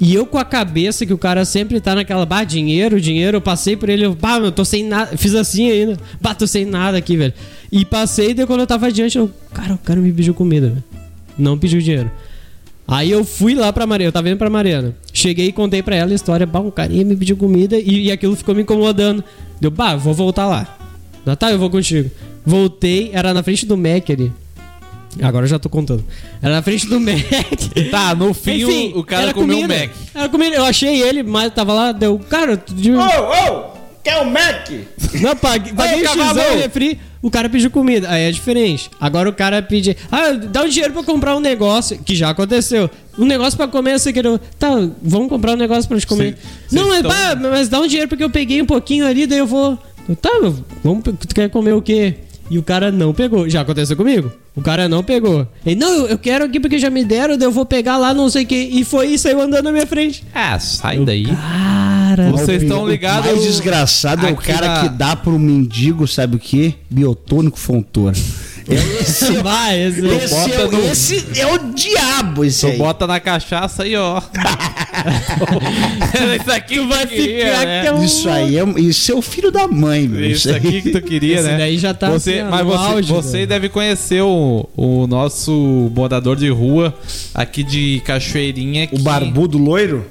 E 0.01 0.13
eu 0.13 0.25
com 0.25 0.37
a 0.37 0.43
cabeça 0.43 1.05
que 1.05 1.13
o 1.13 1.17
cara 1.17 1.45
sempre 1.45 1.79
tá 1.79 1.95
naquela, 1.95 2.25
bah, 2.25 2.43
dinheiro, 2.43 2.99
dinheiro, 2.99 3.37
eu 3.37 3.41
passei 3.41 3.77
por 3.77 3.87
ele, 3.89 4.05
eu, 4.05 4.13
bah, 4.13 4.37
eu 4.37 4.51
tô 4.51 4.65
sem 4.65 4.83
nada, 4.83 5.15
fiz 5.17 5.33
assim 5.33 5.71
ainda, 5.71 5.97
bah, 6.21 6.35
tô 6.35 6.45
sem 6.45 6.65
nada 6.65 6.97
aqui, 6.97 7.15
velho. 7.15 7.33
E 7.71 7.85
passei, 7.85 8.33
daí 8.33 8.45
quando 8.45 8.59
eu 8.59 8.67
tava 8.67 8.85
adiante, 8.87 9.17
eu, 9.17 9.31
cara, 9.53 9.73
o 9.73 9.77
cara 9.77 9.99
me 10.01 10.11
pediu 10.11 10.33
comida, 10.35 10.67
velho. 10.69 10.83
Não 11.37 11.57
pediu 11.57 11.79
dinheiro. 11.81 12.11
Aí 12.87 13.11
eu 13.11 13.25
fui 13.25 13.53
lá 13.53 13.73
pra 13.73 13.85
Mariana, 13.85 14.07
eu 14.07 14.13
tava 14.13 14.29
indo 14.29 14.37
pra 14.37 14.49
Mariana. 14.49 14.95
Cheguei 15.11 15.47
e 15.47 15.51
contei 15.51 15.83
pra 15.83 15.95
ela 15.95 16.11
a 16.11 16.15
história, 16.15 16.45
bah, 16.45 16.61
um 16.61 16.71
carinha 16.71 17.03
me 17.03 17.17
pediu 17.17 17.35
comida 17.35 17.77
e, 17.77 18.05
e 18.05 18.11
aquilo 18.11 18.35
ficou 18.35 18.55
me 18.55 18.61
incomodando. 18.61 19.23
Deu, 19.59 19.69
bah, 19.69 19.95
vou 19.95 20.13
voltar 20.13 20.47
lá. 20.47 20.77
Ah, 21.25 21.35
tá, 21.35 21.51
eu 21.51 21.59
vou 21.59 21.69
contigo. 21.69 22.09
Voltei, 22.45 23.09
era 23.11 23.33
na 23.33 23.43
frente 23.43 23.65
do 23.65 23.75
Mac 23.75 24.09
ali. 24.09 24.31
Agora 25.21 25.45
eu 25.45 25.49
já 25.49 25.59
tô 25.59 25.67
contando. 25.67 26.03
Era 26.41 26.55
na 26.55 26.61
frente 26.61 26.87
do 26.87 26.99
Mac. 27.01 27.17
Tá, 27.91 28.15
no 28.15 28.33
fim 28.33 28.63
Enfim, 28.63 28.93
o, 28.95 28.99
o 28.99 29.03
cara 29.03 29.33
comeu 29.33 29.57
um 29.57 29.61
comida. 29.61 29.81
Mac. 29.81 29.95
Era 30.15 30.29
comida. 30.29 30.55
Eu 30.55 30.63
achei 30.63 31.01
ele, 31.01 31.23
mas 31.23 31.53
tava 31.53 31.73
lá, 31.73 31.91
deu. 31.91 32.17
Cara, 32.19 32.55
tu 32.55 32.73
de... 32.73 32.93
Ô, 32.93 33.01
ô, 33.01 33.63
quer 34.01 34.21
o 34.21 34.25
Mac? 34.31 34.69
não, 35.21 35.35
paguei, 35.35 35.73
paguei 35.73 36.03
cavalo! 36.03 36.39
refri. 36.57 36.99
O 37.21 37.31
cara 37.31 37.49
pediu 37.49 37.69
comida. 37.71 38.09
Aí 38.09 38.23
é 38.23 38.31
diferente. 38.31 38.89
Agora 38.99 39.27
o 39.29 39.33
cara 39.33 39.61
pede. 39.61 39.95
Ah, 40.11 40.31
dá 40.31 40.63
um 40.63 40.69
dinheiro 40.69 40.93
pra 40.93 41.03
comprar 41.03 41.35
um 41.35 41.39
negócio. 41.39 41.97
Que 42.05 42.15
já 42.15 42.29
aconteceu. 42.29 42.89
Um 43.17 43.25
negócio 43.25 43.57
pra 43.57 43.67
comer, 43.67 43.99
você 43.99 44.13
quer. 44.13 44.23
Tá, 44.59 44.69
vamos 45.01 45.29
comprar 45.29 45.53
um 45.53 45.57
negócio 45.57 45.87
pra 45.87 45.97
gente 45.97 46.07
comer. 46.07 46.37
Cê- 46.67 46.75
não, 46.75 46.87
mas, 46.89 47.01
tão- 47.01 47.11
pá, 47.11 47.35
mas 47.35 47.69
dá 47.69 47.79
um 47.79 47.87
dinheiro 47.87 48.07
porque 48.07 48.23
eu 48.23 48.29
peguei 48.29 48.61
um 48.61 48.65
pouquinho 48.65 49.05
ali, 49.05 49.25
daí 49.25 49.39
eu 49.39 49.47
vou. 49.47 49.77
Tá, 50.21 50.29
vamos, 50.83 51.03
tu 51.03 51.35
quer 51.35 51.49
comer 51.49 51.73
o 51.73 51.81
quê? 51.81 52.15
E 52.49 52.57
o 52.57 52.63
cara 52.63 52.91
não 52.93 53.13
pegou. 53.13 53.49
Já 53.49 53.61
aconteceu 53.61 53.97
comigo. 53.97 54.31
O 54.55 54.61
cara 54.61 54.87
não 54.87 55.03
pegou. 55.03 55.45
Ele, 55.65 55.75
não, 55.75 56.05
eu, 56.07 56.17
quero 56.17 56.45
aqui 56.45 56.59
porque 56.59 56.79
já 56.79 56.89
me 56.89 57.03
deram, 57.03 57.37
daí 57.37 57.45
eu 57.47 57.51
vou 57.51 57.65
pegar 57.65 57.97
lá, 57.97 58.13
não 58.13 58.29
sei 58.29 58.43
o 58.43 58.47
quê. 58.47 58.69
E 58.71 58.85
foi 58.85 59.07
e 59.13 59.19
saiu 59.19 59.41
andando 59.41 59.65
na 59.65 59.71
minha 59.71 59.85
frente. 59.85 60.23
Ah, 60.33 60.57
sai 60.59 60.99
daí. 60.99 61.25
Cara. 61.25 61.96
Vocês 62.31 62.61
estão 62.63 62.83
O 62.83 62.89
ligados? 62.89 63.25
mais 63.31 63.43
desgraçado 63.43 64.25
é 64.27 64.31
o 64.31 64.35
cara 64.35 64.67
na- 64.67 64.81
que 64.81 64.89
dá 64.89 65.15
pro 65.15 65.37
mendigo, 65.37 66.07
sabe 66.07 66.35
o 66.35 66.39
quê? 66.39 66.73
Biotônico 66.89 67.57
fontor. 67.59 68.13
Esse, 68.69 69.31
Vai, 69.41 69.81
esse... 69.81 70.05
esse, 70.05 70.51
é, 70.53 70.65
o- 70.65 70.71
no- 70.71 70.83
esse 70.91 71.25
é 71.39 71.47
o 71.47 71.57
diabo, 71.73 72.43
esse 72.43 72.61
Tu 72.61 72.67
aí. 72.67 72.77
bota 72.77 73.07
na 73.07 73.19
cachaça 73.19 73.83
aí, 73.83 73.95
ó. 73.95 74.21
Isso 76.41 76.51
aqui 76.51 76.75
tu 76.75 76.87
vai 76.87 77.05
ficar 77.07 77.65
né? 77.65 77.85
é 77.85 77.91
um- 77.93 78.03
Isso 78.03 78.29
aí 78.29 78.57
é, 78.57 78.63
isso 78.79 79.11
é 79.11 79.15
o 79.15 79.21
filho 79.21 79.51
da 79.51 79.67
mãe, 79.67 80.07
velho. 80.07 80.31
Isso 80.31 80.49
aqui 80.53 80.81
que 80.81 80.89
tu 80.91 81.01
queria, 81.01 81.35
Esse 81.39 81.47
né? 81.47 81.57
daí 81.57 81.77
já 81.77 81.93
tá 81.93 82.09
você, 82.09 82.39
assim, 82.39 82.49
mas 82.49 82.65
no 82.65 82.71
você, 82.71 82.77
auge, 82.91 83.13
você 83.13 83.45
deve 83.45 83.69
conhecer 83.69 84.21
o, 84.21 84.67
o 84.75 85.07
nosso 85.07 85.91
morador 85.95 86.35
de 86.35 86.49
rua 86.49 86.93
aqui 87.33 87.63
de 87.63 88.01
Cachoeirinha. 88.05 88.85
O 88.91 88.97
que- 88.97 89.01
barbudo 89.01 89.57
loiro? 89.57 90.05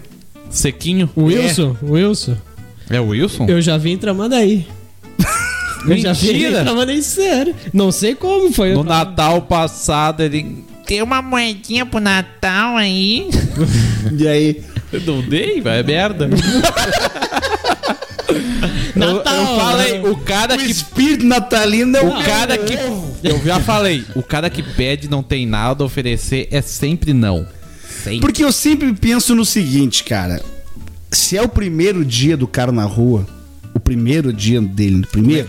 Sequinho. 0.50 1.10
O 1.14 1.24
Wilson, 1.24 1.76
o 1.82 1.92
Wilson. 1.92 2.36
É 2.88 3.00
o 3.00 3.08
Wilson? 3.08 3.46
Eu 3.48 3.60
já 3.60 3.76
vim 3.76 3.96
tramando 3.96 4.34
aí. 4.34 4.66
Eu 5.86 5.96
já 5.98 6.12
vim 6.12 6.32
Mentira! 6.32 6.62
tramando 6.64 6.90
aí 6.90 7.02
sério. 7.02 7.54
Não 7.72 7.92
sei 7.92 8.14
como 8.14 8.52
foi. 8.52 8.72
No 8.72 8.82
Natal 8.82 9.42
passado 9.42 10.22
ele. 10.22 10.64
Tem 10.84 11.02
uma 11.02 11.20
moedinha 11.22 11.84
pro 11.86 12.00
Natal 12.00 12.76
aí. 12.76 13.28
E 14.18 14.28
aí? 14.28 14.62
Eu 14.92 15.00
não 15.00 15.20
dei, 15.20 15.60
vai, 15.60 15.80
é 15.80 15.82
merda. 15.82 16.28
Natal, 18.94 19.34
eu, 19.34 19.40
eu 19.40 19.56
falei, 19.56 19.98
né? 19.98 20.08
o 20.08 20.16
cara 20.16 20.54
O 20.54 20.58
que 20.58 20.70
espírito 20.70 21.24
natalino 21.26 21.96
é 21.96 22.02
O 22.02 22.22
cara 22.22 22.56
que. 22.56 22.74
Eu 23.24 23.44
já 23.44 23.58
falei, 23.58 24.04
o 24.14 24.22
cara 24.22 24.48
que 24.48 24.62
pede 24.62 25.08
não 25.10 25.24
tem 25.24 25.44
nada 25.44 25.82
a 25.82 25.86
oferecer 25.86 26.46
é 26.52 26.62
sempre 26.62 27.12
não. 27.12 27.46
Porque 28.20 28.44
eu 28.44 28.52
sempre 28.52 28.92
penso 28.92 29.34
no 29.34 29.44
seguinte, 29.44 30.04
cara. 30.04 30.42
Se 31.10 31.36
é 31.36 31.42
o 31.42 31.48
primeiro 31.48 32.04
dia 32.04 32.36
do 32.36 32.46
cara 32.46 32.72
na 32.72 32.84
rua, 32.84 33.26
o 33.74 33.80
primeiro 33.80 34.32
dia 34.32 34.60
dele, 34.60 34.96
no 34.96 35.06
primeiro. 35.06 35.48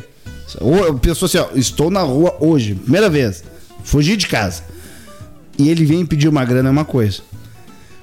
Ou 0.59 0.77
eu 0.77 0.97
penso 0.97 1.25
assim, 1.25 1.37
ó, 1.37 1.49
estou 1.55 1.91
na 1.91 2.01
rua 2.01 2.35
hoje, 2.39 2.75
primeira 2.75 3.09
vez. 3.09 3.43
Fugi 3.83 4.15
de 4.15 4.27
casa. 4.27 4.63
E 5.57 5.69
ele 5.69 5.85
vem 5.85 6.05
pedir 6.05 6.27
uma 6.27 6.45
grana 6.45 6.69
é 6.69 6.71
uma 6.71 6.85
coisa. 6.85 7.21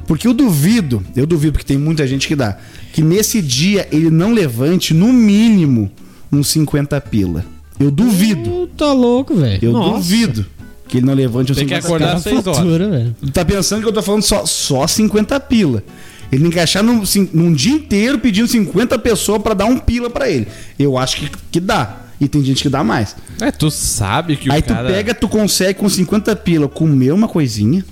Porque 0.06 0.26
eu 0.26 0.34
duvido, 0.34 1.02
eu 1.16 1.26
duvido, 1.26 1.52
porque 1.52 1.66
tem 1.66 1.78
muita 1.78 2.06
gente 2.06 2.28
que 2.28 2.36
dá, 2.36 2.58
que 2.92 3.02
nesse 3.02 3.40
dia 3.40 3.88
ele 3.90 4.10
não 4.10 4.32
levante 4.32 4.92
no 4.92 5.12
mínimo 5.12 5.90
uns 6.30 6.48
50 6.48 7.00
pila. 7.00 7.44
Eu 7.78 7.90
duvido. 7.90 8.68
Tá 8.76 8.92
louco, 8.92 9.34
velho. 9.34 9.58
Eu 9.62 9.72
Nossa. 9.72 9.96
duvido 9.96 10.46
que 10.88 10.98
ele 10.98 11.06
não 11.06 11.14
levante 11.14 11.52
uns 11.52 11.56
Tem 11.58 11.66
que 11.66 11.74
50 11.74 11.86
acordar 11.86 12.16
às 12.16 12.22
seis 12.22 12.46
horas. 12.46 12.58
fatura, 12.58 12.88
velho. 12.90 13.16
Tu 13.20 13.30
tá 13.30 13.44
pensando 13.44 13.82
que 13.82 13.88
eu 13.88 13.92
tô 13.92 14.02
falando 14.02 14.22
só, 14.22 14.44
só 14.46 14.86
50 14.86 15.38
pila. 15.40 15.82
Ele 16.30 16.58
achar 16.58 16.82
num, 16.82 17.02
num 17.32 17.52
dia 17.52 17.72
inteiro 17.72 18.18
pedindo 18.18 18.48
50 18.48 18.98
pessoas 18.98 19.40
pra 19.42 19.54
dar 19.54 19.66
um 19.66 19.78
pila 19.78 20.10
pra 20.10 20.28
ele. 20.28 20.48
Eu 20.78 20.98
acho 20.98 21.16
que, 21.18 21.30
que 21.52 21.60
dá. 21.60 21.98
E 22.20 22.28
tem 22.28 22.42
gente 22.44 22.62
que 22.62 22.68
dá 22.68 22.82
mais. 22.82 23.14
É, 23.40 23.50
tu 23.50 23.70
sabe 23.70 24.36
que 24.36 24.50
Aí 24.50 24.60
o 24.60 24.62
tu 24.62 24.68
cara... 24.68 24.88
pega, 24.88 25.14
tu 25.14 25.28
consegue 25.28 25.78
com 25.78 25.88
50 25.88 26.34
pila 26.36 26.68
comer 26.68 27.12
uma 27.12 27.28
coisinha. 27.28 27.84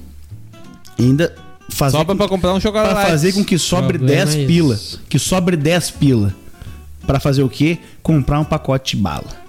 Ainda 0.98 1.34
fazer, 1.68 1.96
Sobra 1.96 2.14
com, 2.14 2.18
pra 2.18 2.28
comprar 2.28 2.54
um 2.54 2.60
chocolate. 2.60 2.94
pra 2.94 3.06
fazer 3.06 3.32
com 3.32 3.44
que 3.44 3.58
sobre 3.58 3.98
Problema 3.98 4.24
10 4.26 4.34
é 4.36 4.46
pila. 4.46 4.80
Que 5.08 5.18
sobre 5.18 5.56
10 5.56 5.90
pila. 5.92 6.34
Pra 7.06 7.18
fazer 7.18 7.42
o 7.42 7.48
quê? 7.48 7.78
Comprar 8.02 8.38
um 8.40 8.44
pacote 8.44 8.96
de 8.96 9.02
bala. 9.02 9.41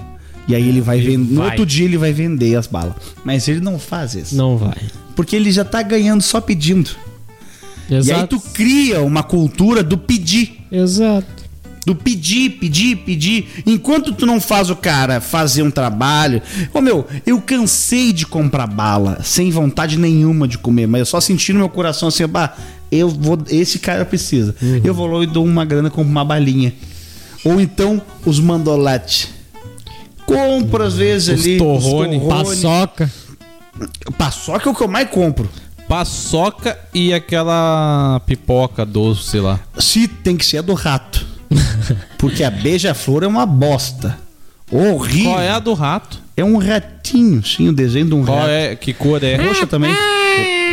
E 0.47 0.55
aí 0.55 0.67
ele 0.67 0.81
vai 0.81 0.99
vender. 0.99 1.33
No 1.33 1.43
outro 1.43 1.65
dia 1.65 1.85
ele 1.85 1.97
vai 1.97 2.11
vender 2.11 2.55
as 2.55 2.67
balas. 2.67 2.95
Mas 3.23 3.47
ele 3.47 3.59
não 3.59 3.79
faz 3.79 4.13
isso. 4.15 4.35
Não 4.35 4.57
vai. 4.57 4.77
Porque 5.15 5.35
ele 5.35 5.51
já 5.51 5.63
tá 5.63 5.81
ganhando 5.81 6.21
só 6.21 6.41
pedindo. 6.41 6.91
E 7.89 7.95
aí 7.95 7.99
Exato. 7.99 8.39
tu 8.39 8.49
cria 8.51 9.01
uma 9.01 9.23
cultura 9.23 9.83
do 9.83 9.97
pedir. 9.97 10.59
Exato. 10.71 11.43
Do 11.85 11.93
pedir, 11.93 12.51
pedir, 12.51 12.95
pedir. 12.97 13.63
Enquanto 13.65 14.13
tu 14.13 14.25
não 14.25 14.39
faz 14.39 14.69
o 14.69 14.75
cara 14.75 15.19
fazer 15.19 15.63
um 15.63 15.71
trabalho. 15.71 16.41
Ô 16.73 16.79
meu, 16.79 17.05
eu 17.25 17.41
cansei 17.41 18.13
de 18.13 18.25
comprar 18.25 18.67
bala, 18.67 19.19
sem 19.21 19.51
vontade 19.51 19.97
nenhuma 19.97 20.47
de 20.47 20.57
comer, 20.57 20.87
mas 20.87 20.99
eu 20.99 21.05
só 21.05 21.19
senti 21.19 21.51
no 21.51 21.59
meu 21.59 21.69
coração 21.69 22.07
assim, 22.07 22.25
bah, 22.25 22.55
eu 22.89 23.09
vou. 23.09 23.37
Esse 23.49 23.79
cara 23.79 24.05
precisa. 24.05 24.55
Eu 24.83 24.93
vou 24.93 25.07
lá 25.07 25.23
e 25.23 25.27
dou 25.27 25.43
uma 25.43 25.65
grana, 25.65 25.89
compro 25.89 26.09
uma 26.09 26.23
balinha. 26.23 26.73
Ou 27.43 27.59
então 27.59 28.01
os 28.25 28.39
mandolates. 28.39 29.32
Compro 30.25 30.83
às 30.83 30.95
vezes 30.95 31.39
Os 31.39 31.45
ali. 31.45 31.57
torrone, 31.57 32.19
Paçoca. 32.27 33.11
Paçoca 34.17 34.69
é 34.69 34.71
o 34.71 34.75
que 34.75 34.83
eu 34.83 34.87
mais 34.87 35.09
compro. 35.09 35.49
Paçoca 35.87 36.77
e 36.93 37.13
aquela 37.13 38.21
pipoca 38.25 38.85
doce, 38.85 39.29
sei 39.29 39.41
lá. 39.41 39.59
Se 39.77 40.07
tem 40.07 40.37
que 40.37 40.45
ser 40.45 40.59
a 40.59 40.61
do 40.61 40.73
rato. 40.73 41.25
Porque 42.17 42.43
a 42.43 42.49
beija-flor 42.49 43.23
é 43.23 43.27
uma 43.27 43.45
bosta. 43.45 44.17
Horrível. 44.71 45.31
Qual 45.31 45.41
é 45.41 45.49
a 45.49 45.59
do 45.59 45.73
rato? 45.73 46.21
É 46.35 46.43
um 46.43 46.57
ratinho, 46.57 47.45
sim, 47.45 47.69
o 47.69 47.73
desenho 47.73 48.07
de 48.07 48.15
um 48.15 48.25
Qual 48.25 48.37
rato. 48.39 48.49
é? 48.49 48.75
Que 48.75 48.91
cor 48.91 49.23
é? 49.23 49.35
Roxa 49.35 49.67
também. 49.67 49.93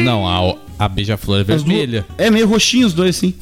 Não, 0.02 0.26
a, 0.26 0.56
a 0.78 0.88
beija-flor 0.88 1.40
é 1.40 1.44
vermelha. 1.44 2.06
É 2.16 2.30
meio 2.30 2.48
roxinho 2.48 2.86
os 2.86 2.94
dois, 2.94 3.16
sim. 3.16 3.34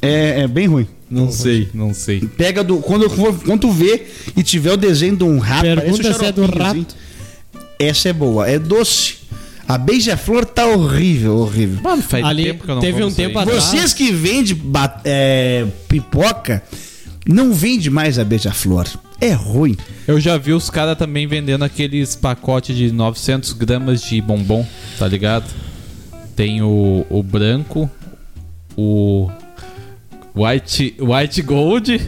É, 0.00 0.40
é 0.42 0.48
bem 0.48 0.66
ruim. 0.66 0.86
Não 1.12 1.30
sei, 1.30 1.68
não 1.74 1.92
sei. 1.92 2.20
Pega 2.20 2.64
do. 2.64 2.78
Quando, 2.78 3.08
quando 3.10 3.60
tu 3.60 3.70
vê 3.70 4.06
e 4.36 4.42
tiver 4.42 4.72
o 4.72 4.76
desenho 4.76 5.16
de 5.16 5.24
um 5.24 5.38
rato, 5.38 5.62
Pergunta 5.62 6.08
um 6.08 6.14
se 6.14 6.24
é 6.24 6.32
do 6.32 6.46
rato. 6.46 6.62
assim. 6.62 6.86
Essa 7.78 8.08
é 8.08 8.12
boa. 8.12 8.48
É 8.48 8.58
doce. 8.58 9.16
A 9.68 9.78
beija-flor 9.78 10.44
tá 10.44 10.66
horrível, 10.66 11.36
horrível. 11.36 11.82
Mano, 11.82 12.02
faz 12.02 12.24
Ali 12.24 12.44
tempo 12.44 12.64
que 12.64 12.70
eu 12.70 12.74
não 12.74 12.82
teve 12.82 13.04
um 13.04 13.12
tempo 13.12 13.38
atrás- 13.38 13.64
Vocês 13.64 13.94
que 13.94 14.10
vendem 14.10 14.60
é, 15.04 15.66
pipoca, 15.88 16.62
não 17.26 17.52
vende 17.52 17.88
mais 17.90 18.18
a 18.18 18.24
beija-flor. 18.24 18.86
É 19.20 19.32
ruim. 19.32 19.76
Eu 20.06 20.18
já 20.18 20.36
vi 20.36 20.52
os 20.52 20.68
caras 20.68 20.98
também 20.98 21.26
vendendo 21.26 21.62
aqueles 21.64 22.16
pacotes 22.16 22.76
de 22.76 22.90
900 22.90 23.52
gramas 23.52 24.02
de 24.02 24.20
bombom, 24.20 24.66
tá 24.98 25.06
ligado? 25.06 25.44
Tem 26.34 26.60
o, 26.60 27.06
o 27.08 27.22
branco, 27.22 27.88
o 28.76 29.30
white, 30.34 30.96
white 31.00 31.42
gold, 31.42 31.92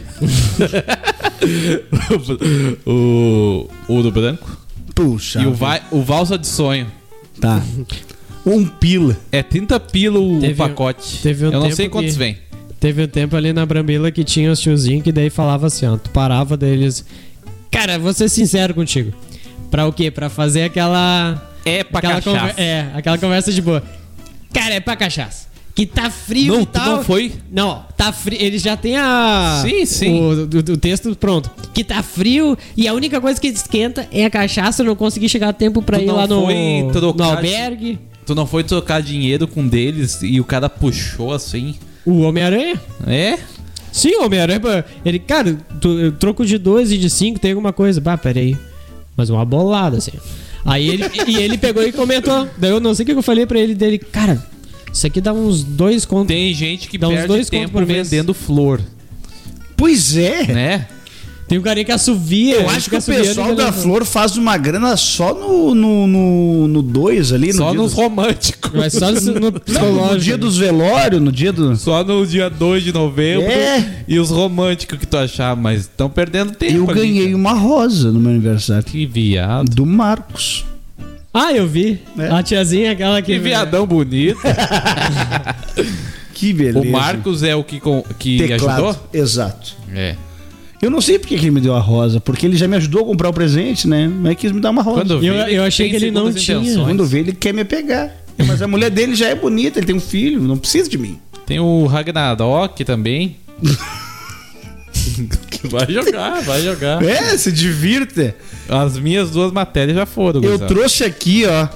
o, 2.85 3.67
o 3.87 4.01
do 4.01 4.11
branco 4.11 4.57
Puxa. 4.93 5.41
e 5.41 5.45
o, 5.47 5.53
vai, 5.53 5.81
o 5.91 6.01
valsa 6.01 6.37
de 6.37 6.47
sonho. 6.47 6.87
Tá. 7.39 7.61
Um 8.45 8.65
pila. 8.65 9.17
É 9.31 9.43
30 9.43 9.79
pila 9.79 10.19
o 10.19 10.39
Teve- 10.39 10.55
pacote. 10.55 11.19
teve 11.21 11.45
um 11.45 11.47
Eu 11.47 11.51
não 11.53 11.61
tempo 11.63 11.75
sei 11.75 11.89
quantos 11.89 12.13
que- 12.13 12.19
vem. 12.19 12.37
Teve 12.79 13.03
um 13.03 13.07
tempo 13.07 13.35
ali 13.35 13.51
na 13.51 13.65
Brambila 13.65 14.11
que 14.11 14.23
tinha 14.23 14.51
os 14.51 14.59
tiozinhos 14.59 15.03
que 15.03 15.11
daí 15.11 15.29
falava 15.29 15.67
assim, 15.67 15.87
ó. 15.87 15.97
Tu 15.97 16.09
parava 16.11 16.55
deles. 16.55 17.03
Cara, 17.71 17.97
vou 17.97 18.13
ser 18.13 18.29
sincero 18.29 18.73
contigo. 18.73 19.11
Pra 19.71 19.87
o 19.87 19.93
quê? 19.93 20.11
Pra 20.11 20.29
fazer 20.29 20.63
aquela. 20.63 21.51
É 21.65 21.83
pra 21.83 21.99
aquela 21.99 22.15
cachaça. 22.21 22.39
conver- 22.39 22.55
É, 22.63 22.91
aquela 22.93 23.17
conversa 23.17 23.51
de 23.51 23.61
boa. 23.61 23.81
Cara, 24.53 24.75
é 24.75 24.79
pra 24.79 24.95
cachaça. 24.95 25.47
Que 25.75 25.85
tá 25.85 26.09
frio 26.09 26.53
Não, 26.53 26.61
e 26.61 26.65
tal. 26.65 26.95
não 26.97 27.03
foi? 27.03 27.33
Não, 27.51 27.83
tá 27.97 28.13
frio. 28.13 28.41
Eles 28.41 28.61
já 28.61 28.77
têm 28.77 28.95
a. 28.95 29.61
Sim, 29.61 29.85
sim. 29.85 30.21
O, 30.23 30.77
texto 30.77 31.13
pronto. 31.17 31.51
Que 31.73 31.83
tá 31.83 32.01
frio 32.01 32.57
e 32.77 32.87
a 32.87 32.93
única 32.93 33.19
coisa 33.19 33.39
que 33.41 33.47
esquenta 33.47 34.07
é 34.09 34.23
a 34.23 34.29
cachaça. 34.29 34.81
Eu 34.81 34.85
não 34.85 34.95
consegui 34.95 35.27
chegar 35.27 35.49
a 35.49 35.53
tempo 35.53 35.81
pra 35.81 35.97
Tu 35.99 36.05
ir 36.05 36.11
lá 36.11 36.25
no, 36.25 36.47
no 36.47 37.23
albergue. 37.23 37.99
Tu 38.25 38.33
não 38.33 38.47
foi 38.47 38.63
trocar 38.63 39.01
dinheiro 39.01 39.47
com 39.47 39.61
um 39.61 39.67
deles 39.67 40.19
e 40.23 40.39
o 40.39 40.45
cara 40.45 40.69
puxou 40.69 41.33
assim? 41.33 41.75
O 42.05 42.21
Homem-Aranha? 42.21 42.79
É? 43.05 43.37
Sim, 43.91 44.15
o 44.15 44.25
Homem-Aranha. 44.25 44.85
Ele, 45.03 45.19
cara, 45.19 45.57
tu- 45.81 46.11
troco 46.13 46.45
de 46.45 46.57
dois 46.57 46.91
e 46.91 46.97
de 46.97 47.09
cinco 47.09 47.37
tem 47.37 47.51
alguma 47.51 47.73
coisa. 47.73 47.99
Bah, 47.99 48.17
peraí. 48.17 48.57
Mas 49.17 49.29
uma 49.29 49.43
bolada, 49.43 49.97
assim. 49.97 50.13
Aí 50.63 50.87
ele, 50.87 51.03
e 51.27 51.35
ele 51.37 51.57
pegou 51.57 51.83
e 51.83 51.91
comentou. 51.91 52.47
Daí 52.57 52.71
eu 52.71 52.79
não 52.79 52.93
sei 52.95 53.03
o 53.03 53.05
que 53.07 53.11
eu 53.13 53.21
falei 53.21 53.45
pra 53.45 53.59
ele 53.59 53.75
dele. 53.75 53.97
Cara, 53.99 54.43
isso 54.95 55.07
aqui 55.07 55.19
dá 55.21 55.33
uns 55.33 55.63
dois 55.63 56.05
contos. 56.05 56.27
Tem 56.27 56.53
gente 56.53 56.87
que 56.87 56.97
Dá 56.97 57.07
uns 57.07 57.13
perde 57.13 57.27
dois 57.27 57.49
contos 57.49 57.59
tempo 57.59 57.71
por 57.73 57.85
mês. 57.85 58.09
vendendo 58.09 58.33
flor, 58.33 58.79
Pois 59.77 60.15
é. 60.15 60.43
né? 60.47 60.87
Tem 61.47 61.59
um 61.59 61.61
carinha 61.61 61.85
que 61.85 61.91
assuvia. 61.91 62.55
Eu 62.55 62.69
acho 62.69 62.89
que 62.89 62.95
o 62.95 63.01
pessoal 63.01 63.53
da. 63.53 63.71
Flor 63.71 64.03
faz 64.03 64.35
uma 64.35 64.57
grana 64.57 64.97
só 64.97 65.31
no 65.31 65.75
2 65.75 65.75
no, 65.75 66.07
no, 66.07 66.67
no 66.67 66.81
dois 66.81 67.31
ali. 67.31 67.47
No 67.49 67.53
Só 67.53 67.69
dia 67.69 67.79
nos 67.81 67.93
do- 67.93 68.01
românticos. 68.01 68.71
Mas 68.73 68.93
só 68.93 69.11
no 69.11 69.21
Não, 69.67 70.13
no 70.13 70.19
dia 70.19 70.37
dos 70.39 70.57
velórios, 70.57 71.21
no 71.21 71.31
dia 71.31 71.53
do... 71.53 71.75
Só 71.75 72.03
no 72.03 72.25
dia 72.25 72.49
2 72.49 72.83
de 72.85 72.91
novembro. 72.91 73.45
É. 73.45 74.03
E 74.07 74.17
os 74.17 74.31
românticos 74.31 74.97
que 74.97 75.05
tu 75.05 75.17
achar, 75.17 75.55
mas 75.55 75.81
estão 75.81 76.09
perdendo 76.09 76.51
tempo. 76.53 76.73
Eu 76.77 76.89
ali, 76.89 76.99
ganhei 76.99 77.25
cara. 77.25 77.35
uma 77.37 77.53
rosa 77.53 78.11
no 78.11 78.19
meu 78.19 78.31
aniversário. 78.31 78.83
Que 78.83 79.05
viado. 79.05 79.69
Do 79.69 79.85
Marcos. 79.85 80.65
Ah, 81.37 81.51
eu 81.53 81.67
vi. 81.67 81.99
É. 82.17 82.29
A 82.29 82.41
tiazinha, 82.41 82.93
aquela 82.93 83.21
que. 83.21 83.33
Que 83.33 83.39
viadão 83.39 83.85
bonito. 83.85 84.39
Que 86.33 86.51
beleza. 86.51 86.79
o 86.85 86.91
Marcos 86.91 87.43
é 87.43 87.55
o 87.55 87.63
que, 87.63 87.79
com- 87.79 88.03
que 88.19 88.37
Teclado. 88.39 88.87
ajudou? 88.87 89.09
Exato. 89.13 89.73
É. 89.93 90.15
Eu 90.81 90.89
não 90.91 90.99
sei 90.99 91.17
porque 91.17 91.37
que 91.37 91.45
ele 91.45 91.51
me 91.51 91.61
deu 91.61 91.73
a 91.73 91.79
rosa, 91.79 92.19
porque 92.19 92.45
ele 92.45 92.57
já 92.57 92.67
me 92.67 92.75
ajudou 92.75 93.03
a 93.03 93.05
comprar 93.05 93.29
o 93.29 93.33
presente, 93.33 93.87
né? 93.87 94.05
Mas 94.07 94.35
quis 94.35 94.51
me 94.51 94.59
dar 94.59 94.71
uma 94.71 94.81
rosa. 94.81 94.99
Quando 95.01 95.11
Eu- 95.13 95.19
vi, 95.45 95.53
eu 95.55 95.63
achei 95.63 95.89
tem 95.89 95.97
que 95.97 96.05
ele 96.05 96.11
não 96.11 96.33
tinha. 96.33 96.57
intenções. 96.57 96.85
Quando 96.85 97.05
vê, 97.05 97.19
ele 97.19 97.31
quer 97.31 97.53
me 97.53 97.63
pegar. 97.63 98.11
Mas 98.45 98.61
a 98.61 98.67
mulher 98.67 98.89
dele 98.91 99.15
já 99.15 99.27
é 99.29 99.35
bonita, 99.35 99.79
ele 99.79 99.85
tem 99.87 99.95
um 99.95 99.99
filho, 100.01 100.41
não 100.41 100.57
precisa 100.57 100.89
de 100.89 100.97
mim. 100.97 101.17
Tem 101.45 101.57
o 101.57 101.85
Ragnarok 101.85 102.83
também. 102.83 103.37
vai 105.71 105.91
jogar, 105.91 106.41
vai 106.41 106.61
jogar. 106.61 107.01
É, 107.03 107.37
se 107.37 107.49
divirta. 107.51 108.35
As 108.69 108.97
minhas 108.97 109.31
duas 109.31 109.51
matérias 109.51 109.95
já 109.97 110.05
foram. 110.05 110.41
Eu 110.43 110.57
trouxe 110.59 111.03
aqui, 111.03 111.45
ó, 111.45 111.67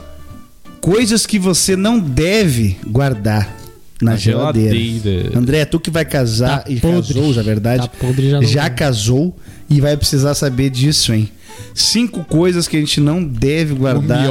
coisas 0.81 1.25
que 1.25 1.37
você 1.37 1.75
não 1.75 1.99
deve 1.99 2.77
guardar 2.87 3.55
na, 4.01 4.11
Na 4.11 4.17
geladeira. 4.17 4.75
geladeira. 4.75 5.37
André, 5.37 5.65
tu 5.65 5.79
que 5.79 5.91
vai 5.91 6.05
casar 6.05 6.63
Tá 6.63 6.71
e 6.71 6.77
podre. 6.79 7.13
casou, 7.13 7.33
na 7.35 7.41
verdade. 7.41 7.83
Tá 7.89 7.95
podre, 7.99 8.29
já 8.47 8.61
vai. 8.61 8.69
casou 8.75 9.35
e 9.69 9.79
vai 9.81 9.95
precisar 9.97 10.33
saber 10.33 10.69
disso, 10.69 11.13
hein? 11.13 11.29
Cinco 11.75 12.23
coisas 12.23 12.67
que 12.67 12.77
a 12.77 12.79
gente 12.79 13.01
não 13.01 13.21
deve 13.23 13.73
guardar 13.75 14.25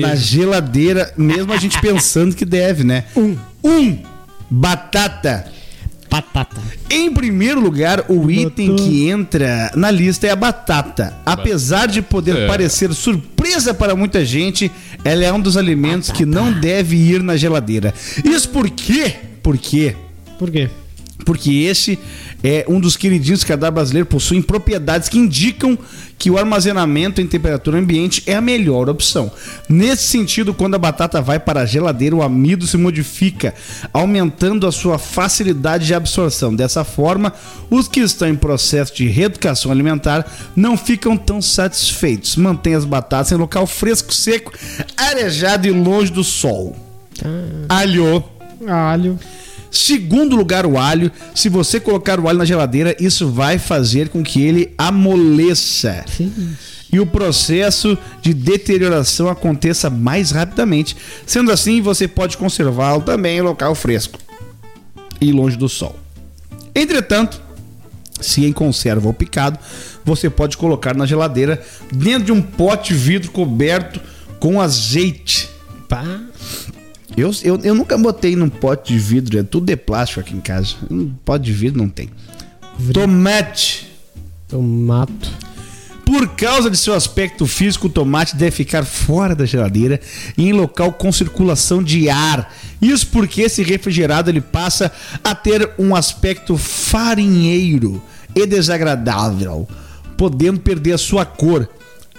na 0.00 0.14
geladeira, 0.14 1.12
mesmo 1.16 1.52
a 1.52 1.56
gente 1.56 1.78
pensando 1.82 2.36
que 2.36 2.44
deve, 2.44 2.84
né? 2.84 3.04
Um. 3.16 3.36
Um. 3.64 3.98
Batata. 4.50 5.46
Batata. 6.16 6.60
Em 6.90 7.12
primeiro 7.12 7.60
lugar, 7.60 8.04
o 8.08 8.30
item 8.30 8.74
que 8.76 9.08
entra 9.08 9.70
na 9.74 9.90
lista 9.90 10.26
é 10.26 10.30
a 10.30 10.36
batata. 10.36 11.14
Apesar 11.26 11.86
de 11.86 12.00
poder 12.00 12.36
É. 12.36 12.46
parecer 12.46 12.92
surpresa 12.94 13.74
para 13.74 13.94
muita 13.94 14.24
gente, 14.24 14.70
ela 15.04 15.24
é 15.24 15.32
um 15.32 15.40
dos 15.40 15.56
alimentos 15.56 16.10
que 16.10 16.24
não 16.24 16.52
deve 16.52 16.96
ir 16.96 17.22
na 17.22 17.36
geladeira. 17.36 17.92
Isso 18.24 18.48
por 18.48 18.70
quê? 18.70 19.14
Por 19.42 19.58
quê? 19.58 19.94
Por 20.38 20.50
quê? 20.50 20.68
Porque 21.26 21.50
esse 21.50 21.98
é 22.42 22.64
um 22.68 22.78
dos 22.78 22.96
queridinhos 22.96 23.42
que 23.42 23.48
cada 23.48 23.70
brasileiro 23.70 24.06
possui 24.06 24.40
propriedades 24.40 25.08
que 25.08 25.18
indicam 25.18 25.76
que 26.18 26.30
o 26.30 26.38
armazenamento 26.38 27.20
em 27.20 27.26
temperatura 27.26 27.78
ambiente 27.78 28.22
é 28.26 28.34
a 28.34 28.40
melhor 28.40 28.88
opção. 28.88 29.30
Nesse 29.68 30.04
sentido, 30.04 30.54
quando 30.54 30.76
a 30.76 30.78
batata 30.78 31.20
vai 31.20 31.38
para 31.38 31.62
a 31.62 31.66
geladeira, 31.66 32.16
o 32.16 32.22
amido 32.22 32.66
se 32.66 32.76
modifica, 32.76 33.52
aumentando 33.92 34.66
a 34.66 34.72
sua 34.72 34.98
facilidade 34.98 35.84
de 35.86 35.94
absorção. 35.94 36.54
Dessa 36.54 36.84
forma, 36.84 37.34
os 37.68 37.88
que 37.88 38.00
estão 38.00 38.28
em 38.28 38.36
processo 38.36 38.94
de 38.94 39.08
reeducação 39.08 39.70
alimentar 39.70 40.24
não 40.54 40.76
ficam 40.76 41.16
tão 41.16 41.42
satisfeitos. 41.42 42.36
Mantém 42.36 42.74
as 42.74 42.84
batatas 42.84 43.32
em 43.32 43.36
local 43.36 43.66
fresco, 43.66 44.14
seco, 44.14 44.52
arejado 44.96 45.66
e 45.66 45.72
longe 45.72 46.12
do 46.12 46.22
sol. 46.22 46.76
Alho. 47.68 48.24
Alho. 48.66 49.18
Segundo 49.70 50.36
lugar, 50.36 50.66
o 50.66 50.78
alho. 50.78 51.10
Se 51.34 51.48
você 51.48 51.78
colocar 51.78 52.18
o 52.18 52.28
alho 52.28 52.38
na 52.38 52.44
geladeira, 52.44 52.96
isso 52.98 53.28
vai 53.28 53.58
fazer 53.58 54.08
com 54.08 54.22
que 54.22 54.42
ele 54.42 54.74
amoleça. 54.78 56.04
E 56.92 57.00
o 57.00 57.06
processo 57.06 57.98
de 58.22 58.32
deterioração 58.32 59.28
aconteça 59.28 59.90
mais 59.90 60.30
rapidamente. 60.30 60.96
Sendo 61.26 61.50
assim, 61.50 61.80
você 61.80 62.06
pode 62.06 62.36
conservá-lo 62.36 63.02
também 63.02 63.38
em 63.38 63.42
local 63.42 63.74
fresco 63.74 64.18
e 65.20 65.32
longe 65.32 65.56
do 65.56 65.68
sol. 65.68 65.96
Entretanto, 66.74 67.40
se 68.20 68.44
em 68.44 68.52
conserva 68.52 69.06
ou 69.06 69.12
picado, 69.12 69.58
você 70.04 70.30
pode 70.30 70.56
colocar 70.56 70.94
na 70.94 71.06
geladeira 71.06 71.62
dentro 71.92 72.24
de 72.24 72.32
um 72.32 72.40
pote 72.40 72.92
de 72.92 72.98
vidro 72.98 73.30
coberto 73.30 74.00
com 74.38 74.60
azeite. 74.60 75.48
Pá. 75.88 76.04
Eu, 77.14 77.30
eu, 77.42 77.60
eu 77.62 77.74
nunca 77.74 77.96
botei 77.98 78.34
num 78.34 78.48
pote 78.48 78.92
de 78.92 78.98
vidro, 78.98 79.38
é 79.38 79.42
tudo 79.42 79.66
de 79.66 79.76
plástico 79.76 80.20
aqui 80.20 80.34
em 80.34 80.40
casa. 80.40 80.76
Um 80.90 81.10
pote 81.24 81.44
de 81.44 81.52
vidro 81.52 81.78
não 81.78 81.88
tem. 81.88 82.08
Tomate. 82.92 83.92
Tomato. 84.48 85.30
Por 86.04 86.28
causa 86.36 86.70
de 86.70 86.76
seu 86.76 86.94
aspecto 86.94 87.46
físico, 87.46 87.88
o 87.88 87.90
tomate 87.90 88.36
deve 88.36 88.52
ficar 88.52 88.84
fora 88.84 89.34
da 89.34 89.44
geladeira 89.44 90.00
e 90.38 90.48
em 90.48 90.52
local 90.52 90.92
com 90.92 91.10
circulação 91.10 91.82
de 91.82 92.08
ar. 92.08 92.54
Isso 92.80 93.08
porque 93.08 93.42
esse 93.42 93.60
refrigerado 93.64 94.30
ele 94.30 94.40
passa 94.40 94.92
a 95.24 95.34
ter 95.34 95.68
um 95.76 95.96
aspecto 95.96 96.56
farinheiro 96.56 98.00
e 98.36 98.46
desagradável, 98.46 99.68
podendo 100.16 100.60
perder 100.60 100.92
a 100.92 100.98
sua 100.98 101.24
cor. 101.24 101.68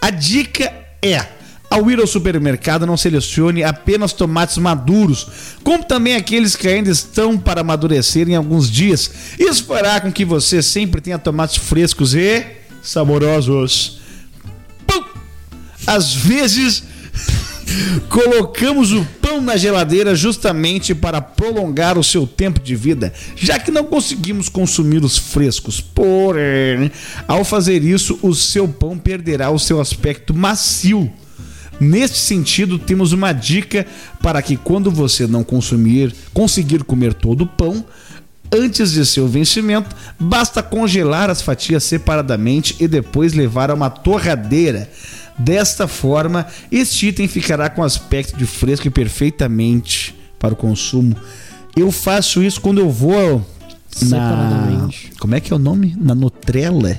A 0.01 0.09
dica 0.09 0.69
é: 1.01 1.25
ao 1.69 1.89
ir 1.91 1.99
ao 1.99 2.07
supermercado, 2.07 2.85
não 2.85 2.97
selecione 2.97 3.63
apenas 3.63 4.13
tomates 4.13 4.57
maduros, 4.57 5.27
como 5.63 5.83
também 5.83 6.15
aqueles 6.15 6.55
que 6.55 6.67
ainda 6.67 6.89
estão 6.89 7.37
para 7.37 7.61
amadurecer 7.61 8.29
em 8.29 8.35
alguns 8.35 8.69
dias. 8.69 9.11
Isso 9.37 9.65
fará 9.65 9.99
com 9.99 10.11
que 10.11 10.23
você 10.23 10.61
sempre 10.61 11.01
tenha 11.01 11.19
tomates 11.19 11.57
frescos 11.57 12.15
e 12.15 12.45
saborosos. 12.81 13.99
Pum! 14.85 15.03
Às 15.85 16.13
vezes, 16.13 16.83
colocamos 18.09 18.93
o 18.93 19.05
pão 19.21 19.41
na 19.41 19.57
geladeira 19.57 20.15
justamente 20.15 20.95
para 20.95 21.21
prolongar 21.21 21.97
o 21.97 22.03
seu 22.03 22.25
tempo 22.25 22.61
de 22.61 22.75
vida, 22.75 23.13
já 23.35 23.59
que 23.59 23.71
não 23.71 23.83
conseguimos 23.83 24.47
consumir 24.47 25.03
os 25.03 25.17
frescos. 25.17 25.81
Porém, 25.81 26.91
ao 27.27 27.43
fazer 27.43 27.83
isso, 27.83 28.17
o 28.21 28.33
seu 28.33 28.67
pão 28.67 28.97
perderá 28.97 29.49
o 29.49 29.59
seu 29.59 29.81
aspecto 29.81 30.33
macio. 30.33 31.11
Neste 31.79 32.17
sentido, 32.17 32.79
temos 32.79 33.11
uma 33.11 33.31
dica 33.31 33.85
para 34.21 34.41
que 34.41 34.57
quando 34.57 34.89
você 34.89 35.27
não 35.27 35.43
consumir, 35.43 36.13
conseguir 36.33 36.83
comer 36.83 37.13
todo 37.13 37.41
o 37.41 37.47
pão, 37.47 37.85
antes 38.51 38.91
de 38.91 39.05
seu 39.05 39.27
vencimento, 39.27 39.95
basta 40.19 40.63
congelar 40.63 41.29
as 41.29 41.41
fatias 41.41 41.83
separadamente 41.83 42.75
e 42.79 42.87
depois 42.87 43.33
levar 43.33 43.69
a 43.69 43.75
uma 43.75 43.89
torradeira. 43.89 44.89
Desta 45.37 45.87
forma, 45.87 46.47
este 46.71 47.07
item 47.07 47.27
ficará 47.27 47.69
com 47.69 47.83
aspecto 47.83 48.35
de 48.37 48.45
fresco 48.45 48.87
e 48.87 48.91
perfeitamente 48.91 50.15
para 50.39 50.53
o 50.53 50.57
consumo. 50.57 51.15
Eu 51.75 51.91
faço 51.91 52.41
isso 52.41 52.59
quando 52.59 52.79
eu 52.79 52.89
vou 52.89 53.45
na 54.05 54.89
como 55.19 55.35
é 55.35 55.39
que 55.39 55.51
é 55.51 55.55
o 55.55 55.59
nome? 55.59 55.95
Na 55.99 56.13
Nutrela. 56.13 56.97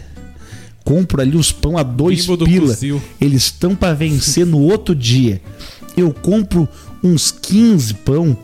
Compro 0.89 1.21
ali 1.21 1.37
os 1.37 1.53
pão 1.53 1.77
a 1.77 1.83
dois 1.83 2.23
Bimbo 2.23 2.37
do 2.39 2.45
pila. 2.47 2.69
fuzil. 2.69 3.03
Eles 3.21 3.43
estão 3.43 3.77
para 3.77 3.93
vencer 3.93 4.47
no 4.47 4.59
outro 4.59 4.95
dia. 4.95 5.39
Eu 5.95 6.15
compro 6.15 6.67
uns 7.05 7.31
15 7.31 7.93
pão 7.93 8.35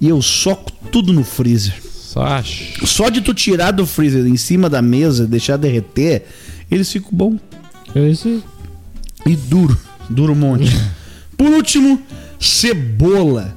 e 0.00 0.08
eu 0.08 0.20
soco 0.20 0.72
tudo 0.90 1.12
no 1.12 1.22
freezer. 1.22 1.74
Só 1.92 2.24
acho. 2.24 2.84
Só 2.88 3.08
de 3.08 3.20
tu 3.20 3.32
tirar 3.32 3.70
do 3.70 3.86
freezer 3.86 4.26
em 4.26 4.36
cima 4.36 4.68
da 4.68 4.82
mesa, 4.82 5.28
deixar 5.28 5.56
derreter, 5.56 6.24
eles 6.68 6.90
ficam 6.90 7.10
bom 7.12 7.38
É 7.94 8.08
isso 8.08 8.26
aí. 8.26 8.42
e 9.24 9.36
duro, 9.36 9.78
duro 10.10 10.32
um 10.32 10.36
monte. 10.36 10.76
Por 11.38 11.50
último, 11.50 12.02
cebola. 12.40 13.56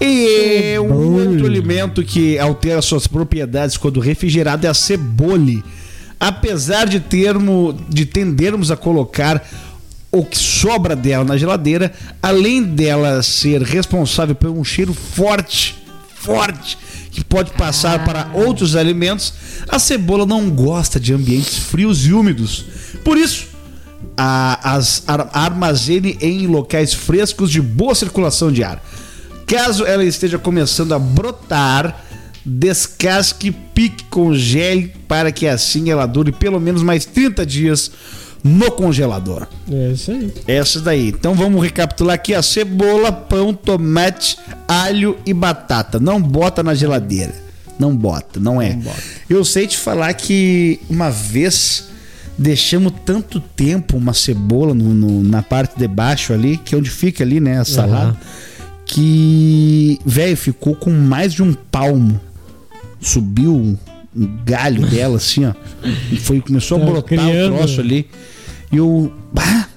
E 0.00 0.78
um 0.78 1.28
outro 1.28 1.44
alimento 1.44 2.04
que 2.04 2.38
altera 2.38 2.80
suas 2.80 3.08
propriedades 3.08 3.76
quando 3.76 3.98
refrigerado 3.98 4.64
é 4.64 4.70
a 4.70 4.74
cebola. 4.74 5.60
Apesar 6.20 6.86
de 6.86 7.00
termo, 7.00 7.74
de 7.88 8.04
tendermos 8.04 8.70
a 8.70 8.76
colocar 8.76 9.42
o 10.12 10.22
que 10.22 10.36
sobra 10.36 10.94
dela 10.94 11.24
na 11.24 11.38
geladeira, 11.38 11.90
além 12.22 12.62
dela 12.62 13.22
ser 13.22 13.62
responsável 13.62 14.34
por 14.34 14.50
um 14.50 14.62
cheiro 14.62 14.92
forte, 14.92 15.76
forte 16.14 16.76
que 17.10 17.24
pode 17.24 17.52
passar 17.52 18.04
para 18.04 18.30
outros 18.34 18.76
alimentos, 18.76 19.32
a 19.68 19.78
cebola 19.78 20.26
não 20.26 20.50
gosta 20.50 21.00
de 21.00 21.14
ambientes 21.14 21.56
frios 21.58 22.04
e 22.06 22.12
úmidos. 22.12 22.64
Por 23.02 23.16
isso, 23.16 23.46
a- 24.16 24.74
as 24.74 25.02
ar- 25.06 25.30
armazene 25.32 26.18
em 26.20 26.46
locais 26.46 26.92
frescos 26.92 27.50
de 27.50 27.62
boa 27.62 27.94
circulação 27.94 28.52
de 28.52 28.62
ar. 28.62 28.82
Caso 29.46 29.84
ela 29.86 30.04
esteja 30.04 30.38
começando 30.38 30.92
a 30.92 30.98
brotar, 30.98 32.04
descasque, 32.44 33.50
pique, 33.50 34.04
congele 34.04 34.92
para 35.08 35.30
que 35.32 35.46
assim 35.46 35.90
ela 35.90 36.06
dure 36.06 36.32
pelo 36.32 36.60
menos 36.60 36.82
mais 36.82 37.04
30 37.04 37.44
dias 37.44 37.90
no 38.42 38.70
congelador. 38.70 39.46
É 39.70 39.92
isso 39.92 40.10
aí. 40.10 40.32
Essa 40.46 40.80
daí. 40.80 41.08
Então 41.08 41.34
vamos 41.34 41.62
recapitular 41.62 42.14
aqui: 42.14 42.34
a 42.34 42.42
cebola, 42.42 43.12
pão, 43.12 43.52
tomate, 43.52 44.38
alho 44.66 45.16
e 45.26 45.34
batata. 45.34 46.00
Não 46.00 46.20
bota 46.20 46.62
na 46.62 46.74
geladeira. 46.74 47.34
Não 47.78 47.96
bota, 47.96 48.38
não 48.40 48.60
é. 48.60 48.78
Eu 49.28 49.44
sei 49.44 49.66
te 49.66 49.76
falar 49.76 50.12
que 50.14 50.80
uma 50.88 51.10
vez 51.10 51.88
deixamos 52.36 52.92
tanto 53.04 53.40
tempo 53.40 53.96
uma 53.96 54.12
cebola 54.14 54.72
no- 54.74 54.94
no- 54.94 55.22
na 55.22 55.42
parte 55.42 55.78
de 55.78 55.86
baixo 55.88 56.32
ali, 56.32 56.56
que 56.58 56.74
é 56.74 56.78
onde 56.78 56.90
fica 56.90 57.22
ali, 57.24 57.40
né, 57.40 57.58
a 57.58 57.64
salada, 57.64 58.16
que, 58.86 59.98
velho, 60.04 60.36
ficou 60.36 60.74
com 60.74 60.90
mais 60.90 61.32
de 61.32 61.42
um 61.42 61.52
palmo. 61.52 62.20
Subiu 63.00 63.54
um, 63.56 63.76
um 64.16 64.38
galho 64.44 64.86
dela, 64.86 65.16
assim, 65.16 65.44
ó. 65.46 65.52
E 66.12 66.16
foi, 66.16 66.40
começou 66.40 66.76
a 66.78 66.80
Tá 66.80 66.86
brotar 66.86 67.18
criando. 67.18 67.54
o 67.54 67.58
troço 67.58 67.80
ali. 67.80 68.08
E 68.72 68.76
eu. 68.76 69.12
Bah, 69.32 69.68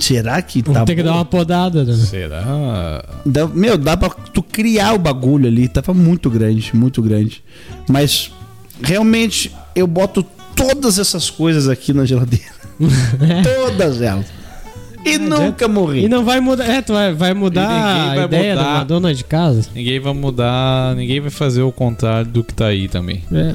será 0.00 0.40
que 0.42 0.60
Vamos 0.62 0.80
tá 0.80 0.84
ter 0.84 0.96
que 0.96 1.02
dar 1.02 1.12
uma 1.14 1.24
podada, 1.24 1.84
né? 1.84 1.94
Será? 1.94 3.04
Dá- 3.24 3.46
meu, 3.46 3.78
dá 3.78 3.96
pra 3.96 4.08
tu 4.10 4.42
criar 4.42 4.94
o 4.94 4.98
bagulho 4.98 5.46
ali. 5.46 5.68
Tava 5.68 5.94
muito 5.94 6.28
grande, 6.28 6.70
muito 6.74 7.00
grande. 7.00 7.42
Mas, 7.88 8.30
realmente, 8.82 9.52
eu 9.76 9.86
boto 9.86 10.24
todas 10.56 10.98
essas 10.98 11.30
coisas 11.30 11.68
aqui 11.68 11.92
na 11.92 12.04
geladeira. 12.04 12.52
todas 13.44 14.00
elas. 14.02 14.26
E 15.04 15.18
nunca 15.18 15.68
morri. 15.68 16.04
E 16.04 16.08
não 16.08 16.24
vai 16.24 16.40
mudar. 16.40 16.64
É, 16.68 16.80
tu 16.82 16.92
vai, 16.92 17.12
vai 17.12 17.34
mudar 17.34 17.68
a 17.68 18.14
vai 18.14 18.24
ideia 18.24 18.54
mudar. 18.56 18.68
uma 18.76 18.84
dona 18.84 19.14
de 19.14 19.24
casa. 19.24 19.68
Ninguém 19.74 20.00
vai 20.00 20.12
mudar, 20.14 20.94
ninguém 20.96 21.20
vai 21.20 21.30
fazer 21.30 21.62
o 21.62 21.70
contrário 21.72 22.26
do 22.30 22.42
que 22.42 22.54
tá 22.54 22.66
aí 22.66 22.88
também. 22.88 23.22
É. 23.32 23.54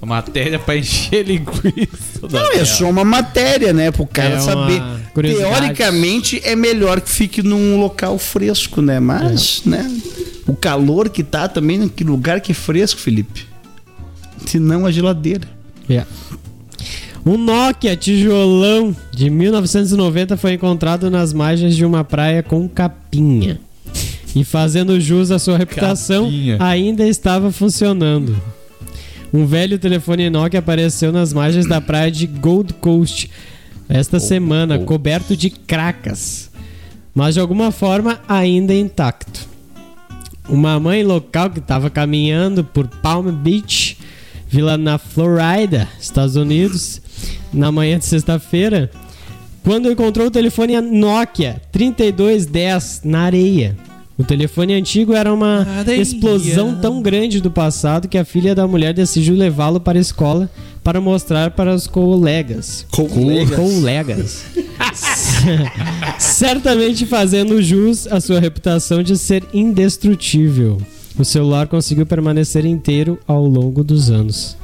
A 0.00 0.06
matéria 0.06 0.58
pra 0.58 0.76
encher 0.76 1.24
linguiça. 1.26 2.26
da 2.28 2.40
Não, 2.40 2.52
é 2.52 2.64
só 2.64 2.88
uma 2.88 3.04
matéria, 3.04 3.72
né? 3.72 3.90
Pro 3.90 4.06
cara 4.06 4.34
É 4.34 4.40
saber. 4.40 4.82
Teoricamente 5.14 6.40
é 6.44 6.54
melhor 6.54 7.00
que 7.00 7.10
fique 7.10 7.42
num 7.42 7.78
local 7.80 8.18
fresco, 8.18 8.80
né? 8.80 9.00
Mas, 9.00 9.62
É. 9.66 9.70
né? 9.70 10.00
O 10.46 10.54
calor 10.54 11.08
que 11.08 11.22
tá 11.22 11.48
também, 11.48 11.88
que 11.88 12.04
lugar 12.04 12.40
que 12.40 12.52
é 12.52 12.54
fresco, 12.54 13.00
Felipe. 13.00 13.46
Se 14.46 14.58
não 14.58 14.86
a 14.86 14.90
geladeira. 14.90 15.46
É. 15.90 16.04
Um 17.28 17.36
Nokia 17.36 17.94
tijolão 17.94 18.96
de 19.12 19.28
1990 19.28 20.34
foi 20.38 20.54
encontrado 20.54 21.10
nas 21.10 21.34
margens 21.34 21.76
de 21.76 21.84
uma 21.84 22.02
praia 22.02 22.42
com 22.42 22.66
capinha. 22.66 23.60
E 24.34 24.42
fazendo 24.42 24.98
jus 24.98 25.30
à 25.30 25.38
sua 25.38 25.58
reputação, 25.58 26.24
Capinha. 26.24 26.56
ainda 26.58 27.06
estava 27.06 27.52
funcionando. 27.52 28.34
Um 29.30 29.44
velho 29.44 29.78
telefone 29.78 30.30
Nokia 30.30 30.60
apareceu 30.60 31.12
nas 31.12 31.34
margens 31.34 31.66
da 31.66 31.82
praia 31.82 32.10
de 32.10 32.26
Gold 32.26 32.72
Coast 32.72 33.30
esta 33.90 34.18
semana, 34.18 34.76
Coast. 34.76 34.88
coberto 34.88 35.36
de 35.36 35.50
cracas, 35.50 36.50
mas 37.14 37.34
de 37.34 37.40
alguma 37.40 37.70
forma 37.70 38.22
ainda 38.26 38.72
intacto. 38.72 39.46
Uma 40.48 40.80
mãe 40.80 41.04
local 41.04 41.50
que 41.50 41.58
estava 41.58 41.90
caminhando 41.90 42.64
por 42.64 42.88
Palm 42.88 43.30
Beach, 43.30 43.98
vila 44.48 44.78
na 44.78 44.96
Florida, 44.96 45.86
Estados 46.00 46.34
Unidos, 46.34 47.02
na 47.52 47.70
manhã 47.72 47.98
de 47.98 48.04
sexta-feira, 48.04 48.90
quando 49.62 49.90
encontrou 49.90 50.28
o 50.28 50.30
telefone 50.30 50.80
Nokia 50.80 51.60
3210 51.72 53.02
na 53.04 53.20
areia. 53.20 53.76
O 54.18 54.24
telefone 54.24 54.74
antigo 54.74 55.12
era 55.14 55.32
uma 55.32 55.60
Areia. 55.60 56.00
explosão 56.00 56.74
tão 56.80 57.00
grande 57.00 57.40
do 57.40 57.52
passado 57.52 58.08
que 58.08 58.18
a 58.18 58.24
filha 58.24 58.52
da 58.52 58.66
mulher 58.66 58.92
decidiu 58.92 59.36
levá-lo 59.36 59.78
para 59.78 59.96
a 59.96 60.00
escola 60.00 60.50
para 60.82 61.00
mostrar 61.00 61.52
para 61.52 61.72
os 61.72 61.86
colegas. 61.86 62.84
Colegas. 62.90 63.56
Colegas. 63.56 64.44
Certamente 66.18 67.06
fazendo 67.06 67.62
jus 67.62 68.08
à 68.08 68.20
sua 68.20 68.40
reputação 68.40 69.04
de 69.04 69.16
ser 69.16 69.44
indestrutível. 69.54 70.78
O 71.16 71.24
celular 71.24 71.68
conseguiu 71.68 72.06
permanecer 72.06 72.64
inteiro 72.64 73.18
ao 73.26 73.44
longo 73.44 73.84
dos 73.84 74.10
anos. 74.10 74.56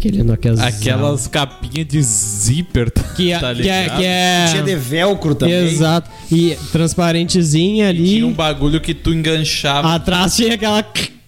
Aquele 0.00 0.22
Nokia 0.22 0.54
Aquelas 0.54 1.26
capinhas 1.26 1.86
de 1.86 2.00
zíper, 2.02 2.90
tá, 2.90 3.02
que, 3.02 3.30
é- 3.32 3.38
tá 3.38 3.54
que 3.54 3.68
é, 3.68 3.82
ligado? 3.82 3.98
que 3.98 4.04
é- 4.06 4.46
Tinha 4.50 4.62
de 4.62 4.74
velcro 4.76 5.34
também. 5.34 5.66
Exato. 5.66 6.10
E 6.32 6.56
transparentezinha 6.72 7.88
ali. 7.90 8.14
Tinha 8.14 8.26
um 8.26 8.32
bagulho 8.32 8.80
que 8.80 8.94
tu 8.94 9.12
enganchava. 9.12 9.94
Atrás 9.94 10.34
tinha 10.36 10.54
aquela. 10.54 10.82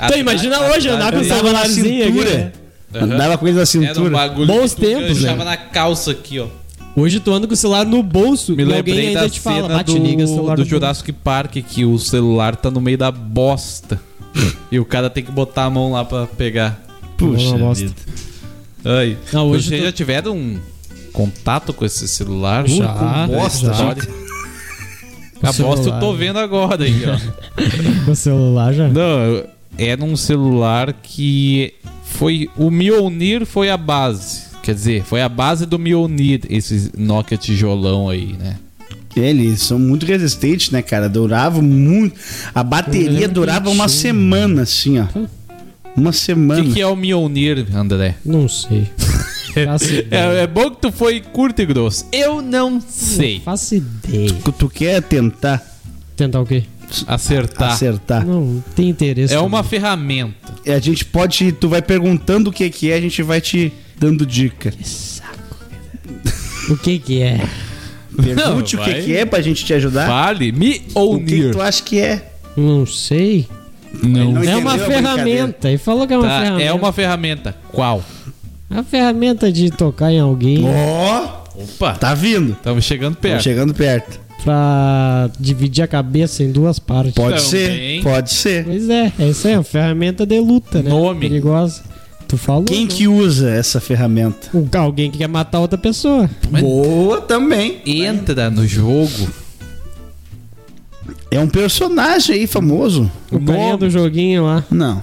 Então, 0.00 0.16
imagina 0.16 0.60
hoje 0.60 0.88
andar 0.88 1.10
com 1.12 1.18
na 1.18 1.24
celularzinho 1.24 2.04
aqui, 2.04 2.12
cintura. 2.12 2.38
né? 2.38 2.52
Aham. 2.94 3.14
Andava 3.14 3.36
com 3.36 3.48
ele 3.48 3.56
na 3.56 3.62
Era 3.62 3.62
um 3.62 3.66
cintura. 3.66 4.10
bagulho 4.10 4.46
Bons 4.46 4.72
que 4.72 4.80
tu 4.80 4.86
tempos, 4.86 5.10
enganchava 5.18 5.44
né? 5.44 5.50
na 5.50 5.56
calça 5.56 6.10
aqui, 6.12 6.38
ó. 6.38 6.46
Hoje 6.94 7.18
tu 7.18 7.32
anda 7.32 7.48
com 7.48 7.54
o 7.54 7.56
celular 7.56 7.84
no 7.84 8.00
bolso 8.00 8.52
Me 8.54 8.58
e 8.62 8.62
alguém 8.62 8.76
lembrei 8.76 9.08
ainda 9.08 9.22
da 9.22 9.28
te 9.28 9.40
fala, 9.40 9.68
bate, 9.68 9.92
do, 9.92 9.98
liga 9.98 10.22
o 10.22 10.26
celular 10.28 10.54
do 10.54 10.62
no 10.62 10.64
bolso." 10.64 10.70
Jurassic 10.70 11.12
Park 11.12 11.56
que 11.68 11.84
o 11.84 11.98
celular 11.98 12.54
tá 12.54 12.70
no 12.70 12.80
meio 12.80 12.96
da 12.96 13.10
bosta. 13.10 14.00
e 14.70 14.78
o 14.78 14.84
cara 14.84 15.10
tem 15.10 15.24
que 15.24 15.32
botar 15.32 15.64
a 15.64 15.70
mão 15.70 15.90
lá 15.90 16.04
pra 16.04 16.28
pegar. 16.28 16.80
Puxa 17.18 17.48
Uma 17.50 17.58
bosta. 17.58 17.84
vida. 17.84 17.94
Ai. 18.84 19.16
Não, 19.32 19.48
hoje 19.50 19.68
Vocês 19.68 19.80
tu- 19.80 19.84
já 19.86 19.92
tiveram 19.92 20.36
um 20.36 20.58
contato 21.12 21.72
com 21.72 21.84
esse 21.84 22.06
celular? 22.08 22.66
Já, 22.66 22.88
com 23.26 23.26
bosta, 23.34 23.74
já. 23.74 23.86
olha. 23.88 24.08
A 25.42 25.52
bosta 25.52 25.88
eu 25.88 26.00
tô 26.00 26.12
vendo 26.14 26.38
agora 26.38 26.84
aí, 26.84 27.02
ó. 27.06 27.18
O 28.10 28.14
celular 28.14 28.72
já. 28.72 28.88
Não, 28.88 29.44
era 29.76 30.02
um 30.04 30.16
celular 30.16 30.92
que 30.94 31.74
foi. 32.04 32.48
O 32.56 32.70
Mjolnir 32.70 33.44
foi 33.46 33.68
a 33.70 33.76
base. 33.76 34.48
Quer 34.62 34.74
dizer, 34.74 35.02
foi 35.04 35.22
a 35.22 35.28
base 35.28 35.64
do 35.66 35.78
Mjolnir, 35.78 36.40
esse 36.50 36.90
Nokia 36.96 37.36
tijolão 37.38 38.08
aí, 38.08 38.34
né? 38.38 38.56
Eles 39.16 39.62
são 39.62 39.78
muito 39.78 40.06
resistentes, 40.06 40.70
né, 40.70 40.80
cara? 40.82 41.08
Durava 41.08 41.60
muito. 41.60 42.14
A 42.54 42.62
bateria 42.62 43.26
durava 43.28 43.68
uma 43.70 43.88
semana, 43.88 44.62
assim, 44.62 45.00
ó. 45.00 45.06
Uma 45.98 46.10
O 46.10 46.12
semana. 46.12 46.62
que, 46.64 46.74
que 46.74 46.80
é 46.80 46.86
o 46.86 46.94
Mjolnir, 46.96 47.66
André? 47.74 48.16
Não 48.24 48.48
sei. 48.48 48.86
É, 50.10 50.42
é 50.42 50.46
bom 50.46 50.70
que 50.70 50.82
tu 50.82 50.92
foi 50.92 51.20
curto 51.20 51.60
e 51.62 51.66
grosso. 51.66 52.04
Eu 52.12 52.40
não 52.40 52.80
sei. 52.80 53.36
Não 53.38 53.40
faço 53.44 53.74
ideia. 53.74 54.32
Tu 54.56 54.68
quer 54.68 55.02
tentar 55.02 55.60
Tentar 56.14 56.40
o 56.42 56.46
quê? 56.46 56.62
Acertar. 57.08 57.72
acertar? 57.72 58.24
Não, 58.24 58.40
não 58.44 58.64
tem 58.76 58.88
interesse. 58.88 59.32
É 59.32 59.36
também. 59.36 59.48
uma 59.48 59.64
ferramenta. 59.64 60.54
É, 60.64 60.74
A 60.74 60.78
gente 60.78 61.04
pode. 61.04 61.50
Tu 61.52 61.68
vai 61.68 61.82
perguntando 61.82 62.50
o 62.50 62.52
que, 62.52 62.68
que 62.70 62.90
é, 62.92 62.96
a 62.96 63.00
gente 63.00 63.20
vai 63.22 63.40
te 63.40 63.72
dando 63.98 64.24
dica. 64.24 64.72
O 66.70 66.76
que 66.76 66.98
que 66.98 67.22
é? 67.22 67.40
Pergunte 68.14 68.36
Não, 68.36 68.58
o 68.58 68.62
que, 68.62 68.76
vai. 68.76 69.02
que 69.02 69.16
é 69.16 69.24
pra 69.24 69.40
gente 69.40 69.64
te 69.64 69.72
ajudar. 69.74 70.06
Fale, 70.06 70.50
O 70.94 71.18
que, 71.18 71.24
que 71.24 71.50
tu 71.50 71.60
acha 71.60 71.82
que 71.82 71.98
é? 71.98 72.32
Não 72.56 72.86
sei. 72.86 73.48
Não. 74.02 74.32
Não 74.32 74.42
é 74.42 74.56
uma 74.56 74.78
ferramenta. 74.78 75.70
E 75.70 75.78
falou 75.78 76.06
que 76.06 76.12
é 76.14 76.18
uma 76.18 76.26
Tá, 76.28 76.40
ferramenta. 76.40 76.62
é 76.64 76.72
uma 76.72 76.92
ferramenta. 76.92 77.56
Qual? 77.72 78.02
A 78.70 78.82
ferramenta 78.82 79.50
de 79.50 79.70
tocar 79.70 80.12
em 80.12 80.20
alguém 80.20 80.62
Ó, 80.66 81.38
Opa, 81.62 81.94
tá 81.94 82.14
vindo. 82.14 82.52
estamos 82.52 82.84
chegando 82.84 83.14
Estamos 83.14 83.32
perto. 83.32 83.42
chegando 83.42 83.74
perto. 83.74 84.20
pra 84.44 85.30
dividir 85.40 85.82
a 85.82 85.86
cabeça 85.88 86.44
em 86.44 86.52
duas 86.52 86.78
partes. 86.78 87.14
Pode 87.14 87.36
Também. 87.42 88.00
ser, 88.00 88.02
pode 88.02 88.30
ser. 88.32 88.64
Pois 88.64 88.88
é, 88.88 89.12
é 89.18 89.28
isso 89.28 89.48
aí, 89.48 89.54
é 89.54 89.56
uma 89.58 89.64
ferramenta 89.64 90.24
de 90.26 90.38
luta, 90.38 90.82
né? 90.82 90.90
Nome. 90.90 91.20
Perigosa. 91.28 91.82
Tu 92.28 92.36
falou? 92.36 92.64
Quem 92.64 92.84
né? 92.84 92.90
que 92.92 93.08
usa 93.08 93.50
essa 93.50 93.80
ferramenta? 93.80 94.48
Alguém 94.78 95.10
que 95.10 95.16
quer 95.18 95.28
matar 95.28 95.60
outra 95.60 95.78
pessoa. 95.78 96.28
Boa 96.60 97.20
também. 97.22 97.80
Entra 97.86 98.50
no 98.50 98.66
jogo. 98.66 99.08
É 101.30 101.38
um 101.38 101.48
personagem 101.48 102.34
aí 102.36 102.46
famoso. 102.46 103.10
O 103.30 103.38
carinha 103.40 103.66
Nome. 103.68 103.78
do 103.78 103.90
joguinho 103.90 104.44
lá. 104.44 104.64
Não. 104.70 105.02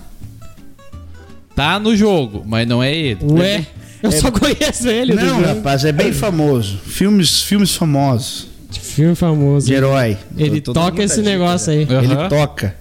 Tá 1.55 1.79
no 1.79 1.95
jogo, 1.95 2.43
mas 2.45 2.67
não 2.67 2.81
é 2.83 2.93
ele. 2.93 3.19
Ué, 3.31 3.65
eu 4.03 4.11
só 4.11 4.29
conheço 4.31 4.87
ele 4.89 5.13
do 5.15 5.21
Não, 5.23 5.35
jogo. 5.41 5.47
rapaz, 5.55 5.85
é 5.85 5.91
bem 5.91 6.11
famoso. 6.11 6.77
Filmes, 6.85 7.41
filmes 7.43 7.75
famosos. 7.75 8.47
Filme 8.71 9.15
famoso. 9.15 9.67
De 9.67 9.73
herói. 9.73 10.17
Ele 10.37 10.59
toca 10.61 11.01
esse 11.03 11.21
negócio 11.21 11.71
aí. 11.71 11.83
Aham. 11.89 12.03
Ele 12.03 12.29
toca. 12.29 12.75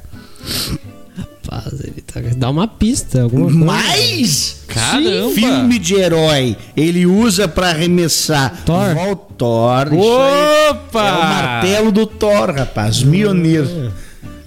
Rapaz, 1.51 1.81
ele 1.81 2.01
toca. 2.03 2.35
Dá 2.35 2.51
uma 2.51 2.67
pista, 2.67 3.23
alguma 3.23 3.47
coisa. 3.51 3.65
Mais 3.65 4.65
Caramba! 4.67 5.31
filme 5.35 5.79
de 5.79 5.95
herói. 5.95 6.57
Ele 6.77 7.07
usa 7.07 7.47
pra 7.47 7.71
arremessar. 7.71 8.63
Thor. 8.65 8.95
Vol 8.95 9.17
Thor. 9.17 9.89
Opa! 9.93 11.07
É 11.07 11.13
o 11.13 11.23
martelo 11.23 11.93
do 11.93 12.07
Thor, 12.07 12.51
rapaz. 12.55 13.03
Mionir. 13.03 13.65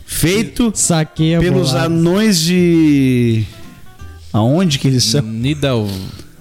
Feito 0.06 0.72
Saquei 0.74 1.38
pelos 1.38 1.70
bolada. 1.72 1.86
anões 1.88 2.40
de. 2.40 3.44
Aonde 4.34 4.80
que 4.80 4.88
eles 4.88 5.04
são? 5.04 5.22
Nidal. 5.22 5.88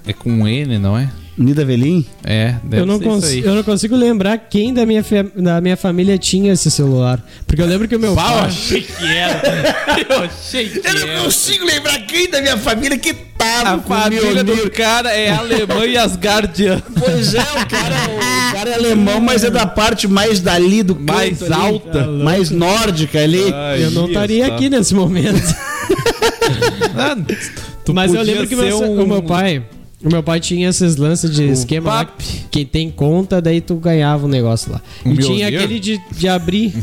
É 0.06 0.12
com 0.12 0.46
N, 0.46 0.78
não 0.78 0.96
é? 0.96 1.10
Nida 1.38 1.64
Velim? 1.66 2.06
É, 2.24 2.54
deve 2.64 2.82
Eu 2.82 2.86
não, 2.86 2.98
ser 2.98 3.08
isso 3.08 3.26
aí. 3.26 3.44
eu 3.44 3.54
não 3.54 3.62
consigo 3.62 3.94
lembrar 3.94 4.38
quem 4.38 4.72
da 4.72 4.86
minha, 4.86 5.04
da 5.36 5.60
minha 5.60 5.76
família 5.76 6.16
tinha 6.16 6.52
esse 6.54 6.70
celular. 6.70 7.22
Porque 7.46 7.60
eu 7.60 7.66
lembro 7.66 7.86
que 7.86 7.94
o 7.94 8.00
meu 8.00 8.14
Pau, 8.14 8.38
pai. 8.38 8.46
achei 8.46 8.80
que 8.80 9.04
era. 9.06 9.42
Eu 10.08 10.22
achei 10.22 10.68
que 10.68 10.78
Eu 10.86 10.94
não 10.94 11.08
era. 11.08 11.22
consigo 11.24 11.64
lembrar 11.66 11.98
quem 12.06 12.30
da 12.30 12.40
minha 12.40 12.56
família 12.56 12.96
que 12.98 13.12
tava 13.12 13.74
A 13.74 13.78
com 13.78 13.92
o 13.92 13.96
família 13.96 14.42
do 14.44 14.70
cara 14.70 15.10
é 15.14 15.30
alemã 15.30 15.84
e 15.86 15.96
Asgardian. 15.98 16.80
Pois 16.98 17.34
é, 17.34 17.40
o 17.42 17.66
cara, 17.66 17.94
o 18.50 18.52
cara 18.54 18.70
é 18.70 18.74
alemão, 18.74 19.20
mas 19.20 19.44
é 19.44 19.50
da 19.50 19.66
parte 19.66 20.08
mais 20.08 20.40
dali 20.40 20.82
do 20.82 20.94
canto 20.94 21.12
Mais 21.12 21.42
ali. 21.42 21.52
alta. 21.52 22.06
mais 22.06 22.50
nórdica 22.50 23.18
ali. 23.20 23.52
Eu 23.82 23.90
não 23.90 24.06
estaria 24.08 24.46
aqui 24.46 24.70
nesse 24.70 24.94
momento. 24.94 25.36
Ah, 26.98 27.16
Mas 27.92 28.14
eu 28.14 28.22
lembro 28.22 28.46
que 28.46 28.56
meu- 28.56 28.80
um- 28.82 29.02
o 29.02 29.06
meu 29.06 29.22
pai. 29.22 29.62
O 30.04 30.10
meu 30.10 30.22
pai 30.22 30.40
tinha 30.40 30.68
esses 30.68 30.96
lances 30.96 31.34
de 31.34 31.44
esquema 31.44 31.90
lá. 31.90 32.08
Quem 32.50 32.66
tem 32.66 32.90
conta, 32.90 33.40
daí 33.40 33.60
tu 33.60 33.76
ganhava 33.76 34.26
um 34.26 34.28
negócio 34.28 34.72
lá. 34.72 34.80
Um 35.04 35.12
e 35.12 35.18
tinha 35.18 35.48
aquele 35.48 35.80
de, 35.80 36.00
de 36.12 36.28
abrir. 36.28 36.74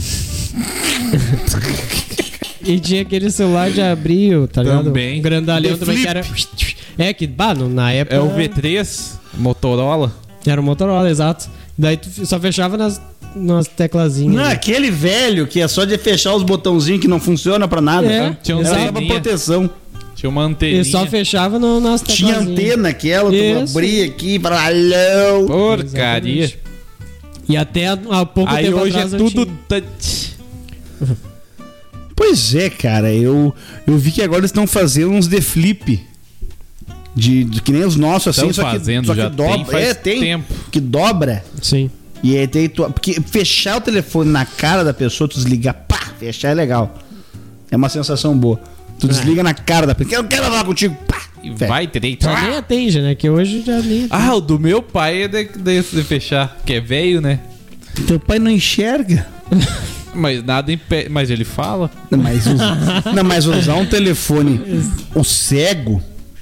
e 2.66 2.80
tinha 2.80 3.04
aquele 3.04 3.30
celular 3.30 3.70
de 3.70 3.82
abrir, 3.82 4.48
tá 4.48 4.64
ligado? 4.64 4.86
Também. 4.86 5.20
Um 5.20 5.22
grandalhão 5.22 5.74
The 5.74 5.80
também 5.86 6.02
que 6.02 6.08
era. 6.08 6.22
É 6.98 7.14
que, 7.14 7.28
bah, 7.28 7.54
no- 7.54 7.70
na 7.70 7.92
época. 7.92 8.16
É 8.16 8.20
o 8.20 8.30
V3 8.30 9.12
Motorola. 9.36 10.12
Era 10.46 10.60
o 10.60 10.64
Motorola, 10.64 11.10
exato. 11.10 11.50
Daí 11.78 11.98
tu 11.98 12.26
só 12.26 12.40
fechava 12.40 12.78
nas, 12.78 13.02
nas 13.36 13.68
teclazinhas. 13.68 14.36
Não, 14.36 14.44
né? 14.44 14.52
aquele 14.52 14.92
velho 14.92 15.48
que 15.48 15.60
é 15.60 15.68
só 15.68 15.86
de 15.86 15.98
fechar 15.98 16.36
os 16.36 16.44
botãozinhos 16.44 17.02
que 17.02 17.08
não 17.08 17.20
funciona 17.20 17.68
pra 17.68 17.82
nada. 17.82 18.08
É, 18.08 18.30
né? 18.30 18.38
Tinha 18.44 18.58
um 18.58 18.62
Era 18.62 18.86
só 18.86 18.92
pra 18.92 19.02
proteção. 19.02 19.70
Tinha 20.24 20.30
uma 20.30 20.44
anteninha. 20.44 20.82
E 20.84 20.86
só 20.86 21.06
fechava 21.06 21.60
no, 21.60 21.82
nas 21.82 22.02
Tinha 22.02 22.38
antena 22.38 22.88
aquela, 22.90 23.30
tu 23.30 23.36
Isso. 23.36 23.78
abria 23.78 24.06
aqui, 24.06 24.40
para 24.40 24.58
alô. 24.68 25.48
Porcaria. 25.48 26.44
Exatamente. 26.46 26.60
E 27.50 27.58
até 27.58 27.88
há 27.90 28.26
pouco 28.26 28.50
Aí 28.50 28.64
tempo 28.68 28.78
hoje 28.78 28.96
é 28.96 29.02
atrás 29.02 29.12
eu 29.12 29.20
tudo 29.20 29.46
tinha. 29.46 29.58
touch. 29.68 30.34
Pois 32.16 32.56
é, 32.56 32.70
cara, 32.70 33.12
eu, 33.12 33.54
eu 33.86 33.98
vi 33.98 34.12
que 34.12 34.22
agora 34.22 34.40
eles 34.40 34.52
estão 34.52 34.66
fazendo 34.66 35.12
uns 35.12 35.28
de 35.28 35.42
flip. 35.42 36.00
De, 37.14 37.44
de- 37.44 37.62
que 37.62 37.74
nem 37.74 37.84
os 37.84 37.98
nossos, 37.98 38.30
assim, 38.30 38.42
Tão 38.48 38.54
só 38.54 38.64
que, 38.64 38.72
fazendo, 38.80 39.08
só 39.08 39.14
que 39.14 39.20
já 39.20 39.30
tem 39.30 39.36
dobra. 39.36 39.66
faz 39.66 39.88
é, 39.90 39.94
tem. 39.94 40.20
tempo. 40.22 40.54
Que 40.72 40.80
dobra. 40.80 41.44
Sim. 41.62 41.92
E 42.24 42.38
aí 42.38 42.48
tem 42.48 42.70
tu, 42.70 42.90
Porque 42.92 43.20
fechar 43.26 43.76
o 43.76 43.82
telefone 43.82 44.32
na 44.32 44.46
cara 44.46 44.86
da 44.86 44.94
pessoa, 44.94 45.28
tu 45.28 45.36
desligar, 45.36 45.74
pá, 45.86 46.00
fechar 46.18 46.52
é 46.52 46.54
legal. 46.54 46.98
É 47.70 47.76
uma 47.76 47.90
sensação 47.90 48.38
boa. 48.38 48.58
Tu 49.08 49.14
desliga 49.14 49.44
na 49.44 49.54
cara 49.54 49.86
da 49.86 49.94
pessoa. 49.94 50.16
Eu 50.16 50.24
quero 50.24 50.44
falar 50.44 50.64
contigo, 50.64 50.96
pá. 51.08 51.22
E 51.44 51.52
vai 51.52 51.86
direito. 51.86 52.24
Já 52.24 52.42
nem 52.42 52.56
atende, 52.58 53.02
né? 53.02 53.16
Que 53.16 53.30
hoje 53.30 53.64
já 53.66 53.80
nem. 53.82 54.08
Ah, 54.10 54.34
o 54.36 54.40
do 54.40 54.58
meu 54.58 54.82
pai 54.82 55.24
é 55.24 55.28
de- 55.28 55.44
desse 55.58 55.94
de 55.96 56.02
fechar. 56.04 56.58
Que 56.66 56.74
é 56.76 56.80
velho, 56.80 57.20
né? 57.20 57.40
Teu 58.08 58.18
pai 58.20 58.40
não 58.40 58.50
enxerga. 58.50 59.28
Mas 60.16 60.42
nada 60.44 60.72
impede. 60.72 61.10
Mas 61.10 61.30
ele 61.30 61.44
fala. 61.44 61.92
Não, 62.10 62.18
mas, 62.20 62.46
us- 62.48 62.62
não, 63.16 63.24
mas 63.24 63.46
usar 63.48 63.76
um 63.76 63.86
telefone, 63.86 64.62
o 65.16 65.24
cego, 65.24 66.02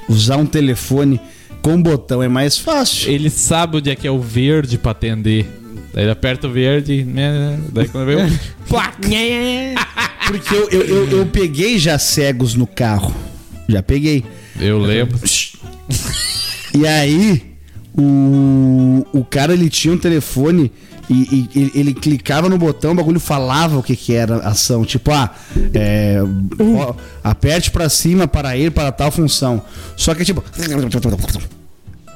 usar 0.09 0.35
um 0.37 0.45
telefone 0.45 1.19
com 1.61 1.81
botão 1.81 2.21
é 2.21 2.27
mais 2.27 2.57
fácil. 2.57 3.09
Ele 3.09 3.29
sabe 3.29 3.77
onde 3.77 3.89
é 3.89 3.95
que 3.95 4.05
é 4.05 4.11
o 4.11 4.19
verde 4.19 4.77
pra 4.77 4.91
atender. 4.91 5.49
Daí 5.93 6.03
ele 6.03 6.11
aperta 6.11 6.47
o 6.47 6.51
verde. 6.51 7.03
né? 7.05 7.57
Daí 7.71 7.87
quando 7.87 8.09
o. 8.09 8.39
Plac! 8.67 8.97
Porque 10.31 10.55
eu, 10.55 10.69
eu, 10.69 10.81
eu, 10.81 11.17
eu 11.19 11.25
peguei 11.25 11.77
já 11.77 11.99
cegos 11.99 12.55
no 12.55 12.65
carro. 12.65 13.13
Já 13.67 13.83
peguei. 13.83 14.23
Eu 14.59 14.79
lembro. 14.79 15.19
E 16.73 16.87
aí, 16.87 17.43
o, 17.93 19.05
o 19.11 19.25
cara 19.25 19.51
ele 19.51 19.69
tinha 19.69 19.93
um 19.93 19.97
telefone 19.97 20.71
e, 21.09 21.49
e 21.53 21.59
ele, 21.59 21.71
ele 21.75 21.93
clicava 21.93 22.47
no 22.47 22.57
botão, 22.57 22.93
o 22.93 22.95
bagulho 22.95 23.19
falava 23.19 23.77
o 23.77 23.83
que, 23.83 23.95
que 23.95 24.13
era 24.13 24.37
a 24.37 24.49
ação. 24.49 24.85
Tipo, 24.85 25.11
ah, 25.11 25.35
é, 25.73 26.17
ó, 26.77 26.93
aperte 27.21 27.69
pra 27.71 27.89
cima 27.89 28.27
para 28.27 28.55
ir 28.55 28.71
para 28.71 28.91
tal 28.91 29.11
função. 29.11 29.61
Só 29.97 30.15
que 30.15 30.23
tipo. 30.23 30.41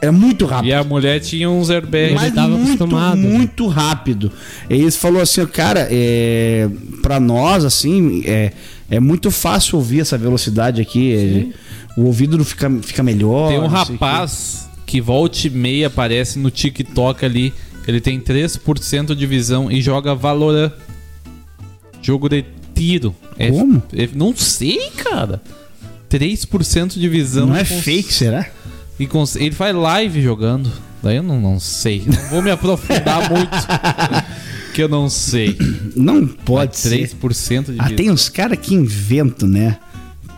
É 0.05 0.11
muito 0.11 0.45
rápido. 0.45 0.69
E 0.69 0.73
a 0.73 0.83
mulher 0.83 1.19
tinha 1.19 1.49
uns 1.49 1.69
airbags. 1.69 2.11
Ele 2.11 2.15
Mas 2.15 2.33
tava 2.33 2.49
muito, 2.57 2.83
acostumado, 2.83 3.17
né? 3.17 3.29
muito 3.29 3.67
rápido. 3.67 4.31
E 4.69 4.73
eles 4.75 4.95
falou 4.95 5.21
assim, 5.21 5.45
cara, 5.45 5.87
é, 5.91 6.69
para 7.01 7.19
nós, 7.19 7.65
assim, 7.65 8.21
é, 8.25 8.51
é 8.89 8.99
muito 8.99 9.31
fácil 9.31 9.77
ouvir 9.77 10.01
essa 10.01 10.17
velocidade 10.17 10.81
aqui. 10.81 11.13
é, 11.13 11.99
o 11.99 12.03
ouvido 12.05 12.37
não 12.37 12.43
fica, 12.45 12.69
fica 12.81 13.01
melhor. 13.03 13.49
Tem 13.49 13.59
um 13.59 13.67
rapaz 13.67 14.67
que 14.85 14.99
volta 15.01 15.47
e 15.47 15.49
meia 15.49 15.87
aparece 15.87 16.37
no 16.37 16.51
TikTok 16.51 17.23
ali. 17.25 17.53
Ele 17.87 18.01
tem 18.01 18.19
3% 18.19 19.15
de 19.15 19.25
visão 19.27 19.71
e 19.71 19.81
joga 19.81 20.13
Valorant. 20.15 20.71
Jogo 22.01 22.29
de 22.29 22.43
tiro. 22.73 23.15
É- 23.37 23.49
Como? 23.49 23.81
é- 23.95 24.09
não 24.13 24.35
sei, 24.35 24.89
cara. 24.97 25.41
3% 26.09 26.99
de 26.99 27.09
visão. 27.09 27.47
Não 27.47 27.55
é 27.55 27.63
cons- 27.63 27.81
fake, 27.83 28.13
será? 28.13 28.45
E 28.99 29.07
ele 29.43 29.51
faz 29.55 29.75
live 29.75 30.21
jogando. 30.21 30.71
Daí 31.03 31.17
eu 31.17 31.23
não, 31.23 31.39
não 31.39 31.59
sei. 31.59 32.03
Não 32.05 32.29
vou 32.29 32.41
me 32.41 32.49
aprofundar 32.51 33.29
muito. 33.31 33.51
que 34.73 34.81
eu 34.81 34.89
não 34.89 35.09
sei. 35.09 35.57
Não 35.95 36.25
pode 36.25 36.71
Mas 36.73 36.79
ser. 36.79 37.09
3% 37.09 37.65
de 37.73 37.75
Ah, 37.79 37.83
visão. 37.83 37.95
tem 37.95 38.09
uns 38.11 38.29
caras 38.29 38.57
que 38.59 38.73
inventam, 38.73 39.47
né? 39.47 39.77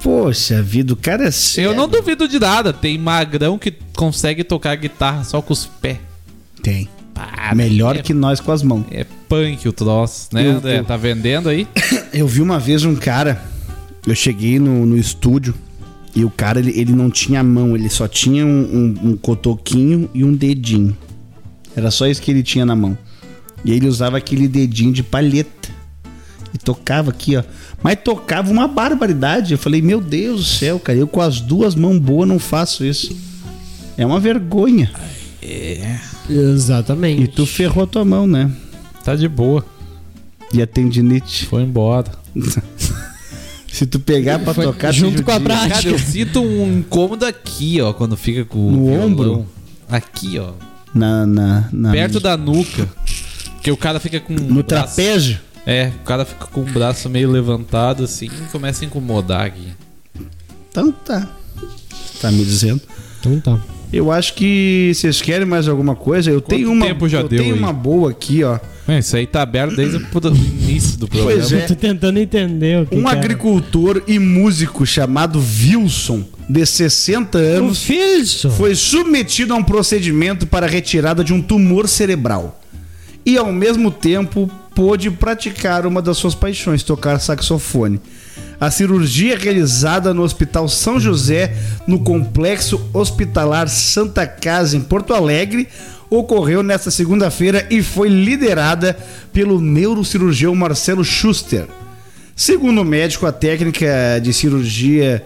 Poxa 0.03 0.61
vida, 0.61 0.93
o 0.93 0.95
cara 0.95 1.23
é 1.23 1.27
Eu 1.27 1.31
cego. 1.31 1.73
não 1.73 1.88
duvido 1.88 2.27
de 2.27 2.39
nada. 2.39 2.71
Tem 2.73 2.97
magrão 2.97 3.57
que 3.57 3.73
consegue 3.95 4.43
tocar 4.43 4.75
guitarra 4.75 5.23
só 5.23 5.41
com 5.41 5.53
os 5.53 5.65
pés. 5.65 5.97
Tem. 6.61 6.88
Pá, 7.13 7.51
Melhor 7.55 7.95
é, 7.97 8.01
que 8.01 8.13
nós 8.13 8.39
com 8.39 8.51
as 8.51 8.61
mãos. 8.61 8.85
É 8.91 9.03
punk 9.27 9.67
o 9.67 9.71
troço, 9.73 10.29
né, 10.34 10.45
Eu- 10.47 10.51
André? 10.57 10.79
eu- 10.79 10.84
Tá 10.85 10.95
vendendo 10.97 11.49
aí? 11.49 11.67
Eu 12.13 12.27
vi 12.27 12.41
uma 12.41 12.59
vez 12.59 12.84
um 12.85 12.95
cara, 12.95 13.41
eu 14.05 14.13
cheguei 14.15 14.59
no, 14.59 14.85
no 14.85 14.97
estúdio 14.97 15.53
e 16.19 16.26
o 16.26 16.30
cara 16.30 16.60
ele, 16.60 16.72
ele 16.80 16.94
não 16.94 17.10
tinha 17.11 17.44
mão, 17.44 17.76
ele 17.76 17.89
só 17.89 18.07
tinha 18.07 18.45
um, 18.45 18.49
um- 18.49 19.10
um 19.11 19.18
cotoquinho 19.18 20.10
e 20.14 20.23
um 20.23 20.34
dedinho. 20.34 20.98
Era 21.76 21.91
só 21.91 22.07
isso 22.07 22.22
que 22.22 22.31
ele 22.31 22.41
tinha 22.41 22.65
na 22.65 22.76
mão. 22.76 22.98
E 23.64 23.72
ele 23.72 23.88
usava 23.88 24.18
aquele 24.18 24.48
dedinho 24.48 24.91
de 24.91 25.03
palheta. 25.03 25.69
E 26.53 26.57
tocava 26.57 27.11
aqui, 27.11 27.35
ó. 27.38 27.44
Mas 27.84 27.98
tocava 28.03 28.49
uma 28.52 28.68
barbaridade. 28.68 29.52
Eu 29.52 29.57
falei, 29.60 29.81
meu 29.81 30.02
Deus 30.02 30.39
do 30.39 30.45
céu, 30.45 30.80
cara, 30.80 30.98
eu 30.98 31.07
com 31.07 31.22
as 31.22 31.39
duas 31.39 31.76
mãos 31.76 31.99
boas 31.99 32.27
não 32.27 32.39
faço 32.39 32.84
isso. 32.84 33.15
É 33.98 34.06
uma 34.06 34.19
vergonha. 34.19 34.89
Exatamente. 36.30 37.23
E 37.23 37.27
tu 37.27 37.45
ferrou 37.45 37.84
a 37.84 37.88
tua 37.88 38.03
mão, 38.06 38.26
né? 38.26 38.49
Tá 39.03 39.15
de 39.15 39.27
boa. 39.27 39.64
E 40.53 40.61
a 40.61 40.68
tendinite. 40.68 41.45
Foi 41.45 41.61
embora. 41.61 42.11
Se 43.77 43.85
tu 43.85 43.99
pegar 43.99 44.39
pra 44.39 44.53
Foi 44.53 44.65
tocar, 44.65 44.91
junto 44.91 45.21
com 45.23 45.31
a 45.31 45.39
prática. 45.39 45.75
Cara, 45.75 45.89
eu 45.89 45.99
sinto 45.99 46.41
um 46.41 46.79
incômodo 46.79 47.25
aqui, 47.25 47.79
ó, 47.81 47.93
quando 47.93 48.17
fica 48.17 48.43
com 48.43 48.57
o 48.67 48.71
No 48.71 48.85
violão. 48.87 49.05
ombro? 49.05 49.47
Aqui, 49.89 50.39
ó. 50.39 50.51
Na, 50.93 51.25
na, 51.27 51.69
na- 51.71 51.91
Perto 51.91 52.19
da 52.19 52.35
nuca. 52.35 52.89
Porque 53.53 53.69
o 53.71 53.77
cara 53.77 53.99
fica 53.99 54.19
com. 54.19 54.33
o 54.33 54.39
No 54.39 54.63
braço- 54.63 54.95
trapézio. 54.95 55.39
É, 55.65 55.91
o 56.01 56.03
cara 56.05 56.25
fica 56.25 56.47
com 56.47 56.61
o 56.61 56.63
braço 56.65 57.09
meio 57.09 57.29
levantado 57.29 58.03
assim 58.03 58.25
e 58.27 58.51
começa 58.51 58.83
a 58.83 58.87
incomodar 58.87 59.45
aqui. 59.45 59.67
Então 60.71 60.91
tá. 60.91 61.27
Tá 62.21 62.31
me 62.31 62.43
dizendo. 62.43 62.81
Então 63.19 63.39
tá. 63.39 63.59
Eu 63.91 64.11
acho 64.11 64.34
que 64.34 64.91
vocês 64.93 65.22
querem 65.22 65.45
mais 65.47 65.68
alguma 65.68 65.95
coisa. 65.95 66.30
Eu 66.30 66.41
tenho 66.41 66.72
uma. 66.72 66.85
tempo 66.85 67.07
já 67.07 67.22
eu 67.22 67.27
deu 67.27 67.39
tenho 67.41 67.53
aí? 67.55 67.59
uma 67.59 67.72
boa 67.72 68.11
aqui, 68.11 68.43
ó. 68.43 68.59
É, 68.88 68.99
isso 68.99 69.15
aí 69.18 69.27
tá 69.27 69.41
aberto 69.41 69.76
desde 69.76 69.97
o 69.97 70.35
início 70.35 70.97
do 70.97 71.07
programa. 71.07 71.31
Pois 71.34 71.51
é. 71.51 71.64
Eu 71.64 71.68
tô 71.68 71.76
tentando 71.76 72.19
entender 72.19 72.84
o 72.84 72.85
que 72.85 72.95
Um 72.95 73.01
que 73.03 73.07
era. 73.09 73.18
agricultor 73.18 74.01
e 74.07 74.18
músico 74.19 74.85
chamado 74.85 75.39
Wilson, 75.39 76.23
de 76.49 76.65
60 76.65 77.38
O 77.38 77.41
anos, 77.41 77.84
Filson. 77.84 78.49
foi 78.51 78.76
submetido 78.76 79.53
a 79.53 79.57
um 79.57 79.64
procedimento 79.64 80.47
para 80.47 80.68
retirada 80.68 81.23
de 81.23 81.34
um 81.34 81.41
tumor 81.41 81.88
cerebral. 81.88 82.61
E 83.26 83.38
ao 83.38 83.51
mesmo 83.51 83.91
tempo 83.91 84.49
pôde 84.73 85.11
praticar 85.11 85.85
uma 85.85 86.01
das 86.01 86.18
suas 86.18 86.34
paixões, 86.35 86.81
tocar 86.84 87.19
saxofone. 87.19 87.99
A 88.59 88.71
cirurgia 88.71 89.38
realizada 89.38 90.15
no 90.15 90.23
Hospital 90.23 90.67
São 90.67 90.99
José, 90.99 91.55
no 91.85 91.99
Complexo 91.99 92.89
Hospitalar 92.91 93.69
Santa 93.69 94.25
Casa, 94.25 94.75
em 94.75 94.81
Porto 94.81 95.13
Alegre, 95.13 95.67
ocorreu 96.09 96.63
nesta 96.63 96.89
segunda-feira 96.89 97.67
e 97.69 97.84
foi 97.84 98.09
liderada 98.09 98.97
pelo 99.31 99.61
neurocirurgião 99.61 100.55
Marcelo 100.55 101.05
Schuster. 101.05 101.67
Segundo 102.35 102.81
o 102.81 102.85
médico, 102.85 103.27
a 103.27 103.31
técnica 103.31 104.19
de 104.23 104.34
cirurgia 104.34 105.23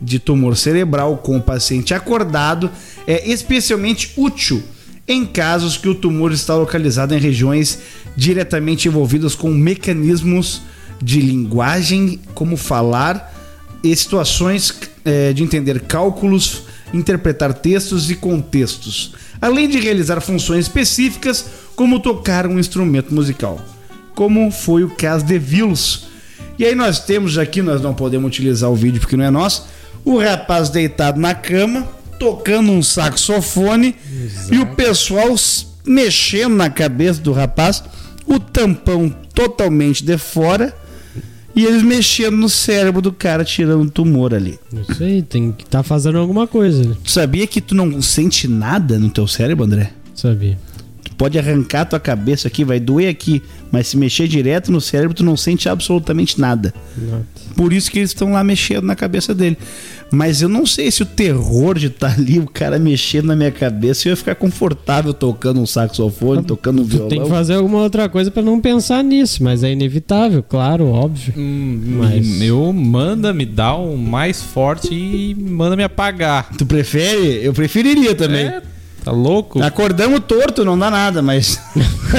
de 0.00 0.18
tumor 0.18 0.56
cerebral 0.56 1.18
com 1.18 1.36
o 1.36 1.42
paciente 1.42 1.94
acordado 1.94 2.68
é 3.06 3.30
especialmente 3.30 4.12
útil 4.16 4.60
em 5.06 5.24
casos 5.24 5.76
que 5.76 5.88
o 5.88 5.94
tumor 5.94 6.32
está 6.32 6.56
localizado 6.56 7.14
em 7.14 7.18
regiões 7.20 7.78
diretamente 8.16 8.88
envolvidas 8.88 9.36
com 9.36 9.50
mecanismos 9.50 10.62
de 11.02 11.20
linguagem, 11.20 12.20
como 12.34 12.56
falar 12.56 13.32
e 13.82 13.94
situações 13.94 14.72
eh, 15.04 15.32
de 15.32 15.42
entender 15.42 15.80
cálculos, 15.80 16.62
interpretar 16.94 17.52
textos 17.52 18.10
e 18.10 18.14
contextos, 18.14 19.14
além 19.40 19.68
de 19.68 19.80
realizar 19.80 20.20
funções 20.20 20.66
específicas 20.66 21.44
como 21.74 21.98
tocar 21.98 22.46
um 22.46 22.58
instrumento 22.58 23.12
musical, 23.12 23.60
como 24.14 24.50
foi 24.50 24.84
o 24.84 24.90
caso 24.90 25.24
de 25.24 25.38
Vils. 25.38 26.06
E 26.58 26.64
aí 26.64 26.74
nós 26.74 27.00
temos 27.00 27.38
aqui, 27.38 27.60
nós 27.60 27.80
não 27.80 27.94
podemos 27.94 28.28
utilizar 28.28 28.70
o 28.70 28.76
vídeo 28.76 29.00
porque 29.00 29.16
não 29.16 29.24
é 29.24 29.30
nosso, 29.30 29.66
o 30.04 30.18
rapaz 30.18 30.68
deitado 30.68 31.18
na 31.18 31.34
cama, 31.34 31.88
tocando 32.18 32.70
um 32.70 32.82
saxofone 32.82 33.96
e 34.50 34.58
o 34.58 34.66
pessoal 34.76 35.34
mexendo 35.84 36.54
na 36.54 36.70
cabeça 36.70 37.20
do 37.20 37.32
rapaz, 37.32 37.82
o 38.26 38.38
tampão 38.38 39.08
totalmente 39.34 40.04
de 40.04 40.16
fora 40.16 40.74
e 41.54 41.64
eles 41.64 41.82
mexendo 41.82 42.36
no 42.36 42.48
cérebro 42.48 43.00
do 43.00 43.12
cara, 43.12 43.44
tirando 43.44 43.82
o 43.82 43.90
tumor 43.90 44.34
ali. 44.34 44.58
Isso 44.88 45.02
aí, 45.02 45.22
tem 45.22 45.52
que 45.52 45.64
estar 45.64 45.82
fazendo 45.82 46.18
alguma 46.18 46.46
coisa, 46.46 46.82
né? 46.82 46.96
Tu 47.02 47.10
sabia 47.10 47.46
que 47.46 47.60
tu 47.60 47.74
não 47.74 48.00
sente 48.00 48.48
nada 48.48 48.98
no 48.98 49.10
teu 49.10 49.26
cérebro, 49.26 49.64
André? 49.64 49.92
Sabia. 50.14 50.58
Pode 51.22 51.38
arrancar 51.38 51.84
tua 51.84 52.00
cabeça 52.00 52.48
aqui, 52.48 52.64
vai 52.64 52.80
doer 52.80 53.08
aqui, 53.08 53.40
mas 53.70 53.86
se 53.86 53.96
mexer 53.96 54.26
direto 54.26 54.72
no 54.72 54.80
cérebro, 54.80 55.14
tu 55.14 55.22
não 55.22 55.36
sente 55.36 55.68
absolutamente 55.68 56.40
nada. 56.40 56.74
Nada. 56.96 57.24
Por 57.54 57.72
isso 57.72 57.92
que 57.92 58.00
eles 58.00 58.10
estão 58.10 58.32
lá 58.32 58.42
mexendo 58.42 58.82
na 58.82 58.96
cabeça 58.96 59.32
dele. 59.32 59.56
Mas 60.10 60.42
eu 60.42 60.48
não 60.48 60.66
sei 60.66 60.90
se 60.90 61.00
o 61.00 61.06
terror 61.06 61.78
de 61.78 61.86
estar 61.86 62.12
ali, 62.18 62.40
o 62.40 62.46
cara 62.48 62.76
mexendo 62.76 63.26
na 63.26 63.36
minha 63.36 63.52
cabeça, 63.52 64.08
eu 64.08 64.10
ia 64.10 64.16
ficar 64.16 64.34
confortável 64.34 65.14
tocando 65.14 65.60
um 65.60 65.64
saxofone, 65.64 66.42
tocando 66.42 66.82
um 66.82 66.84
violão. 66.84 67.08
Tem 67.08 67.22
que 67.22 67.28
fazer 67.28 67.54
alguma 67.54 67.78
outra 67.78 68.08
coisa 68.08 68.28
pra 68.28 68.42
não 68.42 68.60
pensar 68.60 69.04
nisso, 69.04 69.44
mas 69.44 69.62
é 69.62 69.70
inevitável, 69.70 70.42
claro, 70.42 70.86
óbvio. 70.88 71.34
Hum, 71.36 71.98
Mas- 71.98 72.42
Eu 72.42 72.72
manda 72.72 73.32
me 73.32 73.46
dar 73.46 73.76
um 73.78 73.96
mais 73.96 74.42
forte 74.42 74.92
e 74.92 75.36
manda 75.38 75.76
me 75.76 75.84
apagar. 75.84 76.50
Tu 76.58 76.66
prefere? 76.66 77.44
Eu 77.44 77.52
preferiria 77.52 78.12
também. 78.16 78.46
É, 78.46 78.62
tá 79.04 79.10
louco? 79.10 79.62
Acordamos 79.62 80.20
torto, 80.26 80.64
não 80.64 80.78
dá 80.78 80.90
nada, 80.90 81.22
mas. 81.22 81.60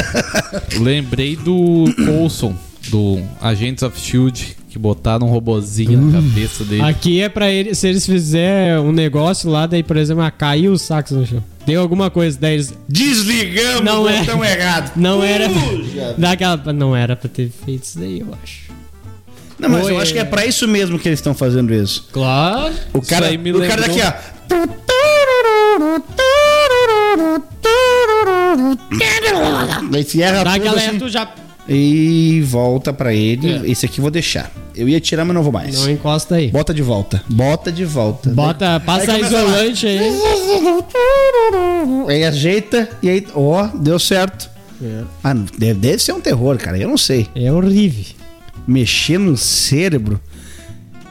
Lembrei 0.79 1.35
do 1.35 1.85
Coulson, 2.05 2.55
do 2.89 3.21
Agents 3.41 3.83
of 3.83 3.99
Shield, 3.99 4.57
que 4.69 4.77
botaram 4.79 5.27
um 5.27 5.29
robozinho 5.29 6.01
na 6.01 6.21
cabeça 6.21 6.63
dele. 6.63 6.81
Aqui 6.81 7.21
é 7.21 7.29
pra 7.29 7.49
eles, 7.49 7.77
se 7.77 7.87
eles 7.87 8.05
fizerem 8.05 8.77
um 8.79 8.91
negócio 8.91 9.49
lá, 9.49 9.65
daí, 9.67 9.83
por 9.83 9.97
exemplo, 9.97 10.23
ah, 10.23 10.31
caiu 10.31 10.73
o 10.73 10.77
saxo 10.77 11.15
no 11.15 11.25
chão. 11.25 11.43
Deu 11.65 11.81
alguma 11.81 12.09
coisa, 12.09 12.37
daí 12.39 12.55
eles. 12.55 12.73
Desligamos 12.89 13.83
Não 13.83 14.03
o 14.03 14.09
é. 14.09 14.19
botão 14.19 14.43
errado. 14.43 14.91
Não 14.95 15.23
era. 15.23 15.47
Puxa. 15.47 16.15
Daquela, 16.17 16.73
não 16.73 16.95
era 16.95 17.15
pra 17.15 17.29
ter 17.29 17.49
feito 17.65 17.83
isso 17.83 17.99
daí, 17.99 18.19
eu 18.19 18.27
acho. 18.43 18.63
Não, 19.57 19.69
mas 19.69 19.85
Oi, 19.85 19.93
eu 19.93 19.99
acho 19.99 20.11
que 20.11 20.19
é 20.19 20.25
pra 20.25 20.45
isso 20.45 20.67
mesmo 20.67 20.99
que 20.99 21.07
eles 21.07 21.19
estão 21.19 21.33
fazendo 21.33 21.73
isso. 21.73 22.09
Claro. 22.11 22.73
O 22.91 23.01
cara, 23.01 23.27
aí 23.27 23.37
me 23.37 23.53
o 23.53 23.65
cara 23.65 23.83
daqui, 23.83 24.01
ó. 24.01 24.11
Daí 29.91 30.03
se 30.03 30.21
erra 30.21 30.43
Dá 30.43 30.53
tudo 30.53 30.61
aquela 30.67 30.77
assim, 30.77 30.99
tu 30.99 31.09
já. 31.09 31.29
e 31.67 32.41
volta 32.45 32.91
pra 32.93 33.13
ele. 33.13 33.51
É. 33.51 33.61
Esse 33.71 33.85
aqui 33.85 33.99
eu 33.99 34.03
vou 34.03 34.11
deixar. 34.11 34.51
Eu 34.75 34.89
ia 34.89 34.99
tirar, 34.99 35.23
mas 35.25 35.35
não 35.35 35.43
vou 35.43 35.51
mais. 35.51 35.79
Não 35.79 35.89
encosta 35.89 36.35
aí. 36.35 36.49
Bota 36.49 36.73
de 36.73 36.81
volta. 36.81 37.23
Bota 37.29 37.71
de 37.71 37.85
volta. 37.85 38.29
Bota, 38.31 38.79
passa 38.79 39.11
Aí 39.11 39.19
começa 39.19 39.35
isolante 39.37 39.87
aí. 39.87 39.99
Aí 42.09 42.23
ajeita 42.23 42.89
e 43.01 43.09
aí, 43.09 43.27
ó, 43.35 43.67
deu 43.67 43.99
certo. 43.99 44.49
Ah, 45.23 45.33
deve, 45.33 45.75
deve 45.75 45.99
ser 45.99 46.11
um 46.11 46.19
terror, 46.19 46.57
cara. 46.57 46.77
Eu 46.77 46.89
não 46.89 46.97
sei. 46.97 47.27
É 47.35 47.51
horrível. 47.51 48.03
Mexer 48.67 49.17
no 49.17 49.37
cérebro, 49.37 50.19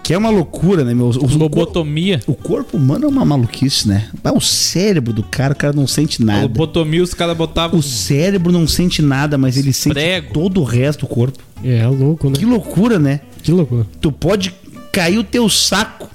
que 0.02 0.12
é 0.12 0.18
uma 0.18 0.30
loucura, 0.30 0.84
né, 0.84 0.92
meu? 0.94 1.06
O, 1.06 1.10
o, 1.10 1.18
cor- 1.20 1.36
Lobotomia. 1.38 2.20
o 2.26 2.34
corpo 2.34 2.76
humano 2.76 3.04
é 3.04 3.08
uma 3.08 3.24
maluquice, 3.24 3.86
né? 3.88 4.08
Mas 4.22 4.34
o 4.34 4.40
cérebro 4.40 5.12
do 5.12 5.22
cara, 5.22 5.52
o 5.52 5.56
cara 5.56 5.72
não 5.72 5.86
sente 5.86 6.22
nada. 6.24 6.42
Lobotomia, 6.42 7.02
os 7.02 7.14
caras 7.14 7.36
botavam. 7.36 7.78
O 7.78 7.82
cérebro 7.82 8.50
não 8.52 8.66
sente 8.66 9.00
nada, 9.00 9.38
mas 9.38 9.56
ele 9.56 9.72
sente 9.72 9.94
Prego. 9.94 10.32
todo 10.34 10.60
o 10.60 10.64
resto 10.64 11.00
do 11.00 11.06
corpo. 11.06 11.38
É 11.64 11.86
louco, 11.86 12.28
né? 12.28 12.34
Que 12.36 12.44
loucura, 12.44 12.98
né? 12.98 13.20
Que 13.42 13.52
loucura. 13.52 13.86
Tu 14.00 14.10
pode 14.10 14.52
cair 14.92 15.18
o 15.18 15.24
teu 15.24 15.48
saco 15.48 16.10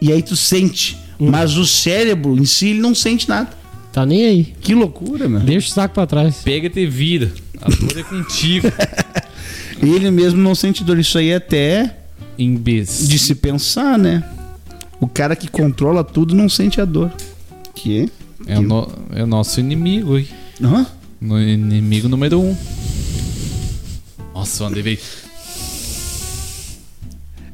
e 0.00 0.12
aí 0.12 0.22
tu 0.22 0.36
sente. 0.36 0.98
Mas 1.18 1.56
o 1.56 1.66
cérebro 1.66 2.38
em 2.38 2.44
si, 2.46 2.68
ele 2.68 2.80
não 2.80 2.94
sente 2.94 3.28
nada. 3.28 3.50
Tá 3.92 4.06
nem 4.06 4.24
aí. 4.26 4.44
Que 4.60 4.74
loucura, 4.74 5.28
meu. 5.28 5.40
Deixa 5.40 5.68
o 5.68 5.70
saco 5.72 5.94
pra 5.94 6.06
trás. 6.06 6.36
Pega 6.44 6.66
e 6.66 6.70
te 6.70 6.86
vira. 6.86 7.30
A 7.60 7.68
dor 7.68 7.98
é 7.98 8.02
contigo. 8.02 8.68
Ele 9.82 10.10
mesmo 10.10 10.40
não 10.40 10.54
sente 10.54 10.84
dor. 10.84 10.98
Isso 10.98 11.18
aí 11.18 11.30
é 11.30 11.36
até 11.36 11.96
Imbecil. 12.42 13.06
de 13.08 13.18
se 13.18 13.34
pensar, 13.34 13.98
né? 13.98 14.24
O 15.00 15.06
cara 15.08 15.34
que 15.36 15.48
controla 15.48 16.02
tudo 16.04 16.34
não 16.34 16.48
sente 16.48 16.80
a 16.80 16.84
dor. 16.84 17.12
Que? 17.74 18.10
É, 18.46 18.58
o 18.58 18.62
no- 18.62 18.88
é 19.14 19.22
o 19.22 19.26
nosso 19.26 19.60
inimigo, 19.60 20.18
hein? 20.18 20.28
Hã? 20.62 20.86
No 21.20 21.40
inimigo 21.40 22.08
número 22.08 22.40
um. 22.40 22.56
Nossa, 24.34 24.64
o 24.64 24.66
André 24.66 24.82
veio. 24.82 24.98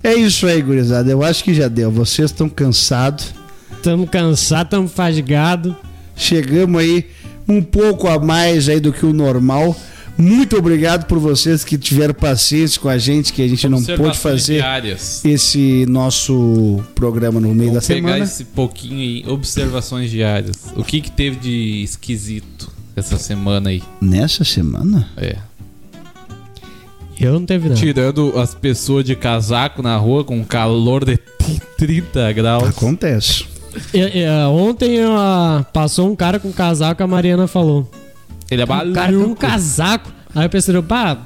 É 0.02 0.14
isso 0.14 0.46
aí, 0.46 0.62
gurizada. 0.62 1.10
Eu 1.10 1.22
acho 1.24 1.42
que 1.42 1.52
já 1.54 1.68
deu. 1.68 1.90
Vocês 1.90 2.30
estão 2.30 2.48
cansados. 2.48 3.34
Tamo 3.82 4.06
cansado, 4.06 4.68
tamo 4.70 4.88
fadigados. 4.88 5.74
Chegamos 6.16 6.80
aí 6.80 7.06
um 7.48 7.62
pouco 7.62 8.06
a 8.08 8.18
mais 8.18 8.68
aí 8.68 8.80
do 8.80 8.92
que 8.92 9.04
o 9.04 9.12
normal. 9.12 9.76
Muito 10.18 10.56
obrigado 10.56 11.06
por 11.06 11.18
vocês 11.18 11.62
que 11.62 11.76
tiveram 11.76 12.14
paciência 12.14 12.80
com 12.80 12.88
a 12.88 12.96
gente, 12.96 13.32
que 13.32 13.42
a 13.42 13.48
gente 13.48 13.68
não 13.68 13.82
pôde 13.82 14.16
fazer 14.18 14.54
diárias. 14.54 15.22
esse 15.24 15.84
nosso 15.88 16.82
programa 16.94 17.38
no 17.38 17.54
meio 17.54 17.70
Vamos 17.70 17.86
da 17.86 17.94
pegar 17.94 18.08
semana. 18.08 18.24
esse 18.24 18.44
pouquinho 18.44 18.98
aí, 18.98 19.24
observações 19.30 20.10
diárias. 20.10 20.56
O 20.74 20.82
que 20.82 21.00
que 21.02 21.10
teve 21.10 21.36
de 21.36 21.82
esquisito 21.82 22.70
essa 22.94 23.18
semana 23.18 23.70
aí? 23.70 23.82
Nessa 24.00 24.42
semana? 24.42 25.08
É. 25.18 25.36
Eu 27.18 27.32
não 27.34 27.44
teve 27.46 27.68
nada. 27.68 27.80
Tirando 27.80 28.38
as 28.38 28.54
pessoas 28.54 29.04
de 29.04 29.14
casaco 29.16 29.82
na 29.82 29.96
rua 29.96 30.24
com 30.24 30.42
calor 30.44 31.04
de 31.04 31.18
30 31.78 32.32
graus. 32.32 32.68
Acontece. 32.68 33.44
É, 33.92 34.20
é, 34.22 34.46
ontem 34.46 35.04
ó, 35.04 35.62
passou 35.64 36.10
um 36.10 36.16
cara 36.16 36.38
com 36.38 36.50
casaco, 36.52 37.02
a 37.02 37.06
Mariana 37.06 37.46
falou. 37.46 37.90
Ele 38.50 38.62
é 38.62 38.64
Um 38.64 38.92
cara 38.92 39.12
com 39.12 39.18
maluco. 39.18 39.36
casaco. 39.36 40.12
Aí 40.34 40.44
eu 40.44 40.50
pensei, 40.50 40.82
pá, 40.82 41.18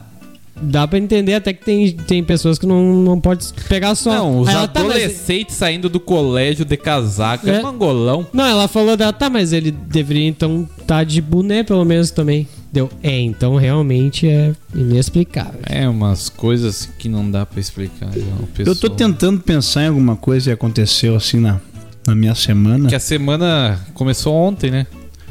dá 0.63 0.87
pra 0.87 0.99
entender 0.99 1.35
até 1.35 1.53
que 1.53 1.65
tem, 1.65 1.91
tem 1.93 2.23
pessoas 2.23 2.59
que 2.59 2.67
não, 2.67 2.83
não 3.03 3.21
pode 3.21 3.47
pegar 3.69 3.95
só. 3.95 4.13
Não, 4.15 4.41
os 4.41 4.49
ela, 4.49 4.69
tá, 4.69 4.83
mas- 4.83 4.91
adolescentes 4.93 5.57
saindo 5.57 5.89
do 5.89 5.99
colégio 5.99 6.65
de 6.65 6.77
casaco. 6.77 7.49
É, 7.49 7.57
É. 7.57 7.63
mangolão. 7.63 8.27
Não, 8.33 8.45
ela 8.45 8.69
falou 8.69 8.97
dela, 8.97 9.13
tá, 9.13 9.29
mas 9.31 9.53
ele 9.53 9.71
deveria 9.71 10.27
então 10.29 10.69
tá 10.87 11.03
de 11.05 11.21
boné 11.21 11.63
pelo 11.63 11.85
menos 11.85 12.11
também. 12.11 12.47
Deu, 12.73 12.89
é, 13.03 13.19
então 13.21 13.57
realmente 13.57 14.29
é 14.29 14.53
inexplicável. 14.73 15.59
É 15.67 15.89
umas 15.89 16.29
coisas 16.29 16.89
que 16.99 17.09
não 17.09 17.29
dá 17.29 17.45
pra 17.45 17.59
explicar. 17.59 18.07
né? 18.07 18.23
O 18.41 18.63
Eu 18.63 18.77
tô 18.77 18.89
tentando 18.89 19.41
pensar 19.41 19.83
em 19.85 19.89
alguma 19.89 20.15
coisa 20.15 20.51
que 20.51 20.55
aconteceu 20.55 21.17
assim 21.17 21.41
na, 21.41 21.59
na 22.07 22.15
minha 22.15 22.35
semana. 22.35 22.89
Que 22.89 22.95
a 22.95 23.01
semana 23.01 23.81
começou 23.93 24.35
ontem, 24.35 24.71
né? 24.71 24.87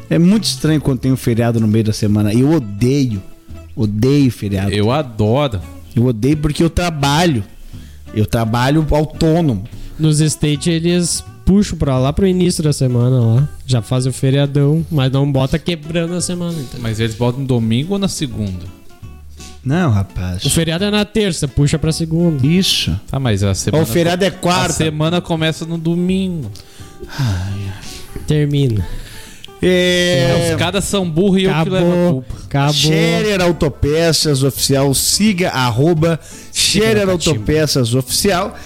É 0.10 0.18
muito 0.18 0.46
estranho 0.46 0.82
quando 0.82 1.00
tem 1.00 1.12
um 1.12 1.18
feriado 1.18 1.60
no 1.60 1.68
meio 1.68 1.84
da 1.86 1.94
semana. 1.94 2.34
Eu 2.34 2.52
odeio. 2.52 3.22
Odeio 3.76 4.32
feriado. 4.32 4.72
Eu 4.72 4.92
adoro. 4.92 5.62
Eu 5.96 6.06
odeio 6.06 6.38
porque 6.38 6.64
eu 6.64 6.70
trabalho. 6.70 7.44
Eu 8.14 8.26
trabalho 8.26 8.86
autônomo. 8.92 9.64
Nos 10.00 10.20
States 10.20 10.68
eles 10.68 11.24
puxam 11.46 11.78
pra 11.78 11.98
lá 12.00 12.12
pro 12.12 12.26
início 12.26 12.64
da 12.64 12.74
semana 12.74 13.20
lá. 13.20 13.50
Já 13.66 13.82
fazem 13.82 14.10
o 14.10 14.14
feriadão, 14.14 14.86
mas 14.90 15.12
não 15.12 15.32
bota 15.32 15.60
quebrando 15.60 16.14
a 16.16 16.22
semana. 16.22 16.58
Então. 16.60 16.80
Mas 16.82 17.00
eles 17.00 17.16
botam 17.16 17.42
no 17.42 17.48
domingo 17.48 17.94
ou 17.94 18.00
na 18.00 18.08
segunda? 18.08 18.66
Não, 19.64 19.92
rapaz. 19.92 20.44
O 20.46 20.50
feriado 20.50 20.86
é 20.86 20.92
na 20.92 21.04
terça, 21.06 21.48
puxa 21.48 21.78
pra 21.78 21.92
segunda. 21.92 22.46
Isso. 22.48 22.98
Tá, 23.12 23.20
mas 23.20 23.44
a 23.44 23.54
semana. 23.54 23.84
o 23.84 23.86
feriado 23.86 24.24
é 24.24 24.28
A 24.28 24.32
quarta. 24.32 24.74
semana 24.74 25.22
começa 25.22 25.66
no 25.66 25.78
domingo. 25.78 26.50
Termina. 28.28 28.86
É. 29.62 30.52
Os 30.52 30.58
caras 30.58 30.86
são 30.86 31.10
burros 31.10 31.42
e 31.42 31.46
eu 31.46 31.64
que 31.64 31.70
levo 31.70 31.92
a 31.92 32.12
culpa. 32.12 32.36
Acabou. 32.46 32.74
Scherer 32.74 33.42
Autopeças 33.42 34.44
Oficial. 34.44 34.94
Siga 34.94 35.50
arroba 35.50 36.20
Scherer 36.54 37.10
Autopeças 37.10 37.94
Oficial. 37.94 38.58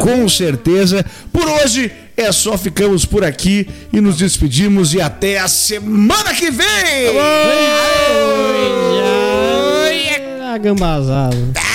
com 0.01 0.28
certeza. 0.28 1.05
Por 1.32 1.48
hoje 1.48 1.90
é 2.16 2.30
só 2.32 2.59
ficamos 2.59 3.06
por 3.06 3.24
aqui 3.24 3.66
e 3.92 4.01
nos 4.01 4.18
despedimos 4.18 4.92
e 4.92 5.01
até 5.01 5.38
a 5.38 5.47
semana 5.48 6.34
que 6.34 6.51
vem. 6.51 6.66
Ah, 10.52 10.59
gambazado. 10.59 11.69